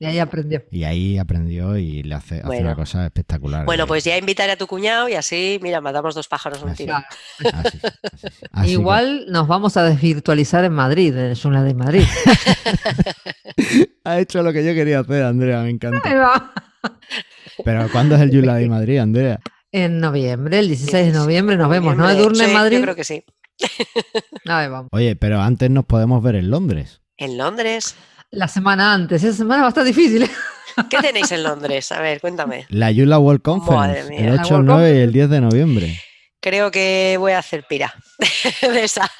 Y 0.00 0.06
ahí 0.06 0.18
aprendió. 0.20 0.62
Y 0.70 0.84
ahí 0.84 1.18
aprendió 1.18 1.76
y 1.76 2.04
le 2.04 2.14
hace, 2.14 2.40
una 2.44 2.76
cosa 2.76 3.06
espectacular. 3.06 3.64
Bueno, 3.64 3.86
pues 3.86 4.04
ya 4.04 4.16
invitaré 4.16 4.52
a 4.52 4.56
tu 4.56 4.66
cuñado 4.66 5.08
y 5.08 5.14
así, 5.14 5.58
mira, 5.60 5.80
matamos 5.80 6.14
dos 6.14 6.28
pájaros 6.28 6.60
de 6.60 6.64
un 6.66 6.70
Así. 6.70 6.84
tiro. 6.84 6.96
Así, 7.52 7.78
así, 8.52 8.70
Igual 8.70 9.26
nos 9.28 9.48
vamos 9.48 9.76
a 9.76 9.82
desvirtualizar 9.82 10.64
en 10.64 10.72
Madrid, 10.72 11.16
en 11.16 11.32
el 11.32 11.64
de 11.64 11.74
Madrid. 11.74 12.04
ha 14.04 14.20
hecho 14.20 14.42
lo 14.42 14.52
que 14.52 14.64
yo 14.64 14.72
quería 14.74 15.00
hacer, 15.00 15.24
Andrea, 15.24 15.62
me 15.62 15.70
encanta. 15.70 16.52
Pero 17.64 17.88
¿cuándo 17.90 18.14
es 18.14 18.20
el 18.20 18.30
Yula 18.30 18.54
de 18.54 18.68
Madrid, 18.68 18.98
Andrea? 18.98 19.40
En 19.72 19.98
noviembre, 19.98 20.60
el 20.60 20.68
16 20.68 21.12
de 21.12 21.14
noviembre 21.18 21.56
nos 21.56 21.68
vemos, 21.68 21.96
¿no? 21.96 22.04
Noviembre. 22.04 22.22
Edurne 22.22 22.38
Sí, 22.38 22.50
en 22.50 22.54
Madrid. 22.54 22.76
Yo 22.78 22.82
creo 22.82 22.94
que 22.94 23.04
sí. 23.04 23.24
Ahí 24.46 24.68
vamos. 24.68 24.88
Oye, 24.92 25.16
pero 25.16 25.40
antes 25.40 25.70
nos 25.70 25.84
podemos 25.84 26.22
ver 26.22 26.36
en 26.36 26.50
Londres. 26.50 27.00
En 27.16 27.36
Londres. 27.36 27.96
La 28.30 28.46
semana 28.48 28.92
antes, 28.92 29.22
esa 29.24 29.36
semana 29.36 29.62
va 29.62 29.68
a 29.68 29.70
estar 29.70 29.84
difícil. 29.84 30.22
¿eh? 30.24 30.30
¿Qué 30.90 30.98
tenéis 30.98 31.30
en 31.32 31.42
Londres? 31.42 31.90
A 31.92 32.00
ver, 32.00 32.20
cuéntame. 32.20 32.66
La 32.68 32.90
Yula 32.90 33.18
World 33.18 33.42
Conference, 33.42 33.76
Madre 33.76 34.04
mía. 34.04 34.20
el 34.28 34.36
La 34.36 34.42
8, 34.42 34.48
el 34.48 34.52
World 34.54 34.68
9 34.68 34.94
y 34.98 35.00
el 35.00 35.12
10 35.12 35.30
de 35.30 35.40
noviembre. 35.40 36.00
creo 36.40 36.70
que 36.70 37.16
voy 37.18 37.32
a 37.32 37.38
hacer 37.38 37.64
pira 37.68 37.94
de 38.62 38.84
esa. 38.84 39.10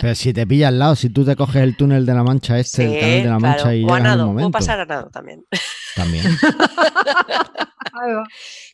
Pero 0.00 0.14
si 0.14 0.32
te 0.32 0.46
pilla 0.46 0.68
al 0.68 0.78
lado, 0.78 0.96
si 0.96 1.08
tú 1.10 1.24
te 1.24 1.36
coges 1.36 1.62
el 1.62 1.76
túnel 1.76 2.04
de 2.04 2.14
la 2.14 2.24
Mancha 2.24 2.58
este, 2.58 2.84
el 2.84 3.00
canal 3.00 3.22
de 3.22 3.28
la 3.30 3.38
Mancha 3.38 3.62
claro. 3.62 3.76
y 3.76 3.84
o 3.84 3.94
a 3.94 3.98
llegas 3.98 3.98
en 3.98 4.00
un 4.00 4.02
nado, 4.02 4.26
momento. 4.26 4.50
puedo 4.50 4.52
pasar 4.60 4.80
a 4.80 4.86
nado 4.86 5.10
también. 5.10 5.44
También. 5.94 6.24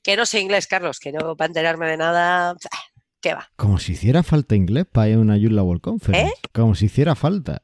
Que 0.02 0.16
no 0.16 0.26
sé 0.26 0.40
inglés, 0.40 0.66
Carlos, 0.66 0.98
que 0.98 1.12
no 1.12 1.36
para 1.36 1.46
enterarme 1.46 1.86
de 1.86 1.96
nada. 1.96 2.56
¿Qué 3.20 3.34
va? 3.34 3.48
Como 3.54 3.78
si 3.78 3.92
hiciera 3.92 4.24
falta 4.24 4.56
inglés 4.56 4.84
para 4.90 5.10
ir 5.10 5.14
a 5.14 5.20
una 5.20 5.36
Joomla 5.36 5.62
World 5.62 5.80
Conference. 5.80 6.26
¿Eh? 6.28 6.34
Como 6.52 6.74
si 6.74 6.86
hiciera 6.86 7.14
falta. 7.14 7.62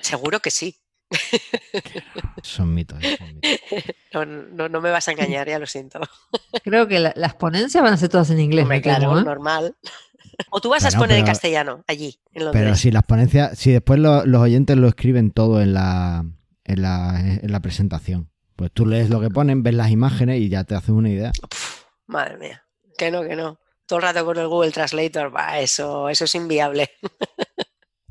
Seguro 0.00 0.38
que 0.38 0.52
sí. 0.52 0.76
Son 2.42 2.72
mitos. 2.74 2.98
eh, 3.02 3.16
son 3.18 3.34
mitos. 3.34 3.50
No, 4.14 4.24
no, 4.26 4.68
no 4.68 4.80
me 4.80 4.90
vas 4.90 5.06
a 5.08 5.12
engañar, 5.12 5.48
ya 5.48 5.58
lo 5.58 5.66
siento. 5.66 6.00
Creo 6.64 6.88
que 6.88 6.98
la- 6.98 7.12
las 7.16 7.34
ponencias 7.34 7.82
van 7.82 7.92
a 7.92 7.96
ser 7.96 8.08
todas 8.08 8.30
en 8.30 8.40
inglés. 8.40 8.62
Hombre, 8.62 8.82
claro, 8.82 9.18
¿eh? 9.18 9.22
normal. 9.24 9.76
O 10.50 10.60
tú 10.60 10.68
vas 10.70 10.84
a 10.84 10.88
exponer 10.88 11.18
en 11.18 11.26
castellano, 11.26 11.84
allí, 11.86 12.18
en 12.32 12.44
Londres. 12.44 12.62
Pero 12.64 12.76
si 12.76 12.90
las 12.90 13.02
ponencias, 13.04 13.58
si 13.58 13.70
después 13.72 14.00
lo- 14.00 14.24
los 14.24 14.40
oyentes 14.42 14.76
lo 14.76 14.88
escriben 14.88 15.30
todo 15.30 15.60
en 15.60 15.74
la, 15.74 16.24
en 16.64 16.82
la, 16.82 17.20
en 17.20 17.52
la 17.52 17.60
presentación, 17.60 18.30
pues 18.56 18.70
tú 18.72 18.86
lees 18.86 19.10
lo 19.10 19.20
que 19.20 19.30
ponen, 19.30 19.62
ves 19.62 19.74
las 19.74 19.90
imágenes 19.90 20.40
y 20.40 20.48
ya 20.48 20.64
te 20.64 20.74
haces 20.74 20.90
una 20.90 21.08
idea. 21.10 21.30
Madre 22.06 22.36
mía. 22.38 22.64
Que 22.98 23.10
no, 23.10 23.22
que 23.22 23.36
no. 23.36 23.58
Todo 23.86 23.98
el 23.98 24.02
rato 24.04 24.24
con 24.24 24.38
el 24.38 24.48
Google 24.48 24.70
Translator, 24.72 25.34
va, 25.34 25.58
eso, 25.60 26.08
eso 26.08 26.24
es 26.24 26.34
inviable. 26.34 26.90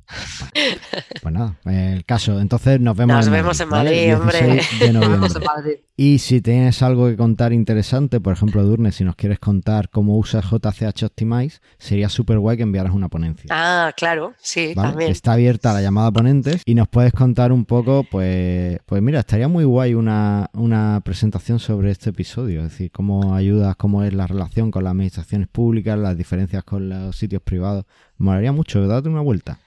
Pues 1.22 1.34
nada, 1.34 1.56
el 1.66 2.06
caso. 2.06 2.40
Entonces 2.40 2.80
nos 2.80 2.96
vemos 2.96 3.18
Nos 3.18 3.28
en 3.28 3.34
vemos 3.34 3.60
en 3.60 3.70
¿vale? 3.70 3.90
Madrid, 3.90 4.16
hombre. 4.16 4.54
16 4.54 4.80
de 4.80 4.94
Nos 4.94 5.36
en 5.36 5.44
Madrid. 5.44 5.74
Y 5.96 6.20
si 6.20 6.42
tienes 6.42 6.82
algo 6.82 7.08
que 7.08 7.18
contar 7.18 7.52
interesante, 7.52 8.22
por 8.22 8.32
ejemplo, 8.34 8.64
Durne, 8.64 8.92
si 8.94 9.04
nos 9.04 9.16
quieres 9.18 9.40
contar 9.40 9.90
cómo 9.90 10.18
usas 10.18 10.46
JCH 10.46 11.04
Optimize, 11.04 11.60
sería 11.78 12.08
súper 12.08 12.40
guay 12.40 12.56
que 12.56 12.64
enviaras 12.64 12.94
una 12.94 13.10
ponencia. 13.10 13.48
Ah, 13.50 13.92
claro, 13.98 14.34
sí, 14.38 14.74
¿vale? 14.76 14.90
también. 14.90 15.12
Está 15.12 15.34
abierta 15.34 15.74
la 15.74 15.82
llamada 15.82 16.08
a 16.08 16.12
ponentes 16.12 16.62
y 16.66 16.74
nos 16.76 16.88
puedes 16.88 17.12
contar 17.12 17.52
un 17.52 17.66
poco, 17.66 18.06
pues, 18.10 18.80
pues 18.86 19.02
mira, 19.02 19.20
estaría 19.20 19.50
muy 19.50 19.66
guay 19.66 19.94
una, 19.94 20.50
una 20.54 21.02
presentación 21.04 21.60
sobre 21.60 21.92
este 21.92 22.12
episodio, 22.12 22.62
es 22.64 22.72
decir, 22.72 22.92
cómo 22.92 23.36
ayudas, 23.36 23.76
cómo 23.76 24.04
es 24.04 24.14
la 24.14 24.26
relación 24.26 24.72
con 24.72 24.86
las 24.86 24.92
administraciones 24.92 25.50
públicas, 25.50 26.00
las 26.00 26.16
diferencias 26.16 26.64
con 26.64 26.88
los 26.88 27.18
sitios 27.18 27.42
privados. 27.42 27.84
Me 28.18 28.28
molaría 28.28 28.54
mucho, 28.54 28.88
date 28.88 29.10
una 29.10 29.22
vuelta. 29.22 29.60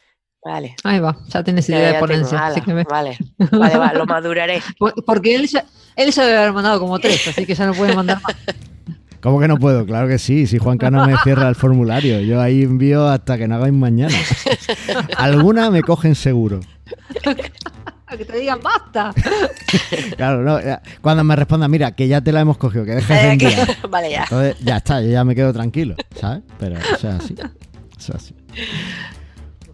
Vale. 0.45 0.75
Ahí 0.83 0.99
va, 0.99 1.17
ya 1.29 1.45
tienes 1.45 1.69
idea 1.69 1.79
de 1.87 1.93
ya 1.93 2.01
ponencia. 2.01 2.47
así 2.47 2.55
ala, 2.59 2.65
que 2.65 2.75
me- 2.75 2.83
Vale, 2.85 3.17
vale, 3.53 3.77
va, 3.79 3.93
lo 3.93 4.07
maduraré. 4.07 4.61
Por- 4.79 4.95
Porque 5.05 5.35
él 5.37 5.47
ya, 5.47 5.65
él 5.97 6.11
ya 6.11 6.25
debe 6.25 6.39
haber 6.39 6.53
mandado 6.53 6.81
como 6.81 6.99
tres, 6.99 7.27
así 7.29 7.47
que 7.47 7.55
ya 7.55 7.67
no 7.67 7.75
puede 7.75 7.95
mandar 7.95 8.21
más. 8.23 8.35
¿Cómo 9.21 9.39
que 9.39 9.47
no 9.47 9.57
puedo? 9.57 9.87
Claro 9.87 10.09
que 10.09 10.19
sí, 10.19 10.49
si 10.49 10.59
Juan 10.59 10.79
Cano 10.79 11.07
me 11.07 11.17
cierra 11.23 11.49
el 11.49 11.55
formulario, 11.55 12.21
yo 12.23 12.41
ahí 12.41 12.65
envío 12.65 13.07
hasta 13.07 13.39
que 13.39 13.47
no 13.47 13.55
hagáis 13.55 13.73
mañana. 13.73 14.17
Alguna 15.17 15.71
me 15.71 15.83
cogen 15.83 16.17
seguro. 16.17 16.59
Que 18.19 18.25
te 18.25 18.37
digan 18.39 18.59
basta. 18.61 19.15
Claro, 20.17 20.43
no, 20.43 20.59
cuando 21.01 21.23
me 21.23 21.37
respondan, 21.37 21.71
mira, 21.71 21.93
que 21.93 22.09
ya 22.09 22.21
te 22.21 22.33
la 22.33 22.41
hemos 22.41 22.59
cogido, 22.59 22.85
que 22.85 22.97
dejes 22.97 23.09
de 23.23 23.29
Eh, 23.29 23.33
enviar. 23.33 23.69
vale, 23.89 24.11
ya. 24.11 24.25
Entonces, 24.25 24.57
ya 24.61 24.77
está, 24.79 25.01
yo 25.01 25.09
ya 25.09 25.23
me 25.25 25.37
quedo 25.37 25.53
tranquilo, 25.53 25.95
¿sabes? 26.21 26.43
Pero 26.59 26.77
así. 26.79 27.37
Es 27.97 28.11
así. 28.11 28.35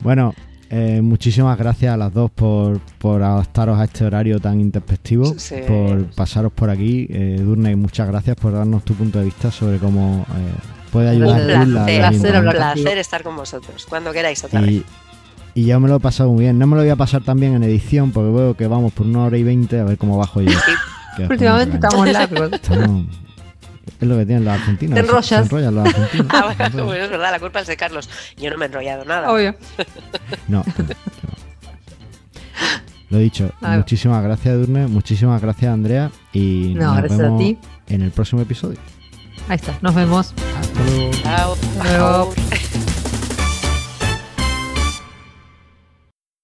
Bueno, 0.01 0.35
eh, 0.71 1.01
muchísimas 1.03 1.57
gracias 1.59 1.95
a 1.95 1.97
las 1.97 2.13
dos 2.13 2.31
por, 2.31 2.81
por 2.99 3.23
adaptaros 3.23 3.79
a 3.79 3.85
este 3.85 4.05
horario 4.05 4.39
tan 4.41 4.61
introspectivo, 4.61 5.35
Sí. 5.39 5.57
por 5.67 6.05
pasaros 6.11 6.53
por 6.53 6.71
aquí. 6.71 7.07
Eh, 7.11 7.41
Durne, 7.43 7.75
muchas 7.77 8.07
gracias 8.09 8.37
por 8.37 8.53
darnos 8.53 8.85
tu 8.85 8.95
punto 8.95 9.19
de 9.19 9.27
vista 9.27 9.51
sobre 9.51 9.79
cómo 9.79 10.27
eh, 10.31 10.53
puede 10.93 11.09
ayudar 11.11 11.41
Un 11.41 11.47
placer, 11.47 11.69
los 11.69 11.85
placer 11.85 12.37
un 12.45 12.51
placer 12.51 12.99
estar 12.99 13.23
con 13.23 13.37
vosotros. 13.37 13.87
Cuando 13.89 14.13
queráis, 14.13 14.43
otra 14.45 14.61
vez. 14.61 14.71
y, 14.71 14.85
y 15.55 15.65
yo 15.67 15.81
me 15.81 15.89
lo 15.89 15.97
he 15.97 16.01
pasado 16.01 16.31
muy 16.33 16.43
bien. 16.45 16.59
No 16.59 16.67
me 16.67 16.77
lo 16.77 16.83
voy 16.83 16.91
a 16.91 16.97
pasar 16.97 17.23
también 17.23 17.55
en 17.55 17.63
edición 17.65 18.13
porque 18.13 18.31
veo 18.31 18.55
que 18.55 18.67
vamos 18.67 18.93
por 18.93 19.07
una 19.07 19.25
hora 19.25 19.37
y 19.39 19.43
veinte 19.43 19.81
a 19.81 19.85
ver 19.85 19.99
cómo 19.99 20.17
bajo 20.19 20.41
yo. 20.43 20.51
Sí. 21.17 21.23
Últimamente 21.29 21.75
estamos 21.77 22.09
largos. 22.13 22.53
Estamos- 22.53 23.07
Es 24.01 24.07
lo 24.09 24.17
que 24.17 24.27
tienen 24.27 24.45
los 24.45 24.55
argentinos. 24.55 24.95
Te 24.95 25.01
se- 25.03 25.07
enrollas. 25.09 25.29
Se 25.29 25.37
enrollan 25.37 25.75
los 25.75 25.87
argentinos. 25.95 26.27
Ah, 26.31 26.55
Se 26.57 26.63
bueno, 26.71 26.85
bueno, 26.87 27.05
es 27.05 27.11
verdad, 27.11 27.31
la 27.31 27.41
culpa 27.41 27.61
es 27.61 27.67
de 27.67 27.77
Carlos. 27.77 28.09
Yo 28.37 28.51
no 28.51 28.59
me 28.59 28.65
he 28.67 28.69
enrollado 28.69 29.05
nada. 29.05 29.31
Obvio. 29.33 29.55
No, 30.49 30.65
no, 30.65 30.85
no. 30.85 30.95
Lo 33.11 33.19
dicho, 33.19 33.51
muchísimas 33.63 34.23
gracias, 34.23 34.55
Durne, 34.59 34.87
muchísimas 34.87 35.41
gracias, 35.41 35.73
Andrea, 35.73 36.11
y 36.33 36.75
No, 36.77 36.89
nos 36.89 36.97
gracias 36.99 37.21
a 37.21 37.23
vemos 37.23 37.41
ti. 37.41 37.59
en 37.89 38.03
el 38.03 38.11
próximo 38.11 38.43
episodio. 38.43 38.79
Ahí 39.49 39.57
está, 39.57 39.79
nos 39.81 39.95
vemos. 39.95 40.35
Hasta 40.61 40.85
luego. 40.85 41.11
Chao. 41.23 41.53
Hasta 41.55 41.85
luego. 41.85 42.35
Chao. 42.35 42.48